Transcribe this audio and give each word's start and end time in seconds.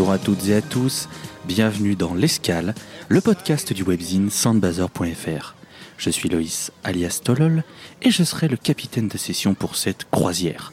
Bonjour 0.00 0.14
à 0.14 0.18
toutes 0.18 0.48
et 0.48 0.54
à 0.54 0.62
tous, 0.62 1.10
bienvenue 1.44 1.94
dans 1.94 2.14
L'Escale, 2.14 2.74
le 3.10 3.20
podcast 3.20 3.74
du 3.74 3.82
webzine 3.82 4.30
soundbazer.fr. 4.30 5.54
Je 5.98 6.08
suis 6.08 6.30
Loïs 6.30 6.72
alias 6.84 7.20
Tolol 7.22 7.64
et 8.00 8.10
je 8.10 8.24
serai 8.24 8.48
le 8.48 8.56
capitaine 8.56 9.08
de 9.08 9.18
session 9.18 9.52
pour 9.52 9.76
cette 9.76 10.06
croisière. 10.10 10.72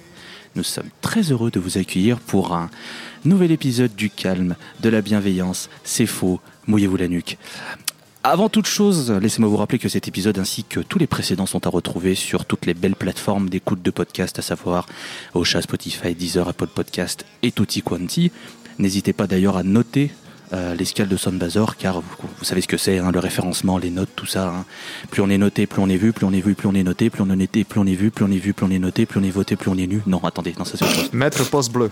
Nous 0.56 0.64
sommes 0.64 0.88
très 1.02 1.24
heureux 1.24 1.52
de 1.52 1.60
vous 1.60 1.78
accueillir 1.78 2.22
pour 2.22 2.56
un 2.56 2.70
nouvel 3.26 3.52
épisode 3.52 3.94
du 3.94 4.10
calme, 4.10 4.56
de 4.80 4.88
la 4.88 5.02
bienveillance. 5.02 5.70
C'est 5.84 6.06
faux, 6.06 6.40
mouillez-vous 6.68 6.96
la 6.96 7.10
nuque. 7.10 7.38
Avant 8.24 8.48
toute 8.48 8.66
chose, 8.66 9.12
laissez-moi 9.12 9.50
vous 9.50 9.58
rappeler 9.58 9.80
que 9.80 9.90
cet 9.90 10.08
épisode 10.08 10.40
ainsi 10.40 10.64
que 10.64 10.80
tous 10.80 11.00
les 11.00 11.08
précédents 11.08 11.46
sont 11.46 11.68
à 11.68 11.70
retrouver 11.70 12.16
sur 12.16 12.46
toutes 12.46 12.66
les 12.66 12.74
belles 12.74 12.96
plateformes 12.96 13.50
d'écoute 13.50 13.82
de 13.82 13.92
podcast, 13.92 14.40
à 14.40 14.42
savoir 14.42 14.88
Ocha, 15.34 15.62
Spotify, 15.62 16.16
Deezer, 16.16 16.48
Apple 16.48 16.68
Podcast 16.68 17.26
et 17.44 17.52
Tutti 17.52 17.82
Quanti. 17.82 18.32
N'hésitez 18.80 19.14
pas 19.14 19.28
d'ailleurs 19.28 19.58
à 19.58 19.64
noter 19.64 20.12
euh, 20.54 20.76
l'escale 20.76 21.08
de 21.10 21.18
Soundbazer, 21.18 21.76
car 21.78 22.00
vous, 22.02 22.08
vous 22.40 22.46
savez 22.46 22.62
ce 22.62 22.68
que 22.68 22.78
c'est, 22.78 23.00
hein, 23.00 23.12
le 23.12 23.20
référencement, 23.20 23.78
les 23.78 23.90
notes, 23.90 24.10
tout 24.16 24.26
ça. 24.26 24.48
hein. 24.50 24.66
Plus 25.12 25.22
on 25.22 25.30
est 25.30 25.38
noté, 25.38 25.66
plus 25.68 25.82
on 25.82 25.90
est 25.90 25.98
vu, 25.98 26.14
plus 26.14 26.26
on 26.26 26.32
est 26.32 26.40
vu, 26.40 26.56
plus 26.56 26.68
on 26.68 26.74
est 26.76 26.84
noté, 26.84 27.10
plus 27.10 27.22
on 27.22 27.30
est 27.30 27.36
noté, 27.36 27.64
plus 27.64 27.80
on 27.80 27.86
est 27.86 27.96
vu, 27.96 28.12
plus 28.12 28.24
on 28.26 28.32
est 28.32 28.38
vu, 28.38 28.54
plus 28.54 28.66
on 28.66 28.72
est 28.72 28.80
noté, 28.80 29.06
plus 29.06 29.20
on 29.20 29.24
est 29.24 29.30
voté, 29.30 29.56
plus 29.56 29.70
on 29.70 29.78
est 29.78 29.88
nu. 29.88 30.02
Non, 30.08 30.20
attendez, 30.24 30.54
non, 30.58 30.64
ça 30.64 30.78
c'est 30.78 30.86
autre 30.86 30.94
chose. 30.94 31.14
Mettre 31.14 31.50
poste 31.50 31.72
bleu. 31.72 31.92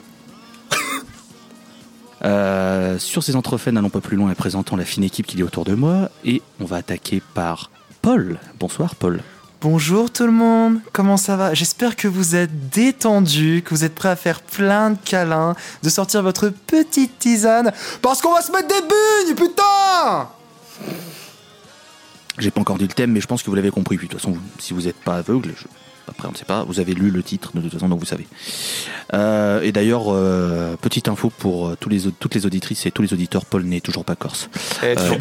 Euh, 2.23 2.97
sur 2.97 3.23
ces 3.23 3.35
entrefaits, 3.35 3.73
n'allons 3.73 3.89
pas 3.89 4.01
plus 4.01 4.15
loin 4.17 4.31
et 4.31 4.35
présentons 4.35 4.75
la 4.75 4.85
fine 4.85 5.03
équipe 5.03 5.27
qui 5.27 5.39
est 5.39 5.43
autour 5.43 5.65
de 5.65 5.75
moi. 5.75 6.09
Et 6.23 6.41
on 6.59 6.65
va 6.65 6.77
attaquer 6.77 7.21
par 7.33 7.69
Paul. 8.01 8.39
Bonsoir 8.59 8.95
Paul. 8.95 9.21
Bonjour 9.69 10.11
tout 10.11 10.27
le 10.27 10.31
monde, 10.31 10.77
comment 10.93 11.17
ça 11.17 11.35
va? 11.37 11.55
J'espère 11.55 11.95
que 11.95 12.07
vous 12.07 12.35
êtes 12.35 12.69
détendus, 12.69 13.63
que 13.65 13.71
vous 13.73 13.83
êtes 13.83 13.95
prêts 13.95 14.09
à 14.09 14.15
faire 14.15 14.41
plein 14.41 14.91
de 14.91 14.97
câlins, 15.03 15.55
de 15.81 15.89
sortir 15.89 16.21
votre 16.21 16.49
petite 16.49 17.17
tisane, 17.17 17.71
parce 18.03 18.21
qu'on 18.21 18.31
va 18.31 18.43
se 18.43 18.51
mettre 18.51 18.67
des 18.67 18.81
bugnes, 18.81 19.35
putain 19.35 20.29
J'ai 22.37 22.51
pas 22.51 22.61
encore 22.61 22.77
dit 22.77 22.85
le 22.85 22.93
thème, 22.93 23.11
mais 23.11 23.21
je 23.21 23.25
pense 23.25 23.41
que 23.41 23.49
vous 23.49 23.55
l'avez 23.55 23.71
compris. 23.71 23.97
Puis 23.97 24.05
de 24.07 24.11
toute 24.11 24.21
façon, 24.21 24.33
vous- 24.33 24.41
si 24.59 24.75
vous 24.75 24.81
n'êtes 24.81 24.97
pas 25.03 25.15
aveugle, 25.15 25.51
je- 25.57 25.65
après 26.07 26.27
on 26.27 26.31
ne 26.31 26.37
sait 26.37 26.45
pas, 26.45 26.63
vous 26.63 26.79
avez 26.79 26.93
lu 26.93 27.09
le 27.09 27.23
titre 27.23 27.49
de 27.55 27.61
toute 27.61 27.73
façon, 27.73 27.89
donc 27.89 27.99
vous 27.99 28.05
savez. 28.05 28.27
Euh, 29.15 29.61
et 29.63 29.71
d'ailleurs, 29.71 30.13
euh, 30.13 30.75
petite 30.79 31.07
info 31.07 31.31
pour 31.31 31.69
euh, 31.69 31.77
tous 31.79 31.89
les, 31.89 32.05
au- 32.05 32.11
toutes 32.11 32.35
les 32.35 32.45
auditrices 32.45 32.85
et 32.85 32.91
tous 32.91 33.01
les 33.01 33.13
auditeurs, 33.13 33.45
Paul 33.45 33.63
n'est 33.63 33.81
toujours 33.81 34.05
pas 34.05 34.15
corse. 34.15 34.47
Eh, 34.83 34.93
Euh, 34.95 35.15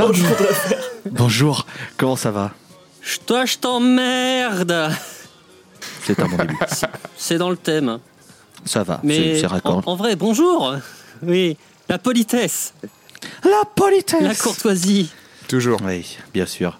Bonjour, 1.13 1.65
comment 1.97 2.17
ça 2.17 2.31
va? 2.31 2.51
Toi, 3.27 3.45
je 3.45 3.59
t'emmerde 3.59 4.91
C'est 6.05 6.19
un 6.21 6.27
bon 6.27 6.37
début. 6.37 6.57
C'est 7.17 7.39
dans 7.39 7.51
le 7.51 7.57
thème. 7.57 7.99
Ça 8.65 8.83
va, 8.83 8.99
c'est 9.03 9.07
Mais 9.07 9.41
c'est 9.41 9.47
en, 9.47 9.49
raccord. 9.51 9.83
en 9.85 9.95
vrai, 9.97 10.17
bonjour 10.17 10.75
Oui, 11.23 11.57
la 11.91 11.99
politesse, 11.99 12.73
La 13.45 13.63
politesse 13.75 14.23
la 14.23 14.35
courtoisie. 14.35 15.11
Toujours. 15.49 15.79
Oui, 15.85 16.17
bien 16.33 16.47
sûr. 16.47 16.79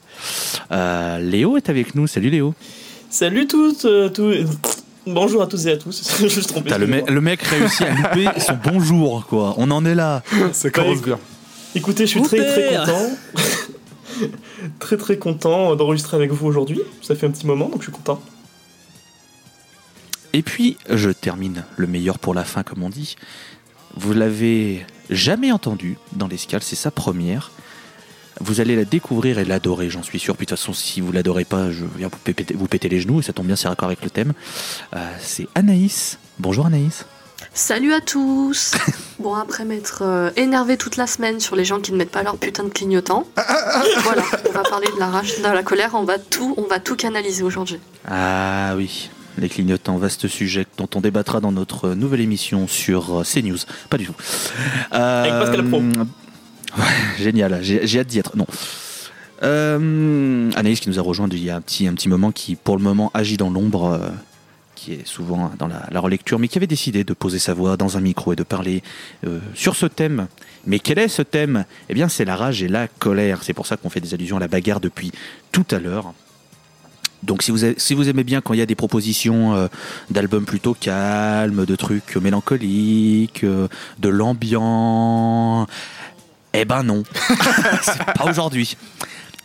Euh, 0.73 1.19
Léo 1.19 1.59
est 1.59 1.69
avec 1.69 1.95
nous. 1.95 2.07
Salut 2.07 2.31
Léo. 2.31 2.55
Salut 3.11 3.47
toutes, 3.47 3.85
euh, 3.85 4.09
tous. 4.09 4.35
Bonjour 5.07 5.43
à 5.43 5.47
tous 5.47 5.67
et 5.67 5.73
à 5.73 5.77
tous. 5.77 6.17
Je 6.23 6.27
suis 6.29 6.43
trompé. 6.43 6.71
Le, 6.79 6.87
mec, 6.87 7.11
le 7.11 7.21
mec 7.21 7.43
réussit 7.43 7.83
à 7.83 7.91
louper 7.91 8.29
son 8.41 8.59
bonjour, 8.65 9.27
quoi. 9.27 9.55
On 9.59 9.71
en 9.71 9.85
est 9.85 9.95
là. 9.95 10.23
Ça 10.53 10.71
commence 10.71 11.01
Bah, 11.01 11.05
bien. 11.05 11.19
Écoutez, 11.75 12.07
je 12.07 12.13
suis 12.13 12.23
très 12.23 12.39
très 12.39 12.77
content. 12.79 13.11
très 14.79 14.97
très 14.97 15.19
content 15.19 15.77
d'enregistrer 15.77 16.17
avec 16.17 16.31
vous 16.31 16.47
aujourd'hui. 16.47 16.81
Ça 17.03 17.15
fait 17.15 17.27
un 17.27 17.31
petit 17.31 17.47
moment, 17.47 17.69
donc 17.69 17.79
je 17.81 17.85
suis 17.85 17.93
content. 17.93 18.21
Et 20.33 20.43
puis, 20.43 20.77
je 20.91 21.11
termine 21.11 21.65
le 21.77 21.87
meilleur 21.87 22.19
pour 22.19 22.35
la 22.35 22.45
fin, 22.45 22.65
comme 22.65 22.83
on 22.83 22.91
dit. 22.91 23.17
Vous 23.97 24.13
l'avez 24.13 24.85
jamais 25.09 25.53
entendu 25.53 25.97
dans 26.13 26.27
l'escale, 26.27 26.63
c'est 26.63 26.77
sa 26.77 26.91
première. 26.91 27.53
Vous 28.41 28.61
allez 28.61 28.75
la 28.75 28.85
découvrir 28.85 29.39
et 29.39 29.45
l'adorer, 29.45 29.91
j'en 29.91 30.03
suis 30.03 30.19
sûr. 30.19 30.37
Puis 30.37 30.47
de 30.47 30.51
toute 30.51 30.59
façon, 30.59 30.73
si 30.73 31.01
vous 31.01 31.13
l'adorez 31.13 31.45
pas, 31.45 31.71
je 31.71 31.85
viens 31.97 32.11
vous 32.55 32.67
péter, 32.67 32.89
les 32.89 33.01
genoux, 33.01 33.21
et 33.21 33.23
ça 33.23 33.33
tombe 33.33 33.47
bien, 33.47 33.55
c'est 33.55 33.69
raccord 33.69 33.87
avec 33.87 34.03
le 34.03 34.11
thème. 34.11 34.33
Euh, 34.97 35.17
c'est 35.21 35.47
Anaïs. 35.55 36.19
Bonjour 36.41 36.67
Anaïs. 36.67 37.07
Salut 37.53 37.93
à 37.93 38.01
tous 38.01 38.75
Bon, 39.19 39.35
après 39.35 39.65
m'être 39.65 40.03
euh, 40.03 40.31
énervé 40.37 40.77
toute 40.77 40.97
la 40.97 41.07
semaine 41.07 41.41
sur 41.41 41.57
les 41.57 41.65
gens 41.65 41.81
qui 41.81 41.93
ne 41.93 41.97
mettent 41.97 42.11
pas 42.11 42.23
leur 42.23 42.37
putain 42.37 42.65
de 42.65 42.69
clignotant, 42.69 43.27
voilà, 44.03 44.23
on 44.49 44.53
va 44.53 44.63
parler 44.63 44.89
de 44.93 44.99
la 44.99 45.07
rage, 45.09 45.39
de 45.39 45.43
la 45.43 45.63
colère, 45.63 45.93
on 45.95 46.05
va 46.05 46.19
tout, 46.19 46.55
on 46.57 46.63
va 46.63 46.81
tout 46.81 46.97
canaliser 46.97 47.45
aujourd'hui. 47.45 47.79
Ah 48.09 48.75
oui, 48.77 49.11
les 49.39 49.49
clignotants, 49.49 49.97
vaste 49.97 50.27
sujet 50.29 50.67
dont 50.77 50.89
on 50.95 51.01
débattra 51.01 51.41
dans 51.41 51.53
notre 51.53 51.91
nouvelle 51.91 52.21
émission 52.21 52.67
sur 52.67 53.21
euh, 53.21 53.23
CNews. 53.23 53.59
Pas 53.89 53.99
du 53.99 54.07
tout. 54.07 54.15
Euh, 54.93 55.23
Avec 55.23 55.33
Pascal 55.33 55.69
Pro. 55.69 55.83
Ouais, 56.77 57.23
génial, 57.23 57.61
j'ai 57.63 57.87
j'ai 57.87 58.01
hâte 58.01 58.09
d'y 58.09 58.19
être. 58.19 58.37
Non. 58.37 58.49
Euh, 59.45 60.51
Anaïs 60.57 60.81
qui 60.81 60.89
nous 60.89 60.99
a 60.99 61.03
rejoint 61.03 61.29
il 61.31 61.45
y 61.45 61.51
a 61.51 61.57
un 61.57 61.61
petit, 61.61 61.87
un 61.87 61.95
petit 61.95 62.09
moment, 62.09 62.33
qui 62.33 62.57
pour 62.57 62.77
le 62.77 62.83
moment 62.83 63.11
agit 63.15 63.37
dans 63.37 63.51
l'ombre, 63.51 63.85
euh, 63.85 64.09
qui 64.75 64.95
est 64.95 65.07
souvent 65.07 65.51
dans 65.59 65.69
la, 65.69 66.01
relecture, 66.01 66.39
mais 66.39 66.49
qui 66.49 66.59
avait 66.59 66.67
décidé 66.67 67.05
de 67.05 67.15
poser 67.15 67.39
sa 67.39 67.55
voix 67.55 67.77
dans 67.77 67.97
un 67.97 68.01
micro 68.01 68.33
et 68.33 68.37
de 68.37 68.43
parler 68.43 68.83
euh, 69.27 69.39
sur 69.55 69.77
ce 69.77 69.87
thème. 69.87 70.27
Mais 70.67 70.79
quel 70.79 70.99
est 70.99 71.09
ce 71.09 71.23
thème? 71.23 71.65
Eh 71.89 71.95
bien, 71.95 72.09
c'est 72.09 72.25
la 72.25 72.37
rage 72.37 72.63
et 72.63 72.69
la 72.69 72.89
colère. 72.89 73.43
C'est 73.43 73.53
pour 73.53 73.67
ça 73.67 73.77
qu'on 73.77 73.91
fait 73.91 74.01
des 74.01 74.15
allusions 74.15 74.37
à 74.37 74.41
la 74.41 74.49
bagarre 74.49 74.81
depuis 74.81 75.13
tout 75.53 75.67
à 75.71 75.79
l'heure. 75.79 76.13
Donc 77.23 77.43
si 77.43 77.51
vous, 77.51 77.59
si 77.79 77.95
vous 77.95 78.09
aimez 78.11 78.25
bien 78.25 78.43
quand 78.43 78.53
il 78.53 78.59
y 78.59 78.63
a 78.63 78.67
des 78.67 78.75
propositions 78.75 79.55
euh, 79.55 79.69
d'albums 80.11 80.45
plutôt 80.45 80.75
calmes, 80.75 81.65
de 81.65 81.77
trucs 81.77 82.17
mélancoliques, 82.17 83.45
euh, 83.45 83.67
de 83.99 84.09
l'ambiant, 84.11 85.67
eh 86.53 86.65
ben 86.67 86.83
non, 86.83 87.03
pas 88.15 88.27
aujourd'hui. 88.27 88.77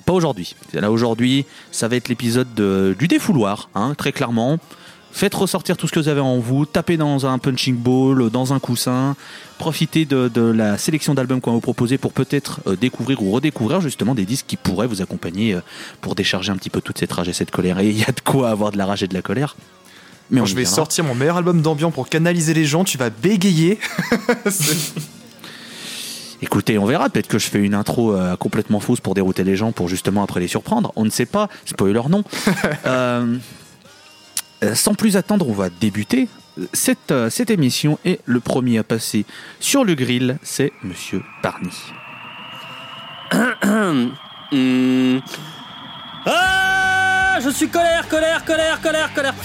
Pas 0.06 0.14
aujourd'hui. 0.14 0.56
Là 0.74 0.92
aujourd'hui, 0.92 1.46
ça 1.72 1.88
va 1.88 1.96
être 1.96 2.10
l'épisode 2.10 2.54
de- 2.54 2.96
du 3.00 3.08
défouloir, 3.08 3.70
hein, 3.76 3.94
très 3.98 4.12
clairement. 4.12 4.58
Faites 5.12 5.34
ressortir 5.34 5.76
tout 5.76 5.88
ce 5.88 5.92
que 5.92 6.00
vous 6.00 6.08
avez 6.08 6.22
en 6.22 6.38
vous, 6.38 6.66
tapez 6.66 6.96
dans 6.96 7.26
un 7.26 7.40
punching 7.40 7.76
ball, 7.76 8.30
dans 8.30 8.54
un 8.54 8.60
coussin, 8.60 9.16
profitez 9.58 10.06
de, 10.06 10.28
de 10.28 10.42
la 10.42 10.78
sélection 10.78 11.14
d'albums 11.14 11.42
qu'on 11.42 11.52
va 11.52 11.56
vous 11.56 11.62
proposer 11.62 11.98
pour 11.98 12.14
peut-être 12.14 12.62
euh, 12.68 12.76
découvrir 12.76 13.22
ou 13.22 13.32
redécouvrir 13.32 13.82
justement 13.82 14.16
des 14.16 14.26
disques 14.26 14.46
qui 14.48 14.56
pourraient 14.56 14.88
vous 14.88 15.02
accompagner 15.02 15.56
euh, 15.56 15.62
pour 16.02 16.16
décharger 16.16 16.52
un 16.52 16.56
petit 16.58 16.70
peu 16.70 16.80
toute 16.82 17.00
cette 17.00 17.12
rage 17.12 17.28
et 17.28 17.34
cette 17.34 17.52
colère. 17.52 17.80
Et 17.80 17.90
il 17.90 17.98
y 17.98 18.04
a 18.04 18.12
de 18.12 18.22
quoi 18.24 18.50
avoir 18.50 18.72
de 18.72 18.78
la 18.78 18.86
rage 18.86 19.04
et 19.04 19.08
de 19.08 19.14
la 19.14 19.22
colère. 19.22 19.56
Mais 20.32 20.42
on 20.42 20.46
je 20.46 20.54
vais 20.54 20.62
viendra. 20.62 20.76
sortir 20.76 21.04
mon 21.04 21.16
meilleur 21.16 21.38
album 21.38 21.62
d'ambiance 21.62 21.94
pour 21.94 22.08
canaliser 22.08 22.54
les 22.54 22.66
gens, 22.66 22.84
tu 22.84 22.98
vas 22.98 23.10
bégayer. 23.10 23.80
Écoutez, 26.42 26.78
on 26.78 26.86
verra. 26.86 27.10
Peut-être 27.10 27.28
que 27.28 27.40
je 27.40 27.50
fais 27.50 27.60
une 27.60 27.74
intro 27.74 28.14
euh, 28.16 28.36
complètement 28.38 28.80
fausse 28.80 29.02
pour 29.02 29.14
dérouter 29.14 29.44
les 29.44 29.56
gens, 29.56 29.72
pour 29.72 29.90
justement 29.90 30.24
après 30.24 30.40
les 30.40 30.48
surprendre. 30.48 30.94
On 30.96 31.04
ne 31.04 31.10
sait 31.10 31.26
pas. 31.26 31.50
Spoiler 31.66 32.02
non. 32.10 32.24
Euh, 32.86 33.38
sans 34.74 34.94
plus 34.94 35.18
attendre, 35.18 35.48
on 35.48 35.54
va 35.54 35.70
débuter 35.70 36.28
cette, 36.74 37.12
euh, 37.12 37.30
cette 37.30 37.50
émission. 37.50 38.00
Et 38.06 38.20
le 38.26 38.40
premier 38.40 38.78
à 38.78 38.84
passer 38.84 39.26
sur 39.60 39.84
le 39.84 39.96
grill, 39.96 40.38
c'est 40.44 40.72
Monsieur 40.84 41.24
Barney. 41.44 41.70
Hmm. 44.52 45.20
Ah 46.26 47.38
Je 47.40 47.52
suis 47.52 47.70
colère, 47.70 48.08
colère, 48.08 48.44
colère, 48.44 48.82
colère, 48.82 49.14
colère. 49.14 49.36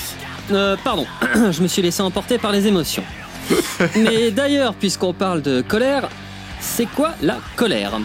Euh, 0.51 0.79
pardon, 0.83 1.07
je 1.51 1.61
me 1.61 1.69
suis 1.69 1.83
laissé 1.83 2.01
emporter 2.01 2.39
par 2.39 2.53
les 2.53 2.67
émotions. 2.67 3.05
Mais 3.97 4.31
d'ailleurs, 4.31 4.75
puisqu'on 4.75 5.13
parle 5.13 5.43
de 5.43 5.61
colère, 5.61 6.09
c'est 6.59 6.87
quoi 6.87 7.11
la 7.21 7.37
colère? 7.55 7.99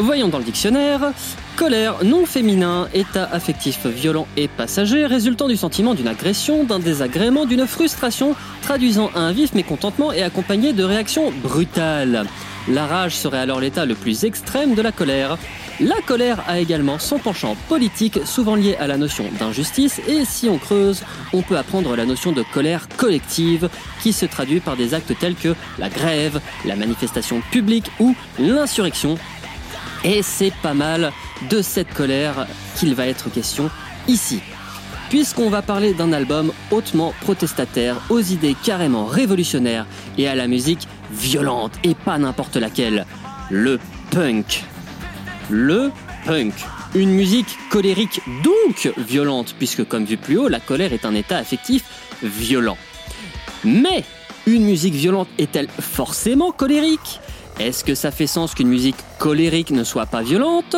Voyons 0.00 0.26
dans 0.26 0.38
le 0.38 0.44
dictionnaire. 0.44 1.12
Colère, 1.56 2.02
nom 2.02 2.26
féminin, 2.26 2.88
état 2.94 3.28
affectif 3.30 3.86
violent 3.86 4.26
et 4.36 4.48
passager, 4.48 5.06
résultant 5.06 5.46
du 5.46 5.56
sentiment 5.56 5.94
d'une 5.94 6.08
agression, 6.08 6.64
d'un 6.64 6.80
désagrément, 6.80 7.46
d'une 7.46 7.64
frustration, 7.68 8.34
traduisant 8.62 9.10
un 9.14 9.30
vif 9.30 9.54
mécontentement 9.54 10.12
et 10.12 10.22
accompagné 10.22 10.72
de 10.72 10.82
réactions 10.82 11.30
brutales. 11.30 12.24
La 12.66 12.86
rage 12.86 13.14
serait 13.14 13.38
alors 13.38 13.60
l'état 13.60 13.86
le 13.86 13.94
plus 13.94 14.24
extrême 14.24 14.74
de 14.74 14.82
la 14.82 14.90
colère. 14.90 15.38
La 15.80 16.00
colère 16.06 16.42
a 16.48 16.58
également 16.58 16.98
son 16.98 17.18
penchant 17.18 17.56
politique, 17.68 18.18
souvent 18.24 18.56
lié 18.56 18.76
à 18.80 18.86
la 18.88 18.96
notion 18.96 19.24
d'injustice, 19.38 20.00
et 20.08 20.24
si 20.24 20.48
on 20.48 20.58
creuse, 20.58 21.02
on 21.32 21.42
peut 21.42 21.58
apprendre 21.58 21.94
la 21.94 22.04
notion 22.04 22.32
de 22.32 22.42
colère 22.52 22.88
collective, 22.96 23.68
qui 24.02 24.12
se 24.12 24.26
traduit 24.26 24.60
par 24.60 24.76
des 24.76 24.94
actes 24.94 25.16
tels 25.18 25.34
que 25.34 25.54
la 25.78 25.88
grève, 25.88 26.40
la 26.64 26.74
manifestation 26.74 27.42
publique 27.52 27.90
ou 28.00 28.14
l'insurrection. 28.38 29.18
Et 30.04 30.22
c'est 30.22 30.52
pas 30.62 30.74
mal 30.74 31.12
de 31.50 31.62
cette 31.62 31.92
colère 31.92 32.46
qu'il 32.76 32.94
va 32.94 33.06
être 33.06 33.30
question 33.30 33.70
ici. 34.06 34.40
Puisqu'on 35.08 35.48
va 35.48 35.62
parler 35.62 35.94
d'un 35.94 36.12
album 36.12 36.52
hautement 36.70 37.14
protestataire, 37.20 37.96
aux 38.10 38.20
idées 38.20 38.56
carrément 38.62 39.06
révolutionnaires 39.06 39.86
et 40.18 40.28
à 40.28 40.34
la 40.34 40.46
musique 40.46 40.88
violente 41.10 41.72
et 41.84 41.94
pas 41.94 42.18
n'importe 42.18 42.56
laquelle, 42.56 43.06
le 43.50 43.78
punk. 44.10 44.64
Le 45.48 45.90
punk. 46.26 46.54
Une 46.94 47.10
musique 47.10 47.58
colérique 47.70 48.20
donc 48.42 48.92
violente, 48.98 49.54
puisque 49.58 49.84
comme 49.84 50.04
vu 50.04 50.16
plus 50.16 50.38
haut, 50.38 50.48
la 50.48 50.60
colère 50.60 50.92
est 50.92 51.04
un 51.04 51.14
état 51.14 51.38
affectif 51.38 51.84
violent. 52.22 52.78
Mais 53.64 54.04
une 54.46 54.64
musique 54.64 54.94
violente 54.94 55.28
est-elle 55.38 55.68
forcément 55.80 56.52
colérique? 56.52 57.20
Est-ce 57.58 57.84
que 57.84 57.94
ça 57.94 58.10
fait 58.10 58.26
sens 58.26 58.54
qu'une 58.54 58.68
musique 58.68 58.96
colérique 59.18 59.70
ne 59.70 59.84
soit 59.84 60.06
pas 60.06 60.22
violente? 60.22 60.76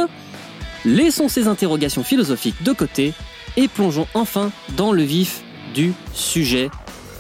Laissons 0.85 1.29
ces 1.29 1.49
interrogations 1.49 2.05
philosophiques 2.05 2.63
de 2.63 2.73
côté 2.73 3.15
et 3.57 3.69
plongeons 3.69 4.07
enfin 4.15 4.53
dans 4.77 4.93
le 4.93 5.03
vif 5.03 5.43
du 5.75 5.95
sujet, 6.13 6.71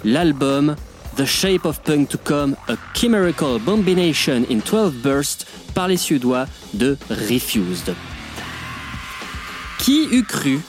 l'album 0.05 0.76
The 1.17 1.25
Shape 1.25 1.64
of 1.64 1.81
Punk 1.82 2.11
to 2.11 2.19
Come, 2.19 2.56
a 2.69 2.75
Chimerical 2.94 3.58
Combination 3.64 4.44
in 4.50 4.58
12 4.58 4.93
Bursts 5.03 5.47
par 5.75 5.88
les 5.88 5.97
Suédois 5.97 6.47
de 6.75 6.99
Refused. 7.09 7.94
Qui 9.79 10.09
eût 10.12 10.25
cru 10.25 10.61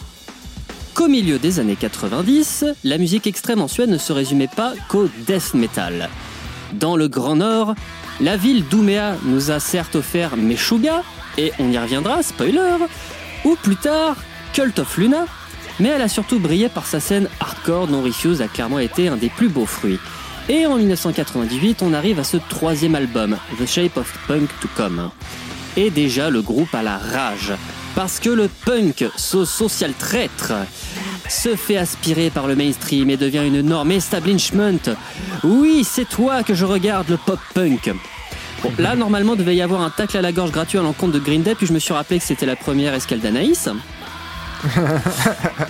qu'au 0.93 1.09
milieu 1.09 1.37
des 1.37 1.59
années 1.59 1.75
90, 1.75 2.65
la 2.85 2.97
musique 2.97 3.27
extrême 3.27 3.61
en 3.61 3.67
Suède 3.67 3.89
ne 3.89 3.97
se 3.97 4.13
résumait 4.13 4.47
pas 4.47 4.73
qu'au 4.87 5.09
death 5.25 5.53
metal? 5.53 6.09
Dans 6.73 6.95
le 6.95 7.07
Grand 7.07 7.37
Nord, 7.37 7.75
la 8.19 8.37
ville 8.37 8.65
d'Ouméa 8.67 9.15
nous 9.23 9.51
a 9.51 9.59
certes 9.59 9.95
offert 9.95 10.35
Meshuggah, 10.35 11.03
et 11.37 11.51
on 11.59 11.71
y 11.71 11.77
reviendra, 11.77 12.23
spoiler, 12.23 12.77
ou 13.45 13.55
plus 13.55 13.75
tard 13.75 14.15
Cult 14.53 14.79
of 14.79 14.97
Luna, 14.97 15.25
mais 15.79 15.89
elle 15.89 16.01
a 16.01 16.07
surtout 16.07 16.39
brillé 16.39 16.69
par 16.69 16.85
sa 16.85 16.99
scène 16.99 17.29
hardcore 17.39 17.87
dont 17.87 18.01
Refuse 18.01 18.41
a 18.41 18.47
clairement 18.47 18.79
été 18.79 19.07
un 19.07 19.17
des 19.17 19.29
plus 19.29 19.49
beaux 19.49 19.65
fruits. 19.65 19.99
Et 20.49 20.65
en 20.65 20.77
1998, 20.77 21.81
on 21.81 21.93
arrive 21.93 22.19
à 22.19 22.23
ce 22.23 22.37
troisième 22.37 22.95
album, 22.95 23.37
The 23.59 23.67
Shape 23.67 23.97
of 23.97 24.11
Punk 24.27 24.49
to 24.61 24.67
Come. 24.75 25.09
Et 25.75 25.89
déjà, 25.91 26.29
le 26.29 26.41
groupe 26.41 26.73
a 26.73 26.81
la 26.81 26.97
rage. 26.97 27.53
Parce 27.97 28.19
que 28.19 28.29
le 28.29 28.47
punk, 28.63 29.05
ce 29.15 29.43
social 29.43 29.91
traître, 29.91 30.53
se 31.27 31.55
fait 31.55 31.77
aspirer 31.77 32.29
par 32.29 32.45
le 32.45 32.55
mainstream 32.55 33.09
et 33.09 33.17
devient 33.17 33.41
une 33.43 33.61
norme 33.61 33.89
establishment. 33.89 34.93
Oui, 35.43 35.83
c'est 35.83 36.07
toi 36.07 36.43
que 36.43 36.53
je 36.53 36.63
regarde, 36.63 37.09
le 37.09 37.17
pop 37.17 37.39
punk. 37.55 37.91
Bon, 38.61 38.71
là, 38.77 38.95
normalement, 38.95 39.35
devait 39.35 39.55
y 39.55 39.63
avoir 39.63 39.81
un 39.81 39.89
tacle 39.89 40.15
à 40.15 40.21
la 40.21 40.31
gorge 40.31 40.51
gratuit 40.51 40.77
à 40.77 40.83
l'encontre 40.83 41.13
de 41.13 41.17
Green 41.17 41.41
Day, 41.41 41.55
puis 41.55 41.65
je 41.65 41.73
me 41.73 41.79
suis 41.79 41.91
rappelé 41.91 42.19
que 42.19 42.25
c'était 42.25 42.45
la 42.45 42.55
première 42.55 42.93
escale 42.93 43.19
d'Anaïs. 43.19 43.67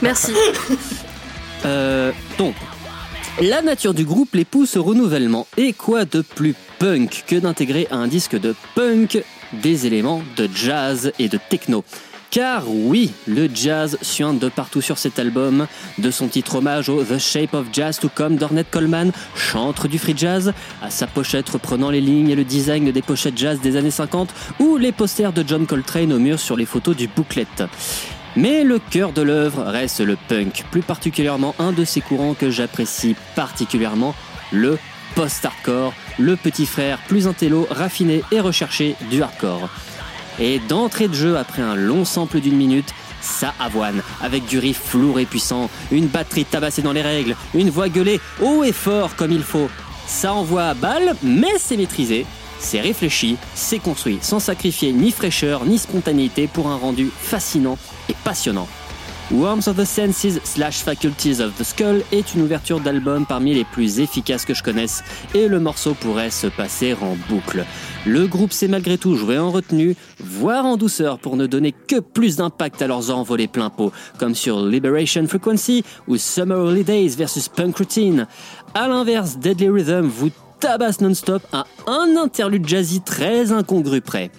Merci. 0.01 0.33
Euh, 1.65 2.12
donc, 2.38 2.56
la 3.39 3.62
nature 3.62 3.94
du 3.94 4.03
groupe 4.03 4.35
les 4.35 4.44
pousse 4.44 4.75
au 4.75 4.83
renouvellement. 4.83 5.47
Et 5.56 5.71
quoi 5.71 6.03
de 6.03 6.19
plus 6.19 6.56
punk 6.77 7.23
que 7.25 7.38
d'intégrer 7.38 7.88
à 7.89 7.95
un 7.95 8.07
disque 8.07 8.38
de 8.38 8.53
punk 8.75 9.23
des 9.53 9.88
éléments 9.88 10.23
de 10.35 10.50
jazz 10.53 11.13
et 11.19 11.30
de 11.30 11.39
techno? 11.50 11.85
Car 12.31 12.63
oui, 12.68 13.12
le 13.27 13.50
jazz 13.53 13.97
suinte 14.01 14.39
de 14.39 14.50
partout 14.50 14.81
sur 14.81 14.97
cet 14.97 15.19
album, 15.19 15.68
de 15.97 16.12
son 16.12 16.27
titre 16.27 16.56
hommage 16.56 16.89
au 16.89 17.03
The 17.03 17.18
Shape 17.18 17.53
of 17.53 17.68
Jazz 17.71 18.00
to 18.00 18.09
Come 18.13 18.35
d'Ornette 18.35 18.69
Coleman, 18.69 19.12
chantre 19.35 19.88
du 19.88 19.97
free 19.97 20.15
jazz, 20.15 20.53
à 20.81 20.89
sa 20.89 21.07
pochette 21.07 21.50
reprenant 21.50 21.89
les 21.89 22.01
lignes 22.01 22.29
et 22.29 22.35
le 22.35 22.44
design 22.44 22.91
des 22.91 23.01
pochettes 23.01 23.38
jazz 23.38 23.59
des 23.62 23.75
années 23.75 23.91
50, 23.91 24.33
ou 24.59 24.77
les 24.77 24.91
posters 24.91 25.33
de 25.33 25.44
John 25.47 25.65
Coltrane 25.65 26.13
au 26.13 26.19
mur 26.19 26.39
sur 26.39 26.56
les 26.56 26.65
photos 26.65 26.95
du 26.95 27.07
booklet. 27.07 27.47
Mais 28.35 28.63
le 28.63 28.80
cœur 28.80 29.13
de 29.13 29.21
l'œuvre 29.21 29.63
reste 29.63 30.01
le 30.01 30.18
punk, 30.27 30.63
plus 30.69 30.81
particulièrement 30.81 31.56
un 31.59 31.71
de 31.71 31.85
ces 31.85 32.01
courants 32.01 32.35
que 32.35 32.51
j'apprécie 32.51 33.15
particulièrement, 33.35 34.13
le 34.51 34.77
post-hardcore, 35.15 35.94
le 36.19 36.35
petit 36.35 36.68
frère 36.68 37.00
plus 37.07 37.27
intello, 37.27 37.68
raffiné 37.71 38.21
et 38.31 38.39
recherché 38.39 38.95
du 39.09 39.23
hardcore. 39.23 39.69
Et 40.39 40.59
d'entrée 40.59 41.07
de 41.07 41.13
jeu, 41.13 41.37
après 41.37 41.61
un 41.61 41.75
long 41.75 42.05
sample 42.05 42.39
d'une 42.39 42.55
minute, 42.55 42.93
ça 43.21 43.53
avoine, 43.59 44.01
avec 44.21 44.45
du 44.45 44.59
riff 44.59 44.93
lourd 44.93 45.19
et 45.19 45.25
puissant, 45.25 45.69
une 45.91 46.07
batterie 46.07 46.45
tabassée 46.45 46.81
dans 46.81 46.91
les 46.91 47.01
règles, 47.01 47.35
une 47.53 47.69
voix 47.69 47.89
gueulée 47.89 48.21
haut 48.41 48.63
et 48.63 48.71
fort 48.71 49.15
comme 49.15 49.31
il 49.31 49.43
faut. 49.43 49.69
Ça 50.05 50.33
envoie 50.33 50.65
à 50.65 50.73
balle, 50.73 51.15
mais 51.23 51.57
c'est 51.57 51.77
maîtrisé, 51.77 52.25
c'est 52.59 52.79
réfléchi, 52.81 53.37
c'est 53.55 53.79
construit, 53.79 54.19
sans 54.21 54.39
sacrifier 54.39 54.93
ni 54.93 55.11
fraîcheur 55.11 55.65
ni 55.65 55.77
spontanéité 55.77 56.47
pour 56.47 56.67
un 56.67 56.77
rendu 56.77 57.09
fascinant 57.19 57.77
et 58.09 58.15
passionnant. 58.23 58.67
Worms 59.29 59.68
of 59.68 59.75
the 59.75 59.83
Senses 59.83 60.39
slash 60.45 60.83
Faculties 60.83 61.41
of 61.41 61.53
the 61.57 61.63
Skull 61.63 62.01
est 62.13 62.33
une 62.33 62.44
ouverture 62.44 62.79
d'album 62.79 63.25
parmi 63.25 63.53
les 63.53 63.65
plus 63.65 64.00
efficaces 64.00 64.45
que 64.45 64.53
je 64.53 64.63
connaisse 64.63 65.03
et 65.35 65.50
le 65.50 65.59
morceau 65.59 65.94
pourrait 65.95 66.29
se 66.29 66.47
passer 66.47 66.94
en 66.94 67.18
boucle. 67.27 67.65
Le 68.06 68.25
groupe 68.25 68.53
s'est 68.53 68.69
malgré 68.69 68.97
tout 68.97 69.18
joué 69.18 69.38
en 69.38 69.51
retenue, 69.51 69.97
voire 70.24 70.65
en 70.65 70.77
douceur 70.77 71.19
pour 71.19 71.35
ne 71.35 71.45
donner 71.45 71.74
que 71.74 72.00
plus 72.00 72.38
d'impact 72.38 72.81
à 72.81 72.88
leurs 72.88 73.12
envolées 73.12 73.50
plein 73.50 73.69
pot, 73.69 73.91
comme 74.18 74.33
sur 74.33 74.65
Liberation 74.65 75.27
Frequency 75.27 75.83
ou 76.07 76.15
Summer 76.15 76.59
Holidays 76.59 77.09
versus 77.18 77.50
Punk 77.50 77.80
Routine. 77.80 78.27
À 78.73 78.88
l'inverse, 78.88 79.39
Deadly 79.39 79.68
Rhythm 79.68 80.07
vous 80.07 80.30
tabasse 80.62 81.01
non-stop 81.01 81.44
à 81.51 81.65
un 81.85 82.15
interlude 82.15 82.65
jazzy 82.65 83.01
très 83.01 83.51
incongru 83.51 84.00
près. 84.00 84.31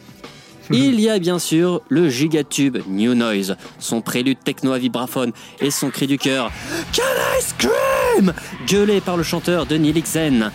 Il 0.70 1.00
y 1.00 1.08
a 1.08 1.18
bien 1.18 1.38
sûr 1.38 1.82
le 1.88 2.08
gigatube 2.08 2.78
New 2.88 3.14
Noise, 3.14 3.56
son 3.78 4.00
prélude 4.00 4.38
techno 4.42 4.72
à 4.72 4.78
vibraphone 4.78 5.32
et 5.60 5.70
son 5.70 5.90
cri 5.90 6.06
du 6.06 6.18
cœur 6.18 6.50
Can 6.94 7.02
I 7.02 7.42
scream 7.42 8.32
gueulé 8.66 9.00
par 9.00 9.16
le 9.16 9.22
chanteur 9.22 9.66
Denis 9.66 9.92
Lixen. 9.92 10.50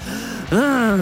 Ah. 0.51 0.95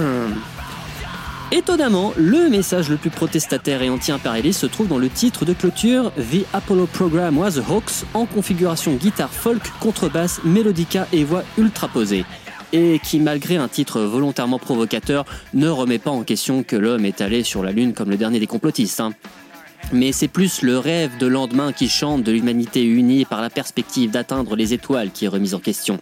Étonnamment, 1.53 2.13
le 2.15 2.49
message 2.49 2.89
le 2.89 2.95
plus 2.95 3.09
protestataire 3.09 3.81
et 3.81 3.89
anti-impérialiste 3.89 4.61
se 4.61 4.67
trouve 4.67 4.87
dans 4.87 4.97
le 4.97 5.09
titre 5.09 5.43
de 5.43 5.51
clôture 5.51 6.13
The 6.13 6.45
Apollo 6.53 6.87
Program 6.87 7.37
was 7.37 7.57
a 7.57 7.69
hoax 7.69 8.05
en 8.13 8.25
configuration 8.25 8.93
guitare 8.93 9.29
folk, 9.29 9.61
contrebasse, 9.81 10.39
mélodica 10.45 11.07
et 11.11 11.25
voix 11.25 11.43
ultra 11.57 11.89
posée 11.89 12.23
et 12.73 12.99
qui, 13.03 13.19
malgré 13.19 13.57
un 13.57 13.67
titre 13.67 14.01
volontairement 14.01 14.59
provocateur, 14.59 15.25
ne 15.53 15.67
remet 15.67 15.99
pas 15.99 16.11
en 16.11 16.23
question 16.23 16.63
que 16.63 16.75
l'homme 16.75 17.05
est 17.05 17.21
allé 17.21 17.43
sur 17.43 17.63
la 17.63 17.71
Lune 17.71 17.93
comme 17.93 18.09
le 18.09 18.17
dernier 18.17 18.39
des 18.39 18.47
complotistes. 18.47 18.99
hein. 18.99 19.13
Mais 19.91 20.11
c'est 20.11 20.27
plus 20.27 20.61
le 20.61 20.77
rêve 20.77 21.17
de 21.17 21.27
lendemain 21.27 21.73
qui 21.73 21.89
chante 21.89 22.23
de 22.23 22.31
l'humanité 22.31 22.83
unie 22.85 23.25
par 23.25 23.41
la 23.41 23.49
perspective 23.49 24.11
d'atteindre 24.11 24.55
les 24.55 24.73
étoiles 24.73 25.11
qui 25.11 25.25
est 25.25 25.27
remise 25.27 25.53
en 25.53 25.59
question. 25.59 25.99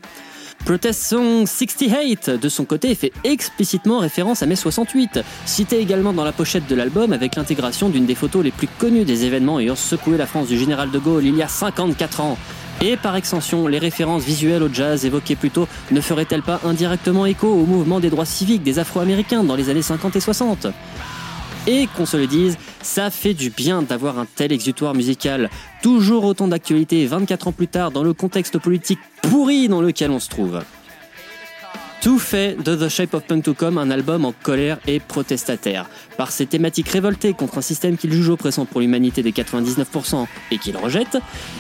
Protest 0.66 1.02
Song 1.02 1.48
68, 1.48 2.32
de 2.32 2.50
son 2.50 2.66
côté, 2.66 2.94
fait 2.94 3.14
explicitement 3.24 4.00
référence 4.00 4.44
à 4.44 4.46
mai 4.46 4.56
68, 4.56 5.22
cité 5.46 5.80
également 5.80 6.14
dans 6.14 6.26
la 6.26 6.34
pochette 6.34 6.68
de 6.68 6.76
l'album 6.76 7.14
avec 7.14 7.36
l'intégration 7.36 7.90
d'une 7.90 8.06
des 8.06 8.14
photos 8.14 8.44
les 8.44 8.52
plus 8.52 8.68
connues 8.68 9.06
des 9.06 9.26
événements 9.26 9.60
ayant 9.60 9.76
secoué 9.76 10.18
la 10.18 10.28
France 10.28 10.50
du 10.50 10.58
général 10.58 10.92
de 10.92 11.00
Gaulle 11.00 11.26
il 11.26 11.36
y 11.36 11.42
a 11.42 11.48
54 11.48 12.22
ans. 12.22 12.38
Et 12.82 12.96
par 12.96 13.16
extension, 13.18 13.68
les 13.68 13.78
références 13.78 14.24
visuelles 14.24 14.64
au 14.64 14.74
jazz 14.74 15.06
évoquées 15.06 15.36
plus 15.36 15.52
tôt 15.52 15.68
ne 15.92 16.00
feraient-elles 16.00 16.44
pas 16.44 16.62
indirectement 16.64 17.26
écho 17.26 17.48
au 17.48 17.66
mouvement 17.66 18.00
des 18.00 18.10
droits 18.10 18.26
civiques 18.26 18.64
des 18.64 18.80
Afro-Américains 18.80 19.44
dans 19.44 19.56
les 19.56 19.70
années 19.70 19.82
50 19.82 20.16
et 20.16 20.22
60 20.22 20.68
et 21.68 21.88
qu'on 21.96 22.06
se 22.06 22.18
le 22.18 22.26
dise, 22.26 22.58
ça 22.82 23.10
fait 23.12 23.34
du 23.34 23.50
bien 23.50 23.82
d'avoir 23.82 24.18
un 24.18 24.26
tel 24.26 24.52
exutoire 24.52 24.96
musical, 24.96 25.50
toujours 25.84 26.24
autant 26.24 26.48
d'actualité 26.48 27.06
24 27.06 27.50
ans 27.50 27.52
plus 27.52 27.68
tard 27.68 27.92
dans 27.92 28.02
le 28.02 28.14
contexte 28.14 28.58
politique 28.58 29.00
pourri 29.22 29.68
dans 29.68 29.82
lequel 29.82 30.10
on 30.12 30.20
se 30.20 30.30
trouve. 30.30 30.62
Tout 32.02 32.18
fait 32.18 32.56
de 32.64 32.78
The 32.78 32.88
Shape 32.88 33.14
of 33.14 33.24
Punk 33.24 33.44
to 33.44 33.54
Come 33.54 33.78
un 33.78 33.92
album 33.92 34.24
en 34.24 34.32
colère 34.32 34.80
et 34.88 35.02
protestataire, 35.02 35.90
par 36.16 36.32
ses 36.32 36.46
thématiques 36.46 36.88
révoltées 36.88 37.34
contre 37.34 37.58
un 37.58 37.62
système 37.62 37.98
qu'il 37.98 38.14
juge 38.14 38.30
oppressant 38.30 38.66
pour 38.66 38.80
l'humanité 38.80 39.22
des 39.22 39.34
99% 39.34 40.26
et 40.52 40.58
qu'il 40.60 40.78
rejette, 40.78 41.18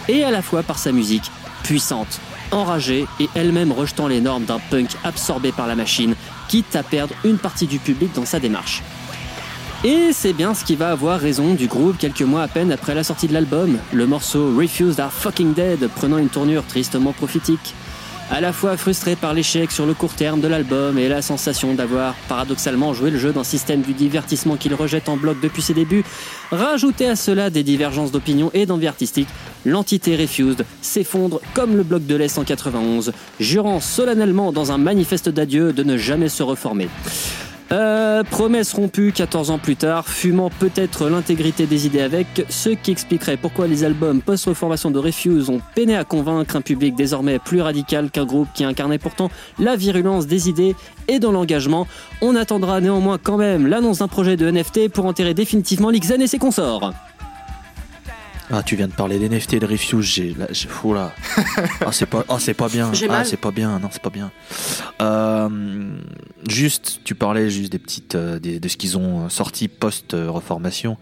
et 0.08 0.24
à 0.24 0.31
la 0.31 0.41
fois 0.41 0.63
par 0.63 0.79
sa 0.79 0.93
musique 0.93 1.29
puissante, 1.63 2.22
enragée 2.51 3.05
et 3.19 3.27
elle-même 3.36 3.74
rejetant 3.74 4.08
les 4.08 4.22
normes 4.22 4.46
d'un 4.46 4.60
punk 4.72 4.91
absorbé 5.03 5.51
par 5.51 5.67
la 5.67 5.75
machine, 5.75 6.15
quitte 6.48 6.74
à 6.74 6.84
perdre 6.84 7.13
une 7.25 7.38
partie 7.38 7.67
du 7.67 7.77
public 7.77 8.12
dans 8.15 8.25
sa 8.25 8.39
démarche. 8.39 8.81
Et 9.84 10.12
c'est 10.13 10.34
bien 10.34 10.53
ce 10.53 10.63
qui 10.63 10.77
va 10.77 10.91
avoir 10.91 11.19
raison 11.19 11.53
du 11.53 11.67
groupe 11.67 11.98
quelques 11.98 12.22
mois 12.22 12.43
à 12.43 12.48
peine 12.48 12.72
après 12.72 12.96
la 12.96 13.03
sortie 13.03 13.27
de 13.27 13.34
l'album, 13.34 13.77
le 13.91 14.08
morceau 14.08 14.55
Refused 14.58 15.01
Are 15.01 15.12
Fucking 15.12 15.53
Dead 15.53 15.86
prenant 15.89 16.17
une 16.17 16.29
tournure 16.29 16.65
tristement 16.65 17.12
prophétique. 17.12 17.75
À 18.31 18.41
la 18.41 18.53
fois 18.53 18.77
frustré 18.77 19.15
par 19.15 19.33
l'échec 19.33 19.71
sur 19.71 19.86
le 19.86 19.93
court 19.93 20.13
terme 20.13 20.39
de 20.39 20.48
l'album 20.48 20.98
et 20.98 21.09
la 21.09 21.21
sensation 21.21 21.74
d'avoir 21.74 22.15
paradoxalement 22.27 22.93
joué 22.93 23.09
le 23.09 23.17
jeu 23.17 23.33
d'un 23.33 23.43
système 23.43 23.81
du 23.81 23.93
divertissement 23.93 24.55
qu'il 24.55 24.74
rejette 24.74 25.09
en 25.09 25.17
bloc 25.17 25.38
depuis 25.41 25.62
ses 25.62 25.74
débuts, 25.74 26.03
rajoutez 26.51 27.07
à 27.07 27.15
cela 27.15 27.50
des 27.50 27.63
divergences 27.63 28.12
d'opinion 28.12 28.51
et 28.53 28.65
d'envie 28.65 28.88
artistique, 28.88 29.29
l'entité 29.65 30.15
Refused 30.15 30.65
s'effondre 30.81 31.41
comme 31.53 31.75
le 31.75 31.83
bloc 31.83 32.05
de 32.05 32.15
l'Est 32.15 32.38
en 32.38 32.43
91, 32.43 33.12
jurant 33.39 33.79
solennellement 33.79 34.51
dans 34.51 34.71
un 34.71 34.77
manifeste 34.77 35.29
d'adieu 35.29 35.74
de 35.74 35.83
ne 35.83 35.98
jamais 35.98 36.29
se 36.29 36.43
reformer. 36.43 36.88
Euh, 37.71 38.23
promesse 38.23 38.73
rompue 38.73 39.11
14 39.11 39.51
ans 39.51 39.59
plus 39.59 39.75
tard, 39.75 40.07
fumant 40.07 40.49
peut-être 40.49 41.07
l'intégrité 41.07 41.67
des 41.67 41.85
idées 41.85 42.01
avec, 42.01 42.45
ce 42.49 42.69
qui 42.69 42.89
expliquerait 42.89 43.38
pourquoi 43.38 43.67
les 43.67 43.83
albums 43.83 44.21
post-reformation 44.21 44.89
de 44.89 44.97
Refuse 44.97 45.49
ont 45.49 45.61
peiné 45.75 45.95
à 45.95 46.03
convaincre 46.03 46.55
un 46.55 46.61
public 46.61 46.95
désormais 46.95 47.38
plus 47.38 47.61
radical 47.61 48.09
qu'un 48.09 48.25
groupe 48.25 48.47
qui 48.55 48.63
incarnait 48.63 48.97
pourtant 48.97 49.29
la 49.59 49.75
virulence 49.75 50.25
des 50.25 50.49
idées 50.49 50.75
et 51.07 51.19
dans 51.19 51.31
l'engagement. 51.31 51.85
On 52.21 52.35
attendra 52.35 52.81
néanmoins 52.81 53.19
quand 53.21 53.38
même 53.38 53.67
l'annonce 53.67 53.99
d'un 53.99 54.07
projet 54.07 54.35
de 54.35 54.49
NFT 54.49 54.89
pour 54.89 55.05
enterrer 55.05 55.35
définitivement 55.35 55.91
l'Ixen 55.91 56.21
et 56.21 56.27
ses 56.27 56.39
consorts. 56.39 56.93
Ah, 58.51 58.63
tu 58.63 58.75
viens 58.75 58.88
de 58.88 58.94
parler 58.94 59.20
d'NFT 59.20 59.53
et 59.53 59.60
de 59.60 59.65
Refuse, 59.68 60.06
j'ai. 60.06 60.34
Là, 60.34 60.48
j'ai- 60.50 60.68
fou 60.68 60.94
là. 60.96 61.13
Ah, 61.86 61.91
c'est 61.91 62.08
pas, 62.08 62.25
ah, 62.29 62.38
c'est 62.39 62.56
pas 62.56 62.68
bien. 62.68 62.91
Ah, 63.10 63.24
c'est 63.24 63.38
pas 63.38 63.51
bien. 63.51 63.77
Non, 63.79 63.89
c'est 63.91 64.01
pas 64.01 64.10
bien. 64.10 64.32
Euh, 65.01 66.00
juste, 66.48 67.01
tu 67.03 67.13
parlais 67.15 67.50
juste 67.51 67.72
des 67.72 67.79
petites. 67.79 68.15
euh, 68.15 68.39
des- 68.39 68.60
de 68.60 68.68
ce 68.68 68.77
qu'ils 68.77 68.98
ont 68.98 69.29
sorti 69.29 69.68
post-reformation. 69.68 70.98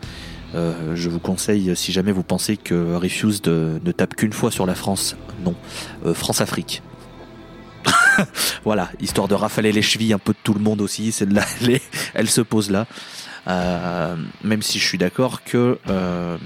Euh, 0.55 0.95
je 0.95 1.09
vous 1.09 1.19
conseille, 1.19 1.73
si 1.75 1.91
jamais 1.91 2.11
vous 2.11 2.23
pensez 2.23 2.57
que 2.57 2.95
Refuse 2.95 3.41
de- 3.41 3.79
ne 3.83 3.91
tape 3.91 4.15
qu'une 4.15 4.33
fois 4.33 4.51
sur 4.51 4.65
la 4.65 4.75
France, 4.75 5.15
non. 5.45 5.55
Euh, 6.05 6.13
France-Afrique. 6.13 6.81
voilà, 8.65 8.89
histoire 8.99 9.27
de 9.29 9.35
rafaler 9.35 9.71
les 9.71 9.81
chevilles 9.81 10.13
un 10.13 10.19
peu 10.19 10.33
de 10.33 10.37
tout 10.43 10.53
le 10.53 10.59
monde 10.59 10.81
aussi. 10.81 11.11
Celle-là, 11.13 11.43
elle, 11.61 11.71
est- 11.71 11.81
elle 12.13 12.29
se 12.29 12.41
pose 12.41 12.71
là. 12.71 12.87
Euh, 13.47 14.15
même 14.43 14.61
si 14.61 14.77
je 14.79 14.85
suis 14.85 14.97
d'accord 14.97 15.43
que 15.45 15.79
euh, 15.89 16.37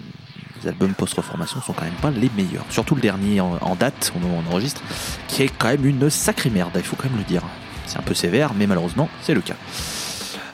les 0.61 0.69
albums 0.69 0.93
post-reformation 0.93 1.61
sont 1.61 1.73
quand 1.73 1.85
même 1.85 1.93
pas 2.01 2.11
les 2.11 2.29
meilleurs. 2.35 2.65
Surtout 2.69 2.95
le 2.95 3.01
dernier 3.01 3.41
en, 3.41 3.75
date, 3.75 4.13
on 4.15 4.49
enregistre, 4.51 4.81
qui 5.27 5.43
est 5.43 5.51
quand 5.57 5.69
même 5.69 5.85
une 5.85 6.09
sacrée 6.09 6.49
merde, 6.49 6.71
il 6.75 6.83
faut 6.83 6.95
quand 6.95 7.09
même 7.09 7.17
le 7.17 7.23
dire. 7.23 7.43
C'est 7.85 7.97
un 7.97 8.03
peu 8.03 8.13
sévère, 8.13 8.53
mais 8.55 8.67
malheureusement, 8.67 9.09
c'est 9.21 9.33
le 9.33 9.41
cas. 9.41 9.55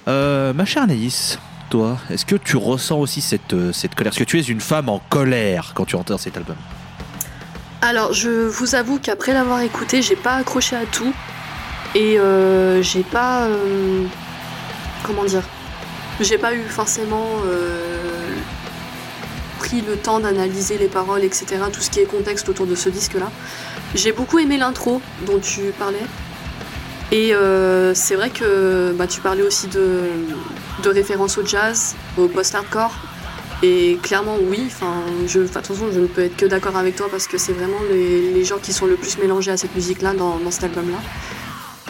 Euh, 0.08 0.54
ma 0.54 0.66
chère 0.66 0.84
Anaïs, 0.84 1.40
toi, 1.70 1.98
est-ce 2.10 2.26
que 2.26 2.36
tu 2.36 2.58
ressens 2.58 2.98
aussi 2.98 3.22
cette, 3.22 3.54
euh, 3.54 3.74
cette 3.74 3.96
colère? 3.96 4.14
Est-ce 4.14 4.20
que 4.20 4.24
tu 4.24 4.40
es 4.40 4.44
une 4.44 4.62
femme 4.62 4.90
en 4.90 5.00
colère 5.10 5.74
quand 5.76 5.86
tu 5.86 5.96
entends 5.96 6.18
cet 6.18 6.38
album? 6.38 6.56
Alors, 7.82 8.14
je 8.14 8.48
vous 8.48 8.76
avoue 8.76 9.00
qu'après 9.00 9.34
l'avoir 9.34 9.62
écouté, 9.62 10.02
j'ai 10.02 10.16
pas 10.16 10.36
accroché 10.36 10.76
à 10.76 10.86
tout. 10.86 11.14
Et 11.94 12.20
euh, 12.20 12.82
j'ai 12.82 13.04
pas. 13.04 13.48
comment 15.04 15.26
dire? 15.26 15.44
J'ai 16.20 16.38
pas 16.38 16.54
eu 16.54 16.64
forcément 16.64 17.26
pris 19.58 19.82
le 19.82 19.98
temps 19.98 20.20
d'analyser 20.20 20.78
les 20.78 20.88
paroles, 20.88 21.24
etc. 21.24 21.46
Tout 21.72 21.82
ce 21.82 21.90
qui 21.90 22.00
est 22.00 22.06
contexte 22.06 22.48
autour 22.50 22.66
de 22.66 22.76
ce 22.76 22.90
disque-là. 22.90 23.32
J'ai 23.96 24.12
beaucoup 24.12 24.40
aimé 24.40 24.58
l'intro 24.58 25.02
dont 25.26 25.40
tu 25.40 25.74
parlais. 25.78 26.06
Et 27.12 27.34
euh, 27.34 27.94
c'est 27.94 28.16
vrai 28.16 28.30
que 28.30 28.94
bah, 28.98 29.08
tu 29.08 29.22
parlais 29.22 29.44
aussi 29.44 29.68
de, 29.68 30.10
références 30.86 31.38
au 31.38 31.46
jazz, 31.46 31.96
au 32.18 32.28
post-hardcore. 32.28 32.94
Et 33.64 33.98
clairement, 34.04 34.38
oui. 34.42 34.64
Enfin, 34.68 34.94
je, 35.26 35.40
je 35.42 36.00
ne 36.00 36.08
peux 36.08 36.22
être 36.22 36.38
que 36.38 36.46
d'accord 36.46 36.78
avec 36.78 36.96
toi 36.96 37.08
parce 37.10 37.28
que 37.28 37.38
c'est 37.38 37.54
vraiment 37.54 37.80
les, 37.90 38.32
les 38.32 38.44
gens 38.44 38.58
qui 38.58 38.74
sont 38.74 38.86
le 38.86 38.96
plus 38.96 39.18
mélangés 39.18 39.52
à 39.52 39.58
cette 39.58 39.76
musique-là 39.76 40.14
dans, 40.14 40.38
dans 40.38 40.52
cet 40.52 40.66
album-là. 40.66 41.00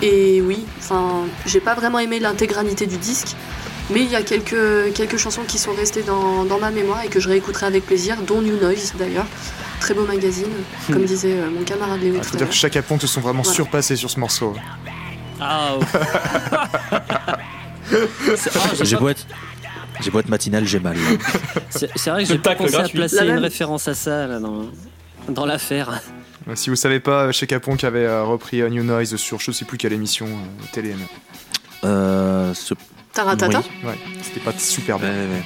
Et 0.02 0.42
oui, 0.42 0.66
enfin, 0.78 1.24
j'ai 1.46 1.60
pas 1.60 1.74
vraiment 1.74 1.98
aimé 1.98 2.20
l'intégralité 2.20 2.86
du 2.86 2.98
disque, 2.98 3.36
mais 3.90 4.02
il 4.02 4.10
y 4.12 4.16
a 4.16 4.22
quelques, 4.22 4.94
quelques 4.94 5.18
chansons 5.18 5.44
qui 5.44 5.58
sont 5.58 5.74
restées 5.74 6.04
dans, 6.04 6.44
dans 6.46 6.60
ma 6.60 6.72
mémoire 6.72 7.04
et 7.04 7.08
que 7.08 7.20
je 7.20 7.30
réécouterai 7.30 7.66
avec 7.68 7.86
plaisir, 7.86 8.18
dont 8.26 8.42
New 8.42 8.58
Noise 8.60 8.94
d'ailleurs. 8.98 9.26
Très 9.80 9.94
beau 9.94 10.06
magazine, 10.06 10.48
comme 10.92 11.06
disait 11.06 11.34
euh, 11.34 11.50
mon 11.52 11.64
camarade 11.64 12.02
Léo 12.02 12.16
Il 12.16 12.22
tout 12.22 12.30
faut 12.30 12.38
dire 12.38 12.50
que 12.50 12.56
Chaka 12.56 12.82
Ponte 12.82 13.02
se 13.02 13.08
sont 13.08 13.22
vraiment 13.22 13.44
Voilà. 13.44 13.56
surpassés 13.56 13.96
sur 13.96 14.10
ce 14.10 14.20
morceau. 14.20 14.56
Ah, 15.40 15.76
oh. 15.80 15.84
Ah, 17.92 18.70
j'ai 18.82 18.96
beau 18.98 19.10
être. 19.10 19.26
J'ai 20.02 20.12
beau 20.12 20.20
être 20.20 20.30
matinal, 20.30 20.66
j'ai 20.66 20.80
mal. 20.80 20.96
c'est 21.70 22.10
vrai 22.10 22.24
que 22.24 22.30
j'ai 22.30 22.38
pas 22.38 22.56
pensé 22.56 22.76
à 22.76 22.88
placer 22.88 23.24
La 23.24 23.34
une 23.34 23.40
référence 23.40 23.88
à 23.88 23.94
ça 23.96 24.28
là, 24.28 24.40
dans, 24.40 24.66
dans 25.30 25.46
l'affaire. 25.46 26.02
Euh, 26.48 26.54
Si 26.56 26.70
vous 26.70 26.76
savez 26.76 27.00
pas, 27.00 27.32
Chaka 27.32 27.60
Ponte 27.60 27.84
avait 27.84 28.06
euh, 28.06 28.24
repris 28.24 28.62
euh, 28.62 28.70
New 28.70 28.84
Noise 28.84 29.16
sur 29.16 29.40
je 29.40 29.52
sais 29.52 29.66
plus 29.66 29.78
quelle 29.78 29.94
émission 29.94 30.28
euh, 30.28 30.66
télé. 30.72 30.96
Euh, 31.84 32.54
ce... 32.54 32.74
Taratata. 33.18 33.64
Oui. 33.84 33.90
Ouais, 33.90 33.98
c'était 34.22 34.40
pas 34.40 34.54
super 34.58 34.96
Ouais, 34.98 35.02
bien. 35.02 35.12
ouais. 35.12 35.44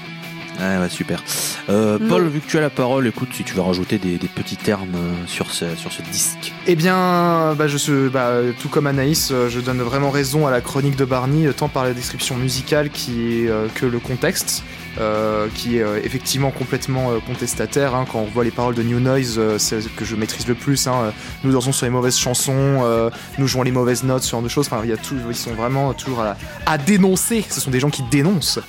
Ouais, 0.59 0.77
ouais, 0.81 0.89
super. 0.89 1.23
Euh, 1.69 1.97
Non. 1.97 2.09
Paul, 2.09 2.27
vu 2.27 2.41
que 2.41 2.47
tu 2.47 2.57
as 2.57 2.61
la 2.61 2.69
parole, 2.69 3.07
écoute, 3.07 3.29
si 3.33 3.43
tu 3.43 3.53
veux 3.55 3.61
rajouter 3.61 3.97
des, 3.97 4.17
des 4.17 4.27
petits 4.27 4.57
termes 4.57 4.93
euh, 4.95 5.13
sur 5.25 5.49
ce, 5.51 5.75
sur 5.77 5.91
ce 5.93 6.01
disque. 6.03 6.51
Eh 6.67 6.75
bien, 6.75 7.55
bah, 7.57 7.67
je 7.67 7.77
suis, 7.77 8.09
bah, 8.09 8.33
tout 8.61 8.67
comme 8.67 8.85
Anaïs, 8.85 9.29
euh, 9.31 9.49
je 9.49 9.59
donne 9.61 9.81
vraiment 9.81 10.09
raison 10.11 10.45
à 10.45 10.51
la 10.51 10.59
chronique 10.59 10.97
de 10.97 11.05
Barney, 11.05 11.51
tant 11.53 11.69
par 11.69 11.85
la 11.85 11.93
description 11.93 12.35
musicale 12.35 12.89
qui 12.89 13.47
euh, 13.47 13.67
que 13.73 13.85
le 13.85 13.99
contexte, 13.99 14.63
euh, 14.99 15.47
qui 15.55 15.77
est 15.77 15.83
euh, 15.83 15.99
effectivement 16.03 16.51
complètement 16.51 17.11
euh, 17.11 17.19
contestataire. 17.25 17.95
hein. 17.95 18.05
quand 18.11 18.19
on 18.19 18.25
voit 18.25 18.43
les 18.43 18.51
paroles 18.51 18.75
de 18.75 18.83
New 18.83 18.99
Noise, 18.99 19.39
c'est 19.57 19.81
ce 19.81 19.87
que 19.87 20.03
je 20.05 20.15
maîtrise 20.15 20.47
le 20.47 20.55
plus. 20.55 20.87
hein. 20.87 21.13
Nous 21.43 21.51
dansons 21.51 21.71
sur 21.71 21.85
les 21.85 21.91
mauvaises 21.91 22.17
chansons, 22.17 23.11
nous 23.37 23.47
jouons 23.47 23.63
les 23.63 23.71
mauvaises 23.71 24.03
notes, 24.03 24.23
ce 24.23 24.31
genre 24.31 24.41
de 24.41 24.49
choses. 24.49 24.67
Enfin, 24.71 24.81
ils 24.85 25.35
sont 25.35 25.53
vraiment 25.53 25.93
toujours 25.93 26.21
à, 26.21 26.35
à 26.65 26.77
dénoncer. 26.77 27.45
Ce 27.49 27.61
sont 27.61 27.71
des 27.71 27.79
gens 27.79 27.89
qui 27.89 28.03
dénoncent. 28.03 28.59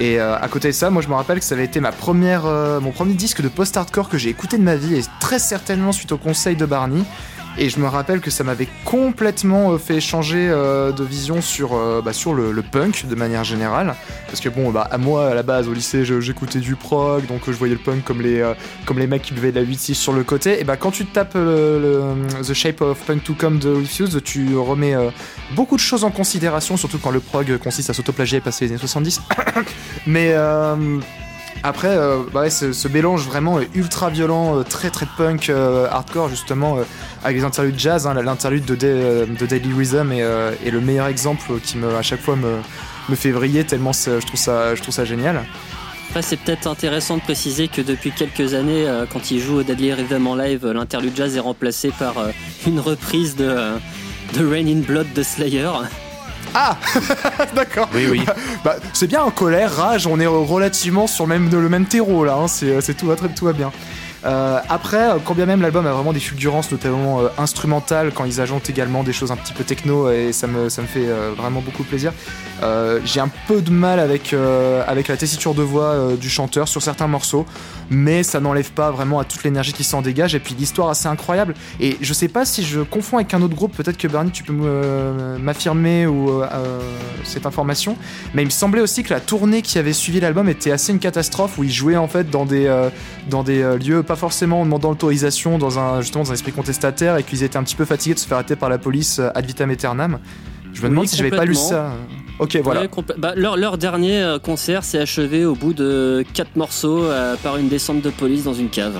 Et 0.00 0.20
à 0.20 0.46
côté 0.48 0.68
de 0.68 0.72
ça, 0.72 0.90
moi 0.90 1.02
je 1.02 1.08
me 1.08 1.14
rappelle 1.14 1.40
que 1.40 1.44
ça 1.44 1.54
avait 1.54 1.64
été 1.64 1.80
ma 1.80 1.90
première, 1.92 2.44
mon 2.80 2.92
premier 2.92 3.14
disque 3.14 3.42
de 3.42 3.48
post-hardcore 3.48 4.08
que 4.08 4.16
j'ai 4.16 4.30
écouté 4.30 4.56
de 4.56 4.62
ma 4.62 4.76
vie, 4.76 4.94
et 4.96 5.02
très 5.20 5.38
certainement 5.38 5.92
suite 5.92 6.12
au 6.12 6.18
conseil 6.18 6.56
de 6.56 6.66
Barney. 6.66 7.02
Et 7.60 7.70
je 7.70 7.80
me 7.80 7.88
rappelle 7.88 8.20
que 8.20 8.30
ça 8.30 8.44
m'avait 8.44 8.68
complètement 8.84 9.72
euh, 9.72 9.78
fait 9.78 10.00
changer 10.00 10.48
euh, 10.48 10.92
de 10.92 11.02
vision 11.02 11.42
sur, 11.42 11.74
euh, 11.74 12.00
bah, 12.00 12.12
sur 12.12 12.32
le, 12.32 12.62
punk 12.62 13.06
de 13.06 13.14
manière 13.16 13.42
générale. 13.42 13.96
Parce 14.26 14.40
que 14.40 14.48
bon, 14.48 14.70
bah, 14.70 14.86
à 14.88 14.96
moi, 14.96 15.30
à 15.30 15.34
la 15.34 15.42
base, 15.42 15.68
au 15.68 15.72
lycée, 15.72 16.04
j'écoutais 16.04 16.60
du 16.60 16.76
prog, 16.76 17.26
donc 17.26 17.42
je 17.46 17.52
voyais 17.52 17.74
le 17.74 17.80
punk 17.80 18.04
comme 18.04 18.22
les, 18.22 18.44
comme 18.84 19.00
les 19.00 19.08
mecs 19.08 19.22
qui 19.22 19.32
buvaient 19.32 19.50
de 19.50 19.60
la 19.60 19.66
8-6 19.66 19.94
sur 19.94 20.12
le 20.12 20.22
côté. 20.22 20.60
Et 20.60 20.64
bah 20.64 20.76
quand 20.76 20.90
tu 20.90 21.06
tapes 21.06 21.34
The 21.34 22.52
Shape 22.52 22.80
of 22.80 22.98
Punk 23.04 23.24
to 23.24 23.34
Come 23.34 23.58
de 23.58 23.70
Refuse, 23.70 24.20
tu 24.24 24.56
remets 24.56 24.94
beaucoup 25.54 25.76
de 25.76 25.80
choses 25.80 26.04
en 26.04 26.10
considération, 26.10 26.76
surtout 26.76 26.98
quand 26.98 27.10
le 27.10 27.20
prog 27.20 27.58
consiste 27.58 27.90
à 27.90 27.94
s'autoplagier 27.94 28.38
et 28.38 28.40
passer 28.40 28.66
les 28.66 28.72
années 28.72 28.80
70. 28.80 29.22
Mais 30.06 30.32
euh, 30.32 30.76
après, 31.62 31.96
euh, 31.96 32.18
bah 32.32 32.48
ce, 32.50 32.88
mélange 32.88 33.26
vraiment 33.26 33.58
euh, 33.58 33.64
ultra 33.74 34.10
violent, 34.10 34.58
euh, 34.58 34.62
très 34.62 34.90
très 34.90 35.06
punk, 35.16 35.50
hardcore 35.50 36.28
justement, 36.28 36.78
avec 37.24 37.36
les 37.36 37.44
interludes 37.44 37.78
jazz, 37.78 38.06
hein, 38.06 38.14
l'interlude 38.14 38.64
de, 38.64 38.74
Day- 38.74 39.26
de 39.26 39.46
Daily 39.46 39.72
Rhythm 39.72 40.12
est, 40.12 40.70
le 40.70 40.80
meilleur 40.80 41.06
exemple 41.06 41.58
qui 41.62 41.76
me, 41.78 41.94
à 41.96 42.02
chaque 42.02 42.20
fois 42.20 42.36
me, 42.36 43.14
fait 43.14 43.30
vriller 43.30 43.64
tellement 43.64 43.92
je 43.92 44.24
trouve 44.24 44.38
ça, 44.38 44.74
je 44.74 44.82
trouve 44.82 44.94
ça 44.94 45.04
génial. 45.04 45.42
Après, 46.08 46.22
c'est 46.22 46.36
peut-être 46.36 46.66
intéressant 46.66 47.16
de 47.16 47.22
préciser 47.22 47.68
que 47.68 47.82
depuis 47.82 48.12
quelques 48.12 48.54
années, 48.54 48.86
quand 49.12 49.30
il 49.30 49.40
joue 49.40 49.58
au 49.58 49.62
Deadly 49.62 49.92
Rhythm 49.92 50.26
en 50.26 50.34
live, 50.36 50.66
l'interlude 50.66 51.14
jazz 51.14 51.36
est 51.36 51.40
remplacé 51.40 51.90
par 51.98 52.14
une 52.66 52.80
reprise 52.80 53.36
de, 53.36 53.54
de 54.34 54.46
Rain 54.46 54.66
in 54.66 54.80
Blood 54.80 55.12
de 55.14 55.22
Slayer. 55.22 55.70
Ah 56.54 56.76
D'accord. 57.54 57.88
Oui, 57.94 58.06
oui. 58.10 58.24
Bah, 58.64 58.76
c'est 58.92 59.06
bien 59.06 59.22
en 59.22 59.30
colère, 59.30 59.74
rage, 59.76 60.06
on 60.06 60.18
est 60.20 60.26
relativement 60.26 61.06
sur 61.06 61.26
le 61.26 61.38
même, 61.38 61.50
le 61.50 61.68
même 61.68 61.86
terreau 61.86 62.24
là, 62.24 62.34
hein, 62.34 62.48
c'est 62.48 62.80
c'est 62.80 62.94
tout, 62.94 63.06
va 63.06 63.16
très- 63.16 63.28
tout 63.28 63.44
va 63.44 63.52
bien. 63.52 63.70
Euh, 64.26 64.58
après, 64.68 65.10
euh, 65.10 65.14
quand 65.24 65.34
bien 65.34 65.46
même 65.46 65.62
l'album 65.62 65.86
a 65.86 65.92
vraiment 65.92 66.12
des 66.12 66.18
fulgurances, 66.18 66.72
notamment 66.72 67.20
euh, 67.20 67.28
instrumentales, 67.38 68.10
quand 68.12 68.24
ils 68.24 68.40
ajoutent 68.40 68.68
également 68.68 69.04
des 69.04 69.12
choses 69.12 69.30
un 69.30 69.36
petit 69.36 69.52
peu 69.52 69.62
techno, 69.62 70.10
et 70.10 70.32
ça 70.32 70.48
me, 70.48 70.68
ça 70.68 70.82
me 70.82 70.88
fait 70.88 71.06
euh, 71.06 71.30
vraiment 71.36 71.60
beaucoup 71.60 71.84
plaisir. 71.84 72.12
Euh, 72.64 72.98
J'ai 73.04 73.20
un 73.20 73.30
peu 73.46 73.60
de 73.62 73.70
mal 73.70 74.00
avec, 74.00 74.32
euh, 74.32 74.82
avec 74.88 75.06
la 75.06 75.16
tessiture 75.16 75.54
de 75.54 75.62
voix 75.62 75.90
euh, 75.90 76.16
du 76.16 76.28
chanteur 76.28 76.66
sur 76.66 76.82
certains 76.82 77.06
morceaux, 77.06 77.46
mais 77.90 78.22
ça 78.22 78.40
n'enlève 78.40 78.70
pas 78.72 78.90
vraiment 78.90 79.18
à 79.18 79.24
toute 79.24 79.44
l'énergie 79.44 79.72
qui 79.72 79.84
s'en 79.84 80.02
dégage, 80.02 80.34
et 80.34 80.40
puis 80.40 80.54
l'histoire 80.58 80.88
assez 80.90 81.08
incroyable. 81.08 81.54
Et 81.80 81.96
je 82.00 82.12
sais 82.12 82.28
pas 82.28 82.44
si 82.44 82.62
je 82.64 82.80
confonds 82.80 83.16
avec 83.18 83.32
un 83.34 83.42
autre 83.42 83.54
groupe, 83.54 83.76
peut-être 83.76 83.96
que 83.96 84.08
Bernie, 84.08 84.30
tu 84.30 84.42
peux 84.42 84.52
me- 84.52 85.38
m'affirmer 85.38 86.06
ou 86.06 86.30
euh, 86.42 86.46
euh, 86.52 86.80
cette 87.24 87.46
information, 87.46 87.96
mais 88.34 88.42
il 88.42 88.46
me 88.46 88.50
semblait 88.50 88.80
aussi 88.80 89.02
que 89.02 89.10
la 89.14 89.20
tournée 89.20 89.62
qui 89.62 89.78
avait 89.78 89.92
suivi 89.92 90.20
l'album 90.20 90.48
était 90.48 90.70
assez 90.70 90.92
une 90.92 90.98
catastrophe, 90.98 91.58
où 91.58 91.64
ils 91.64 91.72
jouaient 91.72 91.96
en 91.96 92.08
fait 92.08 92.28
dans 92.30 92.44
des, 92.46 92.66
euh, 92.66 92.90
dans 93.30 93.42
des 93.42 93.62
euh, 93.62 93.78
lieux 93.78 94.02
pas 94.02 94.16
forcément 94.16 94.60
en 94.60 94.64
demandant 94.64 94.90
l'autorisation, 94.90 95.58
dans 95.58 95.78
un, 95.78 96.00
justement 96.00 96.24
dans 96.24 96.30
un 96.30 96.34
esprit 96.34 96.52
contestataire, 96.52 97.16
et 97.16 97.22
qu'ils 97.22 97.42
étaient 97.42 97.56
un 97.56 97.62
petit 97.62 97.76
peu 97.76 97.84
fatigués 97.84 98.14
de 98.14 98.18
se 98.18 98.26
faire 98.26 98.38
arrêter 98.38 98.56
par 98.56 98.68
la 98.68 98.78
police 98.78 99.18
euh, 99.18 99.30
ad 99.34 99.46
vitam 99.46 99.70
aeternam. 99.70 100.18
Je 100.74 100.80
me 100.82 100.86
Oui, 100.86 100.90
demande 100.90 101.06
si 101.08 101.16
j'avais 101.16 101.30
pas 101.30 101.44
lu 101.46 101.54
ça. 101.54 101.92
Ok, 102.38 102.58
voilà. 102.62 102.82
Ouais, 102.82 102.88
bah, 103.16 103.32
leur, 103.36 103.56
leur 103.56 103.78
dernier 103.78 104.22
euh, 104.22 104.38
concert 104.38 104.84
s'est 104.84 104.98
achevé 104.98 105.44
au 105.44 105.54
bout 105.54 105.72
de 105.72 106.24
quatre 106.34 106.54
morceaux 106.56 107.02
euh, 107.04 107.34
par 107.42 107.56
une 107.56 107.68
descente 107.68 108.00
de 108.00 108.10
police 108.10 108.44
dans 108.44 108.54
une 108.54 108.68
cave. 108.68 108.96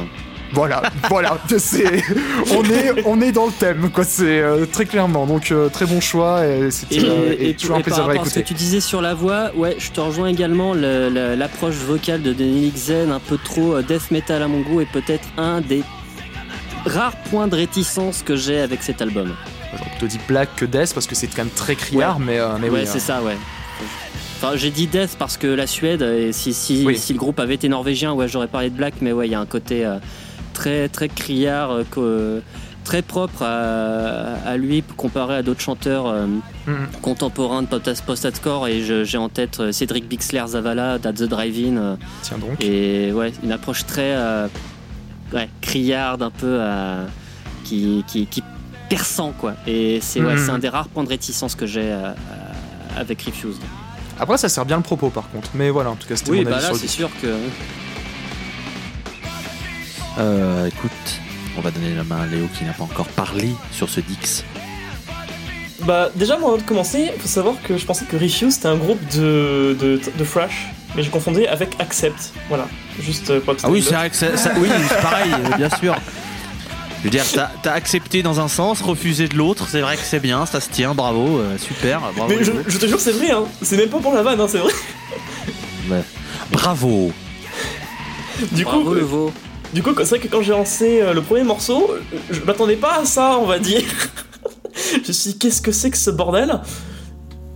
Voilà, 0.54 0.80
voilà, 1.10 1.36
on 2.56 2.64
est, 2.64 3.04
on 3.04 3.20
est 3.20 3.32
dans 3.32 3.44
le 3.46 3.52
thème, 3.52 3.90
quoi. 3.92 4.02
C'est 4.04 4.40
euh, 4.40 4.64
très 4.64 4.86
clairement. 4.86 5.26
Donc 5.26 5.52
euh, 5.52 5.68
très 5.68 5.84
bon 5.84 6.00
choix 6.00 6.46
et 6.46 6.70
c'était 6.70 6.96
Et, 6.96 7.04
euh, 7.04 7.34
et- 7.38 7.50
et 7.50 7.54
toujours 7.54 7.76
un 7.76 7.80
et 7.80 7.82
par 7.82 7.92
plaisir 7.96 8.04
à 8.08 8.22
à 8.22 8.24
ce 8.24 8.34
que 8.40 8.40
tu 8.48 8.54
disais 8.54 8.80
sur 8.80 9.02
la 9.02 9.12
voix, 9.14 9.50
ouais, 9.56 9.76
je 9.78 9.90
te 9.90 10.00
rejoins 10.00 10.28
également. 10.28 10.72
le- 10.72 11.10
le- 11.10 11.34
L'approche 11.34 11.74
vocale 11.76 12.22
de 12.22 12.32
Denis 12.32 12.72
Zen, 12.74 13.12
un 13.12 13.20
peu 13.20 13.36
trop 13.36 13.82
death 13.82 14.10
metal 14.10 14.42
à 14.42 14.48
mon 14.48 14.60
goût, 14.62 14.80
est 14.80 14.90
peut-être 14.90 15.28
un 15.36 15.60
des 15.60 15.82
rares 16.86 17.16
points 17.30 17.46
de 17.46 17.54
réticence 17.54 18.22
que 18.22 18.34
j'ai 18.34 18.58
avec 18.60 18.82
cet 18.82 19.02
album. 19.02 19.34
Je 19.74 20.00
te 20.00 20.06
dis 20.06 20.18
black 20.26 20.48
que 20.56 20.64
death 20.64 20.94
parce 20.94 21.06
que 21.06 21.14
c'est 21.14 21.26
quand 21.26 21.38
même 21.44 21.50
très 21.50 21.74
criard, 21.76 22.18
mais, 22.20 22.38
euh, 22.38 22.56
mais 22.60 22.68
ouais, 22.70 22.80
oui. 22.80 22.86
c'est 22.86 22.98
euh, 22.98 23.00
ça, 23.00 23.22
ouais. 23.22 23.36
Enfin, 24.40 24.56
j'ai 24.56 24.70
dit 24.70 24.86
Death 24.86 25.16
parce 25.18 25.36
que 25.36 25.48
la 25.48 25.66
Suède, 25.66 26.00
et 26.02 26.32
si, 26.32 26.54
si, 26.54 26.84
Oui. 26.86 26.96
si 26.96 27.12
le 27.12 27.18
groupe 27.18 27.40
avait 27.40 27.54
été 27.54 27.68
norvégien, 27.68 28.12
ouais, 28.12 28.28
j'aurais 28.28 28.46
parlé 28.46 28.70
de 28.70 28.76
Black, 28.76 28.94
mais 29.00 29.10
ouais, 29.12 29.26
il 29.26 29.32
y 29.32 29.34
a 29.34 29.40
un 29.40 29.46
côté 29.46 29.84
euh, 29.84 29.98
très, 30.54 30.88
très 30.88 31.08
criard, 31.08 31.72
euh, 31.98 32.40
très 32.84 33.02
propre 33.02 33.42
à, 33.42 34.34
à 34.46 34.56
lui 34.56 34.84
comparé 34.96 35.34
à 35.36 35.42
d'autres 35.42 35.60
chanteurs 35.60 36.06
Mhm. 36.66 36.86
contemporains 37.02 37.62
de 37.62 37.66
post- 37.66 38.02
post-hardcore. 38.06 38.68
Et 38.68 39.04
j'ai 39.04 39.18
en 39.18 39.28
tête 39.28 39.72
Cédric 39.72 40.08
Bixler 40.08 40.44
Zavala, 40.46 40.98
That's 41.00 41.18
the 41.18 41.24
Drive-In. 41.24 41.98
Tiens 42.22 42.38
donc. 42.38 42.62
et 42.64 43.12
ouais, 43.12 43.32
une 43.42 43.50
approche 43.52 43.86
très 43.86 44.16
ouais, 45.32 45.48
criarde, 45.60 46.22
un 46.22 46.30
peu 46.30 46.60
qui, 47.64 48.04
qui, 48.06 48.26
qui 48.26 48.42
perçant, 48.88 49.32
quoi. 49.32 49.54
Et 49.66 50.00
c'est 50.00 50.20
ouais, 50.20 50.50
un 50.50 50.58
des 50.58 50.68
rares 50.68 50.88
points 50.88 51.04
de 51.04 51.08
réticence 51.08 51.54
que 51.54 51.66
j'ai 51.66 51.90
euh, 51.92 52.10
euh, 52.10 52.14
avec 52.96 53.22
Refused. 53.22 53.62
Après, 54.20 54.36
ça 54.36 54.48
sert 54.48 54.64
bien 54.64 54.76
le 54.76 54.82
propos 54.82 55.10
par 55.10 55.30
contre. 55.30 55.50
Mais 55.54 55.70
voilà, 55.70 55.90
en 55.90 55.96
tout 55.96 56.08
cas, 56.08 56.16
c'était 56.16 56.30
Oui, 56.30 56.44
mon 56.44 56.50
bah 56.50 56.56
avis 56.56 56.66
là, 56.66 56.72
c'est 56.74 56.88
sûr 56.88 57.10
que. 57.22 57.36
Euh, 60.18 60.66
écoute, 60.66 61.20
on 61.56 61.60
va 61.60 61.70
donner 61.70 61.94
la 61.94 62.02
main 62.02 62.22
à 62.22 62.26
Léo 62.26 62.48
qui 62.56 62.64
n'a 62.64 62.72
pas 62.72 62.84
encore 62.84 63.06
parlé 63.08 63.50
sur 63.70 63.88
ce 63.88 64.00
Dix. 64.00 64.44
Bah, 65.84 66.10
déjà, 66.16 66.36
moi, 66.38 66.48
avant 66.48 66.58
de 66.58 66.62
commencer, 66.62 67.12
faut 67.18 67.28
savoir 67.28 67.54
que 67.62 67.76
je 67.78 67.86
pensais 67.86 68.04
que 68.04 68.16
Refuse 68.16 68.54
c'était 68.54 68.66
un 68.66 68.76
groupe 68.76 69.00
de, 69.14 69.76
de, 69.78 70.00
de 70.18 70.24
Thrash, 70.24 70.66
mais 70.96 71.02
j'ai 71.04 71.10
confondu 71.10 71.46
avec 71.46 71.80
Accept. 71.80 72.32
Voilà, 72.48 72.66
juste 73.00 73.30
euh, 73.30 73.40
pour 73.40 73.52
la 73.52 73.54
petite 73.54 73.66
Ah 73.66 73.70
oui, 73.70 73.82
c'est 73.82 74.50
que 74.50 74.58
oui, 74.58 74.68
c'est 74.88 75.00
pareil, 75.00 75.32
euh, 75.32 75.56
bien 75.56 75.70
sûr. 75.70 75.94
Je 76.98 77.04
veux 77.04 77.10
dire, 77.10 77.24
t'as 77.62 77.72
accepté 77.72 78.22
dans 78.22 78.40
un 78.40 78.48
sens, 78.48 78.82
refusé 78.82 79.28
de 79.28 79.36
l'autre, 79.36 79.68
c'est 79.68 79.80
vrai 79.80 79.96
que 79.96 80.02
c'est 80.02 80.18
bien, 80.18 80.46
ça 80.46 80.60
se 80.60 80.68
tient, 80.68 80.94
bravo, 80.94 81.38
euh, 81.38 81.56
super, 81.56 82.00
bravo. 82.16 82.26
Mais 82.28 82.42
je, 82.42 82.50
je 82.66 82.76
te 82.78 82.86
jure, 82.86 82.98
c'est 82.98 83.12
vrai, 83.12 83.30
hein. 83.30 83.44
c'est 83.62 83.76
même 83.76 83.88
pas 83.88 83.98
pour 83.98 84.12
la 84.12 84.22
vanne, 84.22 84.40
hein, 84.40 84.46
c'est 84.48 84.58
vrai. 84.58 84.72
Ouais. 85.88 86.02
Bravo. 86.50 87.12
Du 88.52 88.64
Bravo 88.64 88.82
coup, 88.82 88.94
le 88.94 89.00
veau. 89.02 89.32
du 89.72 89.82
coup, 89.82 89.90
c'est 89.98 90.08
vrai 90.08 90.18
que 90.18 90.28
quand 90.28 90.42
j'ai 90.42 90.52
lancé 90.52 91.00
euh, 91.00 91.12
le 91.12 91.22
premier 91.22 91.44
morceau, 91.44 91.88
je 92.30 92.40
m'attendais 92.40 92.76
pas 92.76 93.00
à 93.00 93.04
ça, 93.04 93.38
on 93.40 93.46
va 93.46 93.58
dire. 93.60 93.82
je 95.02 95.08
me 95.08 95.12
suis 95.12 95.30
dit, 95.32 95.38
qu'est-ce 95.38 95.62
que 95.62 95.72
c'est 95.72 95.90
que 95.90 95.96
ce 95.98 96.10
bordel? 96.10 96.60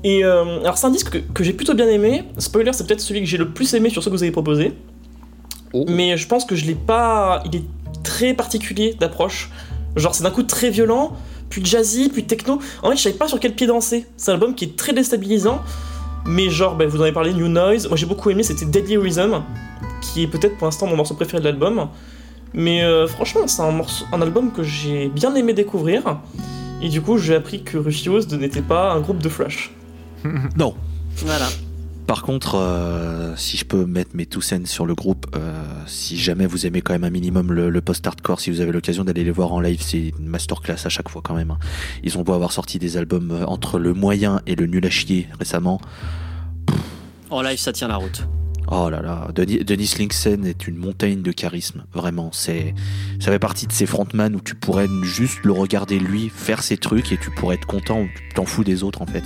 Et 0.05 0.25
euh, 0.25 0.61
alors, 0.61 0.79
c'est 0.79 0.87
un 0.87 0.91
disque 0.91 1.11
que, 1.11 1.19
que 1.19 1.43
j'ai 1.45 1.53
plutôt 1.53 1.75
bien 1.75 1.89
aimé. 1.89 2.25
Spoiler, 2.39 2.73
c'est 2.73 2.87
peut-être 2.87 3.01
celui 3.01 3.21
que 3.21 3.27
j'ai 3.27 3.39
le 3.39 3.51
plus 3.51 3.75
aimé 3.75 3.91
sur 3.91 4.03
ceux 4.03 4.11
que 4.11 4.17
vous 4.17 4.23
avez 4.23 4.33
proposé. 4.33 4.73
Oh. 5.73 5.85
Mais 5.89 6.17
je 6.17 6.27
pense 6.27 6.45
que 6.45 6.55
je 6.57 6.65
l'ai 6.65 6.75
pas. 6.75 7.43
Il 7.47 7.57
est 7.57 7.63
très 8.03 8.35
particulier 8.35 8.95
d'approche. 8.99 9.51
Genre, 9.97 10.15
c'est 10.15 10.23
d'un 10.23 10.31
coup 10.31 10.43
très 10.43 10.71
violent, 10.71 11.13
puis 11.51 11.65
jazzy, 11.65 12.09
puis 12.09 12.25
techno. 12.25 12.61
En 12.83 12.91
fait, 12.91 12.97
je 12.97 13.03
savais 13.03 13.17
pas 13.17 13.29
sur 13.29 13.39
quel 13.39 13.55
pied 13.55 13.67
danser. 13.67 14.07
C'est 14.17 14.31
un 14.31 14.35
album 14.35 14.55
qui 14.55 14.65
est 14.65 14.77
très 14.77 14.93
déstabilisant. 14.93 15.61
Mais 16.25 16.51
genre, 16.51 16.77
ben, 16.77 16.89
vous 16.89 16.99
en 16.99 17.03
avez 17.03 17.13
parlé, 17.13 17.33
New 17.33 17.49
Noise. 17.49 17.89
Moi, 17.89 17.97
j'ai 17.97 18.07
beaucoup 18.07 18.31
aimé, 18.31 18.43
c'était 18.43 18.65
Deadly 18.65 18.97
Rhythm, 18.97 19.43
qui 20.01 20.23
est 20.23 20.27
peut-être 20.27 20.57
pour 20.57 20.67
l'instant 20.67 20.87
mon 20.87 20.97
morceau 20.97 21.15
préféré 21.15 21.41
de 21.41 21.45
l'album. 21.45 21.89
Mais 22.55 22.83
euh, 22.83 23.07
franchement, 23.07 23.47
c'est 23.47 23.63
un, 23.63 23.71
morceau, 23.71 24.05
un 24.13 24.21
album 24.23 24.53
que 24.53 24.63
j'ai 24.63 25.09
bien 25.09 25.35
aimé 25.35 25.53
découvrir. 25.53 26.19
Et 26.81 26.89
du 26.89 27.01
coup, 27.01 27.19
j'ai 27.19 27.35
appris 27.35 27.63
que 27.63 27.79
Refused 27.79 28.33
n'était 28.33 28.63
pas 28.63 28.93
un 28.93 29.01
groupe 29.01 29.19
de 29.19 29.29
Flash. 29.29 29.73
Non. 30.57 30.75
Voilà. 31.17 31.49
Par 32.07 32.23
contre, 32.23 32.57
euh, 32.57 33.35
si 33.37 33.57
je 33.57 33.65
peux 33.65 33.87
mettre 33.87 34.11
mes 34.15 34.27
two 34.27 34.41
cents 34.41 34.67
sur 34.67 34.85
le 34.87 34.95
groupe, 34.95 35.27
euh, 35.35 35.65
si 35.87 36.19
jamais 36.19 36.47
vous 36.47 36.67
aimez 36.67 36.83
quand 36.83 36.93
même 36.93 37.05
un 37.05 37.11
minimum 37.11 37.53
le, 37.53 37.71
le 37.71 37.81
post-hardcore, 37.81 38.41
si 38.41 38.51
vous 38.51 38.61
avez 38.61 38.73
l'occasion 38.73 39.05
d'aller 39.05 39.25
les 39.25 39.31
voir 39.31 39.53
en 39.53 39.61
live, 39.61 39.81
c'est 39.81 40.13
une 40.19 40.27
masterclass 40.27 40.85
à 40.85 40.89
chaque 40.89 41.09
fois 41.09 41.23
quand 41.25 41.35
même. 41.35 41.53
hein. 41.53 41.59
Ils 42.03 42.19
ont 42.19 42.23
beau 42.23 42.35
avoir 42.35 42.53
sorti 42.53 42.79
des 42.79 42.97
albums 42.97 43.31
euh, 43.31 43.47
entre 43.47 43.79
le 43.79 43.95
moyen 43.95 44.43
et 44.47 44.57
le 44.57 44.67
nul 44.67 44.85
à 44.85 44.91
chier 44.91 45.29
récemment. 45.39 45.81
En 47.31 47.41
live, 47.41 47.59
ça 47.59 47.73
tient 47.73 47.89
la 47.89 47.97
route. 47.97 48.27
Oh 48.71 48.89
là 48.91 49.03
là, 49.03 49.29
Denis, 49.35 49.65
Denis 49.65 49.95
Linksen 49.99 50.45
est 50.47 50.69
une 50.69 50.77
montagne 50.77 51.21
de 51.21 51.33
charisme, 51.33 51.85
vraiment. 51.93 52.31
C'est, 52.33 52.75
ça 53.21 53.31
fait 53.33 53.39
partie 53.41 53.67
de 53.67 53.73
ces 53.73 53.87
frontman 53.87 54.35
où 54.37 54.41
tu 54.41 54.55
pourrais 54.55 54.87
juste 55.03 55.41
le 55.45 55.53
regarder 55.53 55.99
lui 55.99 56.31
faire 56.35 56.63
ses 56.63 56.77
trucs 56.77 57.11
et 57.13 57.19
tu 57.19 57.31
pourrais 57.31 57.57
être 57.57 57.67
content 57.67 58.01
ou 58.03 58.07
tu 58.07 58.35
t'en 58.35 58.45
fous 58.45 58.65
des 58.65 58.83
autres 58.83 59.03
en 59.03 59.07
fait. 59.07 59.25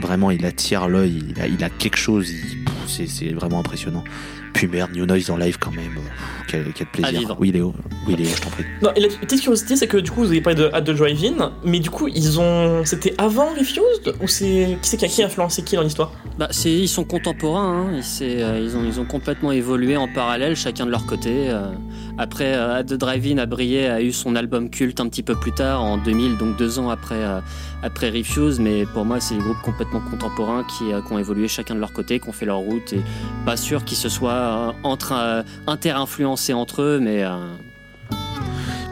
Vraiment, 0.00 0.30
il 0.30 0.44
attire 0.44 0.88
l'œil, 0.88 1.22
il 1.48 1.64
a, 1.64 1.70
quelque 1.70 1.96
chose, 1.96 2.30
c'est, 2.86 3.32
vraiment 3.32 3.60
impressionnant. 3.60 4.04
Puis 4.52 4.66
merde, 4.66 4.92
New 4.94 5.06
Noise 5.06 5.30
en 5.30 5.36
live 5.36 5.58
quand 5.58 5.72
même, 5.72 5.98
quel, 6.48 6.72
quel 6.72 6.86
À 6.86 6.90
plaisir. 6.90 7.18
vivre. 7.20 7.36
Oui 7.40 7.52
Léo, 7.52 7.74
oui 8.06 8.16
Léo, 8.16 8.28
je 8.34 8.40
t'en 8.40 8.50
prie. 8.50 8.64
Non, 8.82 8.90
et 8.96 9.00
la 9.00 9.08
petite 9.08 9.40
curiosité, 9.40 9.76
c'est 9.76 9.86
que 9.86 9.96
du 9.98 10.10
coup, 10.10 10.20
vous 10.20 10.30
avez 10.30 10.40
parlé 10.40 10.58
de 10.60 10.70
At 10.72 10.82
the 10.82 10.90
Drive-In, 10.90 11.52
mais 11.64 11.80
du 11.80 11.90
coup, 11.90 12.08
ils 12.08 12.38
ont. 12.40 12.84
C'était 12.84 13.14
avant 13.18 13.48
Refused 13.58 14.14
Ou 14.22 14.28
c'est. 14.28 14.78
Qui 14.82 14.88
c'est 14.88 14.96
qui 14.96 15.04
a 15.04 15.08
qui 15.08 15.22
influencé 15.22 15.62
qui 15.62 15.76
dans 15.76 15.82
l'histoire? 15.82 16.12
Bah, 16.38 16.48
c'est, 16.50 16.72
ils 16.72 16.88
sont 16.88 17.04
contemporains, 17.04 17.86
hein. 17.86 17.90
ils, 17.96 18.02
c'est, 18.04 18.42
euh, 18.42 18.60
ils, 18.62 18.76
ont, 18.76 18.84
ils 18.84 19.00
ont 19.00 19.06
complètement 19.06 19.52
évolué 19.52 19.96
en 19.96 20.06
parallèle, 20.12 20.54
chacun 20.56 20.84
de 20.86 20.90
leur 20.90 21.06
côté. 21.06 21.48
euh. 21.48 21.70
Après, 22.18 22.54
euh, 22.54 22.76
At 22.78 22.84
The 22.84 22.94
Drive-In 22.94 23.36
a 23.38 23.44
brillé, 23.46 23.86
a 23.88 24.00
eu 24.00 24.10
son 24.12 24.36
album 24.36 24.70
culte 24.70 25.00
un 25.00 25.08
petit 25.08 25.22
peu 25.22 25.34
plus 25.34 25.52
tard, 25.52 25.82
en 25.82 25.98
2000, 25.98 26.38
donc 26.38 26.56
deux 26.56 26.78
ans 26.78 26.88
après, 26.88 27.14
euh, 27.16 27.40
après 27.82 28.08
Refuse, 28.10 28.58
mais 28.58 28.84
pour 28.86 29.04
moi, 29.04 29.20
c'est 29.20 29.34
des 29.34 29.40
groupes 29.42 29.60
complètement 29.62 30.00
contemporains 30.00 30.64
qui, 30.64 30.92
euh, 30.92 31.00
qui 31.02 31.12
ont 31.12 31.18
évolué 31.18 31.46
chacun 31.48 31.74
de 31.74 31.80
leur 31.80 31.92
côté, 31.92 32.18
qui 32.20 32.28
ont 32.28 32.32
fait 32.32 32.46
leur 32.46 32.58
route, 32.58 32.92
et 32.94 33.00
pas 33.44 33.56
sûr 33.58 33.84
qu'ils 33.84 33.98
se 33.98 34.08
soient 34.08 34.74
entre, 34.82 35.12
euh, 35.14 35.42
entre 36.54 36.82
eux, 36.82 36.98
mais 37.00 37.22
euh, 37.24 37.36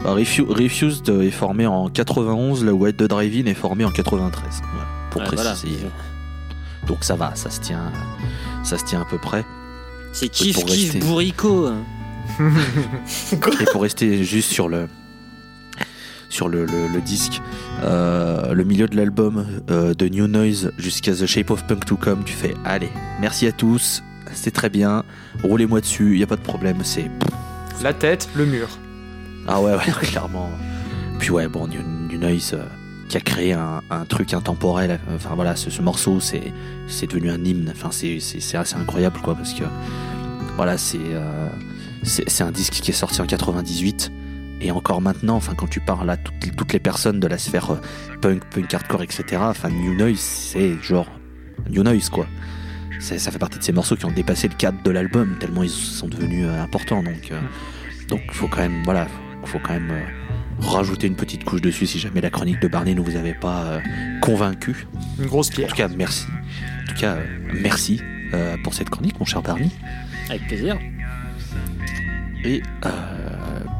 Bah, 0.03 0.13
Refu- 0.15 0.45
Refused 0.47 1.07
est 1.09 1.31
formé 1.31 1.65
en 1.65 1.89
91, 1.89 2.63
là 2.63 2.73
où 2.73 2.83
White 2.83 2.97
the 2.97 3.03
Drive-In 3.03 3.45
est 3.49 3.53
formé 3.55 3.85
en 3.85 3.91
93. 3.91 4.61
Voilà, 4.73 4.87
pour 5.11 5.21
ouais, 5.21 5.27
voilà. 5.33 5.51
préciser. 5.51 5.85
Donc 6.87 7.03
ça 7.03 7.15
va, 7.15 7.33
ça 7.35 7.49
se 7.49 7.59
tient, 7.61 7.91
ça 8.63 8.77
se 8.77 8.85
tient 8.85 9.01
à 9.01 9.05
peu 9.05 9.17
près. 9.17 9.43
C'est 10.13 10.29
kiff 10.29 10.55
pour 10.55 10.65
kiff 10.65 10.91
rester. 10.93 10.99
bourricot. 10.99 11.67
hein. 11.67 11.83
Et 13.61 13.65
pour 13.71 13.81
rester 13.83 14.23
juste 14.23 14.51
sur 14.51 14.67
le 14.69 14.87
sur 16.29 16.49
le, 16.49 16.65
le- 16.65 16.87
le 16.87 17.01
disque, 17.01 17.41
euh, 17.83 18.53
le 18.53 18.63
milieu 18.63 18.87
de 18.87 18.97
l'album 18.97 19.45
euh, 19.69 19.93
de 19.93 20.07
New 20.09 20.27
Noise 20.27 20.71
jusqu'à 20.77 21.13
The 21.13 21.25
Shape 21.27 21.49
of 21.51 21.65
Punk 21.67 21.85
to 21.85 21.95
Come, 21.97 22.23
tu 22.25 22.33
fais 22.33 22.53
allez, 22.65 22.89
merci 23.21 23.47
à 23.47 23.51
tous, 23.51 24.03
c'est 24.35 24.51
très 24.51 24.69
bien, 24.69 25.03
roulez-moi 25.43 25.81
dessus, 25.81 26.17
y 26.17 26.23
a 26.23 26.27
pas 26.27 26.35
de 26.35 26.41
problème, 26.41 26.77
c'est 26.83 27.09
La 27.81 27.93
tête, 27.93 28.29
le 28.35 28.45
mur. 28.45 28.67
ah 29.47 29.61
ouais, 29.61 29.73
ouais 29.73 29.91
clairement. 30.01 30.49
Puis 31.19 31.29
ouais, 31.31 31.47
bon, 31.47 31.67
New, 31.67 31.81
New 32.09 32.17
Noise 32.19 32.51
euh, 32.53 32.65
qui 33.09 33.17
a 33.17 33.21
créé 33.21 33.53
un, 33.53 33.81
un 33.89 34.05
truc 34.05 34.33
intemporel. 34.33 34.99
Enfin 35.15 35.31
voilà, 35.35 35.55
ce, 35.55 35.69
ce 35.69 35.81
morceau, 35.81 36.19
c'est 36.19 36.53
c'est 36.87 37.07
devenu 37.07 37.29
un 37.31 37.43
hymne. 37.43 37.71
Enfin, 37.75 37.89
c'est 37.91 38.19
c'est 38.19 38.57
assez 38.57 38.75
incroyable 38.75 39.19
quoi, 39.23 39.35
parce 39.35 39.53
que 39.53 39.63
voilà, 40.57 40.77
c'est 40.77 40.97
euh, 41.01 41.47
c'est 42.03 42.43
un 42.43 42.51
disque 42.51 42.73
qui 42.73 42.91
est 42.91 42.93
sorti 42.93 43.21
en 43.21 43.25
98. 43.25 44.11
Et 44.61 44.71
encore 44.71 45.01
maintenant, 45.01 45.35
enfin 45.35 45.53
quand 45.55 45.67
tu 45.69 45.79
parles 45.81 46.09
à 46.09 46.17
toutes, 46.17 46.55
toutes 46.55 46.73
les 46.73 46.79
personnes 46.79 47.19
de 47.19 47.27
la 47.27 47.37
sphère 47.37 47.71
euh, 47.71 47.81
punk, 48.21 48.43
punk 48.45 48.73
hardcore, 48.73 49.03
etc. 49.03 49.23
Enfin 49.41 49.69
New 49.69 49.95
Noise, 49.95 50.19
c'est 50.19 50.75
genre 50.81 51.07
New 51.69 51.83
Noise 51.83 52.09
quoi. 52.09 52.25
Ça 52.99 53.31
fait 53.31 53.39
partie 53.39 53.59
de 53.59 53.63
ces 53.63 53.71
morceaux 53.71 53.95
qui 53.95 54.05
ont 54.05 54.11
dépassé 54.11 54.47
le 54.47 54.55
cadre 54.55 54.81
de 54.83 54.91
l'album 54.91 55.37
tellement 55.39 55.63
ils 55.63 55.69
sont 55.69 56.07
devenus 56.07 56.45
euh, 56.47 56.61
importants. 56.63 57.03
Donc 57.03 57.29
euh, 57.31 57.39
donc 58.09 58.21
faut 58.31 58.47
quand 58.47 58.61
même 58.61 58.81
voilà, 58.83 59.07
faut 59.45 59.59
quand 59.59 59.73
même 59.73 59.91
euh, 59.91 60.03
rajouter 60.59 61.07
une 61.07 61.15
petite 61.15 61.43
couche 61.43 61.61
dessus 61.61 61.85
si 61.85 61.99
jamais 61.99 62.21
la 62.21 62.29
chronique 62.29 62.59
de 62.61 62.67
Barney 62.67 62.95
ne 62.95 63.01
vous 63.01 63.15
avait 63.15 63.33
pas 63.33 63.63
euh, 63.65 63.79
convaincu. 64.21 64.87
Une 65.19 65.25
grosse 65.27 65.49
En 65.49 65.53
pierre. 65.53 65.69
tout 65.69 65.75
cas, 65.75 65.87
merci. 65.87 66.25
En 66.83 66.87
tout 66.93 66.99
cas, 66.99 67.15
euh, 67.15 67.25
merci 67.53 68.01
euh, 68.33 68.55
pour 68.63 68.73
cette 68.73 68.89
chronique, 68.89 69.19
mon 69.19 69.25
cher 69.25 69.41
Barney. 69.41 69.69
Avec 70.29 70.47
plaisir. 70.47 70.77
Et 72.43 72.61
euh, 72.85 72.89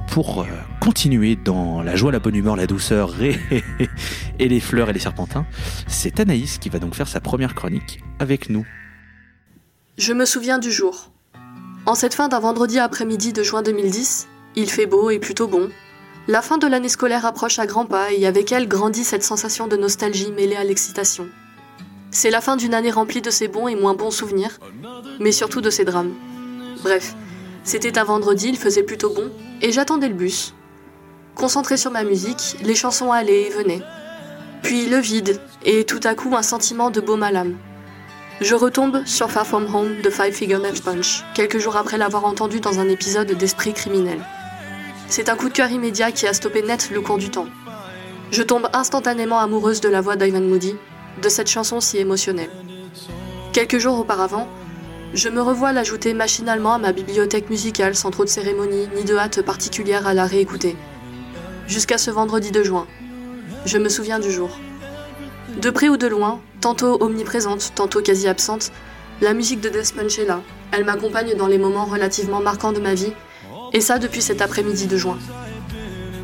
pour 0.08 0.42
euh, 0.42 0.46
continuer 0.82 1.36
dans 1.36 1.82
la 1.84 1.96
joie, 1.96 2.12
la 2.12 2.20
bonne 2.20 2.36
humeur, 2.36 2.56
la 2.56 2.66
douceur 2.68 3.22
et, 3.22 3.40
et 4.40 4.48
les 4.48 4.60
fleurs 4.60 4.90
et 4.90 4.94
les 4.94 5.00
serpentins, 5.00 5.46
c'est 5.88 6.20
Anaïs 6.20 6.58
qui 6.58 6.70
va 6.70 6.80
donc 6.80 6.96
faire 6.96 7.08
sa 7.08 7.20
première 7.22 7.54
chronique 7.54 8.00
avec 8.20 8.50
nous. 8.50 8.66
Je 9.98 10.12
me 10.12 10.26
souviens 10.26 10.60
du 10.60 10.74
jour. 10.74 11.10
En 11.86 11.96
cette 11.96 12.16
fin 12.16 12.28
d'un 12.28 12.42
vendredi 12.42 12.80
après-midi 12.80 13.32
de 13.32 13.44
juin 13.44 13.62
2010, 13.62 14.28
il 14.58 14.70
fait 14.70 14.88
beau 14.88 15.10
et 15.10 15.20
plutôt 15.20 15.48
bon. 15.48 15.70
La 16.28 16.42
fin 16.42 16.58
de 16.58 16.68
l'année 16.68 16.90
scolaire 16.90 17.26
approche 17.26 17.60
à 17.60 17.66
grands 17.66 17.86
pas 17.86 18.12
et 18.12 18.28
avec 18.28 18.52
elle 18.52 18.68
grandit 18.68 19.06
cette 19.06 19.24
sensation 19.24 19.68
de 19.68 19.78
nostalgie 19.78 20.34
mêlée 20.34 20.58
à 20.58 20.66
l'excitation. 20.66 21.30
C'est 22.12 22.30
la 22.30 22.42
fin 22.42 22.58
d'une 22.58 22.74
année 22.74 22.92
remplie 22.92 23.22
de 23.22 23.30
ses 23.30 23.48
bons 23.48 23.70
et 23.70 23.76
moins 23.76 23.94
bons 23.94 24.12
souvenirs, 24.12 24.60
mais 25.22 25.32
surtout 25.32 25.62
de 25.62 25.70
ses 25.70 25.86
drames. 25.86 26.14
Bref, 26.84 27.16
c'était 27.64 27.98
un 27.98 28.04
vendredi, 28.04 28.50
il 28.50 28.58
faisait 28.58 28.84
plutôt 28.84 29.14
bon, 29.14 29.32
et 29.62 29.72
j'attendais 29.72 30.10
le 30.10 30.14
bus. 30.14 30.54
Concentré 31.36 31.78
sur 31.78 31.92
ma 31.92 32.04
musique, 32.04 32.58
les 32.62 32.76
chansons 32.76 33.14
allaient 33.14 33.44
et 33.44 33.50
venaient. 33.50 33.82
Puis 34.62 34.88
le 34.88 34.98
vide, 34.98 35.40
et 35.64 35.86
tout 35.86 36.02
à 36.04 36.16
coup 36.16 36.36
un 36.36 36.44
sentiment 36.44 36.90
de 36.92 37.00
baume 37.00 37.24
à 37.24 37.32
l'âme. 37.32 37.56
Je 38.42 38.54
retombe 38.54 39.06
sur 39.06 39.32
Far 39.32 39.48
From 39.48 39.74
Home 39.74 40.02
de 40.04 40.10
Five 40.10 40.34
Finger 40.34 40.60
Death 40.62 40.84
Punch, 40.84 41.24
quelques 41.34 41.58
jours 41.58 41.78
après 41.78 41.98
l'avoir 41.98 42.26
entendu 42.26 42.60
dans 42.60 42.80
un 42.80 42.90
épisode 42.90 43.32
d'Esprit 43.32 43.74
criminel. 43.74 44.20
C'est 45.08 45.30
un 45.30 45.38
coup 45.38 45.48
de 45.48 45.54
cœur 45.54 45.72
immédiat 45.72 46.12
qui 46.12 46.28
a 46.28 46.34
stoppé 46.34 46.62
net 46.62 46.90
le 46.92 47.00
cours 47.00 47.18
du 47.18 47.30
temps. 47.30 47.48
Je 48.32 48.44
tombe 48.44 48.68
instantanément 48.74 49.40
amoureuse 49.40 49.80
de 49.80 49.88
la 49.88 50.02
voix 50.02 50.18
d'Ivan 50.18 50.42
Moody, 50.42 50.76
de 51.22 51.30
cette 51.30 51.50
chanson 51.50 51.80
si 51.80 51.98
émotionnelle. 51.98 52.50
Quelques 53.54 53.78
jours 53.78 54.00
auparavant, 54.00 54.50
je 55.14 55.30
me 55.30 55.42
revois 55.42 55.72
l'ajouter 55.72 56.14
machinalement 56.14 56.74
à 56.74 56.78
ma 56.78 56.92
bibliothèque 56.92 57.50
musicale 57.50 57.96
sans 57.96 58.12
trop 58.12 58.26
de 58.26 58.30
cérémonie 58.30 58.90
ni 58.98 59.06
de 59.06 59.16
hâte 59.16 59.44
particulière 59.44 60.08
à 60.08 60.14
la 60.14 60.26
réécouter. 60.26 60.76
Jusqu'à 61.68 61.98
ce 61.98 62.12
vendredi 62.12 62.52
de 62.52 62.64
juin. 62.64 62.86
Je 63.66 63.78
me 63.78 63.88
souviens 63.88 64.20
du 64.20 64.30
jour. 64.30 64.50
De 65.58 65.70
près 65.70 65.88
ou 65.88 65.96
de 65.96 66.08
loin, 66.08 66.42
tantôt 66.60 67.02
omniprésente, 67.02 67.72
tantôt 67.76 68.02
quasi 68.02 68.28
absente, 68.28 68.72
la 69.22 69.34
musique 69.34 69.62
de 69.62 69.70
Death 69.70 69.94
Punch 69.96 70.20
est 70.20 70.26
là. 70.26 70.42
Elle 70.74 70.84
m'accompagne 70.84 71.34
dans 71.36 71.48
les 71.48 71.58
moments 71.58 71.86
relativement 71.86 72.42
marquants 72.42 72.74
de 72.74 72.82
ma 72.82 72.94
vie, 72.94 73.14
et 73.72 73.80
ça 73.80 73.98
depuis 73.98 74.22
cet 74.22 74.42
après-midi 74.42 74.88
de 74.88 74.98
juin. 74.98 75.18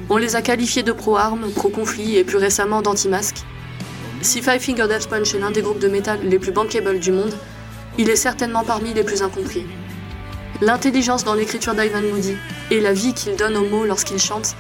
On 0.10 0.18
les 0.18 0.36
a 0.36 0.42
qualifiés 0.42 0.84
de 0.84 0.92
pro-armes, 0.92 1.50
pro-conflit 1.52 2.18
et 2.18 2.26
plus 2.26 2.38
récemment 2.38 2.82
d'anti-masques. 2.82 3.44
Si 4.22 4.42
Five 4.42 4.60
Finger 4.60 4.88
Death 4.90 5.08
Punch 5.08 5.34
est 5.34 5.40
l'un 5.40 5.52
des 5.52 5.62
groupes 5.62 5.80
de 5.80 5.88
métal 5.88 6.20
les 6.24 6.38
plus 6.38 6.52
bankable 6.52 7.00
du 7.00 7.14
monde, 7.14 7.34
il 7.98 8.10
est 8.10 8.18
certainement 8.18 8.66
parmi 8.66 8.94
les 8.94 9.04
plus 9.04 9.22
incompris. 9.22 9.66
L'intelligence 10.60 11.24
dans 11.24 11.34
l'écriture 11.36 11.74
d'Ivan 11.74 12.02
Moody 12.02 12.36
et 12.70 12.82
la 12.82 12.92
vie 12.92 13.14
qu'il 13.14 13.38
donne 13.38 13.56
aux 13.56 13.68
mots 13.68 13.86
lorsqu'il 13.86 14.20
chante 14.20 14.56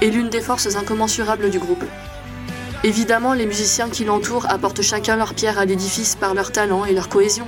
est 0.00 0.08
l'une 0.08 0.30
des 0.30 0.40
forces 0.40 0.76
incommensurables 0.76 1.50
du 1.50 1.58
groupe. 1.58 1.84
Évidemment, 2.84 3.34
les 3.34 3.46
musiciens 3.46 3.88
qui 3.88 4.04
l'entourent 4.04 4.46
apportent 4.48 4.82
chacun 4.82 5.16
leur 5.16 5.34
pierre 5.34 5.58
à 5.58 5.64
l'édifice 5.64 6.14
par 6.14 6.34
leur 6.34 6.52
talent 6.52 6.84
et 6.84 6.92
leur 6.92 7.08
cohésion, 7.08 7.46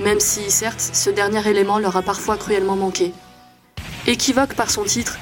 même 0.00 0.18
si, 0.18 0.50
certes, 0.50 0.90
ce 0.92 1.10
dernier 1.10 1.46
élément 1.48 1.78
leur 1.78 1.96
a 1.96 2.02
parfois 2.02 2.36
cruellement 2.36 2.74
manqué. 2.74 3.12
Équivoque 4.08 4.54
par 4.54 4.70
son 4.70 4.82
titre, 4.82 5.16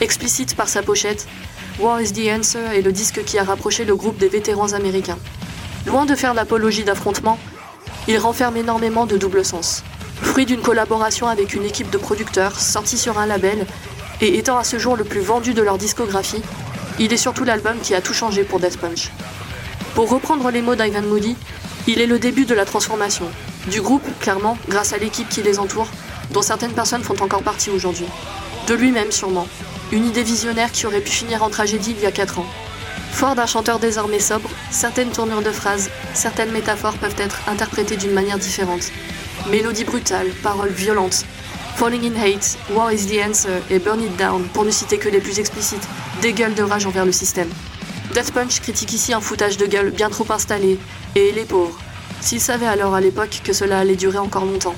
explicite 0.00 0.56
par 0.56 0.68
sa 0.68 0.82
pochette, 0.82 1.26
War 1.78 2.00
is 2.00 2.12
the 2.12 2.28
Answer 2.30 2.64
est 2.74 2.80
le 2.80 2.92
disque 2.92 3.24
qui 3.24 3.38
a 3.38 3.44
rapproché 3.44 3.84
le 3.84 3.94
groupe 3.94 4.16
des 4.16 4.28
vétérans 4.28 4.72
américains. 4.72 5.18
Loin 5.86 6.06
de 6.06 6.14
faire 6.14 6.32
l'apologie 6.32 6.84
d'affrontements, 6.84 7.38
il 8.08 8.16
renferme 8.16 8.56
énormément 8.56 9.04
de 9.04 9.18
double 9.18 9.44
sens. 9.44 9.82
Fruit 10.22 10.46
d'une 10.46 10.62
collaboration 10.62 11.26
avec 11.28 11.52
une 11.54 11.64
équipe 11.64 11.90
de 11.90 11.98
producteurs 11.98 12.58
sortie 12.58 12.96
sur 12.96 13.18
un 13.18 13.26
label 13.26 13.66
et 14.22 14.38
étant 14.38 14.56
à 14.56 14.64
ce 14.64 14.78
jour 14.78 14.96
le 14.96 15.04
plus 15.04 15.20
vendu 15.20 15.52
de 15.52 15.62
leur 15.62 15.76
discographie, 15.76 16.42
il 16.98 17.12
est 17.12 17.18
surtout 17.18 17.44
l'album 17.44 17.78
qui 17.82 17.94
a 17.94 18.00
tout 18.00 18.14
changé 18.14 18.44
pour 18.44 18.60
Death 18.60 18.78
Punch. 18.78 19.10
Pour 19.94 20.08
reprendre 20.08 20.50
les 20.50 20.62
mots 20.62 20.74
d'Ivan 20.74 21.02
Moody, 21.02 21.36
il 21.86 22.00
est 22.00 22.06
le 22.06 22.18
début 22.18 22.44
de 22.44 22.54
la 22.54 22.64
transformation. 22.64 23.26
Du 23.68 23.80
groupe, 23.80 24.06
clairement, 24.20 24.58
grâce 24.68 24.92
à 24.92 24.98
l'équipe 24.98 25.28
qui 25.28 25.42
les 25.42 25.58
entoure, 25.58 25.88
dont 26.30 26.42
certaines 26.42 26.72
personnes 26.72 27.02
font 27.02 27.20
encore 27.20 27.42
partie 27.42 27.70
aujourd'hui. 27.70 28.06
De 28.66 28.74
lui-même, 28.74 29.12
sûrement. 29.12 29.46
Une 29.92 30.06
idée 30.06 30.22
visionnaire 30.22 30.72
qui 30.72 30.86
aurait 30.86 31.00
pu 31.00 31.10
finir 31.10 31.42
en 31.42 31.50
tragédie 31.50 31.94
il 31.96 32.02
y 32.02 32.06
a 32.06 32.12
4 32.12 32.38
ans. 32.38 32.46
Fort 33.12 33.34
d'un 33.34 33.46
chanteur 33.46 33.78
désormais 33.78 34.18
sobre, 34.18 34.50
certaines 34.70 35.10
tournures 35.10 35.42
de 35.42 35.50
phrases, 35.50 35.90
certaines 36.14 36.50
métaphores 36.50 36.94
peuvent 36.94 37.14
être 37.18 37.38
interprétées 37.46 37.96
d'une 37.96 38.12
manière 38.12 38.38
différente. 38.38 38.90
Mélodie 39.50 39.84
brutale, 39.84 40.28
paroles 40.42 40.72
violentes. 40.72 41.24
Falling 41.76 42.04
in 42.04 42.16
Hate, 42.16 42.56
War 42.70 42.92
is 42.92 43.06
the 43.06 43.20
Answer 43.24 43.60
et 43.70 43.78
Burn 43.78 44.00
It 44.00 44.16
Down, 44.16 44.44
pour 44.52 44.64
ne 44.64 44.70
citer 44.70 44.98
que 44.98 45.08
les 45.08 45.20
plus 45.20 45.38
explicites, 45.38 45.86
des 46.24 46.32
gueules 46.32 46.54
de 46.54 46.62
rage 46.62 46.86
envers 46.86 47.04
le 47.04 47.12
système. 47.12 47.50
Death 48.14 48.32
Punch 48.32 48.60
critique 48.62 48.94
ici 48.94 49.12
un 49.12 49.20
foutage 49.20 49.58
de 49.58 49.66
gueule 49.66 49.90
bien 49.90 50.08
trop 50.08 50.24
installé, 50.32 50.78
et 51.16 51.32
les 51.32 51.44
pauvres, 51.44 51.78
s'ils 52.22 52.40
savaient 52.40 52.66
alors 52.66 52.94
à 52.94 53.02
l'époque 53.02 53.42
que 53.44 53.52
cela 53.52 53.80
allait 53.80 53.94
durer 53.94 54.16
encore 54.16 54.46
longtemps. 54.46 54.74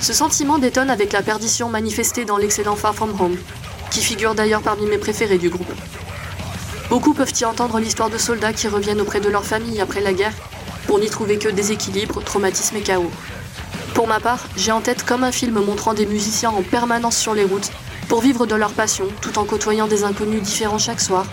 Ce 0.00 0.12
sentiment 0.12 0.58
détonne 0.58 0.90
avec 0.90 1.12
la 1.12 1.22
perdition 1.22 1.68
manifestée 1.68 2.24
dans 2.24 2.38
l'excellent 2.38 2.74
Far 2.74 2.92
From 2.92 3.14
Home, 3.20 3.36
qui 3.92 4.00
figure 4.00 4.34
d'ailleurs 4.34 4.62
parmi 4.62 4.84
mes 4.86 4.98
préférés 4.98 5.38
du 5.38 5.48
groupe. 5.48 5.72
Beaucoup 6.90 7.14
peuvent 7.14 7.38
y 7.40 7.44
entendre 7.44 7.78
l'histoire 7.78 8.10
de 8.10 8.18
soldats 8.18 8.52
qui 8.52 8.66
reviennent 8.66 9.00
auprès 9.00 9.20
de 9.20 9.28
leur 9.28 9.44
famille 9.44 9.80
après 9.80 10.00
la 10.00 10.12
guerre, 10.12 10.34
pour 10.88 10.98
n'y 10.98 11.08
trouver 11.08 11.38
que 11.38 11.48
déséquilibre, 11.48 12.20
traumatisme 12.24 12.74
et 12.74 12.82
chaos. 12.82 13.12
Pour 13.94 14.08
ma 14.08 14.18
part, 14.18 14.48
j'ai 14.56 14.72
en 14.72 14.80
tête 14.80 15.04
comme 15.04 15.22
un 15.22 15.30
film 15.30 15.60
montrant 15.60 15.94
des 15.94 16.06
musiciens 16.06 16.50
en 16.50 16.62
permanence 16.62 17.16
sur 17.16 17.34
les 17.34 17.44
routes, 17.44 17.70
pour 18.08 18.22
vivre 18.22 18.46
de 18.46 18.54
leur 18.54 18.72
passion, 18.72 19.06
tout 19.20 19.38
en 19.38 19.44
côtoyant 19.44 19.86
des 19.86 20.02
inconnus 20.02 20.42
différents 20.42 20.78
chaque 20.78 21.00
soir, 21.00 21.26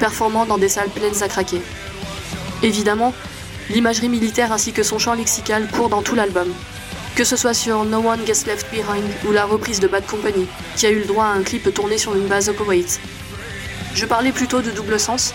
performant 0.00 0.44
dans 0.44 0.58
des 0.58 0.68
salles 0.68 0.90
pleines 0.90 1.22
à 1.22 1.28
craquer. 1.28 1.62
Évidemment, 2.62 3.14
l'imagerie 3.70 4.08
militaire 4.08 4.52
ainsi 4.52 4.72
que 4.72 4.82
son 4.82 4.98
champ 4.98 5.14
lexical 5.14 5.68
court 5.68 5.88
dans 5.88 6.02
tout 6.02 6.16
l'album, 6.16 6.48
que 7.14 7.24
ce 7.24 7.36
soit 7.36 7.54
sur 7.54 7.84
No 7.84 7.98
One 7.98 8.26
Gets 8.26 8.46
Left 8.46 8.66
Behind 8.72 9.04
ou 9.28 9.32
la 9.32 9.44
reprise 9.44 9.80
de 9.80 9.88
Bad 9.88 10.04
Company, 10.06 10.46
qui 10.76 10.86
a 10.86 10.90
eu 10.90 10.98
le 10.98 11.06
droit 11.06 11.26
à 11.26 11.32
un 11.32 11.42
clip 11.42 11.72
tourné 11.72 11.96
sur 11.96 12.14
une 12.14 12.26
base 12.26 12.48
au 12.48 12.52
Koweït. 12.52 13.00
Je 13.94 14.04
parlais 14.04 14.32
plutôt 14.32 14.60
de 14.60 14.70
double 14.70 14.98
sens. 14.98 15.32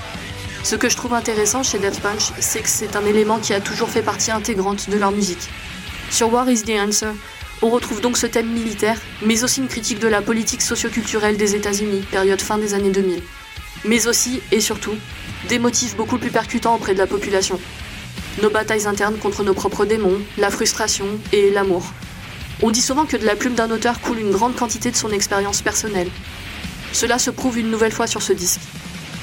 Ce 0.63 0.75
que 0.75 0.89
je 0.89 0.95
trouve 0.95 1.13
intéressant 1.13 1.63
chez 1.63 1.79
Death 1.79 1.99
Punch, 2.01 2.33
c'est 2.39 2.61
que 2.61 2.69
c'est 2.69 2.95
un 2.95 3.05
élément 3.05 3.39
qui 3.39 3.53
a 3.53 3.61
toujours 3.61 3.89
fait 3.89 4.03
partie 4.03 4.29
intégrante 4.29 4.89
de 4.89 4.97
leur 4.97 5.11
musique. 5.11 5.49
Sur 6.11 6.31
War 6.31 6.47
is 6.49 6.63
the 6.63 6.71
Answer, 6.71 7.13
on 7.61 7.69
retrouve 7.69 8.01
donc 8.01 8.17
ce 8.17 8.25
thème 8.25 8.49
militaire, 8.49 8.97
mais 9.23 9.43
aussi 9.43 9.61
une 9.61 9.67
critique 9.67 9.99
de 9.99 10.07
la 10.07 10.21
politique 10.21 10.61
socioculturelle 10.61 11.37
des 11.37 11.55
États-Unis, 11.55 12.03
période 12.09 12.41
fin 12.41 12.57
des 12.57 12.73
années 12.73 12.89
2000. 12.89 13.21
Mais 13.85 14.07
aussi, 14.07 14.41
et 14.51 14.59
surtout, 14.59 14.95
des 15.47 15.59
motifs 15.59 15.95
beaucoup 15.95 16.17
plus 16.17 16.31
percutants 16.31 16.75
auprès 16.75 16.93
de 16.93 16.99
la 16.99 17.07
population. 17.07 17.59
Nos 18.41 18.49
batailles 18.49 18.87
internes 18.87 19.17
contre 19.17 19.43
nos 19.43 19.53
propres 19.53 19.85
démons, 19.85 20.19
la 20.37 20.49
frustration 20.49 21.05
et 21.31 21.51
l'amour. 21.51 21.83
On 22.63 22.71
dit 22.71 22.81
souvent 22.81 23.05
que 23.05 23.17
de 23.17 23.25
la 23.25 23.35
plume 23.35 23.55
d'un 23.55 23.71
auteur 23.71 24.01
coule 24.01 24.19
une 24.19 24.31
grande 24.31 24.55
quantité 24.55 24.91
de 24.91 24.95
son 24.95 25.11
expérience 25.11 25.61
personnelle. 25.61 26.09
Cela 26.93 27.19
se 27.19 27.29
prouve 27.29 27.59
une 27.59 27.71
nouvelle 27.71 27.91
fois 27.91 28.07
sur 28.07 28.21
ce 28.21 28.33
disque. 28.33 28.61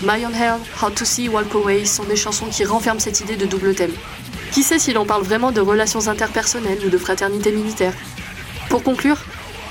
My 0.03 0.25
Own 0.25 0.35
Hell, 0.35 0.61
How 0.81 0.91
to 0.91 1.05
See, 1.05 1.29
Walk 1.29 1.55
Away 1.55 1.85
sont 1.85 2.05
des 2.05 2.17
chansons 2.17 2.47
qui 2.47 2.65
renferment 2.65 3.01
cette 3.01 3.21
idée 3.21 3.37
de 3.37 3.47
double 3.47 3.75
thème. 3.75 3.93
Qui 4.53 4.63
sait 4.63 4.79
si 4.79 4.93
l'on 4.93 5.05
parle 5.05 5.23
vraiment 5.23 5.51
de 5.51 5.61
relations 5.61 6.07
interpersonnelles 6.07 6.85
ou 6.87 6.89
de 6.89 6.99
fraternité 6.99 7.53
militaire? 7.53 7.95
Pour 8.69 8.83
conclure, 8.83 9.17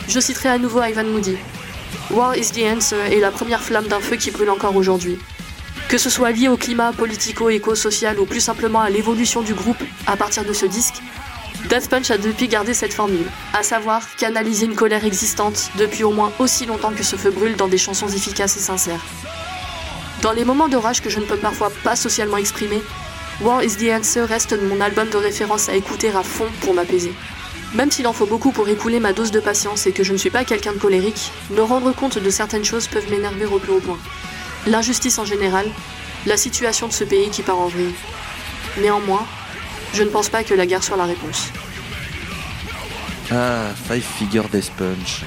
je 0.07 0.19
citerai 0.19 0.49
à 0.49 0.57
nouveau 0.57 0.81
Ivan 0.81 1.03
Moody. 1.03 1.37
War 2.09 2.35
is 2.35 2.51
the 2.51 2.63
answer 2.63 2.97
est 3.11 3.19
la 3.19 3.31
première 3.31 3.61
flamme 3.61 3.87
d'un 3.87 3.99
feu 3.99 4.15
qui 4.15 4.31
brûle 4.31 4.49
encore 4.49 4.75
aujourd'hui. 4.75 5.19
Que 5.87 5.97
ce 5.97 6.09
soit 6.09 6.31
lié 6.31 6.47
au 6.47 6.57
climat 6.57 6.91
politico-éco-social 6.93 8.19
ou 8.19 8.25
plus 8.25 8.39
simplement 8.39 8.81
à 8.81 8.89
l'évolution 8.89 9.41
du 9.41 9.53
groupe 9.53 9.81
à 10.07 10.17
partir 10.17 10.43
de 10.45 10.53
ce 10.53 10.65
disque, 10.65 10.95
Death 11.69 11.89
Punch 11.89 12.09
a 12.11 12.17
depuis 12.17 12.47
gardé 12.47 12.73
cette 12.73 12.93
formule, 12.93 13.25
à 13.53 13.61
savoir 13.61 14.01
canaliser 14.15 14.65
une 14.65 14.75
colère 14.75 15.05
existante 15.05 15.69
depuis 15.77 16.03
au 16.03 16.11
moins 16.11 16.31
aussi 16.39 16.65
longtemps 16.65 16.91
que 16.91 17.03
ce 17.03 17.15
feu 17.15 17.29
brûle 17.29 17.55
dans 17.55 17.67
des 17.67 17.77
chansons 17.77 18.07
efficaces 18.07 18.57
et 18.57 18.61
sincères. 18.61 19.05
Dans 20.21 20.31
les 20.31 20.45
moments 20.45 20.69
de 20.69 20.77
rage 20.77 21.01
que 21.01 21.09
je 21.09 21.19
ne 21.19 21.25
peux 21.25 21.37
parfois 21.37 21.71
pas 21.83 21.95
socialement 21.95 22.37
exprimer, 22.37 22.81
War 23.41 23.63
is 23.63 23.75
the 23.77 23.91
Answer 23.91 24.23
reste 24.23 24.59
mon 24.59 24.81
album 24.81 25.09
de 25.09 25.17
référence 25.17 25.69
à 25.69 25.75
écouter 25.75 26.09
à 26.09 26.23
fond 26.23 26.47
pour 26.61 26.73
m'apaiser. 26.73 27.13
Même 27.73 27.91
s'il 27.91 28.07
en 28.07 28.13
faut 28.13 28.25
beaucoup 28.25 28.51
pour 28.51 28.67
écouler 28.69 28.99
ma 28.99 29.13
dose 29.13 29.31
de 29.31 29.39
patience 29.39 29.85
et 29.87 29.91
que 29.91 30.03
je 30.03 30.13
ne 30.13 30.17
suis 30.17 30.29
pas 30.29 30.43
quelqu'un 30.45 30.73
de 30.73 30.77
colérique, 30.79 31.31
me 31.51 31.61
rendre 31.61 31.91
compte 31.93 32.17
de 32.17 32.29
certaines 32.29 32.63
choses 32.65 32.87
peuvent 32.87 33.09
m'énerver 33.11 33.45
au 33.45 33.59
plus 33.59 33.73
haut 33.73 33.79
point. 33.81 33.97
L'injustice 34.65 35.17
en 35.19 35.25
général, 35.25 35.65
la 36.25 36.37
situation 36.37 36.87
de 36.87 36.93
ce 36.93 37.03
pays 37.03 37.29
qui 37.29 37.43
part 37.43 37.57
en 37.59 37.67
vrille. 37.67 37.93
Néanmoins, 38.79 39.25
je 39.93 40.03
ne 40.03 40.09
pense 40.09 40.29
pas 40.29 40.43
que 40.43 40.53
la 40.53 40.65
guerre 40.65 40.83
soit 40.83 40.97
la 40.97 41.05
réponse. 41.05 41.49
Ah, 43.31 43.65
Five 43.89 44.03
Figure 44.17 44.47
Death 44.49 44.71
Punch. 44.77 45.23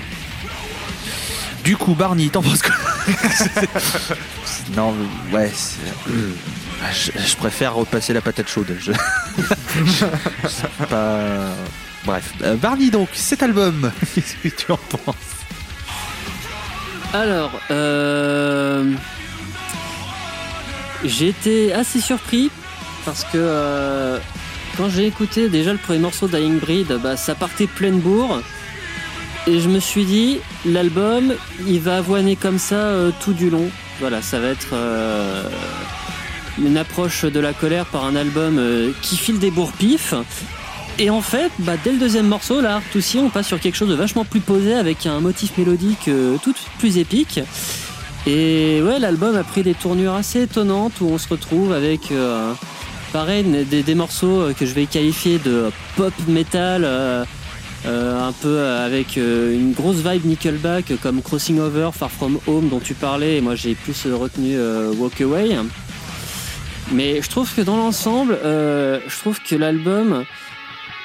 Du 1.62 1.76
coup, 1.76 1.94
Barney, 1.94 2.31
t'en 2.31 2.42
penses 2.42 2.62
quoi 2.62 2.74
Non, 4.76 4.94
ouais, 5.31 5.53
c'est- 5.55 5.81
je, 6.92 7.11
je 7.22 7.37
préfère 7.37 7.74
repasser 7.74 8.14
la 8.14 8.22
patate 8.22 8.48
chaude. 8.48 8.74
Je... 8.81 8.92
Pas... 10.88 11.50
Bref, 12.05 12.33
Euh, 12.43 12.57
Barney 12.57 12.91
donc, 12.91 13.09
cet 13.13 13.43
album, 13.43 13.91
qu'est-ce 14.15 14.35
que 14.37 14.49
tu 14.49 14.73
en 14.73 14.77
penses 14.77 15.15
Alors, 17.13 17.53
euh... 17.71 18.93
j'ai 21.05 21.29
été 21.29 21.73
assez 21.73 22.01
surpris 22.01 22.51
parce 23.05 23.25
que 23.25 23.31
euh, 23.37 24.19
quand 24.77 24.89
j'ai 24.89 25.07
écouté 25.07 25.49
déjà 25.49 25.73
le 25.73 25.79
premier 25.79 25.99
morceau 25.99 26.29
d'Dying 26.29 26.59
Breed, 26.59 26.99
bah, 27.03 27.17
ça 27.17 27.35
partait 27.35 27.67
pleine 27.67 27.99
bourre. 28.01 28.41
Et 29.47 29.59
je 29.59 29.69
me 29.69 29.81
suis 29.81 30.05
dit, 30.05 30.39
l'album, 30.67 31.35
il 31.67 31.81
va 31.81 31.97
avoiner 31.99 32.37
comme 32.37 32.59
ça 32.59 32.77
euh, 32.77 33.11
tout 33.21 33.33
du 33.33 33.51
long. 33.51 33.71
Voilà, 33.99 34.23
ça 34.23 34.39
va 34.39 34.49
être 34.49 34.69
euh, 34.75 35.43
une 36.63 36.77
approche 36.77 37.25
de 37.25 37.41
la 37.41 37.53
colère 37.53 37.87
par 37.87 38.05
un 38.05 38.17
album 38.17 38.59
euh, 38.59 38.93
qui 39.03 39.17
file 39.17 39.39
des 39.39 39.51
bourre-pifs. 39.51 40.15
Et 41.01 41.09
en 41.09 41.23
fait, 41.23 41.51
bah, 41.61 41.77
dès 41.83 41.93
le 41.93 41.99
deuxième 41.99 42.29
morceau, 42.29 42.61
là, 42.61 42.83
aussi, 42.95 43.17
on 43.17 43.31
passe 43.31 43.47
sur 43.47 43.59
quelque 43.59 43.75
chose 43.75 43.89
de 43.89 43.95
vachement 43.95 44.27
plus 44.27 44.41
posé 44.41 44.75
avec 44.75 45.07
un 45.07 45.19
motif 45.21 45.57
mélodique 45.57 46.09
euh, 46.09 46.37
tout 46.45 46.55
plus 46.79 46.99
épique. 46.99 47.41
Et 48.27 48.83
ouais, 48.83 48.99
l'album 48.99 49.35
a 49.35 49.43
pris 49.43 49.63
des 49.63 49.73
tournures 49.73 50.13
assez 50.13 50.43
étonnantes 50.43 51.01
où 51.01 51.07
on 51.07 51.17
se 51.17 51.27
retrouve 51.27 51.73
avec, 51.73 52.13
euh, 52.13 52.53
pareil, 53.15 53.45
des, 53.45 53.95
morceaux 53.95 54.43
euh, 54.43 54.53
que 54.53 54.67
je 54.67 54.75
vais 54.75 54.85
qualifier 54.85 55.39
de 55.39 55.71
pop 55.97 56.13
metal, 56.29 56.83
euh, 56.85 57.25
euh, 57.87 58.29
un 58.29 58.33
peu 58.33 58.61
avec 58.61 59.17
une 59.17 59.73
grosse 59.73 60.07
vibe 60.07 60.27
Nickelback 60.27 60.93
comme 61.03 61.23
Crossing 61.23 61.61
Over, 61.61 61.93
Far 61.95 62.11
From 62.11 62.39
Home 62.47 62.69
dont 62.69 62.81
tu 62.81 62.93
parlais. 62.93 63.39
Et 63.39 63.41
moi, 63.41 63.55
j'ai 63.55 63.75
plus 63.75 64.07
retenu 64.13 64.59
Walk 64.99 65.19
Away. 65.23 65.57
Mais 66.93 67.23
je 67.23 67.31
trouve 67.31 67.51
que 67.55 67.63
dans 67.63 67.79
l'ensemble, 67.79 68.39
je 68.45 69.19
trouve 69.19 69.41
que 69.41 69.55
l'album 69.55 70.27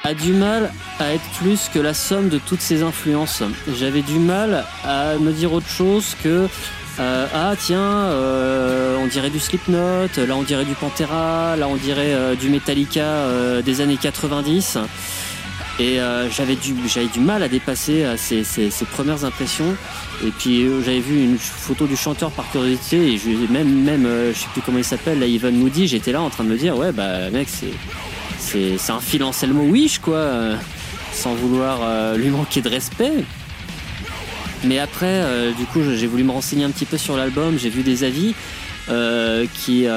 a 0.05 0.13
du 0.13 0.33
mal 0.33 0.71
à 0.99 1.13
être 1.13 1.27
plus 1.39 1.67
que 1.73 1.79
la 1.79 1.95
somme 1.95 2.29
de 2.29 2.37
toutes 2.37 2.61
ses 2.61 2.83
influences. 2.83 3.41
J'avais 3.75 4.03
du 4.03 4.19
mal 4.19 4.63
à 4.83 5.15
me 5.15 5.31
dire 5.31 5.51
autre 5.51 5.67
chose 5.67 6.15
que 6.23 6.47
euh, 6.99 7.27
ah 7.33 7.55
tiens, 7.57 7.79
euh, 7.79 8.97
on 9.01 9.07
dirait 9.07 9.31
du 9.31 9.39
Slipknot, 9.39 10.07
là 10.15 10.35
on 10.35 10.43
dirait 10.43 10.63
du 10.63 10.75
Pantera, 10.75 11.55
là 11.57 11.67
on 11.67 11.75
dirait 11.75 12.13
euh, 12.13 12.35
du 12.35 12.49
Metallica 12.49 13.25
des 13.65 13.81
années 13.81 13.97
90. 13.97 14.77
Et 15.79 15.97
j'avais 16.31 16.55
du 16.55 16.73
du 17.11 17.19
mal 17.19 17.43
à 17.43 17.49
dépasser 17.49 18.05
ces, 18.15 18.45
ces, 18.45 18.85
premières 18.85 19.25
impressions. 19.25 19.75
Et 20.23 20.29
puis 20.29 20.65
j'avais 20.85 21.01
vu 21.01 21.21
une 21.21 21.37
photo 21.37 21.85
du 21.87 21.97
chanteur 21.97 22.31
par 22.31 22.49
curiosité 22.49 23.13
et 23.13 23.19
même 23.49 23.83
même 23.83 24.07
je 24.33 24.39
sais 24.39 24.47
plus 24.53 24.61
comment 24.61 24.77
il 24.77 24.85
s'appelle, 24.85 25.19
là 25.19 25.25
Ivan 25.25 25.51
Moody, 25.51 25.87
j'étais 25.87 26.13
là 26.13 26.21
en 26.21 26.29
train 26.29 26.45
de 26.45 26.49
me 26.49 26.57
dire 26.57 26.77
ouais 26.77 26.93
bah 26.93 27.29
mec 27.29 27.49
c'est 27.49 27.73
c'est 28.39 28.91
un 28.91 28.99
Phil 28.99 29.23
Anselmo 29.23 29.63
Wish 29.63 29.99
quoi, 29.99 30.17
euh, 30.17 30.55
sans 31.13 31.33
vouloir 31.33 31.79
euh, 31.81 32.17
lui 32.17 32.29
manquer 32.29 32.61
de 32.61 32.69
respect. 32.69 33.11
Mais 34.63 34.79
après, 34.79 35.05
euh, 35.05 35.51
du 35.51 35.65
coup, 35.65 35.81
j'ai 35.83 36.07
voulu 36.07 36.23
me 36.23 36.31
renseigner 36.31 36.63
un 36.63 36.71
petit 36.71 36.85
peu 36.85 36.97
sur 36.97 37.17
l'album, 37.17 37.57
j'ai 37.57 37.69
vu 37.69 37.83
des 37.83 38.03
avis 38.03 38.33
qui 39.65 39.87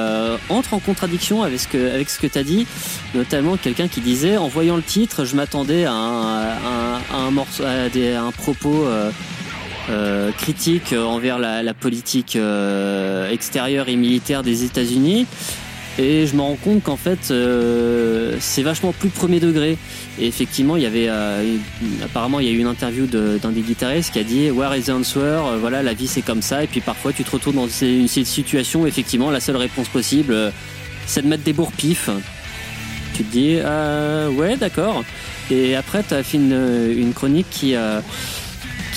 entrent 0.49 0.73
en 0.73 0.79
contradiction 0.79 1.43
avec 1.43 1.59
ce 1.59 1.67
que, 1.67 2.25
tu 2.25 2.37
as 2.39 2.43
dit, 2.43 2.65
notamment 3.13 3.55
quelqu'un 3.55 3.87
qui 3.87 4.01
disait, 4.01 4.35
en 4.35 4.47
voyant 4.47 4.77
le 4.77 4.81
titre, 4.81 5.25
je 5.25 5.35
m'attendais 5.35 5.85
à 5.85 5.93
un, 5.93 6.95
à 7.11 7.19
un, 7.19 8.31
propos 8.31 8.87
critique 10.39 10.95
envers 10.97 11.37
la, 11.37 11.73
politique 11.75 12.35
extérieure 13.29 13.89
et 13.89 13.95
militaire 13.95 14.41
des 14.41 14.63
États-Unis. 14.63 15.27
Et 16.01 16.25
je 16.27 16.33
me 16.35 16.41
rends 16.41 16.55
compte 16.55 16.81
qu'en 16.81 16.95
fait, 16.95 17.29
euh, 17.29 18.37
c'est 18.39 18.61
vachement 18.63 18.93
plus 18.93 19.09
premier 19.09 19.41
degré. 19.41 19.77
Et 20.17 20.27
effectivement, 20.27 20.77
il 20.77 20.83
y 20.83 20.85
avait 20.85 21.07
euh, 21.09 21.43
une- 21.81 22.03
apparemment 22.03 22.39
il 22.39 22.47
y 22.47 22.49
a 22.49 22.53
eu 22.53 22.59
une 22.59 22.67
interview 22.67 23.05
d'un 23.05 23.51
des 23.51 23.59
guitaristes 23.59 24.13
qui 24.13 24.19
a 24.19 24.23
dit 24.23 24.49
Where 24.49 24.73
is 24.77 24.83
the 24.83 24.91
answer? 24.91 25.19
Euh, 25.19 25.57
Voilà, 25.59 25.83
la 25.83 25.93
vie 25.93 26.07
c'est 26.07 26.21
comme 26.21 26.41
ça. 26.41 26.63
Et 26.63 26.67
puis 26.67 26.79
parfois, 26.79 27.11
tu 27.11 27.25
te 27.25 27.31
retrouves 27.31 27.55
dans 27.55 27.67
ces 27.67 28.07
situations 28.07 28.83
où 28.83 28.87
effectivement, 28.87 29.29
la 29.29 29.41
seule 29.41 29.57
réponse 29.57 29.89
possible, 29.89 30.53
c'est 31.05 31.21
de 31.21 31.27
mettre 31.27 31.43
des 31.43 31.51
bourre-pifs. 31.53 32.09
Tu 33.15 33.23
te 33.25 33.31
dis 33.33 33.57
euh, 33.59 34.29
Ouais, 34.29 34.55
d'accord. 34.55 35.03
Et 35.51 35.75
après, 35.75 36.01
tu 36.07 36.13
as 36.13 36.23
fait 36.23 36.37
une, 36.37 36.93
une 36.95 37.11
chronique 37.13 37.47
qui. 37.49 37.75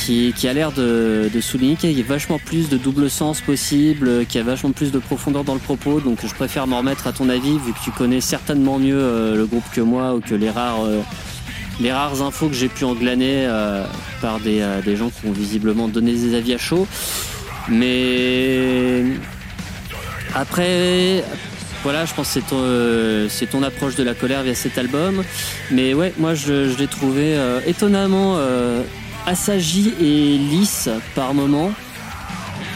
Qui, 0.04 0.48
a 0.48 0.52
l'air 0.52 0.72
de, 0.72 1.30
souligner 1.40 1.76
qu'il 1.76 1.92
y 1.92 2.00
a 2.00 2.04
vachement 2.04 2.38
plus 2.38 2.68
de 2.68 2.76
double 2.76 3.08
sens 3.08 3.40
possible, 3.40 4.26
qu'il 4.26 4.40
y 4.40 4.40
a 4.40 4.46
vachement 4.46 4.72
plus 4.72 4.90
de 4.90 4.98
profondeur 4.98 5.44
dans 5.44 5.54
le 5.54 5.60
propos. 5.60 6.00
Donc 6.00 6.18
je 6.26 6.34
préfère 6.34 6.66
m'en 6.66 6.78
remettre 6.78 7.06
à 7.06 7.12
ton 7.12 7.28
avis, 7.28 7.58
vu 7.58 7.72
que 7.72 7.78
tu 7.84 7.90
connais 7.90 8.20
certainement 8.20 8.78
mieux 8.78 8.98
euh, 8.98 9.36
le 9.36 9.46
groupe 9.46 9.64
que 9.72 9.80
moi 9.80 10.14
ou 10.14 10.20
que 10.20 10.34
les 10.34 10.50
rares, 10.50 10.84
euh, 10.84 11.00
les 11.80 11.92
rares 11.92 12.22
infos 12.22 12.48
que 12.48 12.54
j'ai 12.54 12.68
pu 12.68 12.84
en 12.84 12.94
glaner 12.94 13.46
euh, 13.46 13.84
par 14.20 14.40
des, 14.40 14.64
des 14.84 14.96
gens 14.96 15.10
qui 15.10 15.26
ont 15.26 15.32
visiblement 15.32 15.88
donné 15.88 16.12
des 16.12 16.34
avis 16.34 16.54
à 16.54 16.58
chaud. 16.58 16.86
Mais 17.68 19.04
après, 20.34 21.22
voilà, 21.84 22.06
je 22.06 22.14
pense 22.14 22.34
que 22.34 23.28
c'est 23.30 23.46
ton, 23.46 23.58
ton 23.58 23.64
approche 23.64 23.94
de 23.94 24.02
la 24.02 24.14
colère 24.14 24.42
via 24.42 24.54
cet 24.54 24.78
album. 24.78 25.22
Mais 25.70 25.94
ouais, 25.94 26.12
moi 26.18 26.34
je, 26.34 26.76
l'ai 26.76 26.88
trouvé 26.88 27.36
étonnamment 27.66 28.38
assagi 29.26 29.92
et 30.00 30.38
lisse 30.38 30.88
par 31.14 31.34
moment. 31.34 31.72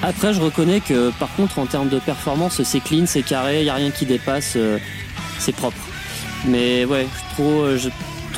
Après, 0.02 0.34
je 0.34 0.40
reconnais 0.40 0.80
que 0.80 1.10
par 1.18 1.34
contre, 1.36 1.58
en 1.58 1.66
termes 1.66 1.88
de 1.88 1.98
performance, 1.98 2.62
c'est 2.62 2.80
clean, 2.80 3.04
c'est 3.06 3.22
carré, 3.22 3.60
il 3.60 3.64
n'y 3.64 3.70
a 3.70 3.74
rien 3.74 3.90
qui 3.90 4.04
dépasse, 4.06 4.52
euh, 4.56 4.78
c'est 5.38 5.54
propre. 5.54 5.78
Mais 6.46 6.84
ouais, 6.84 7.06
trop, 7.34 7.62
euh, 7.62 7.78
je- 7.78 7.88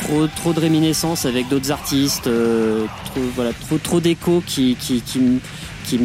trop, 0.03 0.27
trop 0.29 0.53
de 0.53 0.61
réminiscences 0.61 1.27
avec 1.27 1.49
d'autres 1.49 1.73
artistes, 1.73 2.29
euh, 2.29 2.87
trop, 3.07 3.21
voilà, 3.35 3.51
trop, 3.53 3.79
trop 3.79 4.01
d'échos 4.01 4.43
qui, 4.47 4.77
qui, 4.79 5.03
qui, 5.03 5.41
qui 5.85 5.99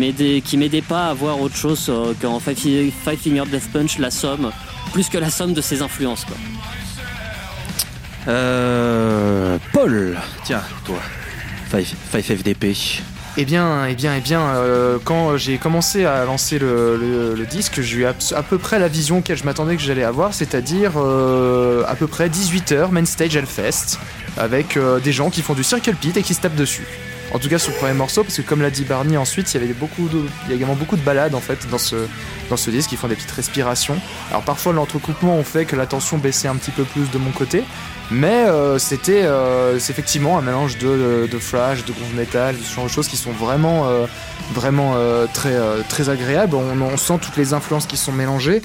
m'aidaient 0.58 0.82
pas 0.82 1.10
à 1.10 1.14
voir 1.14 1.40
autre 1.40 1.56
chose 1.56 1.92
qu'en 2.22 2.40
Five, 2.40 2.56
Fi- 2.58 2.92
Five 2.92 3.20
Finger 3.20 3.44
Death 3.52 3.70
Punch, 3.72 4.00
la 4.00 4.10
somme, 4.12 4.52
plus 4.92 5.08
que 5.10 5.18
la 5.20 5.30
somme 5.30 5.54
de 5.54 5.62
ses 5.62 5.82
influences. 5.82 6.26
Quoi. 6.26 6.38
Paul, 9.74 10.18
tiens, 10.46 10.62
toi. 10.86 10.98
5 11.82 12.22
FDP. 12.22 12.76
Eh 13.36 13.46
bien, 13.46 13.88
eh 13.88 13.96
bien, 13.96 14.14
eh 14.16 14.22
bien, 14.22 14.42
euh, 14.42 15.00
quand 15.04 15.38
j'ai 15.38 15.58
commencé 15.58 16.06
à 16.06 16.24
lancer 16.26 16.60
le, 16.60 17.46
disque, 17.50 17.82
j'ai 17.82 17.98
eu 17.98 18.06
à 18.06 18.44
peu 18.44 18.58
près 18.60 18.78
la 18.78 18.88
vision 18.88 19.20
auquel 19.20 19.38
je 19.38 19.44
m'attendais 19.44 19.76
que 19.76 19.82
j'allais 19.82 20.04
avoir, 20.04 20.34
c'est-à-dire 20.34 20.94
euh, 20.98 21.84
à 21.88 21.96
peu 21.96 22.06
près 22.06 22.30
18h, 22.30 22.92
Main 22.92 23.06
Stage 23.06 23.36
Hellfest, 23.36 23.98
avec 24.38 24.78
euh, 24.78 25.00
des 25.00 25.12
gens 25.12 25.32
qui 25.32 25.42
font 25.42 25.56
du 25.56 25.64
circle 25.64 25.96
pit 25.96 26.16
et 26.16 26.22
qui 26.22 26.36
se 26.36 26.42
tapent 26.42 26.56
dessus. 26.56 26.86
En 27.34 27.40
tout 27.40 27.50
cas 27.50 27.58
sur 27.58 27.72
le 27.72 27.78
premier 27.78 27.94
morceau, 27.94 28.24
parce 28.24 28.38
que 28.38 28.44
comme 28.44 28.62
l'a 28.62 28.70
dit 28.70 28.84
Barney 28.84 29.18
ensuite, 29.18 29.52
il 29.54 29.62
y 29.62 29.64
avait 29.64 29.74
beaucoup 29.74 30.08
de, 30.08 30.24
il 30.46 30.50
y 30.50 30.54
a 30.54 30.56
également 30.56 30.76
beaucoup 30.76 30.96
de 30.96 31.02
balades 31.02 31.34
en 31.34 31.40
fait 31.40 31.68
dans 31.72 31.80
ce, 31.80 31.96
dans 32.50 32.58
ce 32.58 32.70
disque, 32.70 32.90
qui 32.90 32.96
font 32.96 33.08
des 33.08 33.16
petites 33.16 33.32
respirations. 33.32 33.98
Alors 34.30 34.44
parfois 34.44 34.72
l'entrecoupement 34.72 35.36
ont 35.36 35.44
fait 35.44 35.66
que 35.66 35.76
la 35.76 35.88
tension 35.88 36.20
baissait 36.20 36.48
un 36.48 36.56
petit 36.56 36.72
peu 36.72 36.84
plus 36.84 37.10
de 37.10 37.18
mon 37.18 37.32
côté, 37.32 37.64
mais 38.12 38.46
euh, 38.46 38.78
c'était 38.78 39.24
euh, 39.24 39.80
c'est 39.80 39.92
effectivement 39.92 40.38
un 40.38 40.44
mélange 40.44 40.78
de, 40.78 41.28
de 41.32 41.40
flash, 41.40 41.84
de 41.86 41.92
groove 41.92 42.16
metal, 42.16 42.56
ce 42.64 42.76
genre 42.76 42.86
de 42.86 42.90
choses 42.92 43.08
qui 43.08 43.18
sont 43.18 43.32
vraiment, 43.32 43.88
euh, 43.88 44.06
vraiment 44.54 44.96
très, 45.34 45.56
très 45.90 46.10
agréables. 46.10 46.56
On, 46.56 46.80
on 46.82 46.98
sent 46.98 47.18
toutes 47.20 47.38
les 47.38 47.54
influences 47.54 47.88
qui 47.88 47.98
sont 47.98 48.12
mélangées. 48.12 48.62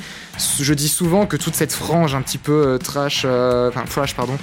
Je 0.60 0.74
dis 0.74 0.88
souvent 0.88 1.26
que 1.26 1.36
toute 1.36 1.54
cette 1.54 1.72
frange 1.72 2.14
un 2.14 2.22
petit 2.22 2.38
peu 2.38 2.52
euh, 2.52 2.78
trash, 2.78 3.22
euh, 3.24 3.68
enfin 3.70 3.84
flash 3.86 4.14
pardon, 4.14 4.36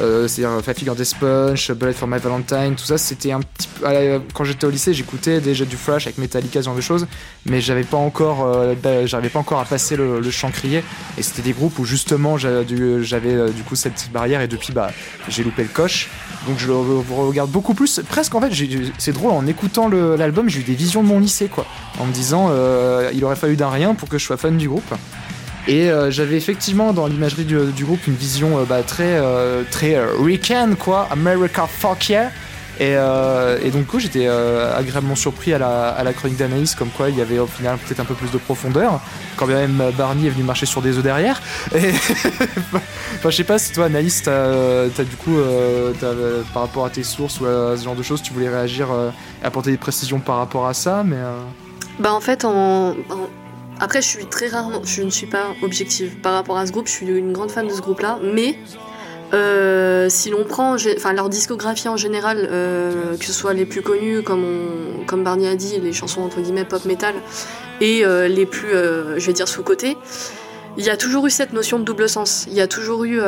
euh, 0.00 0.28
c'est-à-dire 0.28 0.62
Five 0.62 0.78
Finger 0.78 0.96
Death 0.96 1.16
Punch, 1.18 1.72
Bullet 1.72 1.92
for 1.92 2.08
My 2.08 2.18
Valentine, 2.18 2.74
tout 2.76 2.84
ça, 2.84 2.96
c'était 2.96 3.32
un 3.32 3.40
petit 3.40 3.68
peu. 3.68 3.86
Quand 4.32 4.44
j'étais 4.44 4.66
au 4.66 4.70
lycée, 4.70 4.94
j'écoutais 4.94 5.40
déjà 5.40 5.64
du 5.64 5.76
flash 5.76 6.06
avec 6.06 6.18
Metallica, 6.18 6.60
ce 6.60 6.66
genre 6.66 6.76
de 6.76 6.80
choses, 6.80 7.06
mais 7.46 7.60
j'avais 7.60 7.82
pas 7.84 7.96
encore, 7.96 8.46
euh, 8.46 8.74
bah, 8.80 9.04
j'arrivais 9.06 9.28
pas 9.28 9.40
encore 9.40 9.58
à 9.58 9.64
passer 9.64 9.96
le, 9.96 10.20
le 10.20 10.30
chant. 10.30 10.50
Et 11.18 11.22
c'était 11.22 11.42
des 11.42 11.52
groupes 11.52 11.78
où 11.78 11.84
justement 11.84 12.36
j'avais 12.36 12.64
du, 12.64 12.76
euh, 12.82 13.48
du 13.48 13.62
coup 13.62 13.74
cette 13.74 13.94
petite 13.94 14.12
barrière 14.12 14.42
et 14.42 14.48
depuis 14.48 14.72
bah 14.72 14.90
j'ai 15.28 15.42
loupé 15.42 15.62
le 15.62 15.68
coche. 15.68 16.08
Donc 16.46 16.58
je 16.58 16.66
le 16.66 16.74
re- 16.74 17.26
regarde 17.26 17.50
beaucoup 17.50 17.72
plus. 17.72 18.00
Presque 18.08 18.34
en 18.34 18.40
fait, 18.42 18.52
c'est 18.98 19.12
drôle 19.12 19.32
en 19.32 19.46
écoutant 19.46 19.88
l'album, 19.88 20.48
j'ai 20.48 20.60
eu 20.60 20.64
des 20.64 20.74
visions 20.74 21.02
de 21.02 21.08
mon 21.08 21.20
lycée 21.20 21.48
quoi, 21.48 21.64
en 21.98 22.04
me 22.04 22.12
disant 22.12 22.48
euh, 22.50 23.10
il 23.14 23.24
aurait 23.24 23.36
fallu 23.36 23.56
d'un 23.56 23.70
rien 23.70 23.94
pour 23.94 24.08
que 24.08 24.18
je 24.18 24.24
sois 24.26 24.36
fan 24.36 24.56
du 24.58 24.68
groupe. 24.68 24.94
Et 25.68 25.90
euh, 25.90 26.10
j'avais 26.10 26.36
effectivement 26.36 26.92
dans 26.92 27.06
l'imagerie 27.06 27.44
du, 27.44 27.84
groupe 27.84 28.06
une 28.08 28.14
vision 28.16 28.58
euh, 28.58 28.64
bah, 28.64 28.82
très 28.82 29.16
euh, 29.18 29.62
très 29.70 29.94
euh, 29.94 30.08
Rican 30.20 30.70
quoi, 30.78 31.08
America 31.10 31.66
fuck 31.66 32.08
yeah. 32.08 32.30
Et, 32.80 32.96
euh, 32.96 33.58
et 33.62 33.70
donc 33.70 33.84
j'étais 33.98 34.26
euh, 34.26 34.76
agréablement 34.76 35.14
surpris 35.14 35.52
à 35.52 35.58
la, 35.58 35.90
à 35.90 36.02
la 36.02 36.12
chronique 36.14 36.38
d'Anaïs 36.38 36.74
comme 36.74 36.88
quoi 36.88 37.10
il 37.10 37.18
y 37.18 37.20
avait 37.20 37.38
au 37.38 37.46
final 37.46 37.76
peut-être 37.76 38.00
un 38.00 38.04
peu 38.06 38.14
plus 38.14 38.30
de 38.30 38.38
profondeur 38.38 38.98
quand 39.36 39.46
bien 39.46 39.56
même 39.56 39.78
euh, 39.82 39.90
Barney 39.92 40.26
est 40.26 40.30
venu 40.30 40.42
marcher 40.42 40.64
sur 40.64 40.80
des 40.80 40.96
œufs 40.96 41.02
derrière 41.04 41.40
enfin 41.74 43.30
je 43.30 43.30
sais 43.36 43.44
pas 43.44 43.58
si 43.58 43.72
toi 43.72 43.84
Anaïs 43.84 44.22
t'as 44.22 44.88
t'as 44.88 45.04
du 45.04 45.16
coup 45.16 45.36
euh, 45.38 45.92
euh, 46.02 46.42
par 46.54 46.62
rapport 46.62 46.86
à 46.86 46.90
tes 46.90 47.02
sources 47.02 47.40
ou 47.40 47.46
à 47.46 47.76
ce 47.76 47.84
genre 47.84 47.94
de 47.94 48.02
choses 48.02 48.22
tu 48.22 48.32
voulais 48.32 48.48
réagir 48.48 48.90
euh, 48.90 49.10
et 49.42 49.46
apporter 49.46 49.70
des 49.70 49.76
précisions 49.76 50.18
par 50.18 50.38
rapport 50.38 50.66
à 50.66 50.72
ça 50.74 51.02
mais 51.04 51.16
euh, 51.16 51.40
Bah 52.00 52.14
en 52.14 52.20
fait, 52.20 52.44
en... 52.46 52.90
en- 52.92 52.94
après 53.82 54.00
je 54.00 54.06
suis 54.06 54.26
très 54.26 54.46
rarement, 54.46 54.80
je 54.84 55.02
ne 55.02 55.10
suis 55.10 55.26
pas 55.26 55.56
objective 55.60 56.14
par 56.22 56.34
rapport 56.34 56.56
à 56.56 56.66
ce 56.66 56.72
groupe. 56.72 56.86
Je 56.86 56.92
suis 56.92 57.06
une 57.06 57.32
grande 57.32 57.50
fan 57.50 57.66
de 57.66 57.72
ce 57.72 57.80
groupe-là, 57.80 58.20
mais 58.22 58.56
euh, 59.34 60.08
si 60.08 60.30
l'on 60.30 60.44
prend, 60.44 60.76
enfin 60.96 61.12
leur 61.12 61.28
discographie 61.28 61.88
en 61.88 61.96
général, 61.96 62.48
euh, 62.50 63.16
que 63.16 63.24
ce 63.24 63.32
soit 63.32 63.54
les 63.54 63.66
plus 63.66 63.82
connus 63.82 64.22
comme 64.22 65.04
comme 65.08 65.24
Barney 65.24 65.48
a 65.48 65.56
dit, 65.56 65.80
les 65.80 65.92
chansons 65.92 66.22
entre 66.22 66.40
guillemets 66.40 66.64
pop 66.64 66.84
metal, 66.84 67.14
et 67.80 68.04
euh, 68.04 68.28
les 68.28 68.46
plus, 68.46 68.70
je 68.70 69.26
vais 69.26 69.32
dire 69.32 69.48
sous 69.48 69.64
côté. 69.64 69.96
Il 70.78 70.84
y 70.84 70.90
a 70.90 70.96
toujours 70.96 71.26
eu 71.26 71.30
cette 71.30 71.52
notion 71.52 71.78
de 71.78 71.84
double 71.84 72.08
sens. 72.08 72.46
Il 72.48 72.54
y 72.54 72.60
a 72.60 72.68
toujours 72.68 73.04
eu, 73.04 73.20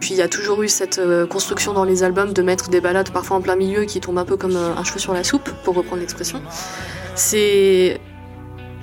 puis 0.00 0.10
il 0.10 0.16
y 0.16 0.22
a 0.22 0.28
toujours 0.28 0.62
eu 0.64 0.68
cette 0.68 1.00
construction 1.28 1.72
dans 1.72 1.84
les 1.84 2.02
albums 2.02 2.32
de 2.32 2.42
mettre 2.42 2.68
des 2.68 2.80
balades 2.80 3.10
parfois 3.10 3.36
en 3.36 3.40
plein 3.40 3.56
milieu 3.56 3.84
qui 3.84 4.00
tombent 4.00 4.18
un 4.18 4.26
peu 4.26 4.36
comme 4.36 4.56
un 4.56 4.84
cheveu 4.84 4.98
sur 4.98 5.14
la 5.14 5.22
soupe, 5.22 5.48
pour 5.62 5.76
reprendre 5.76 6.00
l'expression. 6.00 6.42
C'est, 7.14 8.00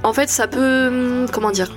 en 0.05 0.13
fait, 0.13 0.29
ça 0.29 0.47
peut, 0.47 0.87
hum, 0.87 1.25
comment 1.31 1.51
dire, 1.51 1.71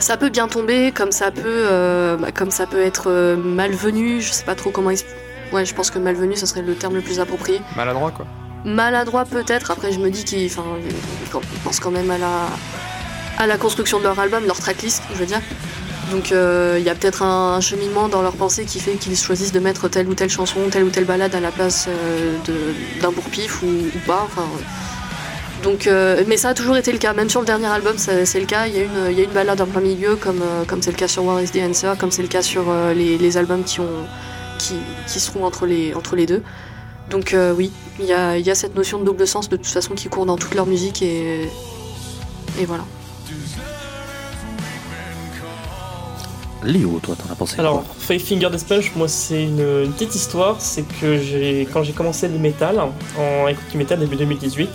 ça 0.00 0.16
peut 0.16 0.28
bien 0.28 0.48
tomber, 0.48 0.90
comme 0.92 1.12
ça 1.12 1.30
peut, 1.30 1.42
euh, 1.46 2.16
bah, 2.16 2.32
comme 2.32 2.50
ça 2.50 2.66
peut 2.66 2.82
être 2.82 3.04
euh, 3.06 3.36
malvenu. 3.36 4.20
Je 4.20 4.32
sais 4.32 4.44
pas 4.44 4.56
trop 4.56 4.70
comment. 4.70 4.90
Ouais, 5.52 5.64
je 5.64 5.74
pense 5.74 5.90
que 5.90 5.98
malvenu, 5.98 6.34
ce 6.34 6.46
serait 6.46 6.62
le 6.62 6.74
terme 6.74 6.96
le 6.96 7.00
plus 7.00 7.20
approprié. 7.20 7.60
Maladroit, 7.76 8.10
quoi. 8.10 8.26
Maladroit 8.64 9.24
peut-être. 9.24 9.70
Après, 9.70 9.92
je 9.92 10.00
me 10.00 10.10
dis 10.10 10.24
qu'ils, 10.24 10.46
enfin, 10.46 10.64
ils 10.84 11.58
pensent 11.60 11.78
quand 11.78 11.90
même 11.92 12.10
à 12.10 12.18
la, 12.18 12.48
à 13.38 13.46
la 13.46 13.56
construction 13.56 13.98
de 13.98 14.04
leur 14.04 14.18
album, 14.18 14.44
leur 14.44 14.58
tracklist, 14.58 15.02
je 15.12 15.18
veux 15.18 15.26
dire. 15.26 15.40
Donc, 16.10 16.32
euh, 16.32 16.76
il 16.78 16.84
y 16.84 16.90
a 16.90 16.94
peut-être 16.94 17.22
un, 17.22 17.60
cheminement 17.60 18.08
dans 18.08 18.22
leur 18.22 18.34
pensée 18.34 18.64
qui 18.64 18.80
fait 18.80 18.94
qu'ils 18.94 19.16
choisissent 19.16 19.52
de 19.52 19.60
mettre 19.60 19.88
telle 19.88 20.08
ou 20.08 20.14
telle 20.14 20.30
chanson, 20.30 20.58
telle 20.70 20.84
ou 20.84 20.90
telle 20.90 21.04
balade 21.04 21.34
à 21.34 21.40
la 21.40 21.52
place 21.52 21.88
d'un 23.00 23.12
bourre-pif 23.12 23.62
ou, 23.62 23.66
ou 23.66 23.98
pas. 24.06 24.22
Enfin, 24.24 24.46
donc, 25.62 25.86
euh, 25.86 26.24
mais 26.26 26.36
ça 26.36 26.50
a 26.50 26.54
toujours 26.54 26.76
été 26.76 26.92
le 26.92 26.98
cas. 26.98 27.12
Même 27.12 27.30
sur 27.30 27.40
le 27.40 27.46
dernier 27.46 27.66
album, 27.66 27.96
c'est 27.96 28.40
le 28.40 28.46
cas. 28.46 28.66
Il 28.66 28.76
y, 28.76 28.80
a 28.80 28.82
une, 28.82 29.10
il 29.10 29.16
y 29.16 29.20
a 29.20 29.24
une 29.24 29.30
balade 29.30 29.60
en 29.60 29.66
plein 29.66 29.80
milieu, 29.80 30.16
comme 30.16 30.42
euh, 30.42 30.64
comme 30.66 30.82
c'est 30.82 30.90
le 30.90 30.96
cas 30.96 31.08
sur 31.08 31.24
War 31.24 31.40
is 31.40 31.50
the 31.50 31.58
Answer, 31.58 31.92
comme 31.98 32.10
c'est 32.10 32.22
le 32.22 32.28
cas 32.28 32.42
sur 32.42 32.64
euh, 32.68 32.92
les, 32.94 33.16
les 33.16 33.36
albums 33.36 33.62
qui 33.62 33.80
ont 33.80 34.06
qui, 34.58 34.74
qui 35.06 35.20
seront 35.20 35.44
entre 35.44 35.66
les 35.66 35.94
entre 35.94 36.16
les 36.16 36.26
deux. 36.26 36.42
Donc 37.10 37.32
euh, 37.34 37.52
oui, 37.56 37.70
il 38.00 38.06
y 38.06 38.12
a, 38.12 38.38
il 38.38 38.46
y 38.46 38.50
a 38.50 38.54
cette 38.54 38.74
notion 38.74 38.98
de 38.98 39.04
double 39.04 39.26
sens 39.26 39.48
de 39.48 39.56
toute 39.56 39.66
façon 39.66 39.94
qui 39.94 40.08
court 40.08 40.26
dans 40.26 40.36
toute 40.36 40.54
leur 40.54 40.66
musique 40.66 41.02
et 41.02 41.48
et 42.60 42.64
voilà. 42.64 42.84
Léo, 46.64 47.00
toi, 47.02 47.16
t'en 47.16 47.32
as 47.32 47.34
pensé 47.34 47.58
Alors, 47.58 47.82
quoi 47.82 47.94
Five 47.98 48.24
Finger 48.24 48.48
Death 48.48 48.68
Punch, 48.68 48.92
moi, 48.94 49.08
c'est 49.08 49.42
une, 49.42 49.58
une 49.58 49.92
petite 49.92 50.14
histoire. 50.14 50.60
C'est 50.60 50.84
que 51.00 51.18
j'ai, 51.18 51.66
quand 51.72 51.82
j'ai 51.82 51.92
commencé 51.92 52.28
le 52.28 52.38
métal, 52.38 52.80
en 53.18 53.48
écoute 53.48 53.64
du 53.72 53.78
métal 53.78 53.98
début 53.98 54.14
2018, 54.14 54.68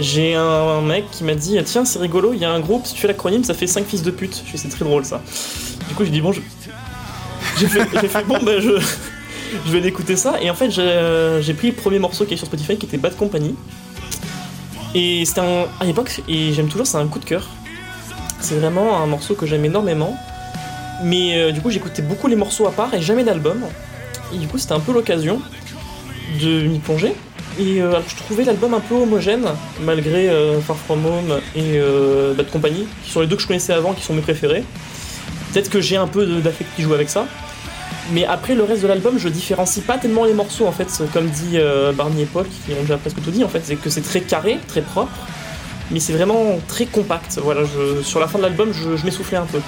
j'ai 0.00 0.34
un, 0.34 0.80
mec 0.80 1.10
qui 1.10 1.24
m'a 1.24 1.34
dit 1.34 1.58
Tiens, 1.64 1.84
c'est 1.84 1.98
rigolo, 1.98 2.32
il 2.32 2.40
y 2.40 2.44
a 2.44 2.50
un 2.50 2.60
groupe, 2.60 2.86
si 2.86 2.94
tu 2.94 3.00
fais 3.00 3.08
l'acronyme, 3.08 3.44
ça 3.44 3.54
fait 3.54 3.66
5 3.66 3.86
fils 3.86 4.02
de 4.02 4.10
pute. 4.10 4.42
Je 4.50 4.56
C'est 4.56 4.68
très 4.68 4.84
drôle 4.84 5.04
ça. 5.04 5.22
Du 5.88 5.94
coup, 5.94 6.04
j'ai 6.04 6.10
dit 6.10 6.20
Bon, 6.20 6.32
je- 6.32 6.40
j'ai 7.58 7.66
fait, 7.66 8.24
Bon, 8.26 8.38
ben, 8.42 8.60
je, 8.60 8.80
je 9.66 9.70
vais 9.72 9.80
l'écouter 9.80 10.16
ça. 10.16 10.40
Et 10.40 10.50
en 10.50 10.54
fait, 10.54 10.70
j'ai, 10.70 11.38
j'ai 11.40 11.54
pris 11.54 11.68
le 11.68 11.74
premier 11.74 11.98
morceau 11.98 12.24
qui 12.24 12.34
est 12.34 12.36
sur 12.36 12.46
Spotify 12.46 12.76
qui 12.76 12.86
était 12.86 12.98
Bad 12.98 13.16
Company. 13.16 13.54
Et 14.94 15.24
c'était 15.24 15.40
un, 15.40 15.66
à 15.78 15.84
l'époque, 15.84 16.20
et 16.28 16.52
j'aime 16.52 16.68
toujours, 16.68 16.86
c'est 16.86 16.96
un 16.96 17.06
coup 17.06 17.20
de 17.20 17.24
cœur. 17.24 17.48
C'est 18.40 18.56
vraiment 18.56 19.00
un 19.02 19.06
morceau 19.06 19.34
que 19.34 19.46
j'aime 19.46 19.64
énormément. 19.64 20.16
Mais 21.04 21.36
euh, 21.36 21.52
du 21.52 21.60
coup, 21.60 21.70
j'écoutais 21.70 22.02
beaucoup 22.02 22.26
les 22.26 22.36
morceaux 22.36 22.66
à 22.66 22.72
part 22.72 22.92
et 22.94 23.00
jamais 23.00 23.24
d'album. 23.24 23.62
Et 24.34 24.38
du 24.38 24.46
coup, 24.48 24.58
c'était 24.58 24.72
un 24.72 24.80
peu 24.80 24.92
l'occasion 24.92 25.40
de 26.40 26.62
m'y 26.62 26.78
plonger. 26.78 27.14
Et 27.58 27.80
euh, 27.80 27.90
alors, 27.90 28.02
je 28.06 28.16
trouvais 28.16 28.44
l'album 28.44 28.74
un 28.74 28.80
peu 28.80 28.94
homogène, 28.94 29.46
malgré 29.80 30.28
euh, 30.28 30.60
Far 30.60 30.76
From 30.76 31.04
Home 31.04 31.40
et 31.56 31.78
euh, 31.78 32.34
Bad 32.34 32.50
Company, 32.50 32.86
qui 33.04 33.10
sont 33.10 33.20
les 33.20 33.26
deux 33.26 33.36
que 33.36 33.42
je 33.42 33.46
connaissais 33.46 33.72
avant, 33.72 33.92
qui 33.92 34.02
sont 34.02 34.14
mes 34.14 34.22
préférés. 34.22 34.64
Peut-être 35.52 35.68
que 35.68 35.80
j'ai 35.80 35.96
un 35.96 36.06
peu 36.06 36.24
d'affect 36.26 36.70
qui 36.76 36.82
joue 36.82 36.94
avec 36.94 37.08
ça. 37.08 37.26
Mais 38.12 38.24
après, 38.24 38.54
le 38.54 38.62
reste 38.62 38.82
de 38.82 38.88
l'album, 38.88 39.18
je 39.18 39.28
différencie 39.28 39.84
pas 39.84 39.98
tellement 39.98 40.24
les 40.24 40.32
morceaux, 40.32 40.66
en 40.66 40.72
fait. 40.72 40.88
Comme 41.12 41.28
dit 41.28 41.58
euh, 41.58 41.92
Barney 41.92 42.22
et 42.22 42.26
Paul, 42.26 42.46
qui 42.46 42.72
ont 42.72 42.82
déjà 42.82 42.96
presque 42.96 43.20
tout 43.22 43.30
dit, 43.30 43.44
en 43.44 43.48
fait, 43.48 43.62
c'est 43.64 43.76
que 43.76 43.90
c'est 43.90 44.00
très 44.00 44.20
carré, 44.20 44.58
très 44.68 44.82
propre. 44.82 45.12
Mais 45.90 45.98
c'est 45.98 46.12
vraiment 46.12 46.60
très 46.68 46.86
compact. 46.86 47.40
Voilà, 47.42 47.62
sur 48.04 48.20
la 48.20 48.28
fin 48.28 48.38
de 48.38 48.44
l'album, 48.44 48.72
je, 48.72 49.04
m'essoufflais 49.04 49.38
un 49.38 49.46
peu. 49.46 49.58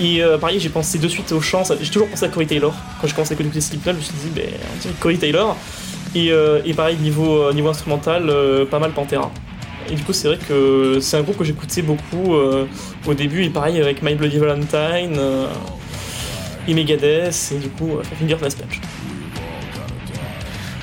Et 0.00 0.20
pareil, 0.38 0.60
j'ai 0.60 0.68
pensé 0.68 0.98
de 0.98 1.08
suite 1.08 1.32
au 1.32 1.40
chant. 1.40 1.62
J'ai 1.80 1.90
toujours 1.90 2.08
pensé 2.08 2.26
à 2.26 2.28
Corey 2.28 2.44
Taylor. 2.44 2.74
Quand 3.00 3.06
j'ai 3.06 3.14
commencé 3.14 3.34
à 3.34 3.40
écouter 3.40 3.62
Slipknot, 3.62 3.92
je 3.92 3.96
me 3.96 4.02
suis 4.02 4.12
dit, 4.12 4.30
ben, 4.34 4.44
on 4.86 4.92
Corey 5.00 5.16
Taylor. 5.16 5.56
Et, 6.14 6.30
euh, 6.30 6.60
et 6.64 6.74
pareil, 6.74 6.96
niveau, 6.98 7.42
euh, 7.42 7.68
instrumental, 7.68 8.28
euh, 8.28 8.64
pas 8.66 8.78
mal 8.78 8.92
Pantera. 8.92 9.30
Et 9.90 9.94
du 9.94 10.02
coup, 10.02 10.12
c'est 10.12 10.28
vrai 10.28 10.38
que 10.38 10.98
c'est 11.00 11.16
un 11.16 11.22
groupe 11.22 11.36
que 11.36 11.44
j'écoutais 11.44 11.82
beaucoup 11.82 12.34
au 13.06 13.14
début. 13.14 13.42
Et 13.44 13.50
pareil, 13.50 13.78
avec 13.80 14.02
My 14.02 14.14
Bloody 14.14 14.38
Valentine 14.38 15.18
et 16.66 16.72
Megadeth. 16.72 17.52
Et 17.54 17.58
du 17.58 17.68
coup, 17.68 17.90
Finger 18.18 18.36
Death 18.36 18.56
Punch. 18.56 18.80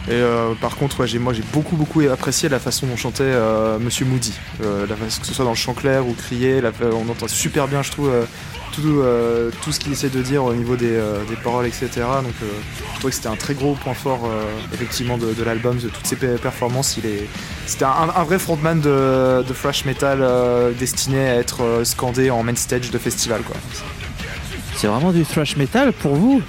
Et 0.10 0.22
par 0.62 0.76
contre, 0.76 0.98
moi 1.20 1.34
j'ai 1.34 1.44
beaucoup 1.54 1.76
beaucoup 1.76 2.02
apprécié 2.12 2.48
la 2.50 2.60
façon 2.60 2.86
dont 2.86 2.96
chantait 2.96 3.34
Monsieur 3.80 4.06
Moody. 4.06 4.34
Que 4.60 5.26
ce 5.26 5.34
soit 5.34 5.46
dans 5.46 5.52
le 5.52 5.56
chant 5.56 5.74
clair 5.74 6.06
ou 6.08 6.14
crié, 6.14 6.62
la- 6.62 6.72
on 6.94 7.10
entend 7.10 7.28
super 7.28 7.68
bien, 7.68 7.82
je 7.82 7.90
trouve, 7.90 8.12
tout, 8.72 8.82
euh, 9.02 9.50
tout 9.64 9.72
ce 9.72 9.80
qu'il 9.80 9.92
essaie 9.92 10.10
de 10.10 10.22
dire 10.22 10.44
au 10.44 10.54
niveau 10.54 10.76
des, 10.76 10.92
euh, 10.96 11.24
des 11.30 11.36
paroles, 11.36 11.66
etc. 11.68 11.90
Donc 12.24 12.34
euh, 12.42 12.46
je 12.94 12.94
trouvais 13.00 13.10
que 13.12 13.16
c'était 13.16 13.28
un 13.28 13.36
très 13.36 13.54
gros 13.54 13.76
point 13.76 13.94
fort, 13.94 14.22
euh, 14.26 14.44
effectivement, 14.74 15.18
de, 15.18 15.34
de 15.34 15.44
l'album, 15.44 15.78
de 15.78 15.90
toutes 15.90 16.08
ses 16.08 16.16
pe- 16.16 16.38
performances. 16.38 16.98
Il 16.98 17.06
est, 17.06 17.28
c'était 17.66 17.86
un, 17.86 18.10
un 18.16 18.24
vrai 18.24 18.40
frontman 18.40 18.80
de, 18.80 19.44
de 19.48 19.54
thrash 19.54 19.86
metal 19.86 20.20
euh, 20.22 20.72
destiné 20.72 21.20
à 21.30 21.36
être 21.36 21.64
euh, 21.64 21.84
scandé 21.84 22.30
en 22.32 22.44
main 22.44 22.56
stage 22.56 22.92
de 22.92 22.98
festival, 22.98 23.42
quoi. 23.42 23.56
C'est 24.76 24.88
vraiment 24.88 25.12
du 25.12 25.24
thrash 25.26 25.58
metal 25.58 25.94
pour 25.94 26.16
vous? 26.16 26.42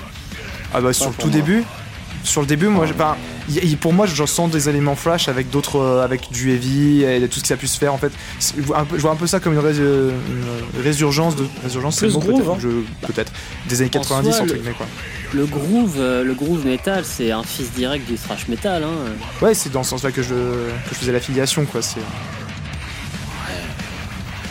Ah 0.72 0.80
bah 0.80 0.92
sur 0.92 1.08
le 1.08 1.14
tout 1.14 1.26
moi. 1.26 1.30
début, 1.36 1.64
sur 2.24 2.40
le 2.40 2.46
début, 2.46 2.68
moi, 2.68 2.86
j'ai 2.86 2.94
pas. 2.94 3.16
Y- 3.52 3.66
y- 3.72 3.76
pour 3.76 3.92
moi, 3.92 4.06
je 4.06 4.24
sens 4.24 4.50
des 4.50 4.68
éléments 4.68 4.94
flash 4.96 5.28
avec 5.28 5.50
d'autres, 5.50 5.76
euh, 5.78 6.04
avec 6.04 6.30
du 6.32 6.50
heavy 6.52 7.02
et 7.04 7.28
tout 7.28 7.36
ce 7.38 7.42
que 7.42 7.48
ça 7.48 7.54
a 7.54 7.56
pu 7.56 7.66
se 7.66 7.78
faire 7.78 7.92
en 7.94 7.98
fait. 7.98 8.12
Je 8.56 8.62
vois 8.62 8.78
un 8.80 8.84
peu, 8.84 8.96
je 8.96 9.02
vois 9.02 9.10
un 9.12 9.16
peu 9.16 9.26
ça 9.26 9.40
comme 9.40 9.52
une, 9.54 9.58
rés- 9.58 9.74
euh, 9.78 10.10
une 10.76 10.82
résurgence 10.82 11.36
de 11.36 11.46
résurgence, 11.62 11.96
c'est 11.98 12.06
le 12.06 12.12
mot, 12.12 12.18
groove, 12.20 12.42
peut-être, 12.58 12.60
je- 12.60 13.06
peut-être 13.06 13.32
des 13.68 13.80
années 13.80 13.90
En 13.94 13.98
90 14.00 14.30
soi, 14.32 14.40
entre 14.42 14.52
le- 14.52 14.58
guillemets 14.58 14.74
quoi. 14.76 14.86
Le 15.34 15.46
groove, 15.46 15.94
euh, 15.98 16.24
le 16.24 16.34
groove 16.34 16.64
metal, 16.66 17.04
c'est 17.06 17.30
un 17.30 17.42
fils 17.42 17.70
direct 17.72 18.06
du 18.06 18.16
thrash 18.16 18.48
metal. 18.48 18.84
Hein. 18.84 19.12
Ouais, 19.40 19.54
c'est 19.54 19.70
dans 19.72 19.82
ce 19.82 19.90
sens-là 19.90 20.10
que 20.12 20.22
je, 20.22 20.28
que 20.34 20.90
je 20.90 20.94
faisais 20.94 21.12
l'affiliation 21.12 21.64
quoi. 21.64 21.80
C'est 21.82 22.00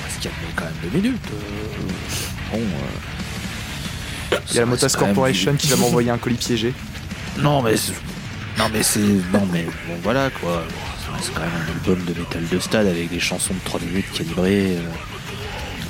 Parce 0.04 0.16
qu'il 0.20 0.32
y 0.32 0.34
a 0.34 0.38
quand 0.56 0.66
même 0.66 0.74
deux 0.84 0.98
minutes. 1.00 1.22
euh, 1.34 2.52
Bon. 2.54 2.58
euh, 2.60 4.38
il 4.50 4.56
y 4.56 4.58
a 4.58 4.62
la 4.62 4.66
Motas 4.66 4.88
même 4.88 4.98
Corporation 4.98 5.56
qui 5.56 5.68
va 5.68 5.76
m'envoyer 5.78 6.10
un 6.10 6.18
colis 6.18 6.36
piégé. 6.36 6.74
Non, 7.38 7.62
mais. 7.62 7.76
Non, 8.62 8.68
mais 8.72 8.84
c'est. 8.84 9.00
Non, 9.00 9.48
mais 9.52 9.64
bon, 9.88 9.96
voilà 10.04 10.30
quoi. 10.30 10.64
C'est 11.22 11.34
quand 11.34 11.42
même 11.42 11.50
un 11.68 11.72
album 11.72 12.06
de 12.06 12.20
métal 12.20 12.44
de 12.48 12.60
stade 12.60 12.88
avec 12.88 13.10
des 13.10 13.20
chansons 13.20 13.54
de 13.54 13.60
3 13.64 13.80
minutes 13.82 14.12
calibrées, 14.14 14.78
euh, 14.78 14.80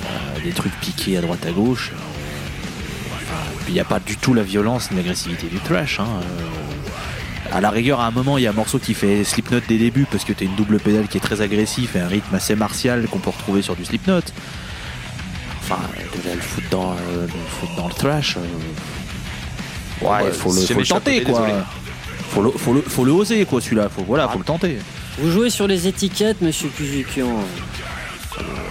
euh, 0.06 0.40
des 0.42 0.52
trucs 0.52 0.72
piqués 0.80 1.16
à 1.16 1.20
droite 1.20 1.44
à 1.46 1.52
gauche. 1.52 1.90
euh, 1.92 3.14
enfin, 3.14 3.42
il 3.68 3.74
n'y 3.74 3.80
a 3.80 3.84
pas 3.84 4.00
du 4.00 4.16
tout 4.16 4.34
la 4.34 4.42
violence 4.42 4.90
ni 4.90 4.96
l'agressivité 4.96 5.46
du 5.48 5.58
trash. 5.58 6.00
Hein, 6.00 6.06
euh. 6.22 7.56
À 7.56 7.60
la 7.60 7.70
rigueur, 7.70 8.00
à 8.00 8.06
un 8.06 8.10
moment, 8.10 8.38
il 8.38 8.44
y 8.44 8.46
a 8.46 8.50
un 8.50 8.54
morceau 8.54 8.78
qui 8.78 8.94
fait 8.94 9.24
Slipknot 9.24 9.60
des 9.68 9.76
débuts 9.78 10.06
parce 10.10 10.24
que 10.24 10.32
t'as 10.32 10.46
une 10.46 10.56
double 10.56 10.78
pédale 10.80 11.06
qui 11.08 11.18
est 11.18 11.20
très 11.20 11.42
agressif 11.42 11.94
et 11.96 12.00
un 12.00 12.08
rythme 12.08 12.34
assez 12.34 12.54
martial 12.54 13.06
qu'on 13.08 13.18
peut 13.18 13.30
retrouver 13.30 13.60
sur 13.60 13.76
du 13.76 13.84
Slipknot. 13.84 14.20
Enfin, 15.60 15.78
de 15.98 16.28
là, 16.28 16.34
le 16.34 16.40
foutre 16.40 16.68
dans, 16.70 16.92
euh, 16.92 17.26
le 17.26 17.28
foutre 17.60 17.76
dans 17.76 17.88
le 17.88 17.94
thrash. 17.94 18.36
Ouais, 20.00 20.26
il 20.26 20.32
faut 20.32 20.52
le, 20.52 20.60
faut 20.60 20.82
tenter 20.82 21.22
quoi. 21.22 21.40
désolé. 21.40 21.52
Faut 22.32 22.42
le, 22.42 22.50
faut, 22.50 22.72
le, 22.72 22.80
faut 22.80 23.04
le 23.04 23.12
oser 23.12 23.44
quoi 23.44 23.60
celui-là. 23.60 23.88
Faut, 23.88 24.04
voilà, 24.04 24.26
faut 24.28 24.38
le 24.38 24.44
tenter. 24.44 24.78
Vous 25.18 25.30
jouez 25.30 25.50
sur 25.50 25.66
les 25.66 25.86
étiquettes, 25.86 26.40
monsieur 26.40 26.68
Cujukian. 26.68 27.28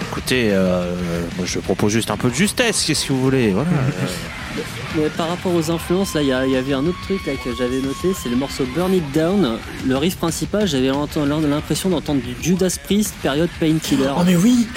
Écoutez, 0.10 0.50
euh, 0.52 0.96
moi 1.38 1.46
je 1.46 1.60
propose 1.60 1.92
juste 1.92 2.10
un 2.10 2.18
peu 2.18 2.30
de 2.30 2.34
justesse, 2.34 2.84
qu'est-ce 2.84 3.08
que 3.08 3.14
vous 3.14 3.22
voulez. 3.22 3.52
Voilà. 3.52 3.70
Mais 4.96 5.08
par 5.16 5.30
rapport 5.30 5.54
aux 5.54 5.72
influences, 5.72 6.16
là, 6.16 6.22
il 6.22 6.28
y, 6.28 6.52
y 6.52 6.56
avait 6.58 6.74
un 6.74 6.86
autre 6.86 7.00
truc 7.04 7.26
là, 7.26 7.34
que 7.42 7.56
j'avais 7.56 7.80
noté, 7.80 8.10
c'est 8.22 8.28
le 8.28 8.36
morceau 8.36 8.66
Burn 8.76 8.94
It 8.94 9.10
Down. 9.14 9.58
Le 9.88 9.98
riff 9.98 10.18
principal, 10.18 10.68
j'avais 10.68 10.90
l'impression 10.90 11.90
d'entendre 11.90 12.22
du 12.22 12.36
Judas 12.42 12.76
Priest, 12.84 13.14
période 13.22 13.50
Painkiller. 13.60 14.12
Oh, 14.18 14.24
mais 14.26 14.36
oui 14.36 14.68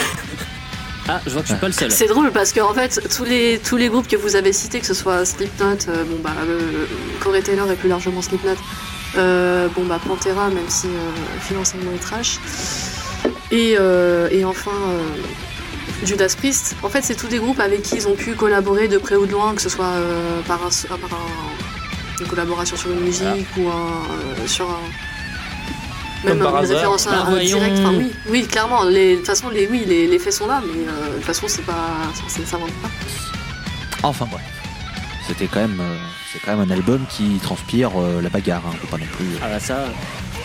Ah, 1.08 1.20
je 1.26 1.30
vois 1.32 1.42
que 1.42 1.48
je 1.48 1.52
suis 1.52 1.60
pas 1.60 1.66
le 1.66 1.72
seul. 1.72 1.90
C'est 1.90 2.06
drôle 2.06 2.30
parce 2.32 2.52
que 2.52 2.60
en 2.60 2.72
fait 2.72 3.00
tous 3.14 3.24
les 3.24 3.58
tous 3.58 3.76
les 3.76 3.88
groupes 3.88 4.08
que 4.08 4.16
vous 4.16 4.36
avez 4.36 4.52
cités, 4.52 4.80
que 4.80 4.86
ce 4.86 4.94
soit 4.94 5.24
Slipknot, 5.24 5.76
euh, 5.88 6.04
bon 6.04 6.18
bah 6.22 6.32
euh, 6.46 6.86
Corey 7.20 7.42
Taylor 7.42 7.70
et 7.70 7.76
plus 7.76 7.88
largement 7.90 8.22
Slipknot, 8.22 8.56
euh, 9.16 9.68
bon 9.76 9.84
bah 9.84 10.00
Pantera 10.06 10.48
même 10.48 10.68
si 10.68 10.86
financièrement 11.42 11.92
est 11.94 11.98
trash, 12.02 12.38
et, 13.50 13.72
et 14.30 14.44
enfin 14.44 14.70
Judas 16.04 16.34
Priest. 16.38 16.74
En 16.82 16.88
fait 16.88 17.02
c'est 17.02 17.14
tous 17.14 17.28
des 17.28 17.38
groupes 17.38 17.60
avec 17.60 17.82
qui 17.82 17.96
ils 17.96 18.08
ont 18.08 18.14
pu 18.14 18.34
collaborer 18.34 18.88
de 18.88 18.96
près 18.98 19.16
ou 19.16 19.26
de 19.26 19.32
loin, 19.32 19.54
que 19.54 19.60
ce 19.62 19.68
soit 19.68 19.92
par, 20.46 20.60
un, 20.64 20.96
par 20.96 21.18
un- 21.20 22.20
une 22.22 22.26
collaboration 22.28 22.76
sur 22.76 22.90
une 22.92 23.00
musique 23.00 23.46
ou 23.58 23.68
un, 23.68 23.72
euh, 23.72 24.46
sur 24.46 24.70
un 24.70 24.78
même 26.24 26.38
par 26.38 26.52
une 26.56 26.64
hasard. 26.64 26.76
référence 26.76 27.06
à 27.06 27.10
Bah, 27.10 27.24
un 27.28 27.38
direct. 27.38 27.76
Enfin 27.78 27.94
oui, 27.96 28.12
oui 28.28 28.46
clairement. 28.46 28.84
Les, 28.84 29.12
de 29.12 29.16
toute 29.18 29.26
façon 29.26 29.48
les 29.50 29.66
oui 29.66 29.84
les, 29.86 30.06
les 30.06 30.18
faits 30.18 30.32
sont 30.32 30.46
là, 30.46 30.62
mais 30.66 30.86
euh, 30.88 31.08
de 31.10 31.14
toute 31.16 31.24
façon 31.24 31.46
c'est 31.48 31.64
pas 31.64 31.72
ça 32.14 32.22
ça 32.28 32.46
s'invente 32.46 32.72
pas. 32.82 32.88
Enfin 34.02 34.26
bref. 34.30 34.42
C'était 35.26 35.46
quand 35.46 35.60
même, 35.60 35.78
euh, 35.80 35.96
c'est 36.32 36.38
quand 36.44 36.54
même 36.56 36.70
un 36.70 36.74
album 36.74 37.04
qui 37.08 37.38
transpire 37.42 37.90
euh, 37.96 38.20
la 38.20 38.28
bagarre. 38.28 38.62
Hein. 38.68 38.74
Pas 38.90 38.98
non 38.98 39.06
plus. 39.16 39.24
Ah 39.42 39.46
bah 39.48 39.58
ça, 39.60 39.86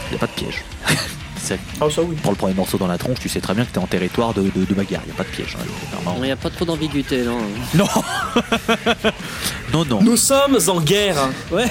Il 0.07 0.11
n'y 0.11 0.15
a 0.15 0.19
pas 0.19 0.27
de 0.27 0.31
piège. 0.31 0.63
C'est- 1.41 1.59
Ah, 1.81 1.85
ça 1.93 2.01
oui. 2.01 2.15
Prends 2.21 2.31
le 2.31 2.37
premier 2.37 2.53
morceau 2.53 2.77
dans 2.77 2.87
la 2.87 2.97
tronche, 2.97 3.17
tu 3.19 3.27
sais 3.29 3.39
très 3.41 3.53
bien 3.53 3.63
que 3.65 3.71
t'es 3.71 3.77
en 3.79 3.87
territoire 3.87 4.33
de, 4.33 4.43
de, 4.43 4.65
de 4.65 4.73
bagarre. 4.73 5.01
Il 5.05 5.07
n'y 5.07 5.13
a 5.13 5.15
pas 5.15 5.23
de 5.23 5.29
piège. 5.29 5.57
hein. 5.59 6.11
Il 6.17 6.21
n'y 6.23 6.31
a 6.31 6.35
pas 6.37 6.49
trop 6.49 6.63
d'ambiguïté, 6.65 7.23
non 7.23 7.39
Non. 7.73 7.87
non, 9.73 9.85
non. 9.85 10.01
Nous 10.01 10.17
sommes 10.17 10.57
en 10.67 10.81
guerre 10.81 11.15
Ouais, 11.51 11.65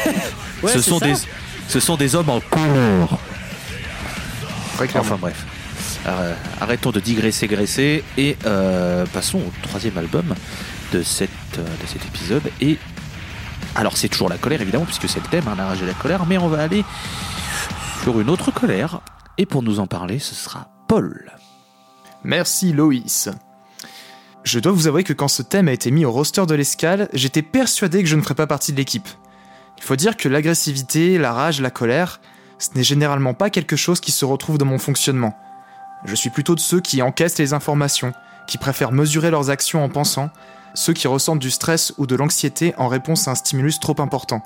ouais 0.62 0.72
ce 0.72 0.80
sont 0.80 0.98
ça. 0.98 1.06
des, 1.06 1.14
ce 1.68 1.80
sont 1.80 1.96
des 1.96 2.14
hommes 2.14 2.30
en 2.30 2.40
couleur. 2.40 3.18
Très 4.78 4.86
clairement. 4.86 5.14
Enfin 5.14 5.18
bref. 5.20 5.44
euh, 6.06 6.34
arrêtons 6.60 6.92
de 6.92 7.00
digresser, 7.00 7.48
graisser 7.48 8.04
et 8.16 8.36
euh, 8.46 9.04
passons 9.12 9.38
au 9.38 9.52
troisième 9.62 9.98
album 9.98 10.34
de, 10.92 11.02
cette, 11.02 11.30
euh, 11.58 11.62
de 11.64 11.86
cet 11.86 12.06
épisode. 12.06 12.44
Et 12.60 12.78
alors, 13.74 13.96
c'est 13.96 14.08
toujours 14.08 14.28
la 14.28 14.38
colère 14.38 14.62
évidemment, 14.62 14.84
puisque 14.84 15.08
c'est 15.08 15.18
le 15.20 15.26
thème, 15.26 15.48
hein, 15.48 15.56
la 15.58 15.66
rage 15.66 15.82
et 15.82 15.86
la 15.86 15.94
colère, 15.94 16.26
mais 16.26 16.38
on 16.38 16.46
va 16.46 16.62
aller 16.62 16.84
sur 18.04 18.20
une 18.20 18.30
autre 18.30 18.52
colère. 18.52 19.00
Et 19.36 19.46
pour 19.46 19.64
nous 19.64 19.80
en 19.80 19.88
parler, 19.88 20.20
ce 20.20 20.36
sera 20.36 20.68
Paul. 20.86 21.32
Merci 22.22 22.72
Loïs. 22.72 23.28
Je 24.44 24.60
dois 24.60 24.70
vous 24.70 24.86
avouer 24.86 25.02
que 25.02 25.12
quand 25.12 25.28
ce 25.28 25.42
thème 25.42 25.66
a 25.66 25.72
été 25.72 25.90
mis 25.90 26.04
au 26.04 26.12
roster 26.12 26.46
de 26.46 26.54
l'escale, 26.54 27.08
j'étais 27.12 27.42
persuadé 27.42 28.04
que 28.04 28.08
je 28.08 28.14
ne 28.14 28.22
ferais 28.22 28.36
pas 28.36 28.46
partie 28.46 28.70
de 28.70 28.76
l'équipe. 28.76 29.08
Il 29.76 29.82
faut 29.82 29.96
dire 29.96 30.16
que 30.16 30.28
l'agressivité, 30.28 31.18
la 31.18 31.32
rage, 31.32 31.60
la 31.60 31.70
colère, 31.70 32.20
ce 32.58 32.70
n'est 32.74 32.82
généralement 32.82 33.34
pas 33.34 33.50
quelque 33.50 33.76
chose 33.76 34.00
qui 34.00 34.12
se 34.12 34.24
retrouve 34.24 34.58
dans 34.58 34.66
mon 34.66 34.78
fonctionnement. 34.78 35.36
Je 36.04 36.14
suis 36.14 36.30
plutôt 36.30 36.54
de 36.54 36.60
ceux 36.60 36.80
qui 36.80 37.02
encaissent 37.02 37.38
les 37.38 37.52
informations, 37.52 38.12
qui 38.46 38.58
préfèrent 38.58 38.92
mesurer 38.92 39.30
leurs 39.30 39.50
actions 39.50 39.82
en 39.82 39.88
pensant, 39.88 40.30
ceux 40.74 40.92
qui 40.92 41.08
ressentent 41.08 41.38
du 41.38 41.50
stress 41.50 41.92
ou 41.98 42.06
de 42.06 42.14
l'anxiété 42.14 42.74
en 42.78 42.88
réponse 42.88 43.26
à 43.26 43.32
un 43.32 43.34
stimulus 43.34 43.80
trop 43.80 43.96
important. 44.00 44.42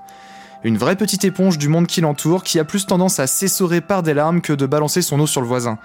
Une 0.64 0.78
vraie 0.78 0.96
petite 0.96 1.24
éponge 1.24 1.58
du 1.58 1.68
monde 1.68 1.86
qui 1.86 2.00
l'entoure 2.00 2.44
qui 2.44 2.58
a 2.58 2.64
plus 2.64 2.86
tendance 2.86 3.18
à 3.18 3.26
s'essorer 3.26 3.80
par 3.80 4.02
des 4.02 4.14
larmes 4.14 4.40
que 4.40 4.52
de 4.52 4.66
balancer 4.66 5.02
son 5.02 5.18
eau 5.18 5.26
sur 5.26 5.40
le 5.40 5.46
voisin. 5.46 5.78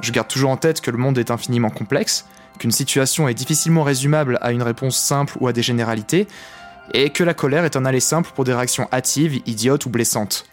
Je 0.00 0.10
garde 0.10 0.28
toujours 0.28 0.50
en 0.50 0.56
tête 0.56 0.80
que 0.80 0.90
le 0.90 0.98
monde 0.98 1.16
est 1.18 1.30
infiniment 1.30 1.70
complexe, 1.70 2.26
qu'une 2.58 2.72
situation 2.72 3.28
est 3.28 3.34
difficilement 3.34 3.84
résumable 3.84 4.38
à 4.42 4.50
une 4.50 4.62
réponse 4.62 4.96
simple 4.96 5.36
ou 5.40 5.46
à 5.46 5.52
des 5.52 5.62
généralités, 5.62 6.26
et 6.92 7.10
que 7.10 7.24
la 7.24 7.34
colère 7.34 7.64
est 7.64 7.76
un 7.76 7.84
aller 7.84 8.00
simple 8.00 8.30
pour 8.34 8.44
des 8.44 8.52
réactions 8.52 8.88
hâtives, 8.92 9.40
idiotes 9.46 9.86
ou 9.86 9.90
blessantes. 9.90 10.44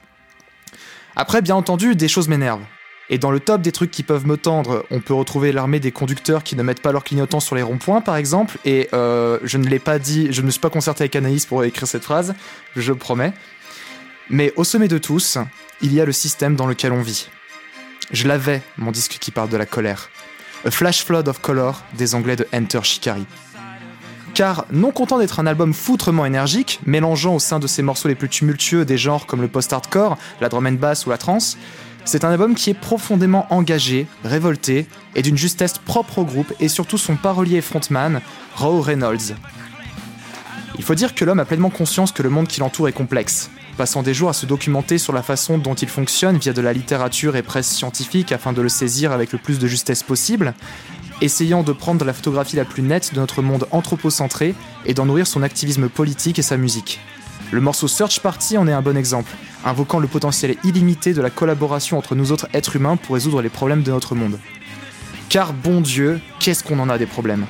Après, 1.16 1.42
bien 1.42 1.56
entendu, 1.56 1.96
des 1.96 2.08
choses 2.08 2.28
m'énervent. 2.28 2.66
Et 3.10 3.18
dans 3.18 3.32
le 3.32 3.42
top 3.42 3.62
des 3.62 3.74
trucs 3.74 3.92
qui 3.92 4.04
peuvent 4.04 4.26
me 4.26 4.38
tendre, 4.38 4.86
on 4.90 5.02
peut 5.02 5.14
retrouver 5.14 5.52
l'armée 5.52 5.82
des 5.82 5.92
conducteurs 5.92 6.44
qui 6.44 6.56
ne 6.56 6.64
mettent 6.64 6.82
pas 6.82 6.94
leur 6.94 7.04
clignotant 7.04 7.42
sur 7.42 7.56
les 7.56 7.62
ronds-points, 7.62 8.00
par 8.00 8.16
exemple. 8.16 8.58
Et 8.64 8.88
euh, 8.94 9.38
je 9.44 9.58
ne 9.58 9.68
l'ai 9.68 9.80
pas 9.80 10.00
dit, 10.00 10.32
je 10.32 10.40
ne 10.42 10.46
me 10.46 10.52
suis 10.52 10.62
pas 10.62 10.70
concerté 10.70 11.04
avec 11.04 11.16
Anaïs 11.18 11.46
pour 11.46 11.64
écrire 11.66 11.88
cette 11.88 12.04
phrase, 12.04 12.34
je 12.78 12.94
promets. 12.94 13.34
Mais 14.30 14.54
au 14.56 14.64
sommet 14.64 14.88
de 14.88 14.98
tous, 14.98 15.38
il 15.82 15.94
y 15.94 16.00
a 16.00 16.06
le 16.06 16.14
système 16.14 16.56
dans 16.56 16.68
lequel 16.68 16.94
on 16.94 17.02
vit. 17.02 17.28
Je 18.12 18.28
l'avais, 18.30 18.62
mon 18.78 18.92
disque 18.92 19.18
qui 19.20 19.32
parle 19.32 19.50
de 19.50 19.58
la 19.58 19.66
colère. 19.66 20.10
A 20.66 20.72
Flash 20.72 21.04
Flood 21.04 21.28
of 21.28 21.42
Color 21.42 21.84
des 21.98 22.16
Anglais 22.16 22.38
de 22.38 22.48
Enter 22.54 22.80
Shikari. 22.84 23.26
Car, 24.34 24.66
non 24.72 24.92
content 24.92 25.20
d'être 25.20 25.40
un 25.40 25.46
album 25.46 25.74
foutrement 25.74 26.26
énergique, 26.26 26.80
mélangeant 26.86 27.36
au 27.36 27.40
sein 27.40 27.60
de 27.60 27.68
ses 27.68 27.82
morceaux 27.82 28.08
les 28.08 28.16
plus 28.16 28.30
tumultueux 28.30 28.86
des 28.86 28.98
genres 28.98 29.26
comme 29.26 29.42
le 29.42 29.50
post-hardcore, 29.50 30.18
la 30.40 30.48
drum 30.48 30.68
and 30.68 30.74
bass 30.74 31.06
ou 31.06 31.10
la 31.10 31.18
trance, 31.18 31.58
c'est 32.06 32.24
un 32.24 32.32
album 32.32 32.56
qui 32.56 32.70
est 32.70 32.80
profondément 32.80 33.46
engagé, 33.50 34.08
révolté, 34.24 34.88
et 35.16 35.22
d'une 35.22 35.38
justesse 35.38 35.78
propre 35.78 36.20
au 36.20 36.26
groupe 36.26 36.52
et 36.60 36.70
surtout 36.70 36.98
son 36.98 37.16
parolier 37.16 37.58
et 37.58 37.62
frontman, 37.62 38.22
Row 38.56 38.82
Reynolds. 38.82 39.36
Il 40.78 40.84
faut 40.84 40.96
dire 40.96 41.14
que 41.14 41.26
l'homme 41.26 41.40
a 41.40 41.46
pleinement 41.46 41.70
conscience 41.70 42.12
que 42.12 42.24
le 42.24 42.30
monde 42.30 42.48
qui 42.48 42.62
l'entoure 42.62 42.88
est 42.88 42.94
complexe, 42.94 43.52
passant 43.78 44.02
des 44.02 44.14
jours 44.14 44.30
à 44.30 44.34
se 44.34 44.46
documenter 44.46 44.98
sur 44.98 45.14
la 45.14 45.22
façon 45.22 45.58
dont 45.58 45.76
il 45.76 45.90
fonctionne 45.90 46.38
via 46.38 46.54
de 46.54 46.62
la 46.62 46.74
littérature 46.74 47.36
et 47.36 47.44
presse 47.44 47.68
scientifique 47.68 48.32
afin 48.32 48.54
de 48.54 48.62
le 48.62 48.70
saisir 48.70 49.12
avec 49.12 49.32
le 49.32 49.38
plus 49.38 49.60
de 49.60 49.68
justesse 49.68 50.02
possible, 50.02 50.54
essayant 51.22 51.64
de 51.64 51.72
prendre 51.72 52.04
la 52.04 52.14
photographie 52.14 52.56
la 52.56 52.66
plus 52.66 52.84
nette 52.84 53.14
de 53.14 53.20
notre 53.20 53.42
monde 53.42 53.68
anthropocentré 53.72 54.56
et 54.86 54.94
d'en 54.94 55.06
nourrir 55.06 55.28
son 55.28 55.44
activisme 55.44 55.88
politique 55.88 56.40
et 56.40 56.44
sa 56.44 56.58
musique. 56.58 57.00
Le 57.52 57.62
morceau 57.62 57.88
Search 57.88 58.20
Party 58.22 58.58
en 58.58 58.68
est 58.68 58.74
un 58.74 58.82
bon 58.82 58.98
exemple, 58.98 59.32
invoquant 59.66 60.00
le 60.00 60.08
potentiel 60.08 60.56
illimité 60.64 61.14
de 61.14 61.22
la 61.22 61.30
collaboration 61.30 61.98
entre 61.98 62.16
nous 62.16 62.32
autres 62.32 62.48
êtres 62.54 62.76
humains 62.76 62.98
pour 62.98 63.16
résoudre 63.16 63.42
les 63.42 63.50
problèmes 63.50 63.84
de 63.84 63.92
notre 63.92 64.16
monde. 64.16 64.40
Car 65.30 65.54
bon 65.54 65.82
Dieu, 65.82 66.20
qu'est-ce 66.40 66.64
qu'on 66.64 66.80
en 66.80 66.90
a 66.90 66.98
des 66.98 67.06
problèmes? 67.06 67.46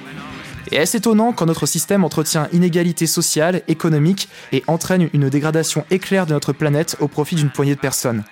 Et 0.72 0.78
est-ce 0.78 0.98
étonnant 0.98 1.34
quand 1.34 1.46
notre 1.46 1.66
système 1.66 2.04
entretient 2.04 2.48
inégalité 2.54 3.08
sociale, 3.08 3.62
économique 3.68 4.30
et 4.52 4.64
entraîne 4.68 5.10
une 5.14 5.30
dégradation 5.30 5.86
éclair 5.92 6.26
de 6.26 6.34
notre 6.34 6.54
planète 6.54 6.96
au 7.00 7.08
profit 7.08 7.36
d'une 7.36 7.50
poignée 7.50 7.76
de 7.76 7.80
personnes? 7.80 8.24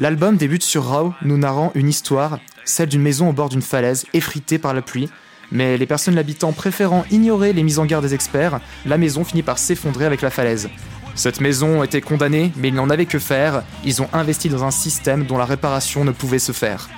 L'album 0.00 0.36
débute 0.36 0.64
sur 0.64 0.86
Raw, 0.86 1.14
nous 1.22 1.38
narrant 1.38 1.70
une 1.76 1.88
histoire, 1.88 2.40
celle 2.64 2.88
d'une 2.88 3.00
maison 3.00 3.28
au 3.28 3.32
bord 3.32 3.48
d'une 3.48 3.62
falaise, 3.62 4.06
effritée 4.12 4.58
par 4.58 4.74
la 4.74 4.82
pluie, 4.82 5.08
mais 5.52 5.76
les 5.76 5.86
personnes 5.86 6.16
l'habitant 6.16 6.52
préférant 6.52 7.04
ignorer 7.12 7.52
les 7.52 7.62
mises 7.62 7.78
en 7.78 7.86
garde 7.86 8.04
des 8.04 8.12
experts, 8.12 8.60
la 8.86 8.98
maison 8.98 9.22
finit 9.22 9.44
par 9.44 9.58
s'effondrer 9.58 10.04
avec 10.04 10.20
la 10.20 10.30
falaise. 10.30 10.68
Cette 11.14 11.40
maison 11.40 11.84
était 11.84 12.00
condamnée, 12.00 12.50
mais 12.56 12.68
ils 12.68 12.74
n'en 12.74 12.90
avaient 12.90 13.06
que 13.06 13.20
faire, 13.20 13.62
ils 13.84 14.02
ont 14.02 14.08
investi 14.12 14.48
dans 14.48 14.64
un 14.64 14.72
système 14.72 15.26
dont 15.26 15.38
la 15.38 15.44
réparation 15.44 16.04
ne 16.04 16.10
pouvait 16.10 16.40
se 16.40 16.50
faire. 16.50 16.88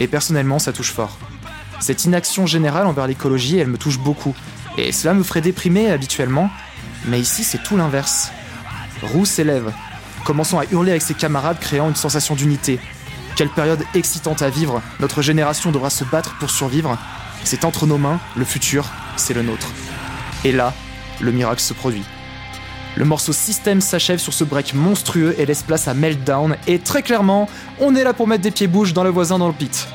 Et 0.00 0.08
personnellement, 0.08 0.58
ça 0.58 0.72
touche 0.72 0.90
fort. 0.90 1.16
Cette 1.78 2.04
inaction 2.04 2.46
générale 2.46 2.88
envers 2.88 3.06
l'écologie, 3.06 3.58
elle 3.58 3.68
me 3.68 3.78
touche 3.78 4.00
beaucoup, 4.00 4.34
et 4.76 4.90
cela 4.90 5.14
me 5.14 5.22
ferait 5.22 5.40
déprimer 5.40 5.88
habituellement, 5.88 6.50
mais 7.06 7.20
ici 7.20 7.44
c'est 7.44 7.62
tout 7.62 7.76
l'inverse. 7.76 8.32
Roux 9.02 9.24
s'élève, 9.24 9.72
commençant 10.24 10.58
à 10.58 10.64
hurler 10.72 10.90
avec 10.90 11.02
ses 11.02 11.14
camarades, 11.14 11.60
créant 11.60 11.88
une 11.88 11.94
sensation 11.94 12.34
d'unité. 12.34 12.80
Quelle 13.36 13.48
période 13.48 13.84
excitante 13.94 14.42
à 14.42 14.50
vivre, 14.50 14.80
notre 15.00 15.22
génération 15.22 15.70
devra 15.70 15.90
se 15.90 16.04
battre 16.04 16.36
pour 16.38 16.50
survivre, 16.50 16.96
c'est 17.44 17.64
entre 17.64 17.86
nos 17.86 17.98
mains, 17.98 18.20
le 18.36 18.44
futur, 18.44 18.86
c'est 19.16 19.34
le 19.34 19.42
nôtre. 19.42 19.68
Et 20.44 20.52
là, 20.52 20.72
le 21.20 21.30
miracle 21.30 21.60
se 21.60 21.74
produit. 21.74 22.04
Le 22.96 23.04
morceau 23.04 23.32
System 23.32 23.80
s'achève 23.80 24.18
sur 24.18 24.32
ce 24.32 24.44
break 24.44 24.72
monstrueux 24.72 25.34
et 25.38 25.46
laisse 25.46 25.62
place 25.62 25.88
à 25.88 25.94
Meltdown, 25.94 26.56
et 26.66 26.78
très 26.78 27.02
clairement, 27.02 27.48
on 27.80 27.94
est 27.96 28.04
là 28.04 28.14
pour 28.14 28.28
mettre 28.28 28.42
des 28.42 28.50
pieds 28.50 28.68
bouches 28.68 28.92
dans 28.92 29.04
le 29.04 29.10
voisin 29.10 29.38
dans 29.38 29.48
le 29.48 29.54
pit. 29.54 29.88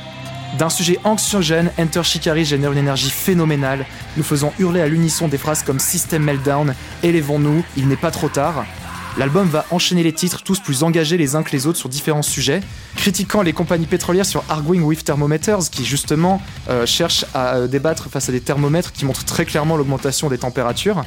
D'un 0.57 0.69
sujet 0.69 0.99
anxiogène, 1.03 1.71
Enter 1.79 2.03
Shikari 2.03 2.43
génère 2.43 2.71
une 2.73 2.79
énergie 2.79 3.09
phénoménale, 3.09 3.85
nous 4.17 4.23
faisant 4.23 4.53
hurler 4.59 4.81
à 4.81 4.87
l'unisson 4.87 5.27
des 5.27 5.37
phrases 5.37 5.63
comme 5.63 5.79
System 5.79 6.23
Meltdown, 6.23 6.73
Élevons-nous, 7.03 7.63
il 7.77 7.87
n'est 7.87 7.95
pas 7.95 8.11
trop 8.11 8.29
tard. 8.29 8.65
L'album 9.17 9.47
va 9.47 9.65
enchaîner 9.71 10.03
les 10.03 10.13
titres 10.13 10.43
tous 10.43 10.59
plus 10.59 10.83
engagés 10.83 11.17
les 11.17 11.35
uns 11.35 11.43
que 11.43 11.51
les 11.51 11.67
autres 11.67 11.77
sur 11.77 11.89
différents 11.89 12.21
sujets, 12.21 12.61
critiquant 12.95 13.41
les 13.41 13.53
compagnies 13.53 13.85
pétrolières 13.85 14.25
sur 14.25 14.43
Arguing 14.49 14.83
with 14.83 15.03
Thermometers 15.03 15.69
qui 15.71 15.83
justement 15.83 16.41
euh, 16.69 16.85
cherchent 16.85 17.25
à 17.33 17.55
euh, 17.55 17.67
débattre 17.67 18.09
face 18.09 18.29
à 18.29 18.31
des 18.31 18.41
thermomètres 18.41 18.91
qui 18.93 19.05
montrent 19.05 19.25
très 19.25 19.45
clairement 19.45 19.75
l'augmentation 19.77 20.29
des 20.29 20.37
températures. 20.37 21.03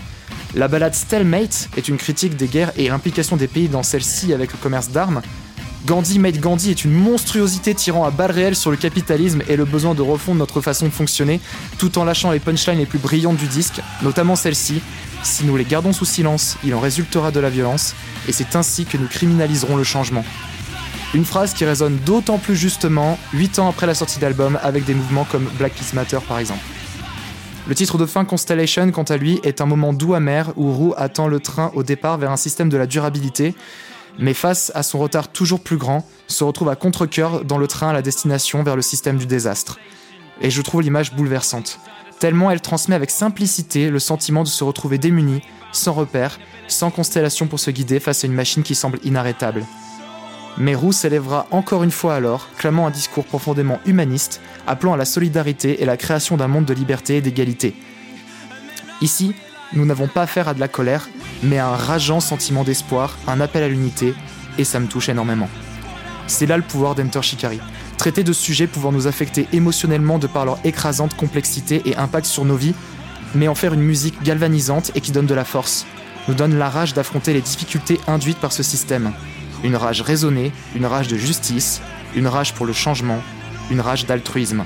La 0.55 0.68
balade 0.68 0.94
Stalemate 0.94 1.70
est 1.78 1.88
une 1.88 1.96
critique 1.96 2.36
des 2.36 2.46
guerres 2.46 2.72
et 2.76 2.88
l'implication 2.88 3.36
des 3.36 3.48
pays 3.48 3.68
dans 3.68 3.82
celle-ci 3.82 4.34
avec 4.34 4.53
le 4.53 4.59
commerce 4.59 4.90
d'armes. 4.90 5.22
Gandhi 5.85 6.20
Made 6.20 6.39
Gandhi 6.39 6.70
est 6.70 6.85
une 6.85 6.93
monstruosité 6.93 7.74
tirant 7.74 8.05
à 8.05 8.11
balles 8.11 8.30
réelles 8.30 8.55
sur 8.55 8.70
le 8.70 8.76
capitalisme 8.76 9.43
et 9.49 9.57
le 9.57 9.64
besoin 9.64 9.95
de 9.95 10.03
refondre 10.03 10.39
notre 10.39 10.61
façon 10.61 10.87
de 10.87 10.93
fonctionner, 10.93 11.41
tout 11.76 11.99
en 11.99 12.05
lâchant 12.05 12.30
les 12.30 12.39
punchlines 12.39 12.78
les 12.78 12.87
plus 12.87 13.01
brillantes 13.01 13.37
du 13.37 13.49
disque, 13.49 13.80
notamment 14.01 14.37
celle-ci. 14.37 14.80
Si 15.24 15.45
nous 15.45 15.57
les 15.57 15.64
gardons 15.64 15.93
sous 15.93 16.05
silence, 16.05 16.57
il 16.62 16.72
en 16.76 16.80
résultera 16.80 17.33
de 17.33 17.41
la 17.41 17.51
violence, 17.51 17.97
et 18.28 18.33
c'est 18.33 18.55
ainsi 18.55 18.85
que 18.85 18.97
nous 18.97 19.09
criminaliserons 19.09 19.76
le 19.76 19.83
changement. 19.83 20.24
Une 21.14 21.24
phrase 21.24 21.53
qui 21.53 21.64
résonne 21.64 21.97
d'autant 22.07 22.39
plus 22.39 22.57
justement 22.57 23.18
8 23.35 23.59
ans 23.59 23.68
après 23.68 23.87
la 23.89 23.95
sortie 23.95 24.20
d'album 24.20 24.61
avec 24.62 24.85
des 24.85 24.95
mouvements 24.95 25.26
comme 25.30 25.49
Black 25.59 25.76
Lives 25.78 25.95
Matter 25.95 26.18
par 26.28 26.39
exemple. 26.39 26.62
Le 27.66 27.74
titre 27.74 27.99
de 27.99 28.07
fin 28.07 28.24
Constellation, 28.24 28.91
quant 28.93 29.03
à 29.03 29.16
lui, 29.16 29.41
est 29.43 29.61
un 29.61 29.66
moment 29.66 29.93
doux 29.93 30.14
amer 30.14 30.53
où 30.57 30.72
Roux 30.72 30.95
attend 30.97 31.26
le 31.26 31.41
train 31.41 31.72
au 31.74 31.83
départ 31.83 32.18
vers 32.18 32.30
un 32.30 32.37
système 32.37 32.68
de 32.68 32.76
la 32.76 32.87
durabilité, 32.87 33.55
mais 34.18 34.34
face 34.34 34.72
à 34.74 34.82
son 34.82 34.98
retard 34.98 35.28
toujours 35.28 35.60
plus 35.60 35.76
grand, 35.76 36.06
se 36.26 36.44
retrouve 36.44 36.68
à 36.68 36.76
contre-coeur 36.76 37.44
dans 37.44 37.58
le 37.58 37.66
train 37.66 37.90
à 37.90 37.92
la 37.92 38.02
destination 38.02 38.62
vers 38.62 38.76
le 38.76 38.82
système 38.82 39.18
du 39.18 39.26
désastre. 39.26 39.78
Et 40.40 40.50
je 40.50 40.62
trouve 40.62 40.82
l'image 40.82 41.14
bouleversante, 41.14 41.78
tellement 42.18 42.50
elle 42.50 42.60
transmet 42.60 42.94
avec 42.94 43.10
simplicité 43.10 43.90
le 43.90 43.98
sentiment 43.98 44.42
de 44.42 44.48
se 44.48 44.64
retrouver 44.64 44.98
démuni, 44.98 45.42
sans 45.72 45.92
repère, 45.92 46.38
sans 46.68 46.90
constellation 46.90 47.46
pour 47.46 47.60
se 47.60 47.70
guider 47.70 48.00
face 48.00 48.24
à 48.24 48.26
une 48.26 48.32
machine 48.32 48.62
qui 48.62 48.74
semble 48.74 48.98
inarrêtable. 49.02 49.64
Mais 50.58 50.74
Roux 50.74 50.92
s'élèvera 50.92 51.46
encore 51.50 51.82
une 51.82 51.90
fois 51.90 52.14
alors, 52.14 52.48
clamant 52.58 52.86
un 52.86 52.90
discours 52.90 53.24
profondément 53.24 53.80
humaniste, 53.86 54.40
appelant 54.66 54.92
à 54.92 54.96
la 54.96 55.04
solidarité 55.04 55.82
et 55.82 55.86
la 55.86 55.96
création 55.96 56.36
d'un 56.36 56.48
monde 56.48 56.66
de 56.66 56.74
liberté 56.74 57.16
et 57.16 57.20
d'égalité. 57.22 57.74
Ici, 59.00 59.34
nous 59.75 59.85
n'avons 59.87 60.09
pas 60.09 60.23
affaire 60.23 60.49
à 60.49 60.55
de 60.55 60.61
la 60.61 60.68
colère, 60.68 61.09
mais 61.43 61.59
à 61.59 61.68
un 61.68 61.77
rageant 61.77 62.20
sentiment 62.20 62.64
d'espoir, 62.64 63.16
un 63.27 63.41
appel 63.41 63.62
à 63.62 63.68
l'unité, 63.68 64.14
et 64.59 64.64
ça 64.64 64.81
me 64.81 64.87
touche 64.87 65.09
énormément. 65.09 65.49
C'est 66.27 66.47
là 66.47 66.57
le 66.57 66.62
pouvoir 66.62 66.95
d'Enter 66.95 67.23
Shikari. 67.23 67.61
Traiter 67.97 68.25
de 68.25 68.33
sujets 68.33 68.66
pouvant 68.66 68.93
nous 68.93 69.07
affecter 69.07 69.47
émotionnellement 69.53 70.18
de 70.18 70.27
par 70.27 70.45
leur 70.45 70.59
écrasante 70.64 71.14
complexité 71.16 71.83
et 71.85 71.97
impact 71.97 72.27
sur 72.27 72.45
nos 72.45 72.57
vies, 72.57 72.75
mais 73.35 73.49
en 73.49 73.55
faire 73.55 73.75
une 73.75 73.83
musique 73.83 74.23
galvanisante 74.23 74.93
et 74.95 75.01
qui 75.01 75.12
donne 75.12 75.27
de 75.27 75.35
la 75.35 75.45
force, 75.45 75.87
nous 76.29 76.35
donne 76.35 76.59
la 76.59 76.68
rage 76.68 76.95
d'affronter 76.95 77.33
les 77.33 77.41
difficultés 77.41 78.01
induites 78.07 78.39
par 78.39 78.53
ce 78.53 78.62
système. 78.62 79.12
Une 79.64 79.77
rage 79.77 80.03
raisonnée, 80.03 80.53
une 80.75 80.87
rage 80.87 81.09
de 81.09 81.16
justice, 81.16 81.81
une 82.14 82.27
rage 82.27 82.55
pour 82.55 82.66
le 82.66 82.73
changement, 82.73 83.20
une 83.70 83.81
rage 83.81 84.07
d'altruisme. 84.07 84.64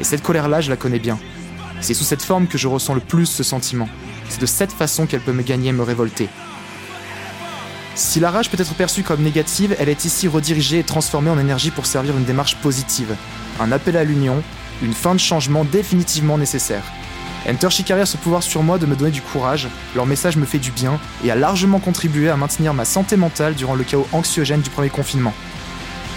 Et 0.00 0.04
cette 0.04 0.22
colère-là, 0.22 0.60
je 0.60 0.70
la 0.70 0.76
connais 0.76 0.98
bien. 0.98 1.18
C'est 1.80 1.94
sous 1.94 2.04
cette 2.04 2.22
forme 2.22 2.46
que 2.46 2.58
je 2.58 2.68
ressens 2.68 2.94
le 2.94 3.00
plus 3.00 3.26
ce 3.26 3.42
sentiment. 3.42 3.88
C'est 4.28 4.40
de 4.40 4.46
cette 4.46 4.72
façon 4.72 5.06
qu'elle 5.06 5.20
peut 5.20 5.32
me 5.32 5.42
gagner 5.42 5.70
et 5.70 5.72
me 5.72 5.82
révolter. 5.82 6.28
Si 7.94 8.20
la 8.20 8.30
rage 8.30 8.50
peut 8.50 8.60
être 8.60 8.74
perçue 8.74 9.02
comme 9.02 9.22
négative, 9.22 9.74
elle 9.78 9.88
est 9.88 10.04
ici 10.04 10.28
redirigée 10.28 10.80
et 10.80 10.84
transformée 10.84 11.30
en 11.30 11.38
énergie 11.38 11.70
pour 11.70 11.86
servir 11.86 12.16
une 12.16 12.24
démarche 12.24 12.56
positive. 12.56 13.16
un 13.58 13.72
appel 13.72 13.96
à 13.96 14.04
l'union, 14.04 14.42
une 14.82 14.92
fin 14.92 15.14
de 15.14 15.20
changement 15.20 15.64
définitivement 15.64 16.36
nécessaire. 16.36 16.82
Enter 17.48 17.70
Shikari 17.70 18.00
a 18.00 18.06
ce 18.06 18.16
pouvoir 18.16 18.42
sur 18.42 18.62
moi 18.62 18.76
de 18.76 18.86
me 18.86 18.96
donner 18.96 19.12
du 19.12 19.22
courage, 19.22 19.68
leur 19.94 20.04
message 20.04 20.36
me 20.36 20.44
fait 20.44 20.58
du 20.58 20.72
bien 20.72 20.98
et 21.24 21.30
a 21.30 21.36
largement 21.36 21.78
contribué 21.78 22.28
à 22.28 22.36
maintenir 22.36 22.74
ma 22.74 22.84
santé 22.84 23.16
mentale 23.16 23.54
durant 23.54 23.76
le 23.76 23.84
chaos 23.84 24.06
anxiogène 24.12 24.60
du 24.60 24.68
premier 24.68 24.90
confinement. 24.90 25.32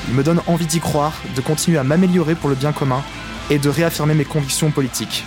Il 0.08 0.16
me 0.16 0.24
donne 0.24 0.42
envie 0.48 0.66
d'y 0.66 0.80
croire, 0.80 1.14
de 1.36 1.42
continuer 1.42 1.78
à 1.78 1.84
m'améliorer 1.84 2.34
pour 2.34 2.50
le 2.50 2.56
bien 2.56 2.72
commun 2.72 3.04
et 3.52 3.60
de 3.60 3.70
réaffirmer 3.70 4.16
mes 4.16 4.26
convictions 4.26 4.72
politiques. 4.72 5.24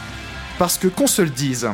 Parce 0.59 0.76
que 0.76 0.89
qu'on 0.89 1.07
se 1.07 1.22
le 1.22 1.30
dise, 1.30 1.68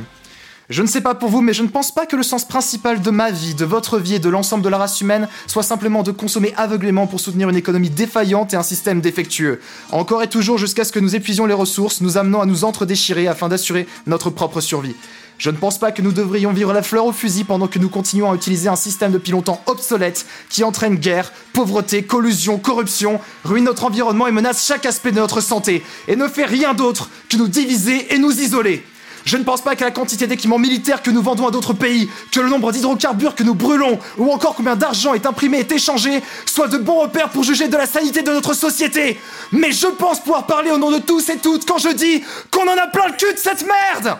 je 0.70 0.82
ne 0.82 0.86
sais 0.86 1.00
pas 1.00 1.14
pour 1.14 1.30
vous, 1.30 1.40
mais 1.40 1.54
je 1.54 1.62
ne 1.62 1.68
pense 1.68 1.92
pas 1.92 2.04
que 2.04 2.14
le 2.14 2.22
sens 2.22 2.46
principal 2.46 3.00
de 3.00 3.10
ma 3.10 3.30
vie, 3.30 3.54
de 3.54 3.64
votre 3.64 3.98
vie 3.98 4.16
et 4.16 4.18
de 4.18 4.28
l'ensemble 4.28 4.62
de 4.62 4.68
la 4.68 4.76
race 4.76 5.00
humaine 5.00 5.26
soit 5.46 5.62
simplement 5.62 6.02
de 6.02 6.10
consommer 6.10 6.52
aveuglément 6.58 7.06
pour 7.06 7.20
soutenir 7.20 7.48
une 7.48 7.56
économie 7.56 7.88
défaillante 7.88 8.52
et 8.52 8.56
un 8.56 8.62
système 8.62 9.00
défectueux. 9.00 9.60
Encore 9.92 10.22
et 10.22 10.28
toujours 10.28 10.58
jusqu'à 10.58 10.84
ce 10.84 10.92
que 10.92 11.00
nous 11.00 11.16
épuisions 11.16 11.46
les 11.46 11.54
ressources, 11.54 12.02
nous 12.02 12.18
amenant 12.18 12.42
à 12.42 12.46
nous 12.46 12.64
entre-déchirer 12.64 13.28
afin 13.28 13.48
d'assurer 13.48 13.86
notre 14.06 14.28
propre 14.28 14.60
survie. 14.60 14.94
Je 15.38 15.48
ne 15.48 15.56
pense 15.56 15.78
pas 15.78 15.90
que 15.90 16.02
nous 16.02 16.12
devrions 16.12 16.52
vivre 16.52 16.74
la 16.74 16.82
fleur 16.82 17.06
au 17.06 17.12
fusil 17.12 17.44
pendant 17.44 17.68
que 17.68 17.78
nous 17.78 17.88
continuons 17.88 18.30
à 18.30 18.34
utiliser 18.34 18.68
un 18.68 18.76
système 18.76 19.12
depuis 19.12 19.32
longtemps 19.32 19.62
obsolète 19.66 20.26
qui 20.50 20.64
entraîne 20.64 20.96
guerre, 20.96 21.32
pauvreté, 21.54 22.02
collusion, 22.02 22.58
corruption, 22.58 23.20
ruine 23.44 23.64
notre 23.64 23.84
environnement 23.84 24.26
et 24.26 24.32
menace 24.32 24.66
chaque 24.66 24.84
aspect 24.84 25.12
de 25.12 25.20
notre 25.20 25.40
santé, 25.40 25.82
et 26.08 26.16
ne 26.16 26.28
fait 26.28 26.44
rien 26.44 26.74
d'autre 26.74 27.08
que 27.30 27.36
nous 27.38 27.48
diviser 27.48 28.12
et 28.12 28.18
nous 28.18 28.38
isoler. 28.38 28.84
Je 29.28 29.36
ne 29.36 29.44
pense 29.44 29.60
pas 29.60 29.76
que 29.76 29.84
la 29.84 29.90
quantité 29.90 30.26
d'équipements 30.26 30.58
militaires 30.58 31.02
que 31.02 31.10
nous 31.10 31.20
vendons 31.20 31.46
à 31.46 31.50
d'autres 31.50 31.74
pays, 31.74 32.08
que 32.32 32.40
le 32.40 32.48
nombre 32.48 32.72
d'hydrocarbures 32.72 33.34
que 33.34 33.42
nous 33.42 33.54
brûlons, 33.54 33.98
ou 34.16 34.32
encore 34.32 34.54
combien 34.54 34.74
d'argent 34.74 35.12
est 35.12 35.26
imprimé 35.26 35.58
et 35.60 35.74
échangé, 35.74 36.22
soit 36.46 36.66
de 36.66 36.78
bons 36.78 37.02
repères 37.02 37.28
pour 37.28 37.44
juger 37.44 37.68
de 37.68 37.76
la 37.76 37.84
sanité 37.84 38.22
de 38.22 38.30
notre 38.30 38.54
société. 38.54 39.20
Mais 39.52 39.70
je 39.70 39.86
pense 39.86 40.20
pouvoir 40.20 40.46
parler 40.46 40.70
au 40.70 40.78
nom 40.78 40.90
de 40.90 40.98
tous 40.98 41.28
et 41.28 41.36
toutes 41.36 41.66
quand 41.66 41.76
je 41.76 41.90
dis 41.90 42.24
qu'on 42.50 42.62
en 42.62 42.78
a 42.82 42.86
plein 42.86 43.08
le 43.08 43.16
cul 43.18 43.34
de 43.34 43.38
cette 43.38 43.66
merde 43.66 44.16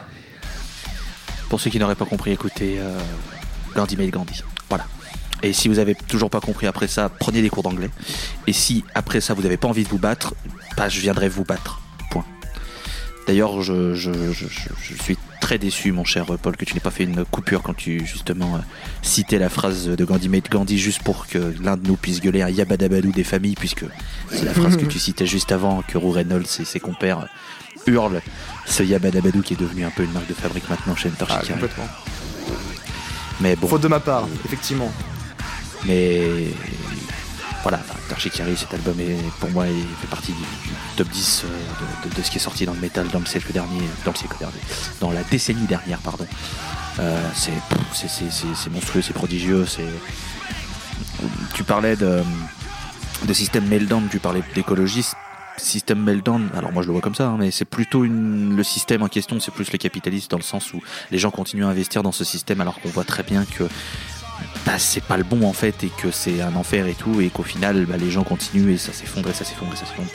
Pour 1.49 1.59
ceux 1.59 1.71
qui 1.71 1.79
n'auraient 1.79 1.95
pas 1.95 2.05
compris, 2.05 2.33
écoutez 2.33 2.77
euh, 2.79 3.01
Gandhi 3.75 3.97
made 3.97 4.11
Gandhi. 4.11 4.43
Voilà. 4.69 4.85
Et 5.43 5.55
si 5.55 5.69
vous 5.69 5.79
avez 5.79 5.95
toujours 5.95 6.29
pas 6.29 6.43
compris 6.43 6.67
après 6.67 6.87
ça, 6.87 7.09
prenez 7.09 7.41
des 7.41 7.49
cours 7.49 7.63
d'anglais. 7.63 7.89
Et 8.47 8.53
si 8.53 8.85
après 8.95 9.23
ça 9.23 9.33
vous 9.33 9.41
n'avez 9.41 9.57
pas 9.57 9.69
envie 9.69 9.85
de 9.85 9.89
vous 9.89 9.97
battre, 9.97 10.35
bah, 10.77 10.91
je 10.91 11.01
viendrai 11.01 11.31
vous 11.31 11.45
battre. 11.45 11.81
D'ailleurs, 13.29 13.63
je, 13.63 13.95
je, 13.95 14.11
je, 14.33 14.47
je- 14.49 14.95
je 14.97 15.03
suis 15.03 15.17
très 15.41 15.59
déçu, 15.59 15.93
mon 15.93 16.03
cher 16.05 16.25
Paul, 16.43 16.57
que 16.57 16.65
tu 16.65 16.75
n'aies 16.75 16.81
pas 16.81 16.91
fait 16.91 17.05
une 17.05 17.25
coupure 17.27 17.63
quand 17.63 17.75
tu 17.75 18.05
justement 18.07 18.57
euh, 18.57 18.59
citais 19.03 19.39
la 19.39 19.49
phrase 19.51 19.87
de 19.87 20.05
Gandhi 20.05 20.29
made 20.31 20.49
Gandhi 20.49 20.79
juste 20.79 21.03
pour 21.03 21.27
que 21.27 21.55
l'un 21.63 21.77
de 21.77 21.87
nous 21.87 21.97
puisse 21.97 22.21
gueuler 22.21 22.41
un 22.43 22.49
yabadabadou 22.49 23.13
des 23.13 23.25
familles, 23.25 23.55
puisque 23.55 23.85
c'est 24.31 24.45
la 24.47 24.55
phrase 24.55 24.77
que 24.79 24.87
tu 24.87 24.99
citais 24.99 25.27
juste 25.27 25.53
avant 25.53 25.83
que 25.87 25.99
Roux 25.99 26.11
Reynolds 26.11 26.47
et 26.59 26.65
ses 26.65 26.81
compères 26.81 27.29
hurlent 27.87 28.21
ce 28.67 28.83
yabadabadou 28.83 29.43
qui 29.43 29.53
est 29.55 29.61
devenu 29.61 29.85
un 29.85 29.91
peu 29.91 30.03
une 30.05 30.13
marque 30.13 30.27
de 30.29 30.35
fabrique 30.35 30.69
maintenant 30.71 30.97
chez 30.97 31.09
Enter 31.11 31.27
Ah, 31.29 31.41
complètement. 31.47 31.87
Mais 33.41 33.55
bon. 33.57 33.69
Faute 33.69 33.83
de 33.83 33.89
ma 33.89 34.01
part, 34.01 34.27
effectivement. 34.47 34.91
Mais 35.87 36.47
voilà, 37.63 37.79
Enter 37.79 38.21
Shikari, 38.21 38.57
cet 38.57 38.73
album 38.75 38.99
est 39.01 39.17
pour 39.41 39.51
moi 39.51 39.67
il 39.67 39.83
fait 40.01 40.07
partie 40.07 40.33
du, 40.33 40.43
top 40.97 41.09
10 41.09 41.45
euh, 41.45 42.09
de, 42.17 42.23
ce 42.23 42.31
qui 42.31 42.37
est 42.37 42.41
sorti 42.41 42.67
dans 42.67 42.75
le 42.75 42.81
métal 42.81 43.09
dans 43.09 43.19
le 43.19 43.27
siècle 43.27 43.53
dernier, 43.53 43.81
dans 44.05 44.13
le 44.13 44.17
siècle 44.17 44.37
dernier, 44.39 44.61
dans 45.01 45.11
la 45.11 45.23
décennie 45.25 45.67
dernière, 45.67 45.99
pardon. 45.99 46.27
Euh, 47.01 47.29
c'est 47.35 48.71
monstrueux, 48.71 49.03
c'est 49.03 49.13
prodigieux. 49.13 49.65
Tu 51.55 51.63
parlais 51.65 51.97
de, 51.97 52.23
de 53.27 53.33
système 53.33 53.67
Meltdown, 53.67 54.09
tu 54.11 54.19
parlais 54.19 54.43
d'écologiste. 54.55 55.15
Système 55.57 56.01
Meltdown, 56.01 56.49
alors 56.57 56.73
moi 56.73 56.83
je 56.83 56.87
le 56.87 56.93
vois 56.93 57.01
comme 57.01 57.17
ça, 57.17 57.27
hein, 57.31 57.37
mais 57.37 57.51
c'est 57.51 57.65
plutôt 57.65 58.05
le 58.05 58.63
système 58.63 59.03
en 59.03 59.09
question, 59.09 59.41
c'est 59.41 59.51
plus 59.51 59.73
le 59.73 59.79
capitalisme 59.79 60.29
dans 60.31 60.37
le 60.37 60.45
sens 60.45 60.73
où 60.73 60.81
les 61.11 61.19
gens 61.19 61.33
continuent 61.33 61.65
à 61.65 61.69
investir 61.69 62.05
dans 62.05 62.13
ce 62.13 62.23
système 62.23 62.61
alors 62.61 62.81
qu'on 62.81 62.91
voit 62.91 63.03
très 63.03 63.25
bien 63.25 63.45
que 63.45 63.65
bah, 64.67 64.79
c'est 64.79 65.03
pas 65.03 65.17
le 65.17 65.25
bon 65.25 65.47
en 65.49 65.53
fait 65.53 65.83
et 65.85 65.89
que 65.89 66.11
c'est 66.11 66.41
un 66.43 66.55
enfer 66.57 66.87
et 66.87 66.95
tout 66.95 67.21
et 67.21 67.29
qu'au 67.31 67.43
final 67.43 67.87
bah, 67.87 67.97
les 67.97 68.11
gens 68.11 68.25
continuent 68.25 68.73
et 68.73 68.79
ça 68.79 68.93
s'effondre 68.93 69.31
et 69.31 69.33
ça 69.35 69.45
s'effondre 69.45 69.73
et 69.73 69.77
ça 69.77 69.87
s'effondre. 69.87 70.09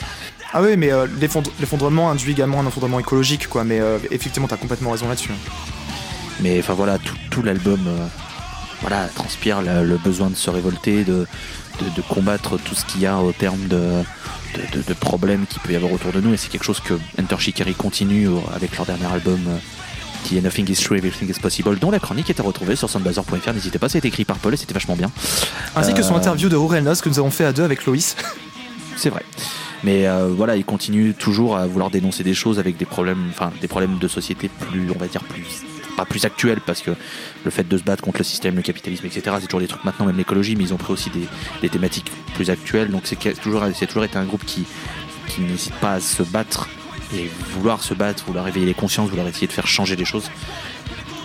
Ah 0.52 0.62
oui, 0.62 0.76
mais 0.76 0.92
euh, 0.92 1.06
l'effondre- 1.20 1.50
l'effondrement 1.58 2.10
induit 2.12 2.30
également 2.32 2.60
un 2.60 2.66
effondrement 2.68 3.00
écologique, 3.00 3.48
quoi. 3.48 3.64
Mais 3.64 3.80
euh, 3.80 3.98
effectivement, 4.12 4.46
t'as 4.46 4.56
complètement 4.56 4.92
raison 4.92 5.08
là-dessus. 5.08 5.32
Mais 6.40 6.58
enfin 6.60 6.74
voilà, 6.74 6.98
tout, 6.98 7.16
tout 7.30 7.42
l'album 7.42 7.80
euh, 7.88 8.06
voilà, 8.80 9.08
transpire 9.08 9.62
le 9.62 9.96
besoin 9.96 10.30
de 10.30 10.36
se 10.36 10.50
révolter, 10.50 11.02
de, 11.02 11.26
de, 11.80 11.88
de 11.96 12.02
combattre 12.02 12.56
tout 12.58 12.74
ce 12.76 12.84
qu'il 12.84 13.00
y 13.00 13.06
a 13.06 13.18
au 13.18 13.32
terme 13.32 13.66
de, 13.66 13.76
de, 14.54 14.76
de- 14.78 14.82
de 14.86 14.92
problèmes 14.94 15.46
qu'il 15.46 15.60
peut 15.60 15.72
y 15.72 15.76
avoir 15.76 15.90
autour 15.92 16.12
de 16.12 16.20
nous. 16.20 16.32
Et 16.32 16.36
c'est 16.36 16.48
quelque 16.50 16.64
chose 16.64 16.78
que 16.80 16.94
Enter 17.20 17.36
Shikari 17.40 17.74
continue 17.74 18.28
avec 18.54 18.76
leur 18.76 18.86
dernier 18.86 19.06
album 19.06 19.40
qui 20.24 20.38
est 20.38 20.40
Nothing 20.40 20.68
is 20.70 20.82
True, 20.82 20.96
Everything 20.96 21.28
is 21.30 21.38
Possible, 21.38 21.78
dont 21.78 21.90
la 21.90 22.00
chronique 22.00 22.30
est 22.30 22.40
à 22.40 22.42
retrouver 22.42 22.74
sur 22.74 22.90
soundbazer.fr. 22.90 23.52
N'hésitez 23.52 23.78
pas, 23.78 23.88
c'est 23.88 24.04
écrit 24.04 24.24
par 24.24 24.38
Paul 24.38 24.54
et 24.54 24.56
c'était 24.56 24.74
vachement 24.74 24.96
bien. 24.96 25.10
Ainsi 25.76 25.94
que 25.94 26.02
son 26.02 26.14
Euh, 26.14 26.18
interview 26.18 26.48
de 26.48 26.56
Roux 26.56 26.66
Reynolds 26.66 26.96
que 26.96 27.08
nous 27.08 27.18
avons 27.18 27.30
fait 27.30 27.44
à 27.44 27.52
deux 27.52 27.62
avec 27.62 27.84
Loïs. 27.84 28.16
C'est 28.96 29.10
vrai. 29.10 29.22
Mais 29.82 30.06
euh, 30.06 30.28
voilà, 30.34 30.56
il 30.56 30.64
continue 30.64 31.12
toujours 31.12 31.56
à 31.58 31.66
vouloir 31.66 31.90
dénoncer 31.90 32.22
des 32.24 32.32
choses 32.32 32.58
avec 32.58 32.76
des 32.78 32.86
problèmes, 32.86 33.26
enfin 33.30 33.52
des 33.60 33.68
problèmes 33.68 33.98
de 33.98 34.08
société 34.08 34.48
plus, 34.48 34.90
on 34.94 34.98
va 34.98 35.08
dire 35.08 35.22
plus, 35.24 35.44
pas 35.96 36.06
plus 36.06 36.24
actuels 36.24 36.60
parce 36.64 36.80
que 36.80 36.92
le 37.44 37.50
fait 37.50 37.68
de 37.68 37.76
se 37.76 37.82
battre 37.82 38.02
contre 38.02 38.18
le 38.18 38.24
système, 38.24 38.54
le 38.56 38.62
capitalisme, 38.62 39.04
etc. 39.04 39.36
C'est 39.40 39.46
toujours 39.46 39.60
des 39.60 39.66
trucs 39.66 39.84
maintenant, 39.84 40.06
même 40.06 40.16
l'écologie, 40.16 40.56
mais 40.56 40.64
ils 40.64 40.72
ont 40.72 40.78
pris 40.78 40.92
aussi 40.92 41.10
des, 41.10 41.26
des 41.60 41.68
thématiques 41.68 42.10
plus 42.34 42.48
actuelles. 42.48 42.90
Donc 42.90 43.02
c'est 43.04 43.16
toujours, 43.42 43.64
toujours 43.88 44.04
été 44.04 44.16
un 44.16 44.24
groupe 44.24 44.44
qui, 44.46 44.64
qui 45.28 45.42
n'hésite 45.42 45.74
pas 45.74 45.94
à 45.94 46.00
se 46.00 46.22
battre 46.22 46.68
et 47.14 47.30
vouloir 47.52 47.82
se 47.82 47.94
battre, 47.94 48.24
vouloir 48.26 48.46
éveiller 48.48 48.66
les 48.66 48.74
consciences, 48.74 49.08
vouloir 49.08 49.28
essayer 49.28 49.46
de 49.46 49.52
faire 49.52 49.66
changer 49.66 49.96
les 49.96 50.04
choses. 50.04 50.30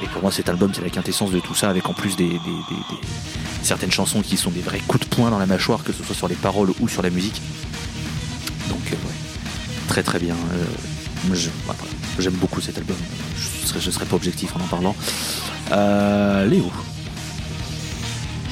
Et 0.01 0.07
pour 0.07 0.21
moi, 0.21 0.31
cet 0.31 0.47
album, 0.47 0.71
c'est 0.73 0.81
la 0.81 0.89
quintessence 0.89 1.31
de 1.31 1.39
tout 1.39 1.55
ça, 1.55 1.69
avec 1.69 1.89
en 1.89 1.93
plus 1.93 2.15
certaines 3.61 3.91
chansons 3.91 4.21
qui 4.21 4.37
sont 4.37 4.51
des 4.51 4.61
vrais 4.61 4.79
coups 4.79 5.07
de 5.07 5.13
poing 5.13 5.29
dans 5.29 5.39
la 5.39 5.45
mâchoire, 5.45 5.83
que 5.83 5.91
ce 5.91 6.03
soit 6.03 6.15
sur 6.15 6.27
les 6.27 6.35
paroles 6.35 6.71
ou 6.79 6.87
sur 6.87 7.01
la 7.01 7.09
musique. 7.09 7.41
Donc, 8.69 8.79
euh, 8.87 8.91
ouais, 8.91 9.13
très 9.87 10.03
très 10.03 10.19
bien. 10.19 10.35
Euh, 10.53 10.65
J'aime 12.17 12.33
beaucoup 12.33 12.61
cet 12.61 12.77
album. 12.77 12.95
Je 13.35 13.67
serais, 13.67 13.79
je 13.79 13.91
serais 13.91 14.05
pas 14.05 14.15
objectif 14.15 14.55
en 14.55 14.59
en 14.59 14.67
parlant. 14.67 14.95
Euh, 15.71 16.45
Léo. 16.45 16.71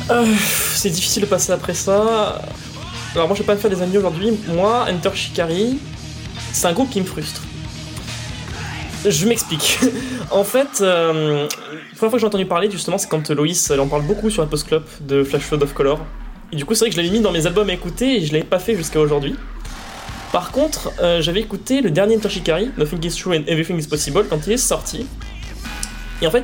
Euh, 0.10 0.26
c'est 0.76 0.90
difficile 0.90 1.24
de 1.24 1.28
passer 1.28 1.52
après 1.52 1.74
ça. 1.74 2.42
Alors 3.14 3.28
moi 3.28 3.36
je 3.36 3.42
vais 3.42 3.48
pas 3.48 3.56
me 3.56 3.60
faire 3.60 3.72
des 3.72 3.82
amis 3.82 3.98
aujourd'hui. 3.98 4.38
Moi, 4.48 4.86
Enter 4.90 5.10
Shikari, 5.16 5.80
c'est 6.58 6.68
un 6.68 6.74
groupe 6.74 6.89
qui 6.89 6.99
me 6.99 7.05
frustre. 7.05 7.43
Je 9.05 9.28
m'explique. 9.28 9.78
en 10.32 10.43
fait, 10.43 10.82
euh, 10.82 11.43
la 11.43 11.95
première 11.95 11.97
fois 11.97 12.10
que 12.12 12.18
j'ai 12.18 12.26
entendu 12.26 12.45
parler 12.45 12.70
justement, 12.72 12.97
c'est 12.97 13.08
quand 13.08 13.30
Loïs 13.30 13.72
en 13.72 13.88
parle 13.88 14.01
beaucoup 14.01 14.30
sur 14.32 14.41
la 14.41 14.47
Post 14.47 14.68
Club 14.68 14.84
de 15.01 15.24
Flash 15.24 15.43
Flood 15.43 15.62
of 15.62 15.74
Color. 15.74 15.99
Et 16.51 16.55
du 16.55 16.66
coup, 16.66 16.74
c'est 16.74 16.86
vrai 16.86 16.89
que 16.89 16.95
je 16.95 17.01
l'avais 17.01 17.14
mis 17.14 17.22
dans 17.22 17.32
mes 17.32 17.45
albums 17.45 17.70
à 17.70 17.74
écouter 17.74 18.18
et 18.18 18.26
je 18.26 18.34
l'avais 18.34 18.43
pas 18.43 18.58
fait 18.58 18.76
jusqu'à 18.76 18.99
aujourd'hui. 18.99 19.36
Par 20.32 20.51
contre, 20.51 20.91
euh, 20.99 21.22
j'avais 21.22 21.41
écouté 21.41 21.82
le 21.82 21.91
dernier 21.91 22.18
Enter 22.18 22.30
Shikari, 22.30 22.72
Nothing 22.78 23.05
is 23.05 23.16
True 23.16 23.36
and 23.36 23.43
Everything 23.45 23.80
is 23.80 23.88
Possible, 23.88 24.26
quand 24.28 24.47
il 24.47 24.53
est 24.53 24.58
sorti. 24.58 25.05
Et 26.24 26.28
en 26.28 26.32
fait, 26.32 26.43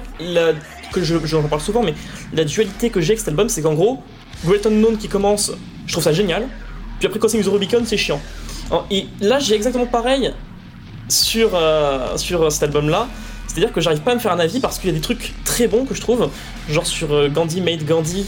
que 0.94 1.04
je, 1.04 1.16
j'en 1.26 1.42
parle 1.44 1.62
souvent, 1.62 1.82
mais 1.82 1.96
la 2.34 2.44
dualité 2.44 2.92
que 2.92 3.02
j'ai 3.02 3.14
avec 3.14 3.20
cet 3.20 3.30
album, 3.30 3.50
c'est 3.50 3.64
qu'en 3.64 3.74
gros, 3.74 4.04
Great 4.46 4.66
Unknown 4.68 4.96
qui 4.98 5.08
commence, 5.08 5.52
je 5.88 5.92
trouve 5.92 6.04
ça 6.04 6.14
génial. 6.14 6.48
Puis 7.00 7.08
après, 7.08 7.20
Crossing 7.20 7.44
the 7.44 7.48
Rubicon, 7.48 7.82
c'est 7.84 7.98
chiant. 7.98 8.22
Et 8.92 9.08
là, 9.22 9.40
j'ai 9.40 9.56
exactement 9.56 9.86
pareil 9.86 10.34
sur, 11.10 11.52
euh, 11.54 12.18
sur 12.18 12.52
cet 12.52 12.64
album-là. 12.64 13.08
C'est-à-dire 13.48 13.72
que 13.74 13.82
j'arrive 13.82 14.00
pas 14.02 14.14
à 14.14 14.16
me 14.16 14.20
faire 14.20 14.32
un 14.32 14.40
avis 14.40 14.60
parce 14.60 14.80
qu'il 14.80 14.90
y 14.90 14.94
a 14.94 14.96
des 14.96 15.02
trucs 15.02 15.34
très 15.44 15.68
bons 15.68 15.86
que 15.86 15.94
je 15.94 16.02
trouve, 16.02 16.30
genre 16.70 16.88
sur 16.88 17.14
euh, 17.14 17.30
Gandhi 17.30 17.62
Made 17.62 17.86
Gandhi 17.86 18.26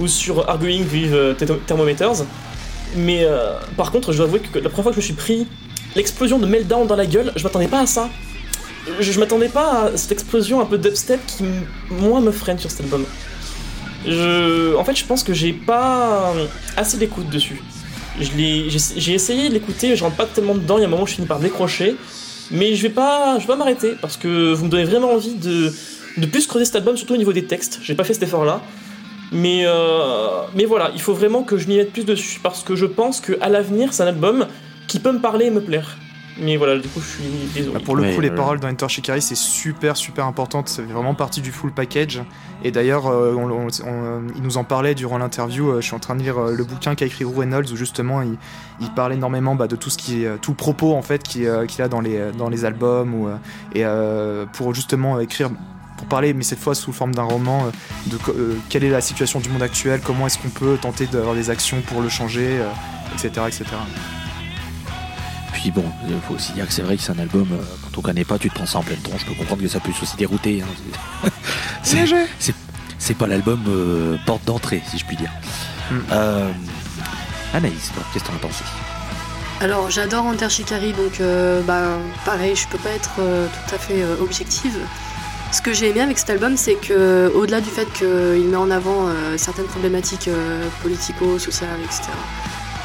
ou 0.00 0.08
sur 0.08 0.48
Arguing 0.48 0.84
with 0.90 1.12
euh, 1.12 1.34
Thermo- 1.34 1.60
Thermometers. 1.66 2.24
Mais 2.96 3.20
euh, 3.22 3.52
par 3.76 3.92
contre, 3.92 4.10
je 4.12 4.16
dois 4.16 4.26
avouer 4.26 4.40
que 4.40 4.58
la 4.58 4.68
première 4.68 4.84
fois 4.84 4.92
que 4.92 4.96
je 4.96 5.00
me 5.00 5.04
suis 5.04 5.12
pris 5.14 5.46
l'explosion 5.94 6.38
de 6.38 6.46
Meltdown 6.46 6.86
dans 6.86 6.96
la 6.96 7.06
gueule, 7.06 7.32
je 7.36 7.44
m'attendais 7.44 7.68
pas 7.68 7.80
à 7.80 7.86
ça. 7.86 8.08
Je, 8.98 9.12
je 9.12 9.20
m'attendais 9.20 9.48
pas 9.50 9.84
à 9.84 9.96
cette 9.96 10.12
explosion 10.12 10.60
un 10.60 10.64
peu 10.64 10.78
dubstep 10.78 11.20
qui, 11.26 11.44
moi, 11.90 12.20
me 12.20 12.32
freine 12.32 12.58
sur 12.58 12.70
cet 12.70 12.80
album. 12.80 13.04
En 14.06 14.84
fait, 14.84 14.96
je 14.96 15.04
pense 15.04 15.22
que 15.22 15.34
j'ai 15.34 15.52
pas 15.52 16.32
assez 16.76 16.96
d'écoute 16.96 17.28
dessus. 17.28 17.60
J'ai 18.20 19.14
essayé 19.14 19.48
de 19.48 19.54
l'écouter, 19.54 19.96
je 19.96 20.04
rentre 20.04 20.16
pas 20.16 20.26
tellement 20.26 20.54
dedans, 20.54 20.78
il 20.78 20.82
y 20.82 20.84
a 20.84 20.86
un 20.86 20.90
moment 20.90 21.06
je 21.06 21.14
finis 21.14 21.26
par 21.26 21.40
décrocher. 21.40 21.96
Mais 22.50 22.74
je 22.74 22.82
vais 22.82 22.88
pas, 22.92 23.34
je 23.36 23.42
vais 23.42 23.48
pas 23.48 23.56
m'arrêter 23.56 23.92
parce 24.00 24.16
que 24.16 24.54
vous 24.54 24.64
me 24.64 24.70
donnez 24.70 24.84
vraiment 24.84 25.12
envie 25.12 25.34
de, 25.34 25.70
de 26.16 26.26
plus 26.26 26.46
creuser 26.46 26.64
cet 26.64 26.76
album, 26.76 26.96
surtout 26.96 27.14
au 27.14 27.18
niveau 27.18 27.32
des 27.32 27.44
textes. 27.44 27.78
J'ai 27.82 27.94
pas 27.94 28.04
fait 28.04 28.14
cet 28.14 28.22
effort-là. 28.22 28.62
Mais, 29.32 29.64
euh, 29.66 30.42
mais 30.54 30.64
voilà, 30.64 30.90
il 30.94 31.00
faut 31.00 31.12
vraiment 31.12 31.42
que 31.42 31.58
je 31.58 31.68
m'y 31.68 31.76
mette 31.76 31.92
plus 31.92 32.06
dessus 32.06 32.40
parce 32.42 32.62
que 32.62 32.74
je 32.74 32.86
pense 32.86 33.20
qu'à 33.20 33.48
l'avenir, 33.48 33.92
c'est 33.92 34.02
un 34.02 34.06
album 34.06 34.46
qui 34.86 34.98
peut 35.00 35.12
me 35.12 35.20
parler 35.20 35.46
et 35.46 35.50
me 35.50 35.60
plaire. 35.60 35.98
Mais 36.40 36.56
voilà, 36.56 36.78
du 36.78 36.88
coup, 36.88 37.00
je 37.00 37.06
suis 37.06 37.24
désolé. 37.54 37.74
Bah, 37.74 37.80
pour 37.84 37.96
le 37.96 38.14
coup, 38.14 38.20
les 38.20 38.30
euh, 38.30 38.34
paroles 38.36 38.60
dans 38.60 38.68
Enter 38.68 38.88
Shikari, 38.88 39.20
c'est 39.20 39.34
super, 39.36 39.96
super 39.96 40.24
important. 40.26 40.62
Ça 40.66 40.82
fait 40.82 40.92
vraiment 40.92 41.14
partie 41.14 41.40
du 41.40 41.50
full 41.50 41.72
package. 41.72 42.22
Et 42.64 42.70
d'ailleurs, 42.70 43.06
euh, 43.08 43.34
on- 43.36 43.50
on- 43.50 43.66
on- 43.86 44.22
il 44.36 44.42
nous 44.42 44.56
en 44.56 44.64
parlait 44.64 44.94
durant 44.94 45.18
l'interview. 45.18 45.70
euh, 45.70 45.80
je 45.80 45.86
suis 45.86 45.94
en 45.94 45.98
train 45.98 46.14
de 46.16 46.22
lire 46.22 46.38
euh, 46.38 46.54
le 46.54 46.64
bouquin 46.64 46.94
qu'a 46.94 47.06
écrit 47.06 47.24
Rue 47.24 47.38
Reynolds, 47.40 47.72
où 47.72 47.76
justement, 47.76 48.22
il, 48.22 48.36
il 48.80 48.90
parle 48.94 49.12
énormément 49.12 49.54
bah, 49.54 49.66
de 49.66 49.76
tout 49.76 49.90
ce 49.90 49.98
qui 49.98 50.22
est, 50.22 50.26
euh, 50.26 50.36
tout 50.40 50.52
le 50.52 50.56
propos 50.56 50.94
en 50.94 51.02
fait 51.02 51.22
qui, 51.22 51.46
euh, 51.46 51.66
qu'il 51.66 51.82
a 51.82 51.88
dans 51.88 52.00
les, 52.00 52.30
dans 52.36 52.48
les 52.48 52.64
albums. 52.64 53.14
Ou, 53.14 53.28
euh, 53.28 53.36
et 53.74 53.84
euh, 53.84 54.46
pour 54.52 54.74
justement 54.74 55.18
écrire, 55.20 55.50
pour 55.96 56.06
parler, 56.06 56.34
mais 56.34 56.44
cette 56.44 56.60
fois 56.60 56.76
sous 56.76 56.92
forme 56.92 57.14
d'un 57.14 57.24
roman, 57.24 57.66
euh, 57.66 57.70
de 58.10 58.16
euh, 58.32 58.54
quelle 58.68 58.84
est 58.84 58.90
la 58.90 59.00
situation 59.00 59.40
du 59.40 59.48
monde 59.48 59.62
actuel, 59.62 60.00
comment 60.04 60.26
est-ce 60.28 60.38
qu'on 60.38 60.48
peut 60.50 60.76
tenter 60.80 61.06
d'avoir 61.06 61.34
des 61.34 61.50
actions 61.50 61.80
pour 61.80 62.00
le 62.00 62.08
changer, 62.08 62.46
euh, 62.60 62.68
etc., 63.14 63.46
etc. 63.48 63.64
Puis 65.70 65.82
bon, 65.82 65.84
il 66.08 66.14
faut 66.26 66.32
aussi 66.34 66.52
dire 66.52 66.66
que 66.66 66.72
c'est 66.72 66.80
vrai 66.80 66.96
que 66.96 67.02
c'est 67.02 67.12
un 67.12 67.18
album, 67.18 67.46
euh, 67.52 67.56
quand 67.82 67.98
on 67.98 68.00
connaît 68.00 68.24
pas, 68.24 68.38
tu 68.38 68.48
te 68.48 68.54
prends 68.54 68.64
ça 68.64 68.78
en 68.78 68.82
pleine 68.82 69.00
tronche. 69.02 69.20
Je 69.20 69.26
peux 69.26 69.34
comprendre 69.34 69.60
que 69.60 69.68
ça 69.68 69.80
puisse 69.80 70.02
aussi 70.02 70.16
dérouter. 70.16 70.62
hein. 70.62 71.28
C'est- 71.82 72.06
c'est- 72.38 72.54
C'est 72.98 73.14
pas 73.14 73.26
l'album 73.26 73.62
euh, 73.68 74.16
porte 74.26 74.44
d'entrée, 74.46 74.82
si 74.90 74.96
je 74.98 75.04
puis 75.04 75.16
dire. 75.16 75.30
Mm. 75.90 75.96
Euh, 76.10 76.50
Anaïs, 77.52 77.92
toi, 77.94 78.02
qu'est-ce 78.12 78.24
que 78.24 78.28
t'en 78.30 78.36
as 78.36 78.38
pensé? 78.40 78.64
Alors 79.60 79.90
j'adore 79.90 80.24
Enter 80.24 80.48
Shikari, 80.48 80.92
donc 80.94 81.20
euh, 81.20 81.60
bah, 81.62 81.98
pareil, 82.24 82.56
je 82.56 82.66
peux 82.68 82.78
pas 82.78 82.90
être 82.90 83.10
euh, 83.20 83.46
tout 83.46 83.74
à 83.74 83.78
fait 83.78 84.02
euh, 84.02 84.16
objective. 84.22 84.74
Ce 85.52 85.60
que 85.62 85.72
j'ai 85.74 85.90
aimé 85.90 86.00
avec 86.00 86.16
cet 86.18 86.30
album, 86.30 86.56
c'est 86.56 86.74
que 86.76 87.30
au-delà 87.34 87.60
du 87.60 87.68
fait 87.70 87.86
qu'il 87.92 88.48
met 88.48 88.56
en 88.56 88.70
avant 88.70 89.06
euh, 89.08 89.36
certaines 89.36 89.66
problématiques 89.66 90.28
euh, 90.28 90.66
politico-sociales, 90.82 91.78
etc., 91.84 92.04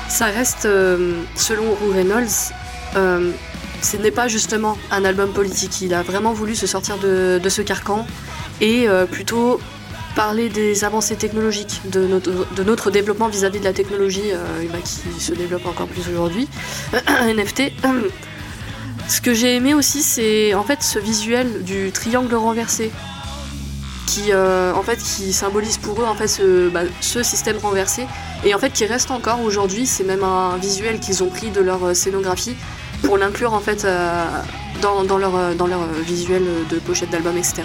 ça 0.10 0.26
reste, 0.26 0.66
euh, 0.66 1.14
selon 1.36 1.64
Rue 1.82 1.92
Reynolds, 1.94 2.54
euh, 2.96 3.32
ce 3.82 3.98
n'est 3.98 4.12
pas 4.12 4.28
justement 4.28 4.78
un 4.92 5.04
album 5.04 5.32
politique. 5.32 5.82
Il 5.82 5.94
a 5.94 6.04
vraiment 6.04 6.34
voulu 6.34 6.56
se 6.56 6.68
sortir 6.68 6.98
de, 6.98 7.42
ce 7.50 7.62
carcan 7.62 8.06
et 8.62 8.88
euh, 8.88 9.06
plutôt 9.06 9.60
parler 10.16 10.48
des 10.48 10.84
avancées 10.84 11.16
technologiques, 11.16 11.82
de 11.90 12.08
notre, 12.64 12.92
développement 12.92 13.28
vis-à-vis 13.28 13.60
de 13.60 13.64
la 13.64 13.74
technologie 13.74 14.32
euh, 14.32 14.38
bah, 14.72 14.78
qui 14.84 15.20
se 15.20 15.34
développe 15.34 15.66
encore 15.66 15.88
plus 15.88 16.08
aujourd'hui. 16.10 16.48
NFT. 17.26 17.74
Ce 19.10 19.20
que 19.20 19.34
j'ai 19.34 19.56
aimé 19.56 19.74
aussi, 19.74 20.02
c'est 20.02 20.54
en 20.54 20.64
fait 20.64 20.82
ce 20.82 20.98
visuel 20.98 21.64
du 21.64 21.92
triangle 21.92 22.34
renversé, 22.36 22.90
qui 24.08 24.34
en 24.34 24.82
fait 24.84 24.98
qui 24.98 25.34
symbolise 25.34 25.78
pour 25.78 26.00
eux 26.02 26.06
en 26.06 26.16
fait 26.16 26.28
ce, 26.28 26.70
bah, 26.70 26.84
ce 27.02 27.22
système 27.22 27.58
renversé, 27.58 28.06
et 28.46 28.56
en 28.56 28.60
fait 28.60 28.70
qui 28.70 28.86
reste 28.86 29.12
encore 29.12 29.42
aujourd'hui. 29.42 29.88
C'est 29.88 30.06
même 30.06 30.24
un 30.24 30.56
visuel 30.56 31.02
qu'ils 31.02 31.22
ont 31.22 31.28
pris 31.28 31.50
de 31.50 31.60
leur 31.60 31.94
scénographie 31.94 32.56
pour 33.04 33.18
l'inclure 33.18 33.54
en 33.54 33.60
fait 33.60 33.86
euh, 33.86 34.26
dans, 34.82 35.18
leur 35.18 35.36
euh, 35.36 35.54
dans 35.54 35.68
leur 35.68 35.86
visuel 36.06 36.44
de 36.70 36.80
pochette 36.80 37.10
d'album, 37.10 37.38
etc. 37.38 37.64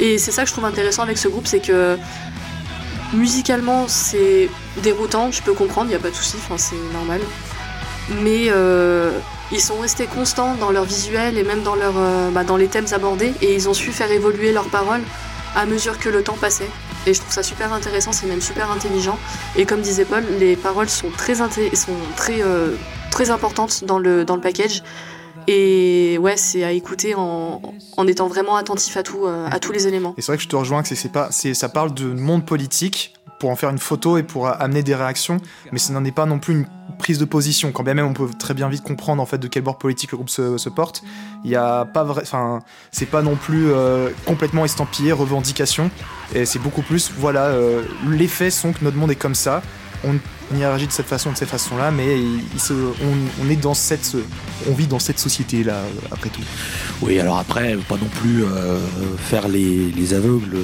Et 0.00 0.18
c'est 0.18 0.30
ça 0.30 0.42
que 0.42 0.48
je 0.48 0.52
trouve 0.52 0.64
intéressant 0.64 1.02
avec 1.02 1.18
ce 1.18 1.28
groupe, 1.28 1.46
c'est 1.46 1.60
que 1.60 1.96
musicalement 3.12 3.88
c'est 3.88 4.50
déroutant, 4.82 5.30
je 5.32 5.42
peux 5.42 5.54
comprendre, 5.54 5.86
il 5.86 5.90
n'y 5.90 5.96
a 5.96 6.00
pas 6.00 6.10
de 6.10 6.14
souci, 6.14 6.36
c'est 6.56 6.76
normal. 6.92 7.20
Mais 8.22 8.46
euh, 8.48 9.10
ils 9.52 9.60
sont 9.60 9.78
restés 9.78 10.06
constants 10.06 10.54
dans 10.54 10.70
leur 10.70 10.84
visuel 10.84 11.36
et 11.38 11.42
même 11.42 11.62
dans, 11.62 11.74
leur, 11.74 11.94
bah, 12.32 12.44
dans 12.44 12.56
les 12.56 12.68
thèmes 12.68 12.86
abordés 12.92 13.32
et 13.42 13.54
ils 13.54 13.68
ont 13.68 13.74
su 13.74 13.92
faire 13.92 14.10
évoluer 14.10 14.52
leurs 14.52 14.68
paroles 14.68 15.02
à 15.56 15.66
mesure 15.66 15.98
que 15.98 16.08
le 16.08 16.22
temps 16.22 16.36
passait. 16.40 16.68
Et 17.06 17.14
je 17.14 17.20
trouve 17.20 17.32
ça 17.32 17.42
super 17.42 17.72
intéressant, 17.72 18.12
c'est 18.12 18.26
même 18.26 18.40
super 18.42 18.70
intelligent. 18.70 19.18
Et 19.56 19.64
comme 19.64 19.80
disait 19.80 20.04
Paul, 20.04 20.24
les 20.38 20.56
paroles 20.56 20.88
sont 20.88 21.10
très, 21.10 21.34
sont 21.34 21.46
très, 22.16 22.42
euh, 22.42 22.74
très 23.10 23.30
importantes 23.30 23.84
dans 23.84 23.98
le, 23.98 24.24
dans 24.24 24.34
le 24.34 24.40
package. 24.42 24.82
Et 25.46 26.18
ouais, 26.20 26.36
c'est 26.36 26.62
à 26.64 26.72
écouter 26.72 27.14
en, 27.14 27.62
en 27.96 28.06
étant 28.06 28.26
vraiment 28.28 28.56
attentif 28.56 28.96
à, 28.98 29.02
tout, 29.02 29.24
euh, 29.24 29.48
à 29.50 29.58
tous 29.58 29.72
les 29.72 29.86
éléments. 29.86 30.14
Et 30.18 30.20
c'est 30.22 30.26
vrai 30.32 30.36
que 30.36 30.42
je 30.42 30.48
te 30.48 30.56
rejoins 30.56 30.82
que 30.82 30.88
c'est- 30.94 31.08
pas, 31.08 31.30
ça 31.30 31.68
parle 31.70 31.94
de 31.94 32.04
monde 32.04 32.44
politique 32.44 33.14
pour 33.38 33.50
en 33.50 33.56
faire 33.56 33.70
une 33.70 33.78
photo 33.78 34.18
et 34.18 34.22
pour 34.22 34.48
amener 34.48 34.82
des 34.82 34.94
réactions, 34.94 35.38
mais 35.72 35.78
ce 35.78 35.92
n'en 35.92 36.04
est 36.04 36.12
pas 36.12 36.26
non 36.26 36.38
plus 36.38 36.54
une 36.54 36.66
prise 36.98 37.18
de 37.18 37.24
position. 37.24 37.72
Quand 37.72 37.82
bien 37.82 37.94
même 37.94 38.06
on 38.06 38.12
peut 38.12 38.28
très 38.38 38.54
bien 38.54 38.68
vite 38.68 38.82
comprendre 38.82 39.22
en 39.22 39.26
fait 39.26 39.38
de 39.38 39.46
quel 39.46 39.62
bord 39.62 39.78
politique 39.78 40.12
le 40.12 40.16
groupe 40.16 40.30
se, 40.30 40.68
porte. 40.68 41.02
Il 41.44 41.50
y 41.50 41.56
a 41.56 41.84
pas 41.84 42.04
vrai, 42.04 42.22
enfin 42.22 42.60
c'est 42.90 43.06
pas 43.06 43.22
non 43.22 43.36
plus 43.36 43.70
euh, 43.70 44.10
complètement 44.26 44.64
estampillé 44.64 45.12
revendication. 45.12 45.90
Et 46.34 46.44
c'est 46.44 46.58
beaucoup 46.58 46.82
plus 46.82 47.10
voilà 47.16 47.44
euh, 47.46 47.82
les 48.08 48.28
faits 48.28 48.52
sont 48.52 48.72
que 48.72 48.84
notre 48.84 48.96
monde 48.96 49.10
est 49.10 49.16
comme 49.16 49.34
ça. 49.34 49.62
On, 50.04 50.14
on 50.52 50.56
y 50.56 50.64
réagit 50.64 50.86
de 50.86 50.92
cette 50.92 51.06
façon, 51.06 51.32
de 51.32 51.36
cette 51.36 51.48
façon-là, 51.48 51.90
mais 51.90 52.16
on, 53.42 53.50
est 53.50 53.56
dans 53.56 53.74
cette, 53.74 54.16
on 54.68 54.72
vit 54.72 54.86
dans 54.86 55.00
cette 55.00 55.18
société 55.18 55.64
là 55.64 55.82
après 56.12 56.30
tout. 56.30 56.40
Oui, 57.02 57.18
alors 57.18 57.38
après, 57.38 57.76
pas 57.88 57.96
non 57.96 58.06
plus 58.06 58.44
euh, 58.44 58.78
faire 59.18 59.48
les 59.48 60.14
aveugles. 60.14 60.58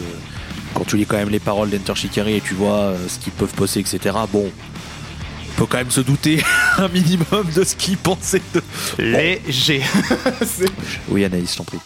Quand 0.74 0.84
tu 0.84 0.96
lis 0.96 1.06
quand 1.06 1.16
même 1.16 1.30
les 1.30 1.38
paroles 1.40 1.70
d'Enter 1.70 1.94
Shikari 1.94 2.36
et 2.36 2.40
tu 2.40 2.54
vois 2.54 2.78
euh, 2.78 2.96
ce 3.08 3.18
qu'ils 3.18 3.32
peuvent 3.32 3.52
poser, 3.54 3.80
etc. 3.80 3.98
Bon, 4.32 4.50
on 4.50 5.52
peut 5.60 5.66
quand 5.66 5.78
même 5.78 5.90
se 5.90 6.00
douter 6.00 6.42
un 6.78 6.88
minimum 6.88 7.46
de 7.54 7.62
ce 7.64 7.76
qu'ils 7.76 7.96
pensaient 7.98 8.42
de. 8.54 8.62
Léger. 8.98 9.82
Oui, 11.08 11.24
Anaïs, 11.24 11.52
je 11.52 11.58
t'en 11.58 11.64
prie. 11.64 11.78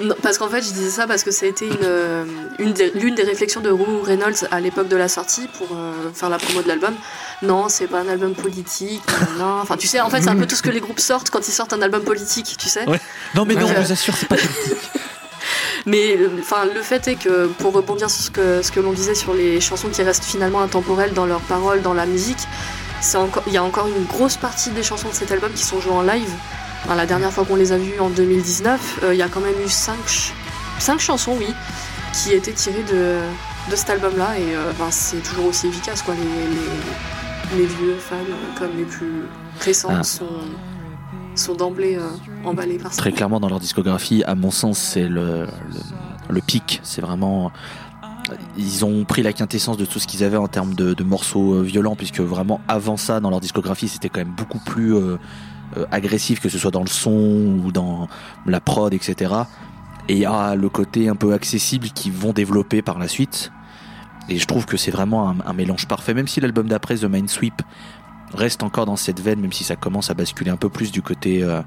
Non, 0.00 0.14
parce 0.22 0.38
qu'en 0.38 0.48
fait, 0.48 0.62
je 0.62 0.68
disais 0.72 0.90
ça 0.90 1.06
parce 1.08 1.24
que 1.24 1.30
ça 1.32 1.46
a 1.46 1.48
été 1.48 1.66
une, 1.66 1.72
euh, 1.82 2.24
une 2.60 2.72
des- 2.72 2.90
l'une 2.92 3.14
des 3.16 3.24
réflexions 3.24 3.60
de 3.60 3.70
Rue 3.70 4.02
Reynolds 4.04 4.46
à 4.52 4.60
l'époque 4.60 4.86
de 4.88 4.94
la 4.96 5.08
sortie 5.08 5.48
pour 5.58 5.68
euh, 5.72 5.92
faire 6.14 6.28
la 6.28 6.38
promo 6.38 6.62
de 6.62 6.68
l'album. 6.68 6.94
Non, 7.42 7.68
c'est 7.68 7.88
pas 7.88 8.00
un 8.00 8.08
album 8.08 8.34
politique. 8.34 9.02
Non, 9.38 9.58
enfin, 9.60 9.76
tu 9.76 9.88
sais, 9.88 10.00
en 10.00 10.08
fait, 10.10 10.20
c'est 10.22 10.28
un 10.28 10.36
peu 10.36 10.46
tout 10.46 10.54
ce 10.54 10.62
que 10.62 10.70
les 10.70 10.80
groupes 10.80 11.00
sortent 11.00 11.30
quand 11.30 11.48
ils 11.48 11.52
sortent 11.52 11.72
un 11.72 11.82
album 11.82 12.02
politique, 12.02 12.56
tu 12.58 12.68
sais. 12.68 12.88
Ouais. 12.88 13.00
Non, 13.34 13.44
mais 13.44 13.54
non, 13.54 13.66
on 13.76 13.80
vous 13.80 13.92
assure, 13.92 14.14
c'est 14.16 14.28
pas. 14.28 14.36
Mais 15.86 16.16
euh, 16.16 16.28
enfin, 16.40 16.64
le 16.72 16.82
fait 16.82 17.08
est 17.08 17.16
que 17.16 17.46
pour 17.46 17.72
rebondir 17.72 18.10
sur 18.10 18.22
ce 18.24 18.30
que, 18.30 18.62
ce 18.62 18.70
que 18.72 18.80
l'on 18.80 18.92
disait 18.92 19.14
sur 19.14 19.34
les 19.34 19.60
chansons 19.60 19.88
qui 19.88 20.02
restent 20.02 20.24
finalement 20.24 20.60
intemporelles 20.60 21.12
dans 21.14 21.26
leurs 21.26 21.40
paroles, 21.42 21.82
dans 21.82 21.94
la 21.94 22.06
musique, 22.06 22.38
c'est 23.00 23.16
encore, 23.18 23.42
il 23.46 23.52
y 23.52 23.56
a 23.56 23.62
encore 23.64 23.86
une 23.86 24.04
grosse 24.04 24.36
partie 24.36 24.70
des 24.70 24.82
chansons 24.82 25.08
de 25.08 25.14
cet 25.14 25.30
album 25.30 25.52
qui 25.52 25.64
sont 25.64 25.80
jouées 25.80 25.92
en 25.92 26.02
live. 26.02 26.30
Enfin, 26.84 26.94
la 26.94 27.06
dernière 27.06 27.32
fois 27.32 27.44
qu'on 27.44 27.56
les 27.56 27.72
a 27.72 27.78
vues 27.78 27.98
en 28.00 28.08
2019, 28.10 29.00
euh, 29.02 29.14
il 29.14 29.18
y 29.18 29.22
a 29.22 29.28
quand 29.28 29.40
même 29.40 29.54
eu 29.64 29.68
5 29.68 29.96
cinq 30.78 31.00
chansons, 31.00 31.34
oui, 31.38 31.52
qui 32.12 32.32
étaient 32.32 32.52
tirées 32.52 32.84
de, 32.84 33.18
de 33.70 33.76
cet 33.76 33.90
album-là 33.90 34.38
et 34.38 34.54
euh, 34.54 34.72
ben, 34.78 34.90
c'est 34.90 35.22
toujours 35.22 35.46
aussi 35.46 35.66
efficace 35.68 36.02
quoi. 36.02 36.14
Les, 36.14 36.20
les, 36.20 37.62
les 37.62 37.66
vieux 37.66 37.96
fans 37.98 38.16
euh, 38.16 38.58
comme 38.58 38.76
les 38.76 38.84
plus 38.84 39.22
récents 39.60 39.90
Ah. 39.92 40.02
sont, 40.04 40.26
sont 41.38 41.54
d'emblée 41.54 41.96
euh, 41.96 42.08
emballés 42.44 42.78
par 42.78 42.92
ça. 42.92 43.00
Très 43.00 43.12
clairement, 43.12 43.40
dans 43.40 43.48
leur 43.48 43.60
discographie, 43.60 44.22
à 44.24 44.34
mon 44.34 44.50
sens, 44.50 44.78
c'est 44.78 45.08
le, 45.08 45.46
le, 46.28 46.40
pic. 46.40 46.80
C'est 46.82 47.00
vraiment. 47.00 47.52
Ils 48.56 48.84
ont 48.84 49.04
pris 49.04 49.22
la 49.22 49.32
quintessence 49.32 49.76
de 49.76 49.84
tout 49.84 49.98
ce 49.98 50.06
qu'ils 50.06 50.22
avaient 50.24 50.36
en 50.36 50.48
termes 50.48 50.74
de, 50.74 51.02
morceaux 51.02 51.54
euh, 51.54 51.62
violents, 51.62 51.96
puisque 51.96 52.20
vraiment 52.20 52.60
avant 52.68 52.96
ça, 52.96 53.20
dans 53.20 53.30
leur 53.30 53.40
discographie, 53.40 53.88
c'était 53.88 54.08
quand 54.08 54.20
même 54.20 54.34
beaucoup 54.36 54.58
plus 54.58 54.94
euh, 54.94 55.16
agressif, 55.90 56.40
que 56.40 56.48
ce 56.48 56.58
soit 56.58 56.70
dans 56.70 56.82
le 56.82 56.88
son 56.88 57.60
ou 57.64 57.72
dans 57.72 58.08
la 58.46 58.60
prod, 58.60 58.92
etc. 58.92 59.34
Et 60.08 60.14
il 60.14 60.18
y 60.20 60.26
a 60.26 60.54
le 60.54 60.68
côté 60.68 61.08
un 61.08 61.16
peu 61.16 61.32
accessible 61.32 61.88
qu'ils 61.88 62.12
vont 62.12 62.32
développer 62.32 62.82
par 62.82 62.98
la 62.98 63.08
suite. 63.08 63.52
Et 64.30 64.38
je 64.38 64.46
trouve 64.46 64.66
que 64.66 64.76
c'est 64.76 64.90
vraiment 64.90 65.30
un, 65.30 65.36
un 65.46 65.52
mélange 65.54 65.86
parfait, 65.86 66.12
même 66.12 66.28
si 66.28 66.40
l'album 66.40 66.68
d'après, 66.68 66.96
The 66.96 67.04
Mind 67.04 67.30
Sweep, 67.30 67.62
reste 68.34 68.62
encore 68.62 68.86
dans 68.86 68.96
cette 68.96 69.20
veine, 69.20 69.40
même 69.40 69.52
si 69.52 69.64
ça 69.64 69.76
commence 69.76 70.10
à 70.10 70.14
basculer 70.14 70.50
un 70.50 70.56
peu 70.56 70.68
plus 70.68 70.90
du 70.92 71.02
côté, 71.02 71.42
euh, 71.42 71.60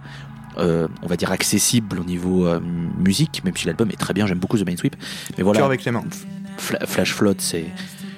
euh, 0.57 0.87
on 1.01 1.07
va 1.07 1.15
dire, 1.17 1.31
accessible 1.31 1.99
au 1.99 2.03
niveau 2.03 2.45
euh, 2.47 2.59
musique, 2.97 3.43
même 3.43 3.55
si 3.55 3.65
l'album 3.67 3.89
est 3.91 3.99
très 3.99 4.13
bien, 4.13 4.27
j'aime 4.27 4.39
beaucoup 4.39 4.57
The 4.57 4.65
Mind 4.65 4.79
Sweep. 4.79 4.95
Mais 5.37 5.43
voilà, 5.43 5.65
avec 5.65 5.83
les 5.85 5.91
mains. 5.91 6.03
Fla- 6.57 6.85
Flash 6.85 7.13
Flood, 7.13 7.37
c'est 7.39 7.65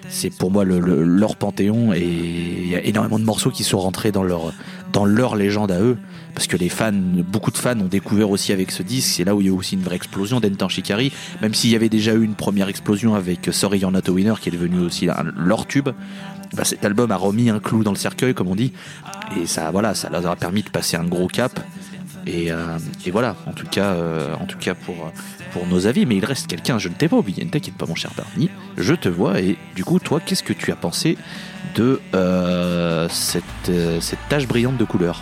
c'est 0.09 0.29
pour 0.29 0.51
moi 0.51 0.63
le, 0.65 0.79
le- 0.79 1.01
leur 1.03 1.35
panthéon 1.37 1.93
et 1.93 2.03
il 2.03 2.67
y 2.69 2.75
a 2.75 2.83
énormément 2.83 3.17
de 3.17 3.23
morceaux 3.23 3.49
qui 3.49 3.63
sont 3.63 3.79
rentrés 3.79 4.11
dans 4.11 4.21
leur 4.23 4.53
dans 4.91 5.05
leur 5.05 5.35
légende 5.35 5.71
à 5.71 5.79
eux 5.79 5.97
parce 6.34 6.47
que 6.47 6.57
les 6.57 6.69
fans 6.69 6.91
beaucoup 6.93 7.51
de 7.51 7.57
fans 7.57 7.79
ont 7.79 7.86
découvert 7.88 8.29
aussi 8.29 8.51
avec 8.51 8.71
ce 8.71 8.84
disque 8.84 9.09
c'est 9.15 9.23
là 9.23 9.36
où 9.36 9.41
il 9.41 9.47
y 9.47 9.49
a 9.49 9.53
aussi 9.53 9.75
une 9.75 9.81
vraie 9.84 9.95
explosion 9.95 10.39
d'Enter 10.39 10.67
Shikari 10.69 11.11
même 11.41 11.53
s'il 11.53 11.69
y 11.69 11.75
avait 11.75 11.89
déjà 11.89 12.13
eu 12.13 12.23
une 12.23 12.36
première 12.36 12.69
explosion 12.69 13.15
avec 13.15 13.49
Sorry 13.51 13.79
You're 13.79 13.91
Not 13.91 14.07
a 14.07 14.11
Winner 14.11 14.34
qui 14.41 14.49
est 14.49 14.51
devenu 14.51 14.79
aussi 14.79 15.09
un- 15.09 15.25
leur 15.38 15.65
tube. 15.67 15.89
Bah, 16.55 16.63
cet 16.65 16.86
album 16.86 17.11
a 17.11 17.15
remis 17.17 17.49
un 17.49 17.59
clou 17.59 17.84
dans 17.84 17.91
le 17.91 17.97
cercueil 17.97 18.34
comme 18.36 18.47
on 18.47 18.55
dit. 18.55 18.73
Et 19.39 19.45
ça 19.47 19.71
voilà 19.71 19.93
ça 19.95 20.09
leur 20.09 20.25
a 20.27 20.36
permis 20.36 20.61
de 20.63 20.69
passer 20.69 20.97
un 20.97 21.03
gros 21.05 21.27
cap. 21.27 21.59
Et, 22.25 22.51
euh, 22.53 22.77
voilà 23.11 23.36
en 23.47 23.51
tout 23.51 23.67
cas 23.67 23.91
euh, 23.93 24.34
en 24.39 24.45
tout 24.45 24.57
cas 24.57 24.75
pour 24.75 25.11
pour 25.51 25.67
nos 25.67 25.86
avis, 25.88 26.05
mais 26.07 26.15
il 26.15 26.25
reste 26.25 26.47
quelqu'un, 26.47 26.79
je 26.79 26.89
ne 26.89 26.93
t'ai 26.95 27.07
pas 27.07 27.17
oublié, 27.17 27.43
ne 27.45 27.49
t'inquiète 27.51 27.75
pas 27.75 27.86
mon 27.86 27.93
cher 27.93 28.09
Barney, 28.17 28.49
je 28.77 28.95
te 28.95 29.07
vois, 29.07 29.39
et 29.39 29.55
du 29.75 29.84
coup, 29.84 29.99
toi, 29.99 30.19
qu'est-ce 30.19 30.41
que 30.41 30.51
tu 30.53 30.71
as 30.71 30.75
pensé 30.75 31.15
de 31.75 32.01
euh, 32.15 33.07
cette, 33.09 33.43
euh, 33.69 34.01
cette 34.01 34.17
tache 34.29 34.47
brillante 34.47 34.77
de 34.77 34.84
couleur? 34.84 35.21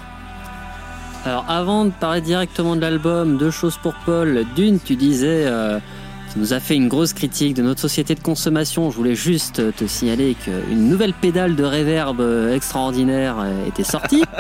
Alors 1.25 1.45
avant 1.47 1.85
de 1.85 1.91
parler 1.91 2.21
directement 2.21 2.75
de 2.75 2.81
l'album, 2.81 3.37
deux 3.37 3.51
choses 3.51 3.77
pour 3.81 3.93
Paul. 4.05 4.43
D'une, 4.55 4.79
tu 4.79 4.95
disais, 4.95 5.43
euh, 5.45 5.79
tu 6.33 6.39
nous 6.39 6.53
as 6.53 6.59
fait 6.59 6.75
une 6.75 6.87
grosse 6.87 7.13
critique 7.13 7.53
de 7.53 7.61
notre 7.61 7.79
société 7.79 8.15
de 8.15 8.19
consommation. 8.21 8.89
Je 8.89 8.95
voulais 8.97 9.13
juste 9.15 9.75
te 9.75 9.85
signaler 9.85 10.35
qu'une 10.43 10.89
nouvelle 10.89 11.13
pédale 11.13 11.55
de 11.55 11.63
réverb 11.63 12.19
euh, 12.21 12.55
extraordinaire 12.55 13.35
euh, 13.39 13.67
était 13.67 13.83
sortie. 13.83 14.23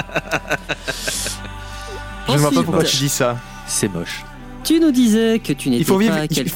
Je 2.27 2.33
ne 2.33 2.37
vois 2.37 2.51
pas 2.51 2.63
pourquoi 2.63 2.83
tu 2.83 2.97
dis 2.97 3.09
ça. 3.09 3.37
C'est 3.67 3.89
moche. 3.89 4.23
Tu 4.63 4.79
nous 4.79 4.91
disais 4.91 5.39
que 5.39 5.53
tu 5.53 5.69
n'étais 5.69 5.83
vivre. 5.97 6.15
pas 6.15 6.23
Il, 6.23 6.27
quel- 6.29 6.47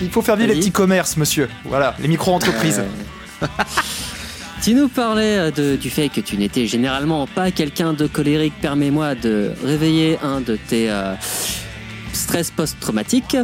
il 0.00 0.10
faut 0.10 0.22
faire 0.22 0.36
vivre 0.36 0.52
les 0.52 0.58
petits 0.60 0.70
commerces, 0.70 1.16
monsieur. 1.16 1.48
Voilà, 1.64 1.94
les 1.98 2.06
micro-entreprises. 2.08 2.82
Euh, 3.42 3.46
tu 4.62 4.74
nous 4.74 4.88
parlais 4.88 5.38
euh, 5.38 5.50
de- 5.50 5.76
du 5.76 5.90
fait 5.90 6.08
que 6.08 6.20
tu 6.20 6.36
n'étais 6.36 6.66
généralement 6.66 7.26
pas 7.26 7.50
quelqu'un 7.50 7.92
de 7.92 8.06
colérique. 8.06 8.54
Permets-moi 8.60 9.14
de 9.14 9.52
réveiller 9.64 10.18
un 10.22 10.40
de 10.40 10.56
tes 10.56 10.90
euh, 10.90 11.14
stress 12.12 12.50
post-traumatiques. 12.50 13.36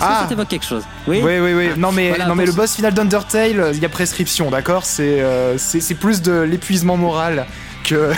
Ah. 0.00 0.20
ça 0.22 0.28
t'évoque 0.28 0.48
quelque 0.48 0.66
chose 0.66 0.82
Oui. 1.06 1.20
Oui, 1.24 1.38
oui, 1.38 1.52
oui. 1.54 1.68
Non, 1.76 1.92
mais, 1.92 2.08
Voilà, 2.08 2.26
non, 2.26 2.34
mais 2.34 2.44
le 2.46 2.52
boss 2.52 2.74
final 2.74 2.92
d'Undertale, 2.92 3.60
euh, 3.60 3.72
il 3.72 3.78
y 3.80 3.84
a 3.84 3.88
prescription, 3.88 4.50
d'accord 4.50 4.84
C'est 4.84 5.20
euh, 5.22 5.56
c'est 5.56 5.80
c'est 5.80 5.94
plus 5.94 6.20
de 6.20 6.32
l'épuisement 6.40 6.96
moral 6.96 7.46
que. 7.84 8.10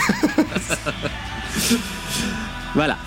Voilà. 2.75 2.97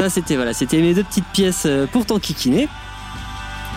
Ça, 0.00 0.08
c'était 0.08 0.36
voilà, 0.36 0.54
c'était 0.54 0.80
mes 0.80 0.94
deux 0.94 1.04
petites 1.04 1.26
pièces 1.26 1.64
euh, 1.66 1.86
pour 1.86 2.06
t'enquiquiner. 2.06 2.68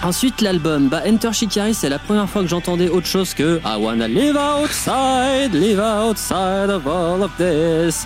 Ensuite, 0.03 0.39
l'album, 0.39 0.87
bah, 0.87 1.01
Enter 1.05 1.33
Shikari, 1.33 1.73
c'est 1.73 1.89
la 1.89 1.99
première 1.99 2.29
fois 2.29 2.43
que 2.43 2.47
j'entendais 2.47 2.87
autre 2.87 3.07
chose 3.07 3.33
que 3.33 3.59
I 3.65 3.75
wanna 3.77 4.07
live 4.07 4.37
outside, 4.37 5.53
live 5.53 5.81
outside 5.81 6.69
of 6.69 6.87
all 6.87 7.23
of 7.23 7.31
this 7.35 8.05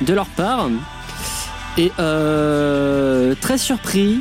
de 0.00 0.14
leur 0.14 0.26
part. 0.26 0.68
Et 1.76 1.90
euh, 1.98 3.34
très 3.40 3.58
surpris 3.58 4.20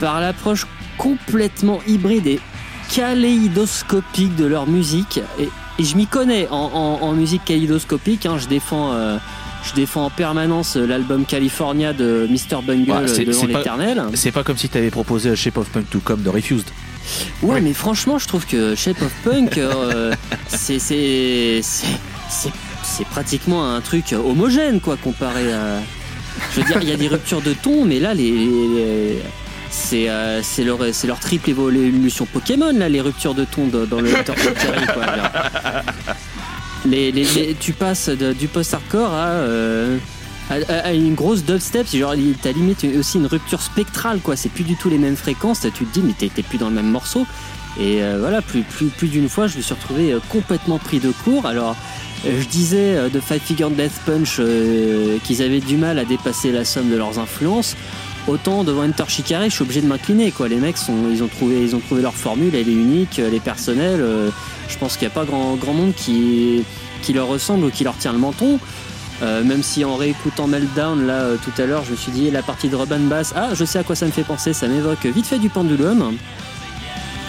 par 0.00 0.20
l'approche 0.20 0.66
complètement 0.98 1.78
hybride 1.86 2.26
et 2.26 2.40
kaléidoscopique 2.92 4.34
de 4.34 4.44
leur 4.44 4.66
musique. 4.66 5.20
Et, 5.38 5.48
je 5.78 5.94
m'y 5.94 6.08
connais 6.08 6.48
en 6.50 7.12
musique 7.12 7.44
kaléidoscopique, 7.44 8.26
hein, 8.26 8.38
je 8.38 8.48
défends. 8.48 8.92
euh, 8.94 9.18
je 9.68 9.74
défends 9.74 10.06
en 10.06 10.10
permanence 10.10 10.76
l'album 10.76 11.24
California 11.24 11.92
de 11.92 12.26
Mr. 12.30 12.62
Bungle 12.66 12.90
euh, 12.90 13.24
devant 13.24 13.40
c'est 13.40 13.48
pas- 13.48 13.58
l'éternel. 13.58 14.02
C'est 14.14 14.32
pas 14.32 14.42
comme 14.44 14.56
si 14.56 14.68
t'avais 14.68 14.90
proposé 14.90 15.34
Shape 15.36 15.58
of 15.58 15.68
Punk 15.68 15.90
to 15.90 16.00
Come 16.00 16.22
de 16.22 16.28
Refused. 16.30 16.66
Ouais, 17.42 17.60
mais 17.60 17.72
franchement, 17.72 18.18
je 18.18 18.26
trouve 18.26 18.46
que 18.46 18.74
Shape 18.74 19.00
of 19.02 19.12
Punk, 19.24 19.58
euh, 19.58 20.12
c'est 20.48 21.60
pratiquement 23.10 23.74
un 23.74 23.80
truc 23.80 24.12
homogène, 24.12 24.80
quoi, 24.80 24.96
comparé 24.96 25.52
à. 25.52 25.80
Je 26.54 26.60
veux 26.60 26.66
dire, 26.66 26.78
il 26.82 26.88
y 26.88 26.92
a 26.92 26.96
des 26.96 27.08
ruptures 27.08 27.40
de 27.42 27.52
ton, 27.54 27.84
mais 27.84 27.98
là, 27.98 28.12
les, 28.14 28.30
les- 28.30 29.22
c'est 29.70 30.08
euh, 30.08 30.42
c'est 30.42 30.64
leur 30.64 31.20
triple 31.20 31.50
évolution 31.50 32.26
Pokémon 32.26 32.72
là, 32.72 32.88
les 32.88 33.00
ruptures 33.00 33.34
de 33.34 33.44
ton 33.44 33.66
dans, 33.66 33.84
dans 33.84 34.00
le 34.00 34.14
Hunter 34.16 34.32
Shikari, 34.36 34.86
quoi. 34.86 35.04
Tu 37.60 37.72
passes 37.72 38.08
du 38.10 38.48
post-hardcore 38.48 39.12
à, 39.12 39.26
euh, 39.28 39.98
à, 40.50 40.54
à- 40.88 40.92
une 40.92 41.14
grosse 41.14 41.44
dubstep, 41.44 41.86
genre 41.94 42.14
t'as 42.42 42.52
limite 42.52 42.86
aussi 42.98 43.18
une 43.18 43.26
rupture 43.26 43.60
spectrale 43.62 44.20
quoi, 44.22 44.36
c'est 44.36 44.48
plus 44.50 44.64
du 44.64 44.76
tout 44.76 44.88
les 44.88 44.98
mêmes 44.98 45.16
fréquences, 45.16 45.60
tu 45.62 45.84
te 45.84 45.92
dis 45.92 46.02
mais 46.04 46.12
t'es 46.12 46.42
plus 46.42 46.58
dans 46.58 46.68
le 46.68 46.74
même 46.74 46.90
morceau. 46.90 47.26
Et 47.78 48.02
euh, 48.02 48.16
voilà, 48.20 48.40
plus, 48.40 48.62
plus, 48.62 48.86
plus 48.86 49.08
d'une 49.08 49.28
fois 49.28 49.48
je 49.48 49.56
me 49.58 49.62
suis 49.62 49.74
retrouvé 49.74 50.12
euh, 50.12 50.20
complètement 50.30 50.78
pris 50.78 50.98
de 51.00 51.10
court. 51.24 51.46
Alors 51.46 51.76
je 52.24 52.46
disais 52.46 53.10
de 53.10 53.20
Five 53.20 53.40
Figure 53.40 53.70
Death 53.70 53.92
Punch 54.06 54.40
qu'ils 55.24 55.42
avaient 55.42 55.60
du 55.60 55.76
mal 55.76 55.98
à 55.98 56.04
dépasser 56.04 56.50
la 56.50 56.64
somme 56.64 56.90
de 56.90 56.96
leurs 56.96 57.18
influences. 57.18 57.76
Autant 58.28 58.64
devant 58.64 58.82
Enter 58.82 59.04
Shikari, 59.06 59.50
je 59.50 59.54
suis 59.54 59.62
obligé 59.62 59.80
de 59.80 59.86
m'incliner 59.86 60.32
quoi. 60.32 60.48
Les 60.48 60.56
mecs 60.56 60.78
sont, 60.78 60.96
ils 61.10 61.22
ont 61.22 61.28
trouvé, 61.28 61.62
ils 61.62 61.76
ont 61.76 61.78
trouvé 61.78 62.02
leur 62.02 62.14
formule, 62.14 62.54
elle 62.56 62.68
est 62.68 62.72
unique, 62.72 63.20
elle 63.20 63.34
est 63.34 63.40
personnelle. 63.40 64.00
euh, 64.00 64.30
je 64.68 64.76
pense 64.78 64.96
qu'il 64.96 65.06
n'y 65.06 65.12
a 65.12 65.14
pas 65.14 65.24
grand, 65.24 65.56
monde 65.72 65.94
qui, 65.94 66.64
leur 67.14 67.28
ressemble 67.28 67.66
ou 67.66 67.70
qui 67.70 67.84
leur 67.84 67.96
tient 67.96 68.12
le 68.12 68.18
menton. 68.18 68.58
Euh, 69.22 69.44
même 69.44 69.62
si 69.62 69.84
en 69.84 69.94
réécoutant 69.96 70.46
Meltdown 70.46 71.06
là 71.06 71.14
euh, 71.14 71.36
tout 71.42 71.62
à 71.62 71.66
l'heure, 71.66 71.84
je 71.84 71.92
me 71.92 71.96
suis 71.96 72.10
dit 72.10 72.30
la 72.30 72.42
partie 72.42 72.68
de 72.68 72.74
Robin 72.74 72.98
Bass, 72.98 73.32
ah 73.36 73.50
je 73.54 73.64
sais 73.64 73.78
à 73.78 73.84
quoi 73.84 73.94
ça 73.94 74.06
me 74.06 74.10
fait 74.10 74.24
penser, 74.24 74.52
ça 74.52 74.66
m'évoque 74.66 75.06
vite 75.06 75.26
fait 75.26 75.38
du 75.38 75.48
pendulum. 75.48 76.16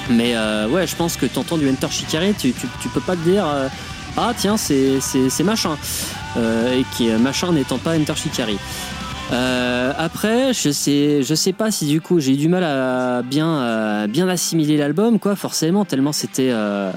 Mais 0.09 0.35
ouais, 0.69 0.87
je 0.87 0.95
pense 0.95 1.15
que 1.15 1.25
t'entends 1.27 1.57
du 1.57 1.69
Enter 1.69 1.87
Shikari, 1.91 2.33
tu, 2.33 2.53
tu, 2.53 2.67
tu 2.81 2.89
peux 2.89 3.01
pas 3.01 3.15
te 3.15 3.21
dire 3.21 3.45
ah 4.17 4.33
tiens 4.35 4.57
c'est 4.57 4.99
c'est 4.99 5.43
machin 5.43 5.77
et 6.37 6.83
qui 6.95 7.09
machin 7.09 7.51
n'étant 7.51 7.77
pas 7.77 7.95
Enter 7.95 8.15
Shikari. 8.15 8.57
Euh, 9.33 9.93
après, 9.97 10.53
je 10.53 10.71
sais, 10.71 11.21
je 11.21 11.35
sais 11.35 11.51
pas 11.53 11.69
si 11.69 11.85
du 11.85 11.99
coup 11.99 12.19
j'ai 12.19 12.33
eu 12.33 12.37
du 12.37 12.47
mal 12.47 12.63
à 12.63 13.21
bien, 13.23 13.57
à 14.03 14.07
bien 14.07 14.27
assimiler 14.29 14.77
l'album, 14.77 15.19
quoi, 15.19 15.35
forcément, 15.35 15.83
tellement 15.85 16.13
c'était 16.13 16.49
euh, 16.51 16.91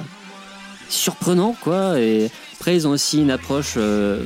surprenant, 0.89 1.57
quoi. 1.61 1.99
Et 1.99 2.31
après, 2.57 2.76
ils 2.76 2.87
ont 2.87 2.91
aussi 2.91 3.20
une 3.20 3.31
approche 3.31 3.74
euh, 3.76 4.22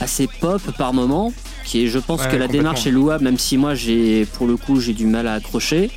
assez 0.00 0.26
pop 0.40 0.62
par 0.78 0.94
moment, 0.94 1.32
qui 1.64 1.84
est, 1.84 1.86
je 1.88 1.98
pense 1.98 2.22
Ouais, 2.22 2.30
que 2.30 2.36
la 2.36 2.48
démarche 2.48 2.86
est 2.86 2.90
louable, 2.90 3.24
même 3.24 3.38
si 3.38 3.58
moi, 3.58 3.74
j'ai, 3.74 4.24
pour 4.24 4.46
le 4.46 4.56
coup, 4.56 4.80
j'ai 4.80 4.94
du 4.94 5.06
mal 5.06 5.26
à 5.26 5.34
accrocher. 5.34 5.90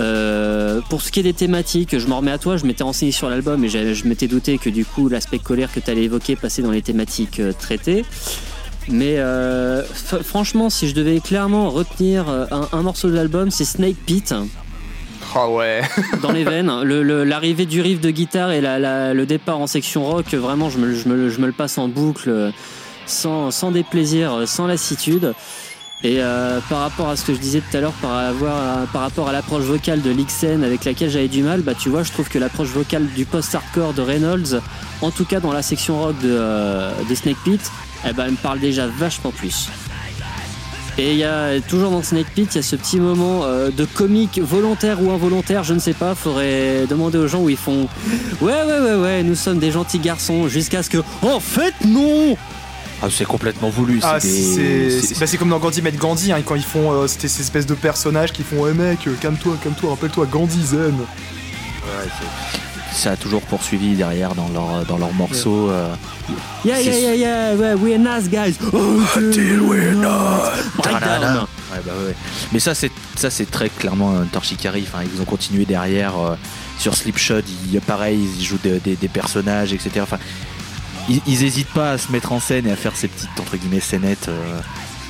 Euh, 0.00 0.80
pour 0.90 1.02
ce 1.02 1.10
qui 1.10 1.20
est 1.20 1.24
des 1.24 1.32
thématiques, 1.32 1.98
je 1.98 2.06
m'en 2.06 2.18
remets 2.18 2.30
à 2.30 2.38
toi, 2.38 2.56
je 2.56 2.64
m'étais 2.64 2.84
renseigné 2.84 3.10
sur 3.10 3.28
l'album 3.28 3.64
et 3.64 3.68
je 3.68 4.06
m'étais 4.06 4.28
douté 4.28 4.58
que 4.58 4.70
du 4.70 4.84
coup 4.84 5.08
l'aspect 5.08 5.40
colère 5.40 5.72
que 5.72 5.80
tu 5.80 5.90
allais 5.90 6.04
évoquer 6.04 6.36
passait 6.36 6.62
dans 6.62 6.70
les 6.70 6.82
thématiques 6.82 7.40
euh, 7.40 7.52
traitées. 7.52 8.04
Mais 8.90 9.18
euh, 9.18 9.82
franchement, 10.24 10.70
si 10.70 10.88
je 10.88 10.94
devais 10.94 11.20
clairement 11.20 11.70
retenir 11.70 12.28
euh, 12.28 12.46
un, 12.50 12.68
un 12.72 12.82
morceau 12.82 13.08
de 13.10 13.14
l'album, 13.14 13.50
c'est 13.50 13.64
Snake 13.64 13.96
Pit 14.06 14.34
Oh 15.36 15.56
ouais. 15.58 15.82
dans 16.22 16.32
les 16.32 16.44
veines. 16.44 16.72
Le- 16.84 17.02
le- 17.02 17.24
L'arrivée 17.24 17.66
du 17.66 17.82
riff 17.82 18.00
de 18.00 18.10
guitare 18.10 18.50
et 18.52 18.60
la- 18.62 18.78
la- 18.78 19.12
le 19.12 19.26
départ 19.26 19.58
en 19.58 19.66
section 19.66 20.04
rock, 20.06 20.32
vraiment, 20.32 20.70
je 20.70 20.78
me, 20.78 20.94
je 20.94 21.06
me 21.08 21.14
le- 21.14 21.28
je 21.30 21.38
me 21.40 21.46
le 21.46 21.52
passe 21.52 21.76
en 21.76 21.88
boucle 21.88 22.30
euh, 22.30 22.50
sans, 23.04 23.50
sans 23.50 23.70
déplaisir, 23.70 24.32
euh, 24.32 24.46
sans 24.46 24.66
lassitude. 24.66 25.34
Et 26.04 26.22
euh, 26.22 26.60
par 26.70 26.78
rapport 26.78 27.08
à 27.08 27.16
ce 27.16 27.24
que 27.26 27.34
je 27.34 27.40
disais 27.40 27.60
tout 27.60 27.76
à 27.76 27.80
l'heure, 27.80 27.92
par, 28.00 28.12
avoir- 28.16 28.86
par 28.92 29.02
rapport 29.02 29.28
à 29.28 29.32
l'approche 29.32 29.64
vocale 29.64 30.00
de 30.00 30.10
Lixen 30.10 30.62
avec 30.64 30.84
laquelle 30.84 31.10
j'avais 31.10 31.26
du 31.28 31.42
mal, 31.42 31.60
bah 31.60 31.74
tu 31.78 31.88
vois, 31.90 32.04
je 32.04 32.12
trouve 32.12 32.28
que 32.28 32.38
l'approche 32.38 32.68
vocale 32.68 33.04
du 33.16 33.26
post-hardcore 33.26 33.92
de 33.94 34.00
Reynolds, 34.02 34.60
en 35.02 35.10
tout 35.10 35.24
cas 35.24 35.40
dans 35.40 35.52
la 35.52 35.60
section 35.62 36.00
rock 36.00 36.14
de, 36.22 36.28
euh, 36.30 36.92
de 37.10 37.14
Snake 37.16 37.36
Pit, 37.44 37.60
eh 38.06 38.12
ben, 38.12 38.24
elle 38.26 38.32
me 38.32 38.36
parle 38.36 38.60
déjà 38.60 38.86
vachement 38.86 39.30
plus. 39.30 39.68
Et 41.00 41.12
il 41.12 41.18
y 41.18 41.24
a 41.24 41.60
toujours 41.60 41.92
dans 41.92 42.02
Snake 42.02 42.26
Pit, 42.34 42.48
il 42.52 42.56
y 42.56 42.58
a 42.58 42.62
ce 42.62 42.74
petit 42.74 42.98
moment 42.98 43.42
euh, 43.44 43.70
de 43.70 43.84
comique 43.84 44.40
volontaire 44.42 45.00
ou 45.00 45.12
involontaire, 45.12 45.62
je 45.62 45.72
ne 45.74 45.78
sais 45.78 45.92
pas. 45.92 46.16
Faudrait 46.16 46.86
demander 46.88 47.18
aux 47.18 47.28
gens 47.28 47.40
où 47.40 47.48
ils 47.48 47.56
font 47.56 47.86
Ouais, 48.40 48.52
ouais, 48.52 48.80
ouais, 48.80 48.94
ouais, 48.96 49.22
nous 49.22 49.36
sommes 49.36 49.60
des 49.60 49.70
gentils 49.70 50.00
garçons, 50.00 50.48
jusqu'à 50.48 50.82
ce 50.82 50.90
que 50.90 50.98
En 51.22 51.38
fait, 51.38 51.74
non 51.86 52.36
Ah, 53.00 53.06
c'est 53.10 53.24
complètement 53.24 53.70
voulu. 53.70 54.00
Ah, 54.02 54.18
des- 54.18 54.90
c'est 55.00 55.20
bah, 55.20 55.28
c'est 55.28 55.36
comme 55.36 55.50
dans 55.50 55.60
Gandhi 55.60 55.82
Met 55.82 55.92
Gandhi, 55.92 56.32
hein, 56.32 56.42
quand 56.44 56.56
ils 56.56 56.64
font 56.64 56.90
euh, 56.92 57.06
c'était 57.06 57.28
ces 57.28 57.42
espèces 57.42 57.66
de 57.66 57.74
personnages 57.74 58.32
qui 58.32 58.42
font 58.42 58.56
Ouais, 58.62 58.74
mec, 58.74 59.06
euh, 59.06 59.14
calme-toi, 59.20 59.56
calme-toi, 59.62 59.90
rappelle-toi, 59.90 60.26
Gandhi 60.26 60.66
Zen. 60.66 60.94
ouais, 60.96 62.08
c'est- 62.18 62.58
ça 62.92 63.12
a 63.12 63.16
toujours 63.16 63.42
poursuivi 63.42 63.94
derrière 63.94 64.34
dans 64.34 64.48
leur 64.48 64.84
dans 64.86 64.98
leurs 64.98 65.12
morceaux. 65.12 65.70
euh, 65.70 65.94
Yeah, 66.64 66.80
yeah, 66.80 66.94
yeah, 67.14 67.14
yeah, 67.54 67.74
we're 67.76 67.98
nice 67.98 68.28
guys. 68.28 68.54
Until 69.16 69.60
we're 69.62 69.94
not. 69.94 70.50
Breakdown. 70.82 71.46
Ouais, 71.72 71.80
bah 71.84 71.92
ouais. 72.06 72.14
Mais 72.52 72.60
ça, 72.60 72.74
c'est 72.74 72.90
ça, 73.16 73.30
c'est 73.30 73.50
très 73.50 73.68
clairement 73.68 74.14
un 74.16 74.24
Torchikari. 74.26 74.84
Enfin, 74.86 75.04
ils 75.14 75.20
ont 75.20 75.24
continué 75.24 75.64
derrière 75.64 76.18
euh, 76.18 76.34
sur 76.78 76.94
Slipshot. 76.94 77.40
Ils, 77.72 77.80
pareil, 77.80 78.18
ils 78.38 78.44
jouent 78.44 78.58
des, 78.62 78.78
des- 78.80 78.96
des 78.96 79.08
personnages, 79.08 79.72
etc. 79.72 80.00
Enfin, 80.02 80.18
ils, 81.08 81.20
ils 81.26 81.44
hésitent 81.44 81.72
pas 81.72 81.92
à 81.92 81.98
se 81.98 82.10
mettre 82.12 82.32
en 82.32 82.40
scène 82.40 82.66
et 82.66 82.72
à 82.72 82.76
faire 82.76 82.96
ces 82.96 83.08
petites 83.08 83.38
entre 83.38 83.56
guillemets 83.56 83.80
scénettes. 83.80 84.28
euh. 84.28 84.60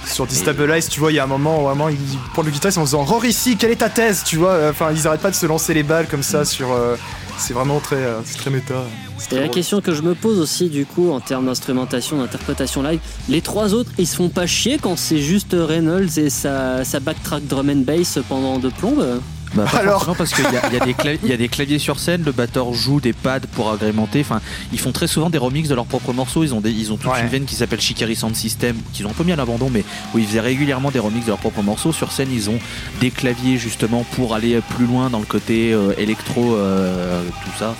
Sur 0.07 0.26
Destabilize, 0.26 0.89
tu 0.89 1.01
vois, 1.01 1.12
il 1.12 1.16
y 1.16 1.18
a 1.18 1.24
un 1.24 1.26
moment, 1.26 1.61
vraiment, 1.64 1.91
ils 1.91 1.99
prennent 2.33 2.47
le 2.47 2.51
guitariste 2.51 2.79
en 2.79 2.83
faisant 2.87 3.05
Rors 3.05 3.26
ici, 3.26 3.59
quelle 3.59 3.72
est 3.72 3.76
ta 3.76 3.91
thèse 3.91 4.22
Tu 4.24 4.37
vois, 4.39 4.53
euh, 4.53 4.70
enfin, 4.70 4.89
ils 4.91 5.07
arrêtent 5.07 5.20
pas 5.20 5.31
de 5.31 5.35
se 5.37 5.45
lancer 5.45 5.74
les 5.74 5.83
balles 5.83 6.07
comme 6.09 6.22
ça 6.22 6.45
sur. 6.47 6.72
euh, 6.72 6.97
c'est 7.39 7.55
vraiment 7.55 7.80
très, 7.80 7.97
euh, 7.97 8.20
très 8.36 8.51
méta. 8.51 8.84
C'est 9.18 9.32
Et 9.32 9.36
la 9.36 9.43
drôle. 9.43 9.55
question 9.55 9.80
que 9.80 9.95
je 9.95 10.03
me 10.03 10.14
pose 10.14 10.39
aussi, 10.39 10.68
du 10.68 10.84
coup, 10.86 11.11
en 11.11 11.20
termes 11.20 11.47
d'instrumentation, 11.47 12.18
d'interprétation 12.18 12.82
live, 12.82 13.01
les 13.28 13.41
trois 13.41 13.74
autres, 13.74 13.91
ils 13.99 14.07
se 14.07 14.16
font 14.16 14.28
pas 14.28 14.47
chier 14.47 14.78
quand 14.78 14.97
c'est 14.97 15.18
juste 15.18 15.55
Reynolds 15.59 16.18
et 16.18 16.30
sa, 16.30 16.84
sa 16.84 17.01
backtrack 17.01 17.47
drum 17.47 17.70
and 17.70 17.84
bass 17.84 18.18
pendant 18.28 18.59
deux 18.59 18.70
plombes? 18.70 19.20
Bah, 19.55 19.65
pas 19.71 19.79
Alors 19.79 19.95
forcément, 20.05 20.15
parce 20.17 20.33
qu'il 20.35 20.45
y, 20.45 20.75
y 20.75 20.81
a 20.81 20.85
des 20.85 20.93
claviers- 20.95 21.21
il 21.25 21.29
y 21.31 21.33
a 21.33 21.37
des 21.37 21.49
claviers 21.49 21.79
sur 21.79 21.99
scène, 21.99 22.23
le 22.25 22.33
batteur 22.33 22.75
joue 22.75 23.01
des 23.01 23.13
pads 23.13 23.41
pour 23.55 23.71
agrémenter. 23.71 24.21
Enfin, 24.21 24.41
ils 24.73 24.79
font 24.79 24.93
très 24.93 25.07
souvent 25.07 25.31
des 25.31 25.39
remixes 25.39 25.69
de 25.69 25.75
leurs 25.75 25.87
propres 25.87 26.13
morceaux. 26.13 26.45
Ils 26.45 26.55
ont, 26.55 26.61
des, 26.61 26.71
ils 26.71 26.93
ont 26.93 26.97
toute 26.97 27.11
Ouais. 27.11 27.21
une 27.23 27.29
veine 27.29 27.45
qui 27.45 27.55
s'appelle 27.55 27.81
Shikari 27.81 28.15
Sound 28.15 28.37
System, 28.37 28.77
qu'ils 28.93 29.07
ont 29.07 29.11
un 29.11 29.15
peu 29.15 29.25
mis 29.25 29.33
à 29.33 29.37
l'abandon, 29.37 29.71
mais 29.73 29.85
où 30.15 30.19
ils 30.19 30.27
faisaient 30.27 30.41
régulièrement 30.41 30.91
des 30.91 30.99
remixes 30.99 31.25
de 31.25 31.31
leurs 31.31 31.39
propres 31.39 31.63
morceaux. 31.63 31.93
Sur 31.93 32.13
scène, 32.13 32.29
ils 32.33 32.51
ont 32.51 32.59
des 33.01 33.11
claviers 33.11 33.57
justement 33.59 34.05
pour 34.17 34.35
aller 34.35 34.61
plus 34.77 34.87
loin 34.87 35.09
dans 35.11 35.19
le 35.21 35.25
côté 35.27 35.73
euh, 35.73 35.93
électro, 35.99 36.55
euh, 36.57 37.23
tout 37.45 37.59
ça. 37.59 37.75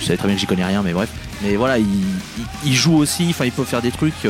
Je 0.00 0.06
savais 0.06 0.16
très 0.16 0.26
bien 0.26 0.34
que 0.34 0.40
j'y 0.40 0.46
connais 0.46 0.64
rien, 0.64 0.82
mais 0.82 0.92
bref. 0.92 1.08
Mais 1.42 1.56
voilà, 1.56 1.78
ils, 1.78 1.84
ils- 1.86 2.44
ils 2.70 2.74
jouent 2.74 2.96
aussi. 2.98 3.26
Enfin, 3.30 3.44
ils 3.44 3.52
peuvent 3.52 3.66
faire 3.66 3.82
des 3.82 3.90
trucs. 3.92 4.26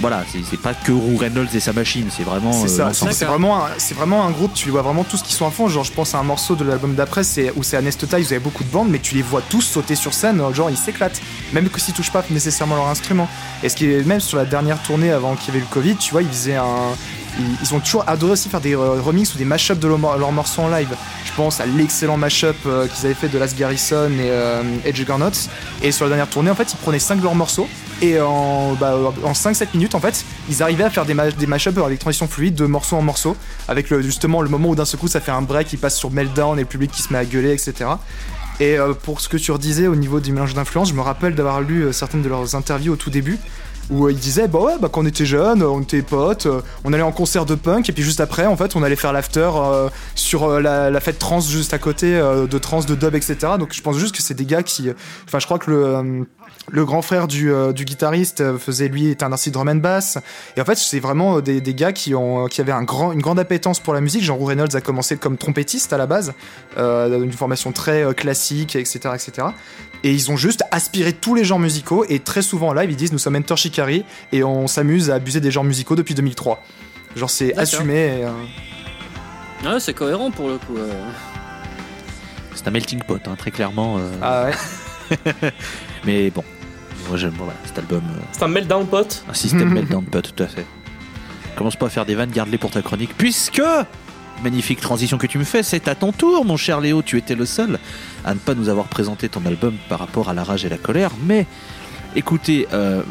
Voilà, 0.00 0.24
c'est 0.50 0.58
pas 0.60 0.72
que 0.74 0.92
Rou 0.92 1.16
Reynolds 1.18 1.48
et 1.54 1.60
sa 1.60 1.72
machine, 1.72 2.08
c'est 2.14 2.22
vraiment. 2.22 2.52
C'est 2.52 2.80
euh, 2.80 2.92
c'est 3.12 3.24
vraiment, 3.26 3.64
un- 3.66 3.68
c'est 3.78 3.94
vraiment 3.94 4.24
un 4.24 4.30
groupe, 4.30 4.54
tu 4.54 4.70
vois 4.70 4.82
vraiment 4.82 5.04
tous 5.04 5.22
qui 5.22 5.34
sont 5.34 5.46
à 5.46 5.50
fond. 5.50 5.68
Genre, 5.68 5.84
je 5.84 5.92
pense 5.92 6.14
à 6.14 6.18
un 6.18 6.22
morceau 6.22 6.54
de 6.54 6.64
l'album 6.64 6.94
d'après 6.94 7.22
c'est- 7.24 7.52
où 7.56 7.62
c'est 7.62 7.76
Anestota, 7.76 8.18
ils 8.18 8.26
avaient 8.26 8.38
beaucoup 8.38 8.64
de 8.64 8.70
bandes, 8.70 8.88
mais 8.88 8.98
tu 8.98 9.14
les 9.14 9.22
vois 9.22 9.42
tous 9.48 9.60
sauter 9.62 9.94
sur 9.94 10.14
scène, 10.14 10.42
genre 10.54 10.70
ils 10.70 10.76
s'éclatent. 10.76 11.20
Même 11.52 11.68
que 11.68 11.80
s'ils 11.80 11.94
touchent 11.94 12.12
pas 12.12 12.24
nécessairement 12.30 12.76
leur 12.76 12.88
instrument. 12.88 13.28
Et 13.62 13.68
ce 13.68 13.76
qui 13.76 13.90
est 13.92 14.06
même 14.06 14.20
sur 14.20 14.38
la 14.38 14.44
dernière 14.44 14.82
tournée 14.82 15.10
avant 15.12 15.34
qu'il 15.36 15.48
y 15.48 15.50
avait 15.50 15.58
eu 15.58 15.68
le 15.68 15.72
Covid, 15.74 15.96
tu 15.96 16.12
vois, 16.12 16.22
ils 16.22 16.28
faisaient 16.28 16.56
un. 16.56 16.64
Ils, 17.62 17.74
ont 17.74 17.78
toujours 17.80 18.04
adoré 18.08 18.32
aussi 18.32 18.48
faire 18.48 18.60
des 18.60 18.74
euh, 18.74 19.00
remixes 19.00 19.34
ou 19.34 19.38
des 19.38 19.44
mashups 19.44 19.78
de 19.78 19.86
leurs 19.86 20.32
morceaux 20.32 20.62
en 20.62 20.68
live. 20.68 20.88
Je 21.24 21.30
pense 21.36 21.60
à 21.60 21.66
l'excellent 21.66 22.16
mashup 22.16 22.56
euh, 22.66 22.88
qu'ils 22.88 23.06
avaient 23.06 23.14
fait 23.14 23.28
de 23.28 23.38
Last 23.38 23.56
Garrison 23.56 24.10
et 24.10 24.28
euh, 24.30 24.62
Edge 24.84 25.04
Garnots. 25.06 25.30
Et 25.80 25.92
sur 25.92 26.06
la 26.06 26.10
dernière 26.10 26.28
tournée, 26.28 26.50
en 26.50 26.56
fait, 26.56 26.72
ils 26.72 26.76
prenaient 26.76 26.98
5 26.98 27.16
de 27.18 27.22
leurs 27.22 27.36
morceaux. 27.36 27.68
Et 28.02 28.20
en, 28.20 28.72
bah, 28.74 28.94
en 29.24 29.32
5-7 29.32 29.68
minutes, 29.74 29.94
en 29.94 30.00
fait, 30.00 30.24
ils 30.48 30.62
arrivaient 30.62 30.84
à 30.84 30.90
faire 30.90 31.04
des, 31.04 31.12
ma- 31.14 31.30
des 31.30 31.46
mashups 31.46 31.76
avec 31.78 31.98
transition 31.98 32.26
fluide 32.28 32.54
de 32.54 32.64
morceau 32.66 32.96
en 32.96 33.02
morceau. 33.02 33.36
Avec 33.68 33.94
justement 34.00 34.40
le 34.40 34.48
moment 34.48 34.70
où 34.70 34.74
d'un 34.74 34.84
seul 34.86 34.98
coup 34.98 35.08
ça 35.08 35.20
fait 35.20 35.30
un 35.32 35.42
break, 35.42 35.72
il 35.72 35.78
passe 35.78 35.96
sur 35.98 36.10
Meltdown 36.10 36.58
et 36.58 36.62
le 36.62 36.66
public 36.68 36.90
qui 36.90 37.02
se 37.02 37.12
met 37.12 37.18
à 37.18 37.24
gueuler, 37.24 37.52
etc. 37.52 37.90
Et 38.58 38.78
euh, 38.78 38.92
pour 38.94 39.20
ce 39.20 39.28
que 39.28 39.36
tu 39.36 39.52
redisais 39.52 39.86
au 39.86 39.96
niveau 39.96 40.20
du 40.20 40.32
mélange 40.32 40.54
d'influence, 40.54 40.90
je 40.90 40.94
me 40.94 41.00
rappelle 41.00 41.34
d'avoir 41.34 41.60
lu 41.62 41.82
euh, 41.82 41.92
certaines 41.92 42.22
de 42.22 42.28
leurs 42.28 42.54
interviews 42.54 42.92
au 42.92 42.96
tout 42.96 43.10
début 43.10 43.38
où 43.90 44.06
euh, 44.06 44.12
ils 44.12 44.18
disaient 44.18 44.48
bah 44.48 44.60
ouais 44.60 44.74
bah 44.80 44.88
quand 44.90 45.02
on 45.02 45.06
était 45.06 45.26
jeunes 45.26 45.62
on 45.62 45.80
était 45.80 46.02
potes 46.02 46.46
euh, 46.46 46.60
on 46.84 46.92
allait 46.92 47.02
en 47.02 47.12
concert 47.12 47.44
de 47.44 47.54
punk 47.54 47.88
et 47.88 47.92
puis 47.92 48.02
juste 48.02 48.20
après 48.20 48.46
en 48.46 48.56
fait 48.56 48.76
on 48.76 48.82
allait 48.82 48.96
faire 48.96 49.12
l'after 49.12 49.50
euh, 49.54 49.88
sur 50.14 50.60
la, 50.60 51.00
fête 51.00 51.18
trans 51.18 51.40
juste 51.40 51.74
à 51.74 51.78
côté 51.78 52.12
de 52.12 52.58
trans 52.58 52.80
de 52.80 52.94
dub 52.94 53.14
etc 53.14 53.54
donc 53.58 53.72
je 53.72 53.82
pense 53.82 53.96
juste 53.98 54.14
que 54.14 54.22
c'est 54.22 54.34
des 54.34 54.44
gars 54.44 54.62
qui 54.62 54.90
enfin 55.26 55.38
je 55.38 55.46
crois 55.46 55.58
que 55.58 55.70
le 56.72 56.84
grand 56.84 57.02
frère 57.02 57.26
du, 57.26 57.52
guitariste 57.74 58.56
faisait 58.58 58.88
lui 58.88 59.08
était 59.08 59.24
un 59.24 59.32
artiste 59.32 59.54
drum 59.54 59.68
and 59.68 59.76
bass. 59.76 60.18
Et 60.56 60.60
en 60.60 60.64
fait 60.64 60.76
c'est 60.76 61.00
vraiment 61.00 61.40
des, 61.40 61.60
gars 61.74 61.92
qui 61.92 62.14
ont 62.14 62.46
qui 62.46 62.60
avaient 62.60 62.72
une 62.72 62.84
grande 62.84 63.38
appétence 63.38 63.80
pour 63.80 63.94
la 63.94 64.00
musique. 64.00 64.22
Jean 64.22 64.38
Reynolds 64.38 64.76
a 64.76 64.80
commencé 64.80 65.16
comme 65.16 65.36
trompettiste 65.36 65.92
à 65.92 65.98
la 65.98 66.06
base 66.06 66.32
euh, 66.76 67.22
une 67.22 67.32
formation 67.32 67.72
très 67.72 68.14
classique 68.14 68.76
etc 68.76 69.14
etc 69.14 69.48
et 70.04 70.12
ils 70.12 70.30
ont 70.30 70.36
juste 70.36 70.62
aspiré 70.70 71.12
tous 71.12 71.34
les 71.34 71.44
genres 71.44 71.58
musicaux 71.58 72.04
et 72.08 72.18
très 72.20 72.42
souvent 72.42 72.68
en 72.68 72.72
live 72.72 72.90
ils 72.90 72.96
disent 72.96 73.12
nous 73.12 73.18
sommes 73.18 73.36
Enter 73.36 73.56
Shikari 73.56 74.04
et 74.32 74.42
on 74.44 74.66
s'amuse 74.66 75.10
à 75.10 75.14
abuser 75.16 75.40
des 75.40 75.50
genres 75.50 75.64
musicaux 75.64 75.96
depuis 75.96 76.14
2003 76.14 76.62
genre 77.16 77.30
c'est 77.30 77.56
assumé 77.58 77.94
et, 77.94 78.24
euh, 78.24 78.30
Ah, 79.66 79.78
c'est 79.80 79.94
cohérent 79.94 80.30
pour 80.30 80.48
le 80.48 80.58
coup. 80.58 80.76
euh. 80.78 80.90
C'est 82.54 82.66
un 82.68 82.70
melting 82.70 83.02
pot, 83.02 83.20
hein, 83.26 83.36
très 83.38 83.50
clairement. 83.50 83.98
euh, 83.98 84.10
ah 84.22 84.44
ouais 84.46 85.32
Mais 86.04 86.30
bon, 86.30 86.44
moi 87.08 87.16
j'aime 87.16 87.34
voilà, 87.36 87.54
cet 87.64 87.78
album. 87.78 88.02
euh, 88.16 88.20
C'est 88.32 88.42
un 88.42 88.48
meltdown 88.48 88.86
pot. 88.86 89.24
un 89.28 89.34
système 89.34 89.68
meltdown 89.74 90.04
pot, 90.04 90.20
tout 90.22 90.42
à 90.42 90.46
fait. 90.46 90.66
Commence 91.56 91.76
pas 91.76 91.86
à 91.86 91.90
faire 91.90 92.06
des 92.06 92.14
vannes, 92.14 92.30
garde-les 92.30 92.58
pour 92.58 92.70
ta 92.70 92.80
chronique. 92.82 93.10
Puisque, 93.18 93.62
magnifique 94.42 94.80
transition 94.80 95.18
que 95.18 95.26
tu 95.26 95.38
me 95.38 95.44
fais, 95.44 95.62
c'est 95.62 95.88
à 95.88 95.94
ton 95.94 96.12
tour, 96.12 96.44
mon 96.44 96.56
cher 96.56 96.80
Léo. 96.80 97.02
Tu 97.02 97.16
étais 97.18 97.34
le 97.34 97.46
seul 97.46 97.78
à 98.24 98.34
ne 98.34 98.38
pas 98.38 98.54
nous 98.54 98.68
avoir 98.68 98.86
présenté 98.86 99.28
ton 99.28 99.44
album 99.46 99.74
par 99.88 99.98
rapport 99.98 100.28
à 100.28 100.34
la 100.34 100.44
rage 100.44 100.64
et 100.64 100.68
la 100.68 100.78
colère. 100.78 101.10
Mais 101.26 101.46
écoutez, 102.16 102.66
euh, 102.72 103.02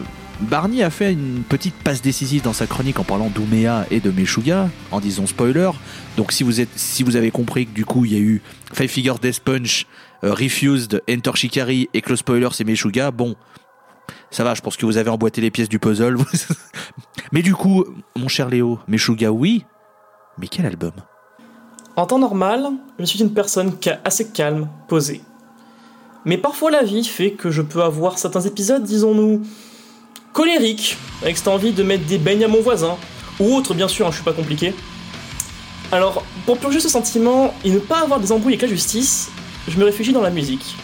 Barney 0.42 0.84
a 0.84 0.90
fait 0.90 1.12
une 1.12 1.44
petite 1.44 1.76
passe 1.76 2.02
décisive 2.02 2.42
dans 2.42 2.54
sa 2.54 2.66
chronique 2.66 3.00
en 3.00 3.04
parlant 3.04 3.30
d'Ouméa 3.30 3.86
et 3.92 4.00
de 4.00 4.10
Meshuga, 4.10 4.70
en 4.92 5.00
disant 5.00 5.28
spoiler. 5.28 5.72
Donc 6.16 6.32
si 6.32 6.44
vous, 6.44 6.62
êtes, 6.62 6.70
avez 7.16 7.32
compris 7.32 7.66
que 7.66 7.74
du 7.74 7.86
coup 7.86 8.06
il 8.06 8.14
y 8.14 8.16
a 8.16 8.20
eu 8.20 8.42
Five 8.74 8.90
Figure 8.90 9.20
Death 9.20 9.42
Punch, 9.42 9.86
euh, 10.24 10.34
Refused, 10.34 11.02
Enter 11.10 11.32
Shikari 11.36 11.90
et 11.94 12.02
que 12.02 12.10
le 12.10 12.16
spoiler 12.16 12.50
c'est 12.54 12.64
Meshuga, 12.64 13.12
bon, 13.12 13.36
ça 14.32 14.44
va, 14.44 14.54
je 14.54 14.62
pense 14.62 14.78
que 14.78 14.86
vous 14.86 14.98
avez 14.98 15.10
emboîté 15.10 15.42
les 15.42 15.52
pièces 15.52 15.70
du 15.70 15.80
puzzle. 15.80 16.18
mais 17.32 17.42
du 17.42 17.54
coup, 17.54 17.84
mon 18.16 18.28
cher 18.28 18.50
Léo, 18.50 18.80
Meshuga 18.88 19.32
oui, 19.32 19.66
mais 20.38 20.48
quel 20.48 20.66
album? 20.66 20.94
En 22.00 22.06
temps 22.06 22.18
normal, 22.18 22.70
je 22.98 23.04
suis 23.04 23.20
une 23.20 23.34
personne 23.34 23.74
assez 24.06 24.30
calme, 24.30 24.70
posée. 24.88 25.20
Mais 26.24 26.38
parfois 26.38 26.72
la 26.72 26.82
vie 26.82 27.04
fait 27.04 27.32
que 27.32 27.52
je 27.52 27.62
peux 27.62 27.84
avoir 27.84 28.18
certains 28.18 28.40
épisodes, 28.40 28.84
disons-nous, 28.84 29.42
colériques, 30.32 30.96
avec 31.22 31.36
cette 31.36 31.50
envie 31.50 31.74
de 31.74 31.84
mettre 31.84 32.06
des 32.06 32.18
beignes 32.18 32.46
à 32.46 32.48
mon 32.48 32.62
voisin, 32.62 32.96
ou 33.42 33.54
autre 33.54 33.74
bien 33.74 33.90
sûr, 33.90 34.08
hein, 34.08 34.12
je 34.12 34.16
suis 34.16 34.24
pas 34.24 34.32
compliqué. 34.32 34.74
Alors, 35.92 36.24
pour 36.46 36.58
purger 36.58 36.80
ce 36.80 36.88
sentiment 36.88 37.54
et 37.66 37.70
ne 37.70 37.80
pas 37.80 38.00
avoir 38.00 38.22
des 38.22 38.32
embrouilles 38.32 38.54
avec 38.54 38.62
la 38.62 38.70
justice, 38.70 39.30
je 39.68 39.78
me 39.78 39.84
réfugie 39.84 40.14
dans 40.14 40.22
la 40.22 40.30
musique. 40.30 40.78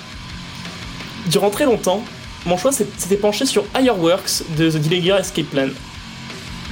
Durant 1.27 1.49
très 1.49 1.63
longtemps, 1.63 2.03
mon 2.45 2.57
choix 2.57 2.73
s'était 2.73 3.15
penché 3.15 3.45
sur 3.45 3.63
Fireworks 3.67 4.43
de 4.57 4.69
The 4.69 4.75
Dillinger 4.75 5.15
Escape 5.21 5.45
Plan. 5.45 5.69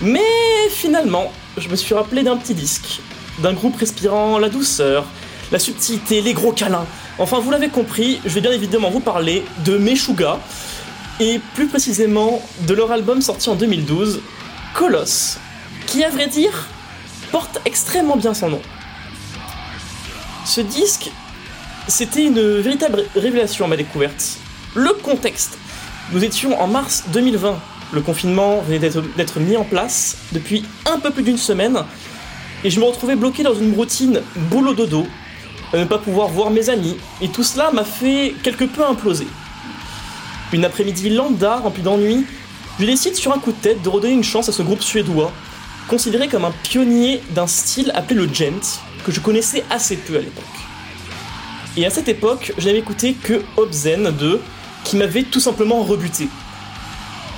Mais 0.02 0.20
finalement, 0.70 1.32
je 1.56 1.70
me 1.70 1.78
suis 1.78 1.96
rappelé 1.96 2.24
d'un 2.24 2.36
petit 2.36 2.54
disque, 2.54 3.00
d'un 3.40 3.54
groupe 3.54 3.76
respirant 3.78 4.38
la 4.38 4.50
douceur, 4.50 5.06
la 5.52 5.60
subtilité, 5.60 6.22
les 6.22 6.34
gros 6.34 6.52
câlins. 6.52 6.86
Enfin, 7.20 7.40
vous 7.40 7.52
l'avez 7.52 7.70
compris, 7.70 8.20
je 8.26 8.30
vais 8.30 8.42
bien 8.42 8.52
évidemment 8.52 8.90
vous 8.90 9.00
parler 9.00 9.44
de 9.66 9.78
Meshuga, 9.78 10.40
et 11.20 11.40
plus 11.54 11.68
précisément 11.68 12.42
de 12.68 12.74
leur 12.74 12.92
album 12.92 13.22
sorti 13.22 13.50
en 13.50 13.56
2012, 13.56 14.22
Colosse, 14.74 15.38
qui 15.86 16.04
à 16.04 16.10
vrai 16.10 16.28
dire 16.28 16.68
porte 17.32 17.60
extrêmement 17.66 18.16
bien 18.16 18.34
son 18.34 18.50
nom. 18.50 18.62
Ce 20.46 20.62
disque, 20.62 21.12
c'était 21.88 22.26
une 22.26 22.60
véritable 22.60 23.06
révélation 23.16 23.66
à 23.66 23.68
ma 23.68 23.78
découverte. 23.78 24.38
Le 24.76 24.94
contexte. 24.94 25.58
Nous 26.12 26.24
étions 26.24 26.60
en 26.62 26.68
mars 26.68 27.04
2020. 27.14 27.60
Le 27.94 28.02
confinement 28.02 28.62
venait 28.62 28.80
d'être 28.80 29.02
d'être 29.16 29.40
mis 29.40 29.56
en 29.56 29.64
place 29.64 30.18
depuis 30.32 30.66
un 30.86 31.00
peu 31.00 31.12
plus 31.12 31.24
d'une 31.24 31.38
semaine 31.38 31.84
et 32.64 32.70
je 32.70 32.80
me 32.80 32.86
retrouvais 32.86 33.16
bloqué 33.16 33.44
dans 33.44 33.54
une 33.54 33.74
routine 33.74 34.22
boulot 34.50 34.74
dodo, 34.74 35.06
à 35.74 35.78
ne 35.78 35.86
pas 35.86 35.98
pouvoir 35.98 36.28
voir 36.28 36.50
mes 36.50 36.70
amis, 36.70 36.98
et 37.22 37.30
tout 37.30 37.44
cela 37.44 37.72
m'a 37.72 37.84
fait 37.84 38.36
quelque 38.44 38.66
peu 38.66 38.86
imploser. 38.86 39.28
Une 40.54 40.66
après-midi 40.66 41.10
lambda 41.10 41.58
remplie 41.58 41.82
d'ennuis, 41.82 42.26
je 42.80 42.86
décide 42.86 43.16
sur 43.16 43.34
un 43.34 43.40
coup 43.40 43.52
de 43.52 43.58
tête 43.58 43.82
de 43.82 43.90
redonner 43.90 44.14
une 44.14 44.24
chance 44.24 44.50
à 44.50 44.52
ce 44.52 44.62
groupe 44.62 44.82
suédois, 44.82 45.32
considéré 45.88 46.28
comme 46.28 46.46
un 46.46 46.54
pionnier 46.64 47.22
d'un 47.32 47.48
style 47.48 47.92
appelé 47.96 48.22
le 48.22 48.34
gent, 48.34 48.82
que 49.06 49.12
je 49.12 49.20
connaissais 49.20 49.64
assez 49.70 49.98
peu 49.98 50.16
à 50.16 50.22
l'époque. 50.22 50.44
Et 51.76 51.86
à 51.86 51.90
cette 51.90 52.08
époque, 52.08 52.54
je 52.58 52.68
n'avais 52.68 52.80
écouté 52.80 53.14
que 53.14 53.42
Obzen 53.58 54.12
2, 54.12 54.42
qui 54.84 54.96
m'avait 54.96 55.24
tout 55.24 55.40
simplement 55.40 55.82
rebuté. 55.82 56.28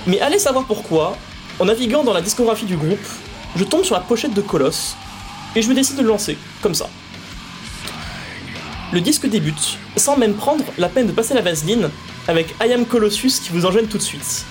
Mais 0.07 0.19
allez 0.19 0.39
savoir 0.39 0.65
pourquoi, 0.65 1.17
en 1.59 1.65
naviguant 1.65 2.03
dans 2.03 2.13
la 2.13 2.21
discographie 2.21 2.65
du 2.65 2.75
groupe, 2.75 2.99
je 3.55 3.63
tombe 3.63 3.83
sur 3.83 3.95
la 3.95 4.01
pochette 4.01 4.33
de 4.33 4.41
Colosse, 4.41 4.97
et 5.55 5.61
je 5.61 5.69
me 5.69 5.73
décide 5.73 5.95
de 5.97 6.01
le 6.01 6.09
lancer, 6.09 6.37
comme 6.61 6.75
ça. 6.75 6.89
Le 8.91 9.01
disque 9.01 9.27
débute, 9.27 9.77
sans 9.95 10.17
même 10.17 10.33
prendre 10.33 10.63
la 10.77 10.89
peine 10.89 11.07
de 11.07 11.11
passer 11.11 11.33
la 11.33 11.41
vaseline, 11.41 11.89
avec 12.27 12.55
I 12.63 12.73
Am 12.73 12.85
Colossus 12.85 13.39
qui 13.41 13.49
vous 13.51 13.65
enchaîne 13.65 13.87
tout 13.87 13.97
de 13.97 14.03
suite. 14.03 14.45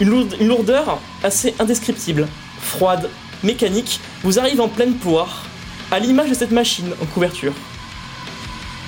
Une 0.00 0.26
lourdeur 0.40 1.00
assez 1.22 1.54
indescriptible, 1.58 2.26
froide, 2.60 3.08
mécanique, 3.42 4.00
vous 4.22 4.38
arrive 4.38 4.60
en 4.60 4.68
pleine 4.68 4.94
poire, 4.94 5.44
à 5.90 5.98
l'image 5.98 6.30
de 6.30 6.34
cette 6.34 6.50
machine 6.50 6.90
en 7.00 7.06
couverture. 7.06 7.52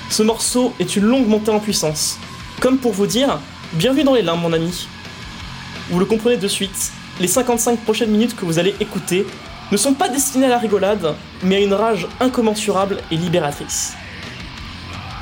Ce 0.09 0.23
morceau 0.23 0.73
est 0.79 0.95
une 0.95 1.03
longue 1.03 1.27
montée 1.27 1.51
en 1.51 1.59
puissance, 1.59 2.17
comme 2.59 2.77
pour 2.77 2.93
vous 2.93 3.07
dire 3.07 3.39
Bienvenue 3.73 4.03
dans 4.03 4.13
les 4.13 4.21
limbes, 4.21 4.41
mon 4.41 4.53
ami. 4.53 4.87
Vous 5.89 5.99
le 5.99 6.05
comprenez 6.05 6.37
de 6.37 6.47
suite, 6.47 6.91
les 7.19 7.27
55 7.27 7.79
prochaines 7.81 8.09
minutes 8.09 8.35
que 8.35 8.45
vous 8.45 8.59
allez 8.59 8.75
écouter 8.79 9.25
ne 9.71 9.77
sont 9.77 9.93
pas 9.93 10.09
destinées 10.09 10.45
à 10.45 10.49
la 10.49 10.57
rigolade, 10.57 11.15
mais 11.43 11.57
à 11.57 11.59
une 11.59 11.73
rage 11.73 12.07
incommensurable 12.19 12.97
et 13.11 13.17
libératrice. 13.17 13.93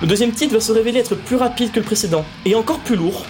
Le 0.01 0.07
deuxième 0.07 0.31
titre 0.31 0.53
va 0.53 0.59
se 0.59 0.71
révéler 0.71 0.99
être 0.99 1.15
plus 1.15 1.35
rapide 1.35 1.71
que 1.71 1.79
le 1.79 1.85
précédent, 1.85 2.25
et 2.45 2.53
encore 2.53 2.79
plus 2.79 2.95
lourd. 2.95 3.25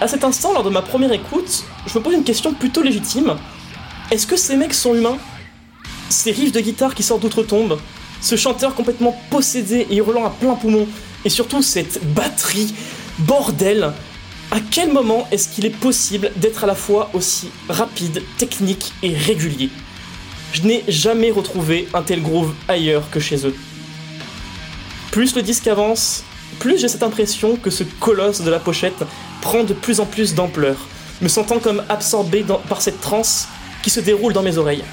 À 0.00 0.08
cet 0.08 0.24
instant, 0.24 0.54
lors 0.54 0.64
de 0.64 0.70
ma 0.70 0.80
première 0.80 1.12
écoute, 1.12 1.64
je 1.86 1.98
me 1.98 2.02
pose 2.02 2.14
une 2.14 2.24
question 2.24 2.54
plutôt 2.54 2.82
légitime. 2.82 3.36
Est-ce 4.10 4.26
que 4.26 4.36
ces 4.36 4.56
mecs 4.56 4.72
sont 4.72 4.94
humains? 4.94 5.18
Ces 6.08 6.32
riffs 6.32 6.52
de 6.52 6.60
guitare 6.60 6.94
qui 6.94 7.02
sortent 7.02 7.22
d'outre-tombe, 7.22 7.78
ce 8.22 8.36
chanteur 8.36 8.74
complètement 8.74 9.14
possédé 9.30 9.86
et 9.90 9.96
hurlant 9.96 10.24
à 10.24 10.30
plein 10.30 10.54
poumon, 10.54 10.88
et 11.24 11.28
surtout 11.28 11.62
cette 11.62 12.00
batterie, 12.14 12.74
bordel 13.18 13.92
À 14.50 14.56
quel 14.70 14.92
moment 14.92 15.28
est-ce 15.30 15.48
qu'il 15.48 15.66
est 15.66 15.76
possible 15.76 16.32
d'être 16.36 16.64
à 16.64 16.66
la 16.66 16.74
fois 16.74 17.10
aussi 17.12 17.50
rapide, 17.68 18.22
technique 18.38 18.92
et 19.02 19.14
régulier? 19.14 19.68
Je 20.52 20.62
n'ai 20.62 20.84
jamais 20.88 21.30
retrouvé 21.30 21.88
un 21.94 22.02
tel 22.02 22.22
groove 22.22 22.52
ailleurs 22.68 23.08
que 23.10 23.20
chez 23.20 23.46
eux. 23.46 23.54
Plus 25.12 25.34
le 25.34 25.42
disque 25.42 25.66
avance, 25.66 26.24
plus 26.58 26.78
j'ai 26.78 26.88
cette 26.88 27.02
impression 27.02 27.56
que 27.56 27.70
ce 27.70 27.84
colosse 27.84 28.42
de 28.42 28.50
la 28.50 28.58
pochette 28.58 29.04
prend 29.40 29.64
de 29.64 29.74
plus 29.74 30.00
en 30.00 30.06
plus 30.06 30.34
d'ampleur, 30.34 30.76
me 31.20 31.28
sentant 31.28 31.58
comme 31.58 31.82
absorbé 31.88 32.44
par 32.68 32.82
cette 32.82 33.00
transe 33.00 33.48
qui 33.82 33.90
se 33.90 34.00
déroule 34.00 34.32
dans 34.32 34.42
mes 34.42 34.58
oreilles. 34.58 34.84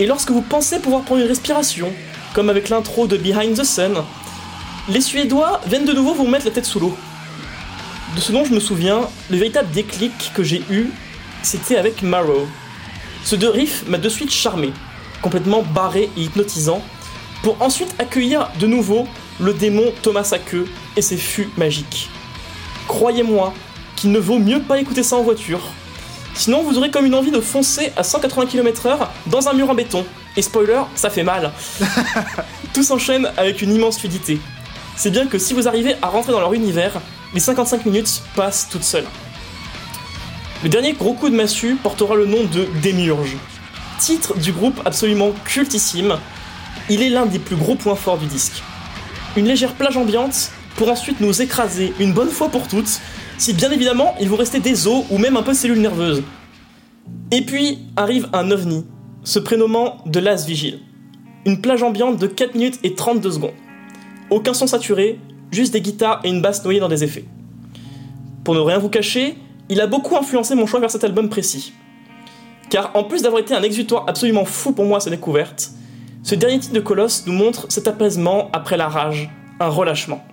Et 0.00 0.06
lorsque 0.06 0.30
vous 0.30 0.42
pensez 0.42 0.78
pouvoir 0.78 1.02
prendre 1.02 1.20
une 1.20 1.28
respiration, 1.28 1.92
comme 2.34 2.48
avec 2.48 2.70
l'intro 2.70 3.06
de 3.06 3.16
Behind 3.16 3.56
the 3.56 3.64
Sun, 3.64 4.02
les 4.88 5.00
Suédois 5.00 5.60
viennent 5.66 5.84
de 5.84 5.92
nouveau 5.92 6.14
vous 6.14 6.26
mettre 6.26 6.46
la 6.46 6.50
tête 6.50 6.64
sous 6.64 6.80
l'eau. 6.80 6.96
De 8.16 8.20
ce 8.20 8.32
dont 8.32 8.44
je 8.44 8.52
me 8.52 8.60
souviens, 8.60 9.08
le 9.30 9.36
véritable 9.36 9.70
déclic 9.70 10.32
que 10.34 10.42
j'ai 10.42 10.62
eu, 10.70 10.90
c'était 11.42 11.76
avec 11.76 12.02
Marrow. 12.02 12.46
Ce 13.24 13.36
deux 13.36 13.50
riff 13.50 13.84
m'a 13.86 13.98
de 13.98 14.08
suite 14.08 14.30
charmé, 14.30 14.72
complètement 15.20 15.62
barré 15.62 16.10
et 16.16 16.22
hypnotisant, 16.22 16.82
pour 17.42 17.60
ensuite 17.60 17.94
accueillir 17.98 18.48
de 18.58 18.66
nouveau 18.66 19.06
le 19.40 19.54
démon 19.54 19.92
Thomas 20.02 20.28
à 20.32 20.38
queue 20.38 20.66
et 20.96 21.02
ses 21.02 21.16
fûts 21.16 21.50
magiques. 21.56 22.10
Croyez-moi 22.88 23.52
qu'il 23.96 24.12
ne 24.12 24.18
vaut 24.18 24.38
mieux 24.38 24.60
pas 24.60 24.78
écouter 24.78 25.02
ça 25.02 25.16
en 25.16 25.22
voiture, 25.22 25.60
sinon 26.34 26.62
vous 26.62 26.78
aurez 26.78 26.90
comme 26.90 27.06
une 27.06 27.14
envie 27.14 27.30
de 27.30 27.40
foncer 27.40 27.92
à 27.96 28.02
180 28.02 28.46
km/h 28.46 29.08
dans 29.26 29.48
un 29.48 29.52
mur 29.52 29.70
en 29.70 29.74
béton. 29.74 30.04
Et 30.36 30.42
spoiler, 30.42 30.80
ça 30.94 31.10
fait 31.10 31.22
mal. 31.22 31.52
Tout 32.72 32.82
s'enchaîne 32.82 33.30
avec 33.36 33.60
une 33.60 33.74
immense 33.74 33.98
fluidité. 33.98 34.40
C'est 34.96 35.10
bien 35.10 35.26
que 35.26 35.38
si 35.38 35.52
vous 35.52 35.68
arrivez 35.68 35.94
à 36.00 36.08
rentrer 36.08 36.32
dans 36.32 36.40
leur 36.40 36.54
univers, 36.54 37.00
les 37.34 37.40
55 37.40 37.86
minutes 37.86 38.22
passent 38.34 38.68
toutes 38.70 38.82
seules. 38.82 39.06
Le 40.62 40.68
dernier 40.68 40.92
gros 40.92 41.14
coup 41.14 41.28
de 41.28 41.34
massue 41.34 41.74
portera 41.74 42.14
le 42.14 42.24
nom 42.24 42.44
de 42.44 42.68
Démiurge. 42.80 43.36
Titre 43.98 44.38
du 44.38 44.52
groupe 44.52 44.80
absolument 44.84 45.32
cultissime, 45.44 46.14
il 46.88 47.02
est 47.02 47.10
l'un 47.10 47.26
des 47.26 47.40
plus 47.40 47.56
gros 47.56 47.74
points 47.74 47.96
forts 47.96 48.18
du 48.18 48.26
disque. 48.26 48.62
Une 49.36 49.46
légère 49.46 49.74
plage 49.74 49.96
ambiante 49.96 50.52
pour 50.76 50.88
ensuite 50.88 51.20
nous 51.20 51.42
écraser 51.42 51.92
une 51.98 52.12
bonne 52.12 52.28
fois 52.28 52.48
pour 52.48 52.68
toutes, 52.68 53.00
si 53.38 53.54
bien 53.54 53.72
évidemment 53.72 54.14
il 54.20 54.28
vous 54.28 54.36
restait 54.36 54.60
des 54.60 54.86
os 54.86 55.04
ou 55.10 55.18
même 55.18 55.36
un 55.36 55.42
peu 55.42 55.50
de 55.50 55.56
cellules 55.56 55.80
nerveuses. 55.80 56.22
Et 57.32 57.42
puis 57.42 57.80
arrive 57.96 58.28
un 58.32 58.48
ovni, 58.52 58.86
se 59.24 59.40
prénommant 59.40 59.96
de 60.06 60.20
Las 60.20 60.46
Vigil. 60.46 60.78
Une 61.44 61.60
plage 61.60 61.82
ambiante 61.82 62.20
de 62.20 62.28
4 62.28 62.54
minutes 62.54 62.78
et 62.84 62.94
32 62.94 63.32
secondes. 63.32 63.50
Aucun 64.30 64.54
son 64.54 64.68
saturé, 64.68 65.18
juste 65.50 65.72
des 65.72 65.80
guitares 65.80 66.20
et 66.22 66.28
une 66.28 66.40
basse 66.40 66.62
noyée 66.62 66.78
dans 66.78 66.88
des 66.88 67.02
effets. 67.02 67.24
Pour 68.44 68.54
ne 68.54 68.60
rien 68.60 68.78
vous 68.78 68.90
cacher, 68.90 69.36
il 69.68 69.80
a 69.80 69.86
beaucoup 69.86 70.16
influencé 70.16 70.54
mon 70.54 70.66
choix 70.66 70.80
vers 70.80 70.90
cet 70.90 71.04
album 71.04 71.28
précis. 71.28 71.72
Car 72.70 72.90
en 72.94 73.04
plus 73.04 73.22
d'avoir 73.22 73.42
été 73.42 73.54
un 73.54 73.62
exutoire 73.62 74.04
absolument 74.08 74.44
fou 74.44 74.72
pour 74.72 74.84
moi 74.84 74.98
à 74.98 75.00
sa 75.00 75.10
découverte, 75.10 75.70
ce 76.22 76.34
dernier 76.34 76.58
titre 76.58 76.74
de 76.74 76.80
Colosse 76.80 77.24
nous 77.26 77.32
montre 77.32 77.66
cet 77.68 77.88
apaisement 77.88 78.48
après 78.52 78.76
la 78.76 78.88
rage, 78.88 79.30
un 79.60 79.68
relâchement. 79.68 80.24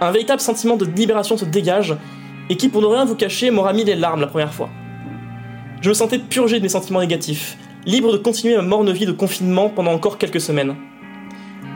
Un 0.00 0.10
véritable 0.10 0.40
sentiment 0.40 0.76
de 0.76 0.84
libération 0.84 1.36
se 1.36 1.44
dégage, 1.44 1.96
et 2.48 2.56
qui, 2.56 2.68
pour 2.68 2.80
ne 2.80 2.86
rien 2.86 3.04
vous 3.04 3.16
cacher, 3.16 3.50
m'aura 3.50 3.72
mis 3.72 3.84
les 3.84 3.94
larmes 3.96 4.20
la 4.20 4.26
première 4.26 4.54
fois. 4.54 4.70
Je 5.80 5.88
me 5.88 5.94
sentais 5.94 6.18
purgé 6.18 6.58
de 6.58 6.62
mes 6.62 6.68
sentiments 6.68 7.00
négatifs, 7.00 7.58
libre 7.84 8.12
de 8.12 8.18
continuer 8.18 8.56
ma 8.56 8.62
morne 8.62 8.90
vie 8.92 9.06
de 9.06 9.12
confinement 9.12 9.68
pendant 9.68 9.92
encore 9.92 10.18
quelques 10.18 10.40
semaines. 10.40 10.76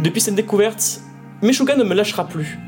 Depuis 0.01 0.21
cette 0.21 0.35
découverte, 0.35 1.01
Meshuga 1.43 1.77
ne 1.77 1.85
me 1.85 1.95
lâchera 1.95 2.27
plus. 2.27 2.59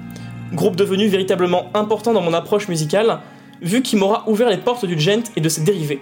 Groupe 0.53 0.77
devenu 0.77 1.09
véritablement 1.09 1.71
important 1.75 2.13
dans 2.13 2.21
mon 2.21 2.35
approche 2.35 2.69
musicale, 2.69 3.21
vu 3.63 3.83
qu'il 3.83 3.99
m'aura 3.99 4.29
ouvert 4.29 4.51
les 4.51 4.59
portes 4.59 4.87
du 4.87 4.99
gent 4.99 5.25
et 5.37 5.41
de 5.41 5.49
ses 5.49 5.63
dérivés. 5.63 6.01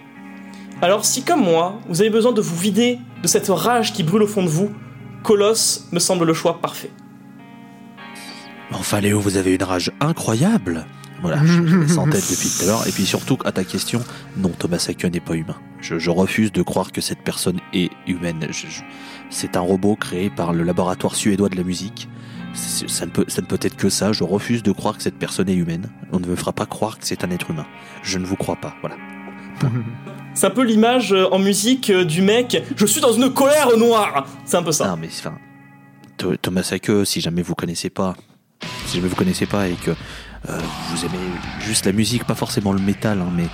Alors 0.80 1.04
si 1.04 1.22
comme 1.22 1.42
moi, 1.42 1.80
vous 1.88 2.00
avez 2.00 2.10
besoin 2.10 2.32
de 2.32 2.40
vous 2.40 2.56
vider 2.56 2.98
de 3.22 3.28
cette 3.28 3.48
rage 3.48 3.92
qui 3.92 4.02
brûle 4.02 4.22
au 4.22 4.26
fond 4.26 4.42
de 4.42 4.48
vous, 4.48 4.70
Colosse 5.22 5.88
me 5.92 6.00
semble 6.00 6.24
le 6.24 6.34
choix 6.34 6.60
parfait. 6.60 6.90
Enfin, 8.72 9.00
Léo, 9.00 9.20
vous 9.20 9.36
avez 9.36 9.54
une 9.54 9.62
rage 9.62 9.92
incroyable. 10.00 10.86
Voilà, 11.20 11.40
je, 11.44 11.64
je 11.64 11.76
l'ai 11.76 11.88
ça 11.88 12.00
en 12.00 12.08
tête 12.08 12.24
depuis 12.28 12.48
tout 12.48 12.64
à 12.64 12.66
l'heure. 12.66 12.86
Et 12.88 12.90
puis 12.90 13.06
surtout, 13.06 13.38
à 13.44 13.52
ta 13.52 13.62
question, 13.62 14.02
non, 14.36 14.48
Thomas 14.48 14.84
Haken 14.88 15.12
n'est 15.12 15.20
pas 15.20 15.34
humain. 15.34 15.56
Je, 15.80 16.10
refuse 16.10 16.52
de 16.52 16.62
croire 16.62 16.92
que 16.92 17.00
cette 17.00 17.22
personne 17.22 17.58
est 17.72 17.90
humaine. 18.06 18.48
C'est 19.30 19.56
un 19.56 19.60
robot 19.60 19.96
créé 19.96 20.30
par 20.30 20.52
le 20.52 20.62
laboratoire 20.62 21.16
suédois 21.16 21.48
de 21.48 21.56
la 21.56 21.64
musique. 21.64 22.08
Ça 22.54 23.06
ne, 23.06 23.10
peut, 23.10 23.24
ça 23.28 23.40
ne 23.42 23.46
peut 23.46 23.58
être 23.62 23.76
que 23.76 23.88
ça. 23.88 24.12
Je 24.12 24.24
refuse 24.24 24.62
de 24.62 24.72
croire 24.72 24.96
que 24.96 25.02
cette 25.02 25.18
personne 25.18 25.48
est 25.48 25.54
humaine. 25.54 25.88
On 26.12 26.20
ne 26.20 26.26
me 26.26 26.36
fera 26.36 26.52
pas 26.52 26.66
croire 26.66 26.98
que 26.98 27.06
c'est 27.06 27.24
un 27.24 27.30
être 27.30 27.50
humain. 27.50 27.66
Je 28.02 28.18
ne 28.18 28.26
vous 28.26 28.36
crois 28.36 28.56
pas. 28.56 28.74
Voilà. 28.80 28.96
C'est 30.34 30.46
un 30.46 30.50
peu 30.50 30.64
l'image 30.64 31.12
euh, 31.12 31.28
en 31.30 31.38
musique 31.38 31.90
euh, 31.90 32.04
du 32.06 32.22
mec 32.22 32.62
«Je 32.76 32.86
suis 32.86 33.02
dans 33.02 33.12
une 33.12 33.30
colère 33.34 33.76
noire!» 33.76 34.26
C'est 34.46 34.56
un 34.56 34.62
peu 34.62 34.72
ça. 34.72 34.88
Non, 34.88 34.96
mais 34.96 35.08
enfin, 35.08 35.34
Tho- 36.16 36.36
Thomas 36.40 36.66
Hake, 36.72 36.90
si 37.04 37.20
jamais 37.20 37.42
vous 37.42 37.54
connaissez 37.54 37.90
pas, 37.90 38.14
si 38.86 38.96
jamais 38.96 39.08
vous 39.08 39.14
connaissez 39.14 39.44
pas 39.44 39.68
et 39.68 39.74
que 39.74 39.90
euh, 39.90 40.58
vous 40.88 41.04
aimez 41.04 41.18
juste 41.60 41.84
la 41.84 41.92
musique, 41.92 42.24
pas 42.24 42.34
forcément 42.34 42.72
le 42.72 42.78
métal, 42.80 43.20
hein, 43.20 43.28
mais, 43.36 43.44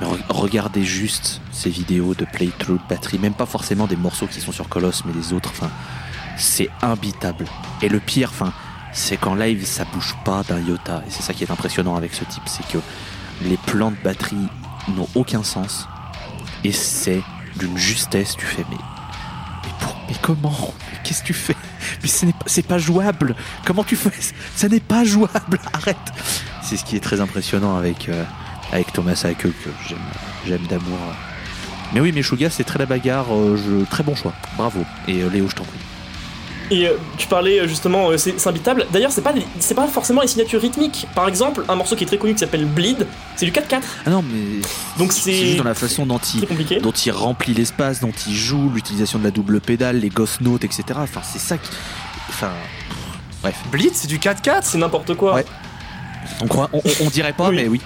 mais 0.00 0.08
re- 0.08 0.18
regardez 0.28 0.82
juste 0.82 1.40
ces 1.52 1.70
vidéos 1.70 2.14
de 2.14 2.24
playthrough 2.24 2.78
de 2.82 2.88
batterie, 2.88 3.20
même 3.20 3.34
pas 3.34 3.46
forcément 3.46 3.86
des 3.86 3.96
morceaux 3.96 4.26
qui 4.26 4.40
sont 4.40 4.50
sur 4.52 4.68
Colosse, 4.68 5.04
mais 5.06 5.12
les 5.12 5.32
autres, 5.32 5.50
enfin, 5.52 5.70
c'est 6.36 6.68
imbitable. 6.82 7.46
Et 7.82 7.88
le 7.88 8.00
pire, 8.00 8.32
c'est 8.92 9.16
qu'en 9.16 9.34
live, 9.34 9.64
ça 9.66 9.84
bouge 9.84 10.14
pas 10.24 10.42
d'un 10.42 10.60
iota. 10.60 11.02
Et 11.06 11.10
c'est 11.10 11.22
ça 11.22 11.32
qui 11.34 11.44
est 11.44 11.50
impressionnant 11.50 11.96
avec 11.96 12.14
ce 12.14 12.24
type, 12.24 12.44
c'est 12.46 12.66
que 12.68 12.78
les 13.42 13.56
plans 13.56 13.90
de 13.90 13.96
batterie 14.02 14.48
n'ont 14.88 15.08
aucun 15.14 15.42
sens. 15.42 15.88
Et 16.62 16.72
c'est 16.72 17.22
d'une 17.58 17.76
justesse, 17.76 18.36
tu 18.36 18.46
fais, 18.46 18.64
mais 18.70 18.76
mais, 19.64 19.86
mais 20.08 20.16
comment? 20.22 20.74
Qu'est-ce 21.02 21.22
que 21.22 21.28
tu 21.28 21.34
fais? 21.34 21.56
Mais 22.02 22.08
ce 22.08 22.26
n'est 22.26 22.32
pas, 22.32 22.68
pas 22.68 22.78
jouable. 22.78 23.34
Comment 23.64 23.84
tu 23.84 23.96
fais? 23.96 24.10
Ça 24.56 24.68
n'est 24.68 24.80
pas 24.80 25.04
jouable. 25.04 25.58
Arrête. 25.72 25.96
C'est 26.62 26.76
ce 26.76 26.84
qui 26.84 26.96
est 26.96 27.00
très 27.00 27.20
impressionnant 27.20 27.76
avec 27.76 28.08
euh, 28.08 28.24
Thomas 28.92 29.20
Hake 29.24 29.38
que 29.38 29.48
j'aime 30.46 30.66
d'amour. 30.66 30.98
Mais 31.92 32.00
oui, 32.00 32.10
mais 32.10 32.20
Meshuggah, 32.20 32.50
c'est 32.50 32.64
très 32.64 32.78
la 32.78 32.86
bagarre. 32.86 33.26
euh, 33.30 33.86
très 33.90 34.02
bon 34.02 34.14
choix. 34.14 34.32
Bravo. 34.56 34.84
Et 35.06 35.22
euh, 35.22 35.30
Léo, 35.30 35.48
je 35.48 35.54
t'en 35.54 35.64
prie. 35.64 35.78
Et 36.70 36.86
euh, 36.86 36.92
tu 37.18 37.26
parlais 37.26 37.60
euh, 37.60 37.68
justement, 37.68 38.10
euh, 38.10 38.16
c'est 38.16 38.46
imbitable. 38.46 38.86
D'ailleurs, 38.90 39.12
c'est 39.12 39.20
pas, 39.22 39.32
des- 39.32 39.44
c'est 39.60 39.74
pas 39.74 39.86
forcément 39.86 40.22
les 40.22 40.28
signatures 40.28 40.60
rythmiques. 40.60 41.06
Par 41.14 41.28
exemple, 41.28 41.62
un 41.68 41.74
morceau 41.76 41.94
qui 41.94 42.04
est 42.04 42.06
très 42.06 42.16
connu 42.18 42.32
qui 42.32 42.40
s'appelle 42.40 42.64
Bleed, 42.64 43.06
c'est 43.36 43.44
du 43.46 43.52
4-4. 43.52 43.82
Ah 44.06 44.10
non, 44.10 44.22
mais 44.22 44.60
Donc 44.98 45.12
c'est 45.12 45.20
c'est 45.20 45.32
juste 45.34 45.56
dans 45.58 45.64
la 45.64 45.74
façon 45.74 46.06
dont 46.06 46.18
il 46.34 46.46
compliqué. 46.46 46.80
dont 46.80 46.90
il 46.92 47.10
remplit 47.12 47.52
l'espace, 47.54 48.00
dont 48.00 48.12
il 48.26 48.34
joue, 48.34 48.70
l'utilisation 48.74 49.18
de 49.18 49.24
la 49.24 49.30
double 49.30 49.60
pédale, 49.60 49.98
les 50.00 50.08
ghost 50.08 50.40
notes, 50.40 50.64
etc. 50.64 50.84
Enfin, 50.96 51.20
c'est 51.22 51.38
ça 51.38 51.58
qui. 51.58 51.70
Enfin. 52.30 52.50
Bref. 53.42 53.56
Blitz, 53.70 53.92
c'est 53.96 54.08
du 54.08 54.18
4-4 54.18 54.60
C'est 54.62 54.78
n'importe 54.78 55.14
quoi. 55.14 55.34
Ouais. 55.34 55.44
On, 56.40 56.46
croit, 56.48 56.70
on, 56.72 56.78
on- 56.78 57.06
on 57.06 57.10
dirait 57.10 57.34
pas, 57.34 57.50
Oui. 57.50 57.56
mais 57.56 57.68
oui. 57.68 57.80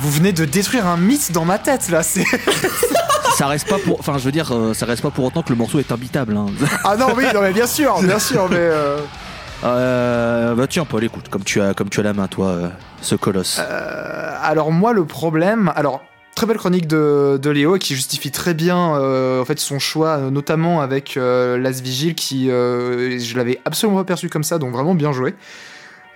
Vous 0.00 0.12
venez 0.12 0.30
de 0.32 0.44
détruire 0.44 0.86
un 0.86 0.96
mythe 0.96 1.32
dans 1.32 1.44
ma 1.44 1.58
tête 1.58 1.88
là. 1.88 2.04
C'est 2.04 2.24
ça 3.36 3.46
reste 3.46 3.68
pas 3.68 3.78
pour. 3.78 3.98
Enfin, 4.00 4.18
je 4.18 4.24
veux 4.24 4.32
dire, 4.32 4.52
euh, 4.52 4.74
ça 4.74 4.86
reste 4.86 5.02
pas 5.02 5.10
pour 5.10 5.24
autant 5.24 5.42
que 5.42 5.50
le 5.50 5.56
morceau 5.56 5.78
est 5.78 5.92
imbitable. 5.92 6.36
Hein. 6.36 6.46
ah 6.84 6.96
non 6.96 7.08
oui 7.16 7.24
non 7.34 7.40
mais 7.42 7.52
bien 7.52 7.66
sûr 7.66 8.00
bien 8.02 8.18
sûr 8.18 8.48
mais 8.48 8.56
euh, 8.58 8.98
Euh, 9.64 10.54
bah 10.54 10.66
tiens, 10.68 10.84
Paul, 10.84 11.02
écoute, 11.02 11.28
comme 11.28 11.42
tu 11.42 11.60
as, 11.60 11.74
comme 11.74 11.88
tu 11.88 11.98
as 11.98 12.04
la 12.04 12.12
main, 12.12 12.28
toi, 12.28 12.46
euh, 12.48 12.68
ce 13.02 13.16
colosse. 13.16 13.58
Euh, 13.60 14.36
alors 14.40 14.70
moi 14.70 14.92
le 14.92 15.04
problème, 15.04 15.72
alors 15.74 16.00
très 16.36 16.46
belle 16.46 16.58
chronique 16.58 16.86
de, 16.86 17.40
de 17.42 17.50
Léo 17.50 17.76
qui 17.78 17.96
justifie 17.96 18.30
très 18.30 18.54
bien 18.54 18.76
en 18.76 19.44
fait 19.44 19.58
son 19.58 19.80
choix, 19.80 20.18
notamment 20.30 20.80
avec 20.80 21.16
Las 21.16 21.80
Vigil 21.80 22.14
qui 22.14 22.46
je 22.46 23.36
l'avais 23.36 23.60
absolument 23.64 23.98
pas 23.98 24.04
perçu 24.04 24.28
comme 24.28 24.44
ça, 24.44 24.58
donc 24.58 24.72
vraiment 24.72 24.94
bien 24.94 25.10
joué. 25.10 25.34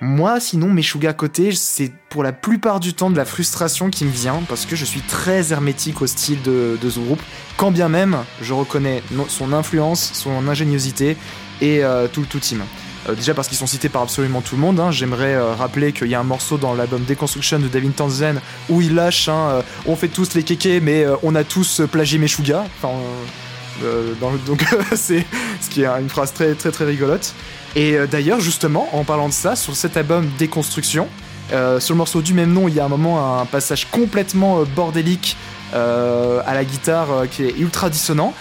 Moi, 0.04 0.40
sinon, 0.40 0.66
Meshuga 0.68 1.10
à 1.10 1.12
côté, 1.12 1.52
c'est 1.52 1.92
pour 2.10 2.24
la 2.24 2.32
plupart 2.32 2.80
du 2.80 2.92
temps 2.92 3.08
de 3.08 3.16
la 3.16 3.24
frustration 3.24 3.88
qui 3.88 4.04
me 4.04 4.10
vient 4.10 4.42
parce 4.48 4.66
que 4.66 4.74
je 4.74 4.84
suis 4.84 5.00
très 5.00 5.52
hermétique 5.52 6.02
au 6.02 6.08
style 6.08 6.42
de, 6.42 6.76
de 6.82 6.90
ce 6.90 6.98
groupe. 6.98 7.22
Quand 7.56 7.70
bien 7.70 7.88
même, 7.88 8.16
je 8.40 8.52
reconnais 8.52 9.00
son 9.28 9.52
influence, 9.52 10.10
son 10.12 10.48
ingéniosité 10.48 11.16
et 11.60 11.84
euh, 11.84 12.08
tout 12.12 12.20
le 12.20 12.26
tout 12.26 12.40
team. 12.40 12.64
Euh, 13.08 13.14
déjà 13.14 13.32
parce 13.32 13.46
qu'ils 13.46 13.58
sont 13.58 13.68
cités 13.68 13.88
par 13.88 14.02
absolument 14.02 14.40
tout 14.40 14.56
le 14.56 14.60
monde. 14.60 14.80
hein. 14.80 14.90
J'aimerais 14.90 15.34
euh, 15.34 15.54
rappeler 15.54 15.92
qu'il 15.92 16.08
y 16.08 16.16
a 16.16 16.20
un 16.20 16.24
morceau 16.24 16.58
dans 16.58 16.74
l'album 16.74 17.04
Deconstruction 17.04 17.60
de 17.60 17.68
David 17.68 17.94
Townsend 17.94 18.40
où 18.70 18.80
il 18.80 18.96
lâche 18.96 19.28
hein, 19.28 19.62
On 19.86 19.94
fait 19.94 20.08
tous 20.08 20.34
les 20.34 20.42
kékés, 20.42 20.80
mais 20.80 21.06
on 21.22 21.36
a 21.36 21.44
tous 21.44 21.80
plagié 21.92 22.18
Meshuga. 22.18 22.64
Enfin, 22.76 22.98
donc 24.48 24.64
c'est 24.96 25.24
ce 25.60 25.70
qui 25.70 25.82
est 25.82 25.86
une 25.86 26.08
phrase 26.08 26.32
très 26.32 26.56
très 26.56 26.72
très 26.72 26.86
rigolote. 26.86 27.34
Et 27.76 27.94
euh, 27.94 28.06
d'ailleurs, 28.06 28.40
justement, 28.40 28.88
en 28.92 29.04
parlant 29.04 29.28
de 29.28 29.32
ça, 29.32 29.56
sur 29.56 29.74
cet 29.74 29.96
album 29.96 30.28
Déconstruction, 30.38 31.08
euh, 31.52 31.80
sur 31.80 31.94
le 31.94 31.98
morceau 31.98 32.22
du 32.22 32.34
même 32.34 32.52
nom, 32.52 32.68
il 32.68 32.74
y 32.74 32.80
a 32.80 32.84
un 32.84 32.88
moment 32.88 33.40
un 33.40 33.46
passage 33.46 33.86
complètement 33.90 34.60
euh, 34.60 34.64
bordélique 34.64 35.36
à 35.74 36.52
la 36.52 36.66
guitare 36.66 37.22
qui 37.30 37.44
est 37.44 37.58
ultra 37.58 37.88
dissonant. 37.88 38.34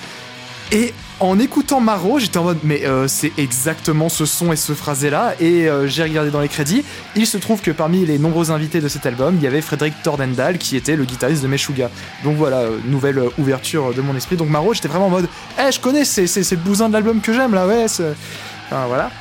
Et 0.74 0.94
en 1.22 1.40
écoutant 1.40 1.80
Maro, 1.80 2.20
j'étais 2.20 2.40
en 2.40 2.44
mode 2.44 2.58
mais 2.66 2.84
c'est 3.08 3.32
exactement 3.38 4.10
ce 4.10 4.26
son 4.26 4.52
et 4.52 4.58
ce 4.58 4.74
phrasé 4.74 5.10
là. 5.10 5.34
Et 5.40 5.70
j'ai 5.86 6.04
regardé 6.04 6.30
dans 6.30 6.42
les 6.42 6.50
crédits. 6.50 6.84
Il 7.16 7.26
se 7.26 7.38
trouve 7.38 7.62
que 7.62 7.72
parmi 7.72 8.06
les 8.06 8.20
nombreux 8.20 8.52
invités 8.52 8.82
de 8.82 8.90
cet 8.90 9.06
album, 9.06 9.38
il 9.38 9.44
y 9.44 9.48
avait 9.48 9.62
Frédéric 9.62 9.94
Tordendal 10.04 10.58
qui 10.58 10.76
était 10.76 10.98
le 10.98 11.06
guitariste 11.06 11.42
de 11.42 11.48
Meshuga. 11.48 11.90
Donc 12.26 12.36
voilà, 12.36 12.64
nouvelle 12.86 13.22
ouverture 13.38 13.94
de 13.94 14.02
mon 14.02 14.14
esprit. 14.18 14.36
Donc 14.36 14.50
Maro, 14.50 14.74
j'étais 14.74 14.90
vraiment 14.90 15.06
en 15.06 15.12
mode 15.12 15.30
eh 15.58 15.72
je 15.72 15.80
connais, 15.80 16.04
c'est 16.04 16.28
c'est 16.28 16.44
c'est 16.44 16.56
le 16.56 16.62
bousin 16.62 16.90
de 16.90 16.94
l'album 16.96 17.22
que 17.22 17.32
j'aime 17.32 17.54
là, 17.54 17.66
ouais. 17.66 17.86
Enfin 18.72 18.86
voilà. 18.88 19.12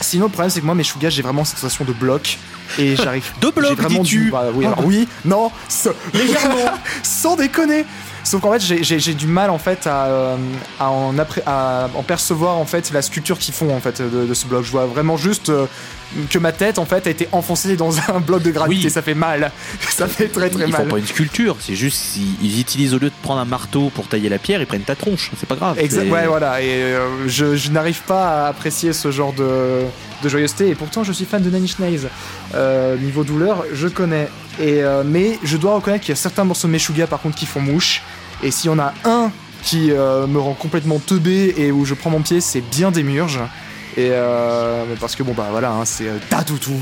Sinon 0.00 0.24
le 0.26 0.30
problème 0.30 0.50
c'est 0.50 0.60
que 0.60 0.66
moi 0.66 0.74
Meshuga 0.74 1.10
j'ai 1.10 1.22
vraiment 1.22 1.44
cette 1.44 1.58
sensation 1.58 1.84
de 1.84 1.92
bloc 1.92 2.38
et 2.78 2.96
j'arrive. 2.96 3.30
De 3.40 3.50
bloc, 3.50 3.76
vraiment 3.78 4.02
dis-tu 4.02 4.24
du- 4.26 4.30
bah, 4.30 4.46
oui, 4.54 4.64
alors 4.64 4.84
oui, 4.84 5.08
non, 5.24 5.50
ce- 5.68 5.90
légèrement, 6.14 6.72
sans 7.02 7.36
déconner. 7.36 7.84
Sauf 8.22 8.40
qu'en 8.42 8.52
fait, 8.52 8.60
j'ai- 8.60 9.14
du 9.14 9.26
mal 9.26 9.50
en 9.50 9.58
fait 9.58 9.86
à, 9.86 10.04
euh, 10.06 10.36
à 10.78 10.90
en, 10.90 11.16
appré- 11.16 11.42
à 11.46 11.88
en 11.94 12.02
percevoir 12.02 12.56
en 12.58 12.66
fait 12.66 12.90
la 12.92 13.02
sculpture 13.02 13.38
qu'ils 13.38 13.54
font 13.54 13.74
en 13.74 13.80
fait 13.80 14.00
de, 14.02 14.26
de 14.26 14.34
ce 14.34 14.46
bloc. 14.46 14.62
Je 14.64 14.70
vois 14.70 14.86
vraiment 14.86 15.16
juste 15.16 15.48
euh, 15.48 15.66
que 16.28 16.38
ma 16.38 16.52
tête 16.52 16.78
en 16.78 16.84
fait 16.84 17.06
a 17.06 17.10
été 17.10 17.28
enfoncée 17.32 17.76
dans 17.76 17.98
un 18.10 18.20
bloc 18.20 18.42
de 18.42 18.50
granit 18.50 18.76
Oui. 18.78 18.86
et 18.86 18.90
ça 18.90 19.02
fait 19.02 19.14
mal. 19.14 19.52
Ça 19.90 20.06
fait 20.08 20.28
très 20.28 20.48
très 20.50 20.66
Ils 20.66 20.72
font 20.72 20.78
mal. 20.82 20.88
pas 20.88 20.98
une 20.98 21.06
sculpture, 21.06 21.56
c'est 21.60 21.74
juste 21.74 22.16
ils, 22.42 22.58
utilisent 22.60 22.94
au 22.94 22.98
lieu 22.98 23.10
de 23.10 23.14
prendre 23.22 23.40
un 23.40 23.44
marteau 23.44 23.90
pour 23.94 24.06
tailler 24.08 24.28
la 24.28 24.38
pierre, 24.38 24.60
ils 24.60 24.66
prennent 24.66 24.80
ta 24.82 24.96
tronche. 24.96 25.30
C'est 25.38 25.48
pas 25.48 25.56
grave. 25.56 25.78
Exact, 25.78 26.08
ouais, 26.10 26.26
voilà. 26.26 26.62
Et 26.62 26.70
euh, 26.70 27.28
je, 27.28 27.56
je 27.56 27.70
n'arrive 27.70 28.00
pas 28.02 28.44
à 28.44 28.48
apprécier 28.48 28.92
ce 28.92 29.10
genre 29.10 29.32
de, 29.32 29.82
de 30.22 30.28
joyeuseté. 30.28 30.68
Et 30.68 30.74
pourtant, 30.74 31.04
je 31.04 31.12
suis 31.12 31.24
fan 31.26 31.42
de 31.42 31.50
Nine 31.50 31.64
Inch 31.64 31.78
Nails. 31.78 32.08
Euh, 32.54 32.96
niveau 32.96 33.24
douleur, 33.24 33.64
je 33.72 33.88
connais. 33.88 34.28
Et, 34.58 34.82
euh, 34.82 35.02
mais 35.04 35.38
je 35.44 35.56
dois 35.56 35.74
reconnaître 35.74 36.04
qu'il 36.04 36.12
y 36.12 36.18
a 36.18 36.20
certains 36.20 36.44
morceaux 36.44 36.66
de 36.68 36.72
Meshuga, 36.72 37.06
par 37.06 37.20
contre, 37.20 37.36
qui 37.36 37.46
font 37.46 37.60
mouche. 37.60 38.02
Et 38.42 38.50
s'il 38.50 38.70
y 38.70 38.72
en 38.72 38.78
a 38.78 38.94
un 39.04 39.30
qui 39.62 39.90
euh, 39.90 40.26
me 40.26 40.38
rend 40.38 40.54
complètement 40.54 40.98
teubé 40.98 41.54
et 41.58 41.70
où 41.72 41.84
je 41.84 41.94
prends 41.94 42.10
mon 42.10 42.22
pied, 42.22 42.40
c'est 42.40 42.62
bien 42.62 42.90
des 42.90 43.02
murges. 43.02 43.40
Et 43.96 44.10
euh, 44.12 44.84
parce 45.00 45.16
que 45.16 45.22
bon 45.22 45.32
bah 45.32 45.48
voilà, 45.50 45.70
hein, 45.72 45.84
c'est 45.84 46.08
euh, 46.08 46.18
ta 46.28 46.42
toutou. 46.42 46.72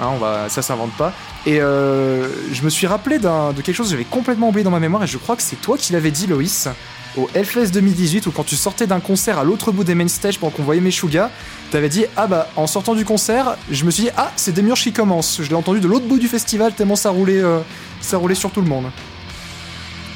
Hein, 0.00 0.12
ça 0.48 0.62
s'invente 0.62 0.92
pas. 0.92 1.12
Et 1.44 1.60
euh, 1.60 2.28
je 2.52 2.62
me 2.62 2.70
suis 2.70 2.86
rappelé 2.86 3.18
de 3.18 3.62
quelque 3.62 3.74
chose 3.74 3.86
que 3.86 3.92
j'avais 3.92 4.04
complètement 4.04 4.48
oublié 4.50 4.62
dans 4.62 4.70
ma 4.70 4.80
mémoire 4.80 5.02
et 5.02 5.06
je 5.06 5.18
crois 5.18 5.34
que 5.34 5.42
c'est 5.42 5.60
toi 5.60 5.76
qui 5.76 5.92
l'avais 5.92 6.10
dit, 6.10 6.26
Loïs, 6.26 6.68
au 7.16 7.28
Hellfest 7.34 7.70
2018 7.72 8.26
où 8.26 8.30
quand 8.30 8.44
tu 8.44 8.56
sortais 8.56 8.86
d'un 8.86 9.00
concert 9.00 9.38
à 9.38 9.44
l'autre 9.44 9.72
bout 9.72 9.84
des 9.84 9.94
main 9.94 10.06
stage 10.08 10.38
pendant 10.38 10.52
qu'on 10.52 10.62
voyait 10.62 10.80
Meshuga, 10.80 11.30
t'avais 11.70 11.88
dit 11.88 12.04
ah 12.16 12.26
bah 12.26 12.48
en 12.56 12.66
sortant 12.66 12.94
du 12.94 13.04
concert, 13.04 13.56
je 13.70 13.84
me 13.84 13.90
suis 13.90 14.04
dit 14.04 14.10
ah 14.16 14.30
c'est 14.36 14.52
Demiurge 14.52 14.82
qui 14.82 14.92
commence. 14.92 15.40
Je 15.42 15.48
l'ai 15.48 15.54
entendu 15.54 15.80
de 15.80 15.88
l'autre 15.88 16.06
bout 16.06 16.18
du 16.18 16.28
festival 16.28 16.74
tellement 16.74 16.96
ça 16.96 17.10
roulait, 17.10 17.42
euh, 17.42 17.60
ça 18.00 18.18
roulait 18.18 18.34
sur 18.34 18.50
tout 18.50 18.60
le 18.60 18.68
monde. 18.68 18.90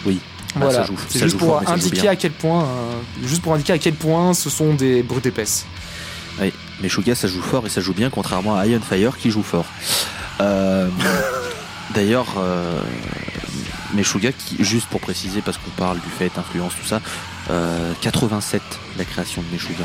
Oui. 0.06 0.20
Bah, 0.54 0.66
Voilà, 0.66 0.80
ça 0.80 0.84
joue- 0.84 0.94
c'est 1.08 1.18
juste 1.20 1.30
joue 1.32 1.38
pour 1.38 1.48
fort, 1.48 1.62
mais 1.66 1.70
indiquer 1.72 2.08
à 2.08 2.16
quel 2.16 2.32
point, 2.32 2.64
euh, 2.64 2.66
juste 3.26 3.42
pour 3.42 3.54
indiquer 3.54 3.72
à 3.72 3.78
quel 3.78 3.94
point 3.94 4.34
ce 4.34 4.50
sont 4.50 4.74
des 4.74 5.02
brutes 5.02 5.26
épaisses. 5.26 5.64
Oui, 6.40 6.52
mais 6.80 6.88
Shuga 6.88 7.14
ça 7.14 7.28
joue 7.28 7.42
fort 7.42 7.66
et 7.66 7.70
ça 7.70 7.80
joue 7.80 7.92
bien 7.94 8.10
contrairement 8.10 8.56
à 8.56 8.66
Iron 8.66 8.80
Fire 8.82 9.16
qui 9.18 9.30
joue 9.30 9.42
fort. 9.42 9.66
Euh, 10.40 10.88
D'ailleurs, 11.94 12.26
euh, 12.38 12.80
Meshuga, 13.94 14.32
qui, 14.32 14.56
juste 14.64 14.86
pour 14.88 15.00
préciser, 15.00 15.42
parce 15.42 15.58
qu'on 15.58 15.70
parle 15.72 15.98
du 16.00 16.08
fait, 16.08 16.30
influence, 16.38 16.72
tout 16.80 16.86
ça, 16.86 17.00
euh, 17.50 17.92
87 18.00 18.62
la 18.96 19.04
création 19.04 19.42
de 19.42 19.46
Meshuga. 19.52 19.84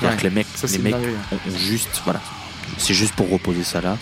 C'est-à-dire 0.00 0.10
Ouais, 0.10 0.16
que 0.16 0.22
les 0.28 0.30
mecs, 0.34 0.46
ça, 0.54 0.66
les 0.68 0.78
mecs 0.78 0.94
ont, 0.94 1.34
ont 1.36 1.58
juste, 1.58 2.00
voilà, 2.04 2.20
c'est 2.78 2.94
juste 2.94 3.14
pour 3.14 3.28
reposer 3.30 3.62
ça 3.64 3.80
là. 3.82 3.98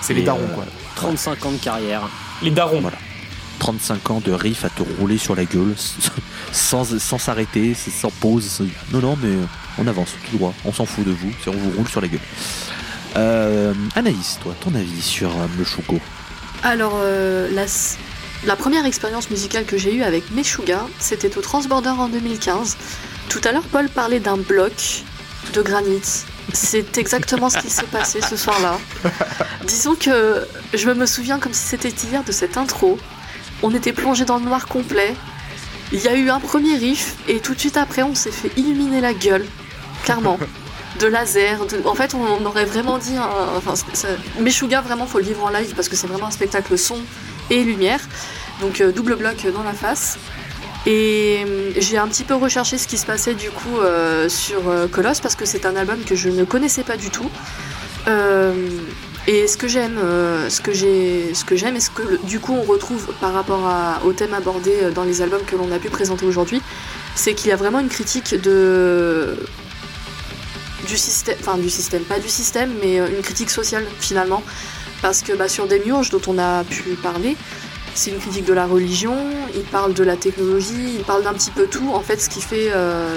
C'est 0.00 0.14
les 0.14 0.22
darons 0.22 0.40
euh, 0.42 0.54
quoi. 0.54 0.64
35 0.96 1.46
ans 1.46 1.52
de 1.52 1.58
carrière. 1.58 2.02
Les 2.42 2.50
darons. 2.50 2.80
Voilà. 2.80 2.96
35 3.58 4.10
ans 4.10 4.20
de 4.24 4.32
riff 4.32 4.64
à 4.64 4.68
te 4.70 4.82
rouler 4.98 5.18
sur 5.18 5.34
la 5.34 5.44
gueule 5.44 5.74
sans 6.52 6.98
sans 6.98 7.18
s'arrêter, 7.18 7.74
sans 7.74 8.10
pause. 8.10 8.44
sans- 8.44 8.64
Non, 8.92 9.00
non, 9.00 9.18
mais 9.22 9.34
on 9.78 9.86
avance 9.86 10.14
tout 10.30 10.36
droit. 10.36 10.54
On 10.64 10.72
s'en 10.72 10.86
fout 10.86 11.04
de 11.04 11.10
vous, 11.12 11.32
c'est 11.42 11.50
on 11.50 11.56
vous 11.56 11.70
roule 11.76 11.88
sur 11.88 12.00
la 12.00 12.08
gueule. 12.08 12.20
Euh, 13.16 13.72
Anaïs, 13.94 14.38
toi, 14.42 14.54
ton 14.60 14.74
avis 14.74 15.00
sur 15.02 15.30
euh, 15.30 15.46
le 15.56 15.64
Shugo 15.64 16.00
Alors, 16.62 16.94
euh, 17.02 17.48
la 18.44 18.56
première 18.56 18.84
expérience 18.86 19.30
musicale 19.30 19.64
que 19.64 19.78
j'ai 19.78 19.94
eue 19.94 20.02
avec 20.02 20.30
Meshuga, 20.32 20.80
c'était 20.98 21.36
au 21.38 21.40
Transborder 21.40 21.90
en 21.90 22.08
2015. 22.08 22.76
Tout 23.28 23.40
à 23.44 23.52
l'heure, 23.52 23.62
Paul 23.70 23.88
parlait 23.88 24.20
d'un 24.20 24.36
bloc 24.36 25.04
de 25.54 25.62
granit. 25.62 26.02
C'est 26.52 26.98
exactement 26.98 27.48
ce 27.50 27.58
qui 27.58 27.70
s'est 27.70 27.84
passé 27.86 28.20
ce 28.20 28.36
soir-là. 28.36 28.78
Disons 29.66 29.94
que 29.94 30.46
je 30.74 30.90
me 30.90 31.06
souviens 31.06 31.38
comme 31.38 31.54
si 31.54 31.64
c'était 31.64 31.88
hier 32.06 32.22
de 32.24 32.32
cette 32.32 32.56
intro. 32.56 32.98
On 33.66 33.74
était 33.74 33.92
plongé 33.94 34.24
dans 34.26 34.36
le 34.38 34.44
noir 34.44 34.66
complet. 34.66 35.14
Il 35.90 36.00
y 36.00 36.08
a 36.08 36.14
eu 36.16 36.28
un 36.28 36.38
premier 36.38 36.76
riff 36.76 37.16
et 37.28 37.38
tout 37.40 37.54
de 37.54 37.58
suite 37.58 37.76
après, 37.78 38.02
on 38.02 38.14
s'est 38.14 38.30
fait 38.30 38.50
illuminer 38.58 39.00
la 39.00 39.12
gueule. 39.14 39.46
Clairement. 40.04 40.38
De 41.00 41.06
laser. 41.08 41.66
de- 41.66 41.80
En 41.86 41.94
fait, 41.96 42.14
on 42.14 42.44
aurait 42.46 42.66
vraiment 42.66 42.98
dit. 42.98 43.16
un- 43.16 43.56
Enfin, 43.56 43.74
Meshuga, 44.38 44.80
vraiment, 44.80 45.06
faut 45.06 45.18
le 45.18 45.24
vivre 45.24 45.42
en 45.44 45.48
live 45.48 45.72
parce 45.74 45.88
que 45.88 45.96
c'est 45.96 46.06
vraiment 46.06 46.26
un 46.28 46.30
spectacle 46.30 46.78
son 46.78 46.98
et 47.50 47.64
lumière. 47.64 47.98
Donc, 48.60 48.80
euh, 48.80 48.92
double 48.92 49.16
bloc 49.16 49.44
dans 49.52 49.64
la 49.64 49.72
face. 49.72 50.18
Et 50.86 51.42
euh, 51.48 51.72
j'ai 51.78 51.98
un 51.98 52.06
petit 52.06 52.22
peu 52.22 52.34
recherché 52.36 52.78
ce 52.78 52.86
qui 52.86 52.96
se 52.98 53.06
passait 53.06 53.34
du 53.34 53.50
coup 53.50 53.78
euh, 53.80 54.28
sur 54.28 54.60
Colosse 54.92 55.18
parce 55.20 55.34
que 55.34 55.46
c'est 55.46 55.64
un 55.66 55.74
album 55.74 55.98
que 56.04 56.14
je 56.14 56.28
ne 56.28 56.44
connaissais 56.44 56.84
pas 56.84 56.96
du 56.96 57.10
tout. 57.10 57.28
Et 59.26 59.46
ce 59.46 59.56
que 59.56 59.68
j'aime, 59.68 59.96
euh, 59.96 60.50
ce 60.50 60.60
que 60.60 60.72
j'ai, 60.72 61.32
ce 61.32 61.44
que 61.44 61.56
j'aime 61.56 61.76
et 61.76 61.80
ce 61.80 61.88
que 61.88 62.22
du 62.26 62.40
coup 62.40 62.52
on 62.52 62.62
retrouve 62.62 63.08
par 63.20 63.32
rapport 63.32 63.62
au 64.04 64.12
thème 64.12 64.34
abordé 64.34 64.72
euh, 64.82 64.90
dans 64.90 65.04
les 65.04 65.22
albums 65.22 65.42
que 65.46 65.56
l'on 65.56 65.72
a 65.72 65.78
pu 65.78 65.88
présenter 65.88 66.26
aujourd'hui, 66.26 66.60
c'est 67.14 67.32
qu'il 67.32 67.48
y 67.48 67.52
a 67.52 67.56
vraiment 67.56 67.80
une 67.80 67.88
critique 67.88 68.34
de 68.34 69.36
du 70.86 70.98
système, 70.98 71.36
enfin 71.40 71.56
du 71.56 71.70
système, 71.70 72.02
pas 72.02 72.18
du 72.18 72.28
système, 72.28 72.70
mais 72.82 73.00
euh, 73.00 73.08
une 73.08 73.22
critique 73.22 73.48
sociale 73.48 73.86
finalement, 73.98 74.42
parce 75.00 75.22
que 75.22 75.32
bah, 75.32 75.48
sur 75.48 75.66
Demiurge 75.66 76.10
dont 76.10 76.20
on 76.26 76.36
a 76.38 76.62
pu 76.62 76.82
parler, 77.02 77.34
c'est 77.94 78.10
une 78.10 78.18
critique 78.18 78.44
de 78.44 78.52
la 78.52 78.66
religion, 78.66 79.16
il 79.54 79.62
parle 79.62 79.94
de 79.94 80.04
la 80.04 80.16
technologie, 80.16 80.96
il 80.98 81.04
parle 81.04 81.22
d'un 81.22 81.32
petit 81.32 81.52
peu 81.52 81.66
tout, 81.66 81.90
en 81.94 82.00
fait, 82.00 82.20
ce 82.20 82.28
qui 82.28 82.42
fait 82.42 82.70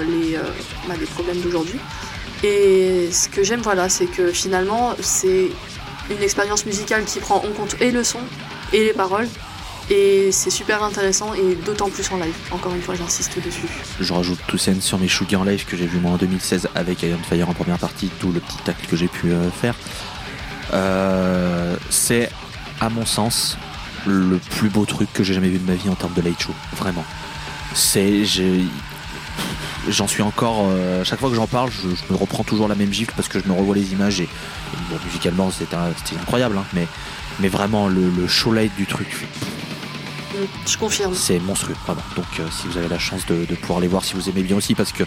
les, 0.06 0.38
bah, 0.86 0.94
les 0.98 1.06
problèmes 1.06 1.40
d'aujourd'hui. 1.40 1.80
Et 2.44 3.08
ce 3.10 3.28
que 3.28 3.42
j'aime, 3.42 3.60
voilà, 3.60 3.88
c'est 3.88 4.06
que 4.06 4.30
finalement, 4.30 4.94
c'est 5.00 5.48
une 6.10 6.22
expérience 6.22 6.66
musicale 6.66 7.04
qui 7.04 7.20
prend 7.20 7.36
en 7.36 7.52
compte 7.52 7.76
et 7.80 7.90
le 7.90 8.04
son 8.04 8.20
et 8.72 8.84
les 8.84 8.92
paroles. 8.92 9.28
Et 9.90 10.30
c'est 10.32 10.50
super 10.50 10.82
intéressant 10.82 11.32
et 11.32 11.54
d'autant 11.54 11.88
plus 11.88 12.10
en 12.12 12.18
live. 12.18 12.34
Encore 12.50 12.74
une 12.74 12.82
fois, 12.82 12.94
j'insiste 12.94 13.42
dessus. 13.42 13.66
Je 13.98 14.12
rajoute 14.12 14.38
tout 14.46 14.58
scène 14.58 14.82
sur 14.82 14.98
mes 14.98 15.08
Shuga 15.08 15.38
en 15.38 15.44
live 15.44 15.64
que 15.64 15.78
j'ai 15.78 15.86
vu 15.86 15.98
moi 15.98 16.12
en 16.12 16.16
2016 16.16 16.68
avec 16.74 17.02
Iron 17.02 17.18
Fire 17.26 17.48
en 17.48 17.54
première 17.54 17.78
partie, 17.78 18.10
tout 18.20 18.30
le 18.30 18.40
petit 18.40 18.58
tacle 18.64 18.86
que 18.86 18.96
j'ai 18.96 19.08
pu 19.08 19.30
euh, 19.30 19.50
faire. 19.50 19.74
Euh, 20.74 21.76
c'est, 21.88 22.28
à 22.80 22.90
mon 22.90 23.06
sens, 23.06 23.56
le 24.06 24.36
plus 24.36 24.68
beau 24.68 24.84
truc 24.84 25.10
que 25.14 25.24
j'ai 25.24 25.32
jamais 25.32 25.48
vu 25.48 25.58
de 25.58 25.66
ma 25.66 25.74
vie 25.74 25.88
en 25.88 25.94
termes 25.94 26.12
de 26.12 26.20
light 26.20 26.40
show. 26.40 26.52
Vraiment. 26.76 27.04
C'est. 27.74 28.24
J'en 29.88 30.06
suis 30.08 30.22
encore. 30.22 30.66
euh, 30.68 31.04
chaque 31.04 31.20
fois 31.20 31.28
que 31.30 31.36
j'en 31.36 31.46
parle, 31.46 31.70
je, 31.70 31.88
je 31.88 32.12
me 32.12 32.16
reprends 32.18 32.44
toujours 32.44 32.68
la 32.68 32.74
même 32.74 32.92
gifle 32.92 33.12
parce 33.16 33.28
que 33.28 33.38
je 33.40 33.46
me 33.46 33.52
revois 33.52 33.74
les 33.74 33.92
images 33.92 34.20
et, 34.20 34.24
et 34.24 34.28
bon, 34.90 34.96
musicalement 35.06 35.50
c'était 35.50 35.76
incroyable, 36.20 36.58
hein, 36.58 36.64
mais, 36.74 36.86
mais 37.40 37.48
vraiment 37.48 37.88
le, 37.88 38.10
le 38.10 38.26
show 38.28 38.52
light 38.52 38.74
du 38.76 38.86
truc, 38.86 39.08
Mm, 40.34 40.44
Je 40.66 40.76
confirme. 40.76 41.14
c'est 41.14 41.38
monstrueux, 41.38 41.74
vraiment. 41.86 42.02
Donc, 42.14 42.26
euh, 42.38 42.46
si 42.50 42.66
vous 42.66 42.76
avez 42.76 42.88
la 42.88 42.98
chance 42.98 43.24
de, 43.26 43.46
de 43.46 43.54
pouvoir 43.54 43.80
les 43.80 43.88
voir, 43.88 44.04
si 44.04 44.12
vous 44.14 44.28
aimez 44.28 44.42
bien 44.42 44.56
aussi, 44.56 44.74
parce 44.74 44.92
que 44.92 45.04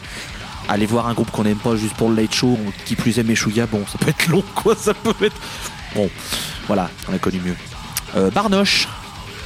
aller 0.67 0.87
voir 0.87 1.07
un 1.07 1.13
groupe 1.13 1.29
qu'on 1.29 1.43
n'aime 1.43 1.59
pas 1.59 1.75
juste 1.75 1.93
pour 1.93 2.09
le 2.09 2.15
late 2.15 2.33
show, 2.33 2.57
qui 2.85 2.95
plus 2.95 3.19
aime 3.19 3.27
Meshuga, 3.27 3.67
bon, 3.67 3.85
ça 3.85 3.99
peut 3.99 4.09
être 4.09 4.27
long, 4.27 4.43
quoi, 4.55 4.75
ça 4.75 4.95
peut 4.95 5.13
être. 5.23 5.35
Bon, 5.93 6.09
voilà, 6.65 6.89
on 7.07 7.13
a 7.13 7.19
connu 7.19 7.39
mieux. 7.39 7.55
Euh, 8.15 8.31
Barnoche, 8.31 8.87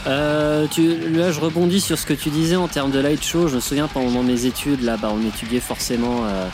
Euh, 0.07 0.67
tu, 0.69 1.09
là, 1.11 1.31
je 1.31 1.39
rebondis 1.39 1.81
sur 1.81 1.97
ce 1.97 2.05
que 2.05 2.13
tu 2.13 2.29
disais 2.29 2.55
en 2.55 2.67
termes 2.67 2.91
de 2.91 2.99
light 2.99 3.23
show. 3.23 3.47
Je 3.47 3.55
me 3.55 3.59
souviens 3.59 3.87
pendant 3.87 4.23
mes 4.23 4.45
études, 4.45 4.81
là, 4.81 4.97
bah, 4.97 5.11
on 5.11 5.25
étudiait 5.27 5.59
forcément 5.59 6.25
euh, 6.25 6.47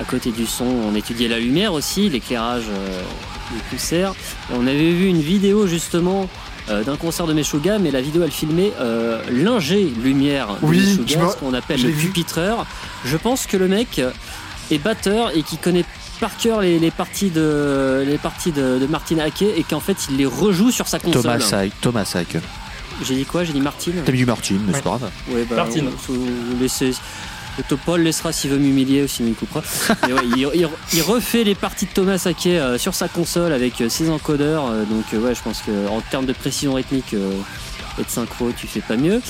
à 0.00 0.04
côté 0.04 0.30
du 0.30 0.46
son, 0.46 0.64
on 0.64 0.94
étudiait 0.94 1.28
la 1.28 1.38
lumière 1.38 1.72
aussi, 1.72 2.08
l'éclairage 2.08 2.64
euh, 2.70 3.02
du 3.52 3.60
concert. 3.70 4.12
Et 4.50 4.54
on 4.56 4.66
avait 4.66 4.92
vu 4.92 5.06
une 5.08 5.20
vidéo 5.20 5.66
justement 5.66 6.28
euh, 6.70 6.84
d'un 6.84 6.96
concert 6.96 7.26
de 7.26 7.32
Meshuga, 7.32 7.78
mais 7.78 7.90
la 7.90 8.00
vidéo 8.00 8.22
elle 8.22 8.30
filmait 8.30 8.72
euh, 8.80 9.20
l'ingé 9.30 9.92
lumière 10.02 10.48
de 10.62 10.66
Oui, 10.66 10.78
Meshuga, 10.78 11.30
ce 11.30 11.36
qu'on 11.36 11.54
appelle 11.54 11.82
le 11.82 11.90
pupitreur. 11.90 12.66
Je 13.04 13.16
pense 13.16 13.46
que 13.46 13.56
le 13.56 13.66
mec 13.68 14.00
est 14.70 14.78
batteur 14.78 15.36
et 15.36 15.42
qui 15.42 15.56
connaît 15.56 15.84
par 16.20 16.36
cœur 16.36 16.60
les, 16.60 16.78
les 16.78 16.90
parties 16.90 17.30
de 17.30 18.04
les 18.06 18.18
parties 18.18 18.50
de, 18.50 18.78
de 18.80 18.86
Martin 18.86 19.18
Hackey 19.18 19.54
et 19.56 19.62
qu'en 19.62 19.78
fait 19.78 19.96
il 20.10 20.16
les 20.16 20.26
rejoue 20.26 20.72
sur 20.72 20.88
sa 20.88 20.98
console. 20.98 21.22
Thomas 21.22 21.64
Thomas. 21.80 22.16
J'ai 23.06 23.14
dit 23.14 23.24
quoi? 23.24 23.44
J'ai 23.44 23.52
dit 23.52 23.60
Martine 23.60 23.94
T'as 24.04 24.12
mis 24.12 24.18
du 24.18 24.26
Martin, 24.26 24.56
mais 24.66 24.72
c'est 24.74 24.82
pas 24.82 24.90
grave. 24.98 25.10
Ouais, 25.30 25.44
bah, 25.48 25.56
Martine. 25.56 25.88
on- 25.94 25.96
faut 25.98 26.14
laisser- 26.60 26.92
le 27.70 27.76
Paul 27.76 28.02
laissera 28.02 28.32
s'il 28.32 28.50
veut 28.50 28.58
m'humilier 28.58 29.02
ou 29.02 29.08
sinon 29.08 29.30
il 29.30 29.34
coupera. 29.34 29.62
Mais 30.06 30.12
ouais, 30.12 30.20
il, 30.36 30.48
il- 30.54 30.68
il 30.94 31.02
refait 31.02 31.42
les 31.42 31.56
parties 31.56 31.86
de 31.86 31.90
Thomas 31.90 32.18
Saquet 32.18 32.58
euh, 32.58 32.78
sur 32.78 32.94
sa 32.94 33.08
console 33.08 33.52
avec 33.52 33.80
euh, 33.80 33.88
ses 33.88 34.10
encodeurs. 34.10 34.66
euh, 34.70 34.84
donc 34.84 35.04
euh, 35.12 35.18
ouais, 35.18 35.34
je 35.34 35.42
pense 35.42 35.62
que 35.62 35.88
en 35.88 36.00
termes 36.00 36.26
de 36.26 36.32
précision 36.32 36.74
rythmique 36.74 37.14
euh, 37.14 37.32
et 37.98 38.04
de 38.04 38.08
synchro, 38.08 38.52
tu 38.56 38.68
fais 38.68 38.80
pas 38.80 38.96
mieux. 38.96 39.20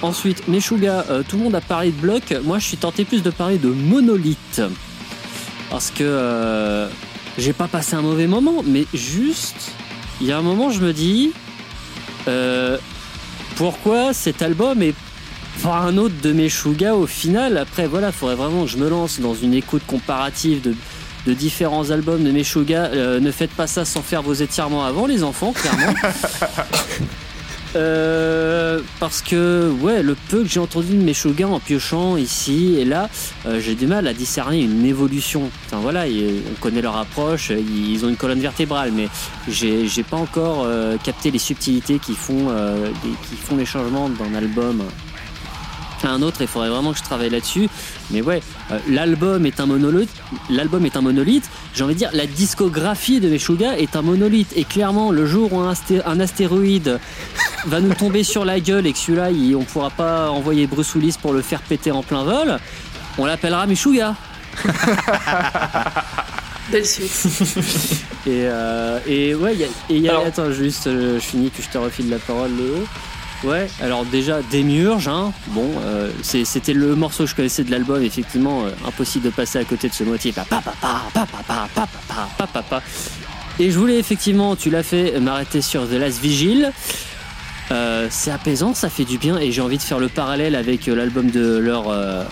Ensuite, 0.00 0.46
Meshuga, 0.46 1.04
euh, 1.10 1.22
tout 1.28 1.36
le 1.36 1.42
monde 1.42 1.54
a 1.56 1.60
parlé 1.60 1.90
de 1.90 1.96
bloc. 2.00 2.22
Moi, 2.44 2.60
je 2.60 2.66
suis 2.66 2.76
tenté 2.76 3.04
plus 3.04 3.22
de 3.24 3.30
parler 3.30 3.58
de 3.58 3.68
monolithe. 3.68 4.62
Parce 5.70 5.90
que 5.90 6.04
euh, 6.04 6.88
j'ai 7.38 7.52
pas 7.52 7.66
passé 7.66 7.94
un 7.96 8.02
mauvais 8.02 8.26
moment, 8.28 8.62
mais 8.64 8.86
juste, 8.94 9.72
il 10.20 10.28
y 10.28 10.32
a 10.32 10.38
un 10.38 10.42
moment, 10.42 10.70
je 10.70 10.80
me 10.80 10.92
dis, 10.92 11.32
euh, 12.28 12.78
pourquoi 13.62 14.12
cet 14.12 14.42
album 14.42 14.82
est 14.82 14.96
pas 15.62 15.76
un 15.76 15.96
autre 15.96 16.16
de 16.20 16.32
Meshuga 16.32 16.96
au 16.96 17.06
final 17.06 17.56
Après, 17.56 17.86
voilà, 17.86 18.08
il 18.08 18.12
faudrait 18.12 18.34
vraiment 18.34 18.64
que 18.64 18.70
je 18.70 18.76
me 18.76 18.88
lance 18.88 19.20
dans 19.20 19.36
une 19.36 19.54
écoute 19.54 19.84
comparative 19.86 20.62
de, 20.62 20.74
de 21.28 21.32
différents 21.32 21.92
albums 21.92 22.24
de 22.24 22.32
Meshuga. 22.32 22.86
Euh, 22.86 23.20
ne 23.20 23.30
faites 23.30 23.52
pas 23.52 23.68
ça 23.68 23.84
sans 23.84 24.02
faire 24.02 24.20
vos 24.20 24.32
étirements 24.32 24.84
avant, 24.84 25.06
les 25.06 25.22
enfants, 25.22 25.52
clairement. 25.52 25.94
Euh, 27.74 28.80
parce 29.00 29.22
que 29.22 29.70
ouais, 29.80 30.02
le 30.02 30.14
peu 30.14 30.42
que 30.42 30.48
j'ai 30.48 30.60
entendu 30.60 30.94
de 30.94 31.02
Meshuggah 31.02 31.48
en 31.48 31.58
piochant 31.58 32.16
ici 32.16 32.76
et 32.78 32.84
là, 32.84 33.08
euh, 33.46 33.60
j'ai 33.60 33.74
du 33.74 33.86
mal 33.86 34.06
à 34.06 34.12
discerner 34.12 34.60
une 34.60 34.84
évolution. 34.84 35.50
Enfin 35.66 35.78
voilà, 35.80 36.06
et 36.06 36.42
on 36.50 36.60
connaît 36.60 36.82
leur 36.82 36.96
approche, 36.96 37.50
ils 37.50 38.04
ont 38.04 38.08
une 38.08 38.16
colonne 38.16 38.40
vertébrale, 38.40 38.92
mais 38.92 39.08
j'ai 39.48 40.02
pas 40.02 40.18
encore 40.18 40.64
euh, 40.64 40.96
capté 40.98 41.30
les 41.30 41.38
subtilités 41.38 41.98
qui 41.98 42.14
font 42.14 42.48
euh, 42.50 42.90
qui 43.28 43.36
font 43.36 43.56
les 43.56 43.66
changements 43.66 44.08
d'un 44.10 44.34
album 44.34 44.82
à 46.04 46.10
un 46.10 46.22
autre. 46.22 46.38
Il 46.40 46.46
faudrait 46.46 46.68
vraiment 46.68 46.92
que 46.92 46.98
je 46.98 47.04
travaille 47.04 47.30
là-dessus. 47.30 47.68
Mais 48.10 48.22
ouais, 48.22 48.42
euh, 48.70 48.78
l'album 48.88 49.46
est 49.46 49.60
un 49.60 49.66
monolithe. 49.66 50.10
L'album 50.50 50.84
est 50.86 50.96
un 50.96 51.00
monolithe. 51.00 51.48
J'ai 51.74 51.84
envie 51.84 51.94
de 51.94 51.98
dire, 51.98 52.10
la 52.12 52.26
discographie 52.26 53.20
de 53.20 53.28
Meshuggah 53.28 53.78
est 53.78 53.96
un 53.96 54.02
monolithe. 54.02 54.52
Et 54.56 54.64
clairement, 54.64 55.10
le 55.10 55.26
jour 55.26 55.52
où 55.52 55.60
un 55.60 56.20
astéroïde 56.20 56.98
va 57.66 57.80
nous 57.80 57.94
tomber 57.94 58.24
sur 58.24 58.44
la 58.44 58.60
gueule 58.60 58.86
et 58.86 58.92
que 58.92 58.98
celui-là, 58.98 59.28
on 59.56 59.64
pourra 59.64 59.90
pas 59.90 60.30
envoyer 60.30 60.66
Bruce 60.66 60.94
Willis 60.94 61.16
pour 61.20 61.32
le 61.32 61.42
faire 61.42 61.60
péter 61.60 61.90
en 61.90 62.02
plein 62.02 62.24
vol, 62.24 62.58
on 63.18 63.26
l'appellera 63.26 63.66
Michouga. 63.66 64.14
Belle 66.70 66.86
suite. 66.86 67.10
et, 68.26 68.46
euh, 68.46 68.98
et 69.06 69.34
ouais, 69.34 69.56
il 69.90 69.98
y 69.98 70.08
a, 70.08 70.12
alors, 70.12 70.26
attends, 70.26 70.52
juste, 70.52 70.84
je 70.84 71.18
finis 71.18 71.50
que 71.50 71.62
je 71.62 71.68
te 71.68 71.78
refile 71.78 72.08
la 72.08 72.18
parole, 72.18 72.50
Léo. 72.56 72.86
Ouais, 73.44 73.68
alors 73.80 74.04
déjà 74.04 74.40
Démiurge, 74.52 75.08
hein, 75.08 75.32
bon, 75.48 75.68
euh, 75.84 76.12
c'était 76.22 76.74
le 76.74 76.94
morceau 76.94 77.24
que 77.24 77.30
je 77.30 77.34
connaissais 77.34 77.64
de 77.64 77.72
l'album, 77.72 78.00
effectivement, 78.00 78.66
impossible 78.86 79.24
de 79.24 79.30
passer 79.30 79.58
à 79.58 79.64
côté 79.64 79.88
de 79.88 79.94
ce 79.94 80.04
motif. 80.04 80.38
Et 83.58 83.70
je 83.70 83.78
voulais 83.78 83.98
effectivement, 83.98 84.54
tu 84.54 84.70
l'as 84.70 84.84
fait, 84.84 85.18
m'arrêter 85.18 85.60
sur 85.60 85.88
The 85.88 85.94
Last 85.94 86.20
Vigil. 86.20 86.72
Euh, 87.70 88.08
c'est 88.10 88.30
apaisant, 88.30 88.74
ça 88.74 88.88
fait 88.88 89.04
du 89.04 89.18
bien, 89.18 89.38
et 89.38 89.52
j'ai 89.52 89.62
envie 89.62 89.78
de 89.78 89.82
faire 89.82 89.98
le 89.98 90.08
parallèle 90.08 90.54
avec 90.54 90.88
euh, 90.88 90.96
l'album 90.96 91.30
de 91.30 91.62
euh, 91.64 92.24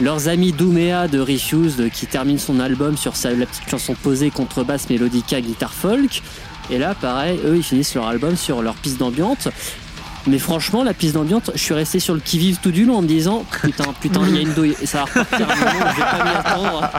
leurs 0.00 0.28
amis 0.28 0.52
Doumea 0.52 1.06
de 1.06 1.20
Refused 1.20 1.90
qui 1.90 2.06
termine 2.06 2.38
son 2.38 2.58
album 2.60 2.96
sur 2.96 3.14
sa, 3.14 3.30
la 3.30 3.46
petite 3.46 3.68
chanson 3.68 3.94
posée 3.94 4.30
contrebasse 4.30 4.88
mélodica 4.90 5.40
guitare 5.40 5.72
folk. 5.72 6.22
Et 6.70 6.78
là 6.78 6.94
pareil 6.94 7.38
eux 7.44 7.56
ils 7.56 7.62
finissent 7.62 7.94
leur 7.94 8.08
album 8.08 8.36
sur 8.36 8.62
leur 8.62 8.74
piste 8.74 8.98
d'ambiance. 8.98 9.48
Mais 10.26 10.38
franchement 10.38 10.82
la 10.82 10.94
piste 10.94 11.14
d'ambiance 11.14 11.50
je 11.54 11.60
suis 11.60 11.74
resté 11.74 12.00
sur 12.00 12.14
le 12.14 12.20
qui 12.20 12.38
vive 12.38 12.58
tout 12.60 12.72
du 12.72 12.86
long 12.86 12.96
en 12.96 13.02
me 13.02 13.06
disant 13.06 13.44
putain 13.62 13.84
putain 14.00 14.22
il 14.26 14.34
y 14.34 14.38
a 14.38 14.40
une 14.40 14.54
douille. 14.54 14.74
Ça 14.84 14.98
va 14.98 15.04
repartir 15.04 15.48
un 15.48 15.56
moment 15.56 15.92
je 15.94 16.00
pas 16.00 16.24
m'y 16.24 16.30
attendre 16.30 16.90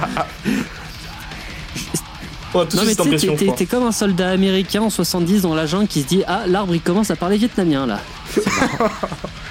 On 2.55 2.59
non 2.59 2.83
mais 2.85 2.95
tu 2.95 3.19
sais, 3.19 3.53
t'es- 3.55 3.65
comme 3.65 3.83
un 3.85 3.91
soldat 3.91 4.29
américain 4.29 4.81
en 4.81 4.89
70 4.89 5.41
dans 5.41 5.53
la 5.55 5.65
jungle 5.65 5.87
qui 5.87 6.01
se 6.03 6.07
dit 6.07 6.23
ah 6.25 6.43
l'arbre 6.47 6.73
il 6.73 6.81
commence 6.81 7.11
à 7.11 7.15
parler 7.17 7.37
vietnamien 7.37 7.85
là 7.85 7.99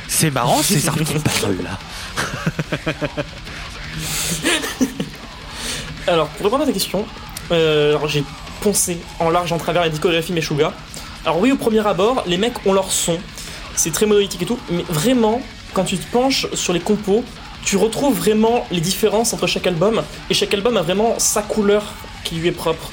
C'est 0.08 0.30
marrant 0.30 0.62
ces 0.62 0.88
arbres 0.88 1.04
qui 1.04 1.18
parlent 1.18 1.56
là. 1.62 1.78
Alors, 6.06 6.28
pour 6.28 6.44
répondre 6.44 6.64
à 6.64 6.66
ta 6.66 6.72
question, 6.72 7.04
euh, 7.50 7.96
alors 7.96 8.08
j'ai 8.08 8.22
poncé 8.60 8.98
en 9.20 9.30
large 9.30 9.52
en 9.52 9.58
travers 9.58 9.82
la 9.82 9.88
discographie 9.88 10.32
Meshuggah. 10.32 10.72
Alors 11.24 11.40
oui, 11.40 11.52
au 11.52 11.56
premier 11.56 11.86
abord, 11.86 12.22
les 12.26 12.36
mecs 12.36 12.54
ont 12.66 12.72
leur 12.74 12.90
son, 12.92 13.18
c'est 13.74 13.92
très 13.92 14.04
monolithique 14.06 14.42
et 14.42 14.46
tout, 14.46 14.58
mais 14.70 14.84
vraiment, 14.88 15.40
quand 15.72 15.84
tu 15.84 15.96
te 15.96 16.06
penches 16.12 16.46
sur 16.52 16.72
les 16.74 16.80
compos, 16.80 17.24
tu 17.64 17.76
retrouves 17.76 18.16
vraiment 18.16 18.66
les 18.70 18.80
différences 18.80 19.32
entre 19.32 19.46
chaque 19.46 19.66
album, 19.66 20.02
et 20.30 20.34
chaque 20.34 20.52
album 20.54 20.76
a 20.76 20.82
vraiment 20.82 21.14
sa 21.18 21.42
couleur 21.42 21.94
qui 22.24 22.36
lui 22.36 22.48
est 22.48 22.52
propre, 22.52 22.90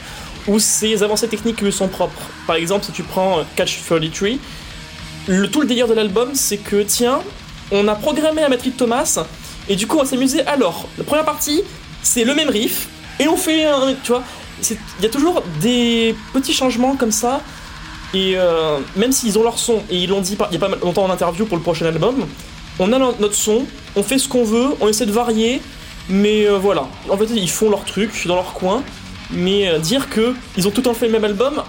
ou 0.48 0.60
ses 0.60 1.04
avancées 1.04 1.28
techniques 1.28 1.58
qui 1.58 1.66
lui 1.66 1.74
sont 1.74 1.88
propres. 1.88 2.22
Par 2.48 2.56
exemple, 2.56 2.86
si 2.86 2.92
tu 2.92 3.04
prends 3.04 3.40
euh, 3.40 3.44
Catch 3.56 3.84
33, 3.86 4.30
le, 5.28 5.50
tout 5.50 5.62
le 5.62 5.68
délire 5.68 5.88
de 5.88 5.94
l'album, 5.94 6.32
c'est 6.34 6.58
que, 6.58 6.82
tiens, 6.84 7.20
on 7.72 7.88
a 7.88 7.96
programmé 7.96 8.42
batterie 8.50 8.72
de 8.72 8.78
Thomas, 8.78 9.20
et 9.70 9.76
du 9.76 9.88
coup, 9.88 9.98
on 9.98 10.04
va 10.04 10.06
s'amuser. 10.06 10.42
Alors, 10.48 10.88
la 10.98 11.04
première 11.04 11.26
partie, 11.26 11.64
c'est 12.02 12.24
le 12.24 12.34
même 12.34 12.50
riff, 12.50 12.88
et 13.20 13.28
on 13.28 13.38
fait 13.38 13.66
un. 13.66 13.94
Tu 14.04 14.12
vois, 14.12 14.24
il 14.70 15.04
y 15.04 15.06
a 15.06 15.10
toujours 15.10 15.44
des 15.60 16.16
petits 16.34 16.54
changements 16.54 16.96
comme 16.96 17.12
ça. 17.12 17.42
Et 18.14 18.34
euh, 18.36 18.80
même 18.98 19.14
s'ils 19.14 19.40
ont 19.40 19.44
leur 19.44 19.58
son, 19.58 19.84
et 19.90 19.98
ils 19.98 20.10
l'ont 20.10 20.20
dit 20.20 20.38
il 20.50 20.54
y 20.54 20.58
a 20.58 20.60
pas 20.60 20.76
longtemps 20.84 21.06
en 21.06 21.10
interview 21.10 21.46
pour 21.46 21.56
le 21.56 21.64
prochain 21.64 21.86
album, 21.86 22.26
on 22.80 22.92
a 22.94 23.00
no- 23.00 23.16
notre 23.20 23.36
son, 23.36 23.66
on 23.96 24.04
fait 24.04 24.18
ce 24.18 24.28
qu'on 24.28 24.44
veut, 24.44 24.68
on 24.80 24.88
essaie 24.88 25.06
de 25.06 25.12
varier, 25.12 25.62
mais 26.10 26.48
euh, 26.48 26.58
voilà. 26.58 26.88
En 27.10 27.18
fait, 27.18 27.26
ils 27.34 27.50
font 27.50 27.70
leur 27.70 27.84
truc 27.86 28.26
dans 28.28 28.36
leur 28.36 28.54
coin, 28.54 28.84
mais 29.32 29.68
euh, 29.70 29.80
dire 29.80 30.10
que 30.10 30.34
ils 30.58 30.68
ont 30.68 30.72
tout 30.72 30.82
le 30.82 30.86
temps 30.86 30.94
fait 30.94 31.06
le 31.08 31.12
même 31.14 31.24
album, 31.26 31.62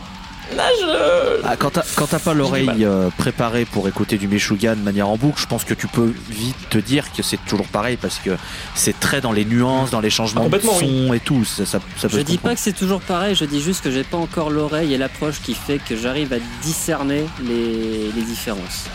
là 0.57 0.65
je. 0.81 1.41
Ah, 1.45 1.57
quand 1.57 1.71
t'as 1.71 1.83
quand 1.97 2.07
t'as 2.07 2.19
pas 2.19 2.35
l'oreille 2.35 2.85
euh, 2.85 3.09
préparée 3.19 3.65
pour 3.65 3.89
écouter 3.89 4.17
du 4.19 4.29
Meshuggah 4.29 4.75
de 4.75 4.81
manière 4.81 5.09
en 5.09 5.17
boucle, 5.17 5.41
je 5.41 5.47
pense 5.47 5.65
que 5.65 5.75
tu 5.75 5.87
peux 5.89 6.13
vite 6.31 6.57
te 6.71 6.79
dire 6.79 7.13
que 7.13 7.23
c'est 7.23 7.39
toujours 7.47 7.67
pareil 7.67 7.97
parce 8.01 8.19
que 8.19 8.31
c'est 8.75 8.99
très 8.99 9.21
dans 9.21 9.33
les 9.33 9.45
nuances, 9.45 9.91
dans 9.91 10.01
les 10.01 10.11
changements 10.11 10.49
Ah, 10.53 10.57
de 10.57 10.63
son 10.63 11.13
et 11.15 11.21
tout. 11.21 11.45
Ça, 11.45 11.67
ça, 11.67 11.81
ça 11.97 12.09
peut 12.09 12.17
Je 12.17 12.23
dis 12.23 12.39
pas 12.39 12.55
que 12.55 12.61
c'est 12.61 12.73
toujours 12.73 13.01
pareil, 13.01 13.35
je 13.35 13.45
dis 13.45 13.61
juste 13.61 13.83
que 13.83 13.91
j'ai 13.91 14.05
pas 14.05 14.17
encore 14.19 14.51
l'oreille 14.51 14.95
et 14.95 14.99
l'approche 14.99 15.41
qui 15.43 15.55
fait 15.55 15.79
que 15.79 15.97
j'arrive 15.97 16.33
à 16.33 16.39
discerner 16.63 17.25
les, 17.43 18.11
les 18.15 18.23
différences. 18.23 18.87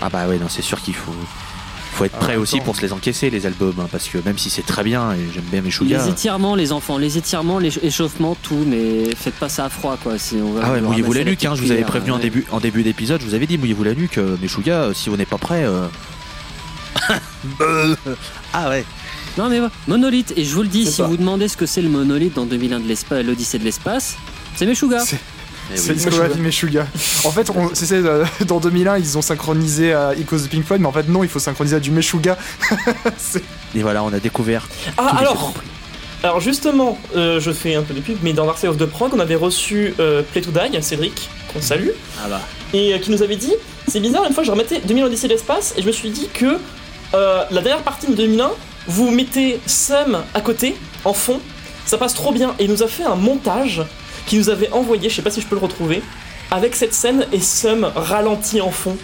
Ah 0.00 0.08
bah 0.10 0.26
ouais, 0.28 0.38
non, 0.38 0.48
c'est 0.48 0.62
sûr 0.62 0.80
qu'il 0.80 0.94
faut, 0.94 1.14
faut 1.92 2.04
être 2.04 2.18
prêt 2.18 2.36
en 2.36 2.40
aussi 2.40 2.60
pour 2.60 2.74
se 2.76 2.82
les 2.82 2.92
encaisser 2.92 3.30
les 3.30 3.46
albums, 3.46 3.74
hein, 3.80 3.88
parce 3.90 4.08
que 4.08 4.18
même 4.24 4.36
si 4.38 4.50
c'est 4.50 4.66
très 4.66 4.82
bien 4.82 5.12
et 5.12 5.18
j'aime 5.32 5.44
bien 5.44 5.60
Les 5.60 5.66
Meshuggah. 5.66 6.08
étirements, 6.08 6.54
les 6.54 6.72
enfants, 6.72 6.98
les 6.98 7.18
étirements, 7.18 7.58
les 7.58 7.76
échauffements, 7.84 8.36
tout, 8.42 8.64
mais 8.66 9.14
faites 9.14 9.34
pas 9.34 9.48
ça 9.48 9.66
à 9.66 9.68
froid 9.68 9.96
quoi. 10.02 10.18
Si 10.18 10.36
on 10.36 10.52
va 10.54 10.62
Ah 10.64 10.72
ouais, 10.72 10.80
vous 10.80 10.88
mouillez-vous 10.88 11.12
la 11.12 11.24
nuque, 11.24 11.44
hein, 11.44 11.54
je 11.54 11.62
vous 11.62 11.70
avais 11.70 11.84
prévenu 11.84 12.10
en 12.12 12.18
début, 12.18 12.44
en 12.50 12.60
début 12.60 12.82
d'épisode, 12.82 13.20
je 13.20 13.26
vous 13.26 13.34
avais 13.34 13.46
dit 13.46 13.58
mouillez-vous 13.58 13.84
la 13.84 13.94
nuque, 13.94 14.18
euh, 14.18 14.36
Meshuggah, 14.42 14.82
euh, 14.84 14.92
si 14.94 15.08
on 15.10 15.16
n'est 15.16 15.26
pas 15.26 15.38
prêt. 15.38 15.64
euh, 15.64 15.86
ah 18.52 18.68
ouais. 18.68 18.84
Non 19.36 19.48
mais 19.48 19.60
ouais, 19.60 19.68
monolithe, 19.88 20.32
et 20.36 20.44
je 20.44 20.54
vous 20.54 20.62
le 20.62 20.68
dis, 20.68 20.86
si 20.90 21.02
vous 21.02 21.16
demandez 21.16 21.48
ce 21.48 21.56
que 21.56 21.66
c'est 21.66 21.82
le 21.82 21.88
monolithe 21.88 22.34
dans 22.34 22.44
2001 22.46 22.80
de 22.80 22.86
l'espace, 22.88 23.24
l'Odyssée 23.24 23.58
de 23.58 23.64
l'espace, 23.64 24.16
c'est 24.54 24.64
Eh 24.64 25.14
C'est 25.74 25.90
oui. 25.90 25.94
discographie 25.96 26.38
Meshuggah. 26.40 26.86
En 27.24 27.30
fait, 27.30 27.50
on, 27.50 27.70
c'est, 27.74 27.86
c'est, 27.86 27.94
euh, 28.04 28.24
dans 28.46 28.60
2001, 28.60 28.98
ils 28.98 29.16
ont 29.18 29.22
synchronisé 29.22 29.92
à 29.92 30.12
Echoes 30.14 30.38
de 30.42 30.48
Pink 30.48 30.64
Floyd, 30.66 30.80
mais 30.82 30.88
en 30.88 30.92
fait, 30.92 31.08
non, 31.08 31.22
il 31.24 31.28
faut 31.28 31.38
synchroniser 31.38 31.76
à 31.76 31.80
du 31.80 31.90
Meshuggah. 31.90 32.36
C'est- 33.16 33.42
Et 33.74 33.82
voilà, 33.82 34.02
on 34.04 34.12
a 34.12 34.20
découvert. 34.20 34.68
Ah 34.98 35.14
alors. 35.18 35.54
Alors 36.22 36.40
justement, 36.40 36.98
euh, 37.16 37.38
je 37.38 37.50
fais 37.50 37.74
un 37.74 37.82
peu 37.82 37.92
de 37.92 38.00
pub, 38.00 38.16
mais 38.22 38.32
dans 38.32 38.54
Side 38.56 38.70
of 38.70 38.78
the 38.78 38.86
Prog, 38.86 39.12
on 39.14 39.20
avait 39.20 39.34
reçu 39.34 39.92
euh, 40.00 40.22
Play 40.22 40.40
to 40.40 40.50
Die, 40.52 40.82
Cédric, 40.82 41.28
qu'on 41.52 41.60
salue, 41.60 41.90
Ah 42.24 42.28
bah. 42.30 42.40
et 42.72 42.94
euh, 42.94 42.98
qui 42.98 43.10
nous 43.10 43.22
avait 43.22 43.36
dit 43.36 43.52
c'est 43.88 44.00
bizarre, 44.00 44.24
une 44.26 44.32
fois 44.32 44.42
je 44.42 44.50
remettais 44.50 44.80
2000 44.86 45.04
Odyssée 45.04 45.28
de 45.28 45.34
l'espace, 45.34 45.74
et 45.76 45.82
je 45.82 45.86
me 45.86 45.92
suis 45.92 46.08
dit 46.08 46.28
que 46.32 46.56
euh, 47.12 47.42
la 47.50 47.60
dernière 47.60 47.82
partie 47.82 48.06
de 48.06 48.14
2001, 48.14 48.52
vous 48.86 49.10
mettez 49.10 49.60
Sum 49.66 50.22
à 50.32 50.40
côté, 50.40 50.74
en 51.04 51.12
fond, 51.12 51.40
ça 51.84 51.98
passe 51.98 52.14
trop 52.14 52.32
bien, 52.32 52.54
et 52.58 52.64
il 52.64 52.70
nous 52.70 52.82
a 52.82 52.88
fait 52.88 53.04
un 53.04 53.16
montage 53.16 53.82
qui 54.26 54.38
nous 54.38 54.48
avait 54.50 54.70
envoyé, 54.72 55.08
je 55.08 55.16
sais 55.16 55.22
pas 55.22 55.30
si 55.30 55.40
je 55.40 55.46
peux 55.46 55.56
le 55.56 55.60
retrouver, 55.62 56.02
avec 56.50 56.74
cette 56.76 56.94
scène 56.94 57.26
et 57.32 57.40
Sum 57.40 57.90
ralenti 57.94 58.60
en 58.60 58.70
fond. 58.70 58.96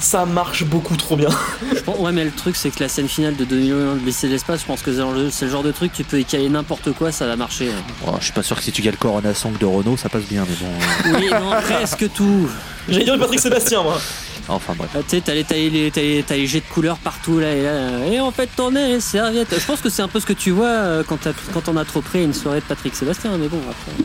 Ça 0.00 0.26
marche 0.26 0.64
beaucoup 0.64 0.96
trop 0.96 1.14
bien. 1.14 1.28
Je 1.72 1.78
pense- 1.78 1.96
ouais, 2.00 2.10
mais 2.10 2.24
le 2.24 2.32
truc, 2.32 2.56
c'est 2.56 2.70
que 2.70 2.82
la 2.82 2.88
scène 2.88 3.06
finale 3.06 3.36
de 3.36 3.44
2001 3.44 3.94
de 3.94 4.26
l'espace, 4.26 4.62
je 4.62 4.66
pense 4.66 4.82
que 4.82 4.90
c'est 5.30 5.44
le- 5.44 5.48
genre 5.50 5.62
de 5.62 5.70
truc, 5.70 5.92
tu 5.92 6.02
peux 6.02 6.18
y 6.18 6.24
caler 6.24 6.48
n'importe 6.48 6.90
quoi, 6.92 7.12
ça 7.12 7.24
va 7.24 7.36
marcher. 7.36 7.68
Oh, 8.04 8.10
je 8.18 8.24
suis 8.24 8.32
pas 8.32 8.42
sûr 8.42 8.56
que 8.56 8.64
si 8.64 8.72
tu 8.72 8.82
gagnes 8.82 8.94
le 8.94 8.98
Corona 8.98 9.32
Song 9.32 9.56
de 9.60 9.64
Renault, 9.64 9.96
ça 9.96 10.08
passe 10.08 10.24
bien, 10.24 10.44
mais 10.48 10.56
bon. 10.56 10.72
euh, 11.14 11.18
Oui, 11.20 11.28
non, 11.30 11.52
presque 11.62 12.12
tout. 12.14 12.48
J'allais 12.88 13.04
dire 13.04 13.16
Patrick 13.16 13.38
Sébastien, 13.38 13.84
moi. 13.84 14.00
enfin 14.48 14.74
bref. 14.76 14.90
Ah, 14.92 14.98
tu 15.08 15.18
sais, 15.18 15.20
t'as 15.20 15.34
les, 15.34 16.48
jets 16.48 16.60
de 16.60 16.64
couleurs 16.74 16.96
partout 16.98 17.38
là 17.38 17.52
et 17.54 17.62
là. 17.62 18.04
Et 18.10 18.18
en 18.18 18.32
fait, 18.32 18.48
tourner 18.56 18.88
les 18.88 19.00
serviettes. 19.00 19.54
Je 19.56 19.64
pense 19.64 19.80
que 19.80 19.88
c'est 19.88 20.02
un 20.02 20.08
peu 20.08 20.18
ce 20.18 20.26
que 20.26 20.32
tu 20.32 20.50
vois 20.50 20.66
euh, 20.66 21.04
quand, 21.06 21.28
quand 21.54 21.68
on 21.68 21.76
a 21.76 21.84
trop 21.84 22.00
près 22.00 22.18
à 22.18 22.22
une 22.22 22.34
soirée 22.34 22.58
de 22.58 22.64
Patrick 22.64 22.96
Sébastien, 22.96 23.30
mais 23.38 23.46
bon, 23.46 23.60
après. 23.70 24.04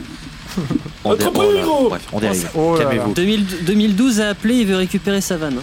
On 1.04 1.14
dé- 1.14 1.24
oh 1.34 1.52
là, 1.52 1.62
gros 1.62 1.88
Bref, 1.88 2.02
on 2.12 2.20
dérive. 2.20 2.48
Oh 2.54 2.72
là 2.76 2.84
là. 2.84 2.90
Calmez-vous. 2.90 3.14
2000 3.14 3.46
2012 3.62 4.20
a 4.20 4.28
appelé, 4.30 4.54
il 4.56 4.66
veut 4.66 4.76
récupérer 4.76 5.20
sa 5.20 5.36
vanne. 5.36 5.60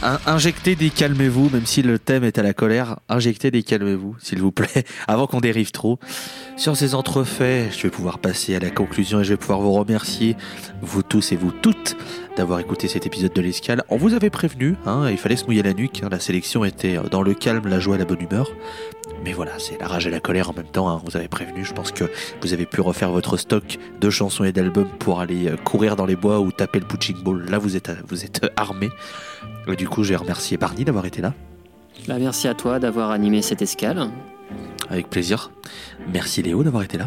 Injectez 0.00 0.76
des 0.76 0.90
calmez-vous, 0.90 1.50
même 1.50 1.66
si 1.66 1.82
le 1.82 1.98
thème 1.98 2.22
est 2.22 2.38
à 2.38 2.42
la 2.42 2.54
colère. 2.54 3.00
Injectez 3.08 3.50
des 3.50 3.64
calmez-vous, 3.64 4.16
s'il 4.20 4.40
vous 4.40 4.52
plaît, 4.52 4.84
avant 5.08 5.26
qu'on 5.26 5.40
dérive 5.40 5.72
trop. 5.72 5.98
Sur 6.56 6.76
ces 6.76 6.94
entrefaits, 6.94 7.72
je 7.76 7.82
vais 7.82 7.90
pouvoir 7.90 8.18
passer 8.20 8.54
à 8.54 8.60
la 8.60 8.70
conclusion 8.70 9.20
et 9.20 9.24
je 9.24 9.30
vais 9.30 9.36
pouvoir 9.36 9.60
vous 9.60 9.72
remercier, 9.72 10.36
vous 10.82 11.02
tous 11.02 11.32
et 11.32 11.36
vous 11.36 11.50
toutes, 11.50 11.96
d'avoir 12.36 12.60
écouté 12.60 12.86
cet 12.86 13.06
épisode 13.06 13.32
de 13.32 13.40
l'Escale. 13.40 13.82
On 13.88 13.96
vous 13.96 14.14
avait 14.14 14.30
prévenu, 14.30 14.76
hein, 14.86 15.08
il 15.10 15.18
fallait 15.18 15.34
se 15.36 15.46
mouiller 15.46 15.62
la 15.62 15.74
nuque. 15.74 16.02
hein, 16.04 16.08
la 16.10 16.20
sélection 16.20 16.64
était 16.64 16.98
dans 17.10 17.22
le 17.22 17.34
calme, 17.34 17.66
la 17.66 17.80
joie 17.80 17.96
et 17.96 17.98
la 17.98 18.04
bonne 18.04 18.22
humeur. 18.22 18.48
Mais 19.24 19.32
voilà, 19.32 19.58
c'est 19.58 19.80
la 19.80 19.88
rage 19.88 20.06
et 20.06 20.10
la 20.10 20.20
colère 20.20 20.50
en 20.50 20.54
même 20.54 20.66
temps. 20.66 20.88
hein, 20.88 21.02
vous 21.04 21.16
avez 21.16 21.26
prévenu. 21.26 21.64
Je 21.64 21.72
pense 21.72 21.90
que 21.90 22.04
vous 22.40 22.52
avez 22.52 22.66
pu 22.66 22.80
refaire 22.80 23.10
votre 23.10 23.36
stock 23.36 23.78
de 24.00 24.10
chansons 24.10 24.44
et 24.44 24.52
d'albums 24.52 24.88
pour 25.00 25.18
aller 25.20 25.48
euh, 25.48 25.56
courir 25.56 25.96
dans 25.96 26.06
les 26.06 26.14
bois 26.14 26.38
ou 26.38 26.52
taper 26.52 26.78
le 26.78 26.86
punching 26.86 27.20
ball. 27.24 27.44
Là, 27.50 27.58
vous 27.58 27.74
êtes, 27.76 27.90
vous 28.08 28.24
êtes 28.24 28.44
euh, 28.44 28.48
armés. 28.56 28.90
Et 29.70 29.76
du 29.76 29.88
coup, 29.88 30.02
j'ai 30.04 30.16
remercié 30.16 30.56
Barney 30.56 30.84
d'avoir 30.84 31.06
été 31.06 31.20
là. 31.20 31.34
Bah, 32.06 32.16
merci 32.18 32.48
à 32.48 32.54
toi 32.54 32.78
d'avoir 32.78 33.10
animé 33.10 33.42
cette 33.42 33.62
escale. 33.62 34.08
Avec 34.88 35.10
plaisir. 35.10 35.50
Merci 36.12 36.42
Léo 36.42 36.62
d'avoir 36.62 36.82
été 36.82 36.96
là. 36.96 37.06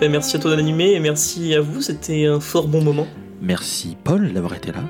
Ben, 0.00 0.10
merci 0.10 0.36
à 0.36 0.38
toi 0.38 0.54
d'animer 0.56 0.92
et 0.92 1.00
merci 1.00 1.54
à 1.54 1.60
vous, 1.60 1.82
c'était 1.82 2.26
un 2.26 2.40
fort 2.40 2.68
bon 2.68 2.82
moment. 2.82 3.06
Merci 3.42 3.96
Paul 4.02 4.32
d'avoir 4.32 4.54
été 4.54 4.72
là. 4.72 4.80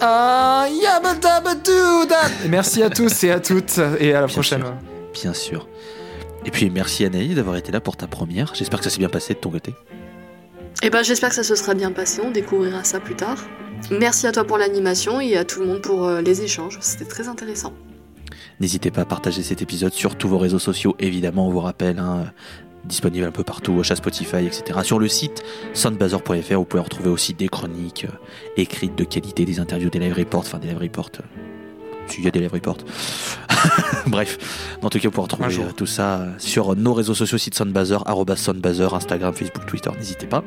Ah. 0.00 0.66
Merci 2.48 2.82
à 2.82 2.90
tous 2.90 3.22
et 3.22 3.30
à 3.30 3.38
toutes 3.38 3.78
et 4.00 4.14
à 4.14 4.20
la 4.20 4.26
Bien 4.26 4.34
prochaine. 4.34 4.60
sûr. 4.62 4.74
Bien 5.12 5.32
sûr. 5.32 5.68
Et 6.44 6.50
puis 6.50 6.70
merci 6.70 7.04
Anaïs 7.04 7.36
d'avoir 7.36 7.54
été 7.56 7.70
là 7.70 7.80
pour 7.80 7.96
ta 7.96 8.08
première. 8.08 8.52
J'espère 8.54 8.80
que 8.80 8.84
ça 8.84 8.90
s'est 8.90 8.98
bien 8.98 9.08
passé 9.08 9.34
de 9.34 9.38
ton 9.38 9.50
côté. 9.50 9.74
Et 10.82 10.90
ben 10.90 11.04
j'espère 11.04 11.28
que 11.28 11.36
ça 11.36 11.44
se 11.44 11.54
sera 11.54 11.74
bien 11.74 11.92
passé, 11.92 12.20
on 12.24 12.32
découvrira 12.32 12.82
ça 12.82 12.98
plus 12.98 13.14
tard. 13.14 13.38
Merci 13.90 14.26
à 14.26 14.32
toi 14.32 14.44
pour 14.44 14.58
l'animation 14.58 15.20
et 15.20 15.36
à 15.36 15.44
tout 15.44 15.60
le 15.60 15.66
monde 15.66 15.80
pour 15.82 16.06
euh, 16.06 16.20
les 16.22 16.42
échanges, 16.42 16.78
c'était 16.80 17.04
très 17.04 17.28
intéressant. 17.28 17.72
N'hésitez 18.60 18.90
pas 18.90 19.02
à 19.02 19.04
partager 19.04 19.42
cet 19.42 19.60
épisode 19.60 19.92
sur 19.92 20.16
tous 20.16 20.28
vos 20.28 20.38
réseaux 20.38 20.58
sociaux, 20.58 20.94
évidemment, 20.98 21.48
on 21.48 21.50
vous 21.50 21.60
rappelle, 21.60 21.98
hein, 21.98 22.32
disponible 22.84 23.26
un 23.26 23.30
peu 23.32 23.44
partout, 23.44 23.82
chez 23.82 23.96
Spotify, 23.96 24.46
etc. 24.46 24.80
Sur 24.82 24.98
le 24.98 25.08
site 25.08 25.42
soundbazer.fr, 25.74 26.54
vous 26.54 26.64
pouvez 26.64 26.82
retrouver 26.82 27.10
aussi 27.10 27.34
des 27.34 27.48
chroniques 27.48 28.06
euh, 28.08 28.16
écrites 28.56 28.96
de 28.96 29.04
qualité, 29.04 29.44
des 29.44 29.60
interviews, 29.60 29.90
des 29.90 29.98
live 29.98 30.14
reports, 30.16 30.40
enfin 30.40 30.58
des 30.58 30.68
live 30.68 30.78
reports. 30.78 31.10
euh, 31.20 31.22
S'il 32.06 32.24
y 32.24 32.28
a 32.28 32.30
des 32.30 32.40
live 32.40 32.52
reports. 32.52 32.78
Bref, 34.06 34.38
en 34.82 34.88
tout 34.90 34.98
cas, 34.98 35.08
vous 35.08 35.12
pouvez 35.12 35.22
retrouver 35.24 35.56
euh, 35.58 35.72
tout 35.76 35.86
ça 35.86 36.26
sur 36.38 36.74
nos 36.76 36.94
réseaux 36.94 37.14
sociaux, 37.14 37.38
site 37.38 37.54
Soundbazer, 37.54 38.02
arobase 38.08 38.38
Soundbazer, 38.38 38.94
Instagram, 38.94 39.34
Facebook, 39.34 39.66
Twitter, 39.66 39.90
n'hésitez 39.98 40.26
pas. 40.26 40.42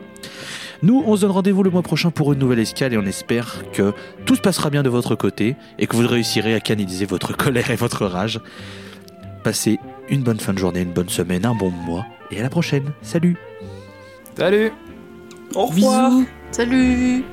Nous, 0.81 1.03
on 1.05 1.15
se 1.15 1.21
donne 1.21 1.31
rendez-vous 1.31 1.63
le 1.63 1.69
mois 1.69 1.81
prochain 1.81 2.11
pour 2.11 2.33
une 2.33 2.39
nouvelle 2.39 2.59
escale 2.59 2.93
et 2.93 2.97
on 2.97 3.05
espère 3.05 3.63
que 3.71 3.93
tout 4.25 4.35
se 4.35 4.41
passera 4.41 4.69
bien 4.69 4.83
de 4.83 4.89
votre 4.89 5.15
côté 5.15 5.55
et 5.79 5.87
que 5.87 5.95
vous 5.95 6.07
réussirez 6.07 6.53
à 6.53 6.59
canaliser 6.59 7.05
votre 7.05 7.35
colère 7.37 7.71
et 7.71 7.75
votre 7.75 8.05
rage. 8.05 8.39
Passez 9.43 9.79
une 10.09 10.23
bonne 10.23 10.39
fin 10.39 10.53
de 10.53 10.59
journée, 10.59 10.81
une 10.81 10.93
bonne 10.93 11.09
semaine, 11.09 11.45
un 11.45 11.55
bon 11.55 11.69
mois 11.69 12.05
et 12.31 12.39
à 12.39 12.43
la 12.43 12.49
prochaine. 12.49 12.91
Salut 13.01 13.37
Salut 14.37 14.71
Au 15.53 15.65
revoir. 15.67 16.11
Bisous. 16.11 16.27
Salut 16.51 17.23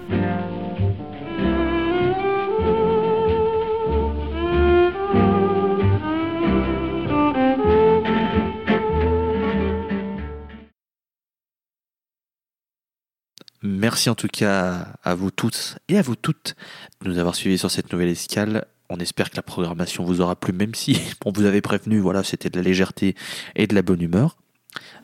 Merci 13.63 14.11
en 14.11 14.15
tout 14.15 14.29
cas 14.29 14.89
à 15.05 15.15
vous 15.15 15.31
tous 15.31 15.77
et 15.89 15.97
à 15.99 16.03
vous 16.03 16.17
toutes 16.17 16.57
de 17.03 17.09
nous 17.09 17.19
avoir 17.19 17.35
suivis 17.35 17.59
sur 17.59 17.71
cette 17.71 17.93
nouvelle 17.93 18.09
escale. 18.09 18.67
On 18.91 18.97
espère 18.99 19.31
que 19.31 19.37
la 19.37 19.43
programmation 19.43 20.05
vous 20.05 20.21
aura 20.21 20.37
plu, 20.37 20.53
même 20.53 20.75
si 20.75 20.99
on 21.25 21.33
vous 21.33 21.45
avait 21.45 21.61
prévenu, 21.61 21.99
voilà, 22.01 22.23
c'était 22.25 22.51
de 22.51 22.57
la 22.57 22.63
légèreté 22.63 23.15
et 23.55 23.67
de 23.67 23.75
la 23.75 23.83
bonne 23.83 24.03
humeur. 24.03 24.37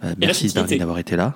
Euh, 0.05 0.15
merci 0.19 0.53
d'avoir 0.53 0.99
été 0.99 1.17
là. 1.17 1.35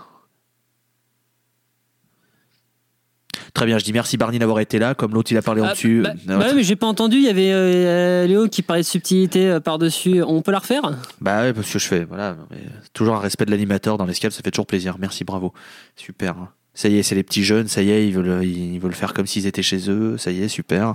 Très 3.54 3.66
bien, 3.66 3.76
je 3.78 3.84
dis 3.84 3.92
merci 3.92 4.16
Barney 4.16 4.38
d'avoir 4.38 4.60
été 4.60 4.78
là, 4.78 4.94
comme 4.94 5.12
l'autre 5.12 5.30
il 5.30 5.36
a 5.36 5.42
parlé 5.42 5.60
en 5.60 5.66
Ah, 5.66 5.72
dessus. 5.74 6.00
bah, 6.02 6.14
Euh, 6.14 6.38
bah 6.38 6.38
ouais, 6.38 6.54
mais 6.54 6.62
j'ai 6.62 6.74
pas 6.74 6.86
entendu, 6.86 7.16
il 7.18 7.22
y 7.24 7.28
avait 7.28 7.52
euh, 7.52 8.26
Léo 8.26 8.48
qui 8.48 8.62
parlait 8.62 8.82
de 8.82 8.86
subtilité 8.86 9.46
euh, 9.50 9.60
par-dessus. 9.60 10.22
On 10.22 10.40
peut 10.40 10.52
la 10.52 10.58
refaire? 10.60 10.90
Bah 11.20 11.42
ouais, 11.42 11.52
parce 11.52 11.70
que 11.70 11.78
je 11.78 11.86
fais, 11.86 12.04
voilà, 12.04 12.36
mais 12.50 12.56
toujours 12.94 13.14
un 13.14 13.20
respect 13.20 13.44
de 13.44 13.50
l'animateur 13.50 13.98
dans 13.98 14.06
l'escale, 14.06 14.32
ça 14.32 14.40
fait 14.42 14.50
toujours 14.50 14.66
plaisir. 14.66 14.96
Merci, 14.98 15.24
bravo. 15.24 15.52
Super. 15.96 16.38
hein. 16.38 16.48
Ça 16.74 16.88
y 16.88 16.98
est, 16.98 17.02
c'est 17.02 17.14
les 17.14 17.22
petits 17.22 17.44
jeunes, 17.44 17.68
ça 17.68 17.82
y 17.82 17.90
est, 17.90 18.06
ils 18.08 18.14
veulent, 18.14 18.44
ils 18.44 18.78
veulent 18.80 18.94
faire 18.94 19.12
comme 19.12 19.26
s'ils 19.26 19.46
étaient 19.46 19.62
chez 19.62 19.90
eux, 19.90 20.16
ça 20.18 20.30
y 20.30 20.42
est, 20.42 20.48
super. 20.48 20.94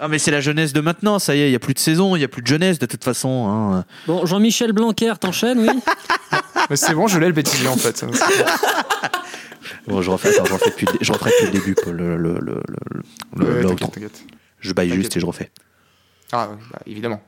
Ah 0.00 0.06
mais 0.06 0.20
c'est 0.20 0.30
la 0.30 0.40
jeunesse 0.40 0.72
de 0.72 0.80
maintenant, 0.80 1.18
ça 1.18 1.34
y 1.34 1.40
est, 1.40 1.48
il 1.48 1.52
y 1.52 1.56
a 1.56 1.58
plus 1.58 1.74
de 1.74 1.80
saison, 1.80 2.14
il 2.14 2.20
y 2.20 2.24
a 2.24 2.28
plus 2.28 2.42
de 2.42 2.46
jeunesse 2.46 2.78
de 2.78 2.86
toute 2.86 3.02
façon. 3.02 3.48
hein. 3.48 3.84
Bon, 4.06 4.24
Jean-Michel 4.24 4.72
Blanquer, 4.72 5.14
t'enchaînes, 5.20 5.58
oui? 5.58 5.68
Mais 6.70 6.76
c'est 6.76 6.94
bon, 6.94 7.08
je 7.08 7.18
l'ai 7.18 7.26
le 7.26 7.32
bêtisier 7.32 7.66
en 7.68 7.76
fait. 7.76 8.04
Bon, 9.86 10.02
je 10.02 10.10
refais, 10.10 10.28
attends, 10.30 10.44
je 10.44 10.52
refais 10.52 10.70
depuis, 10.70 10.86
le 10.86 10.92
dé- 10.92 10.98
je 11.00 11.12
refais 11.12 11.30
depuis 11.30 11.46
le 11.46 11.52
début, 11.52 11.74
Paul, 11.74 11.96
le, 11.96 12.16
le, 12.18 12.34
le, 12.40 12.62
le, 12.68 13.02
le- 13.36 13.44
Ouais, 13.54 13.62
l'outro. 13.62 13.74
t'inquiète, 13.76 13.92
t'inquiète. 13.94 14.24
Je 14.60 14.72
baille 14.74 14.90
juste 14.92 15.16
et 15.16 15.20
je 15.20 15.24
refais. 15.26 15.50
Ah, 16.32 16.50
bah, 16.70 16.78
évidemment. 16.86 17.22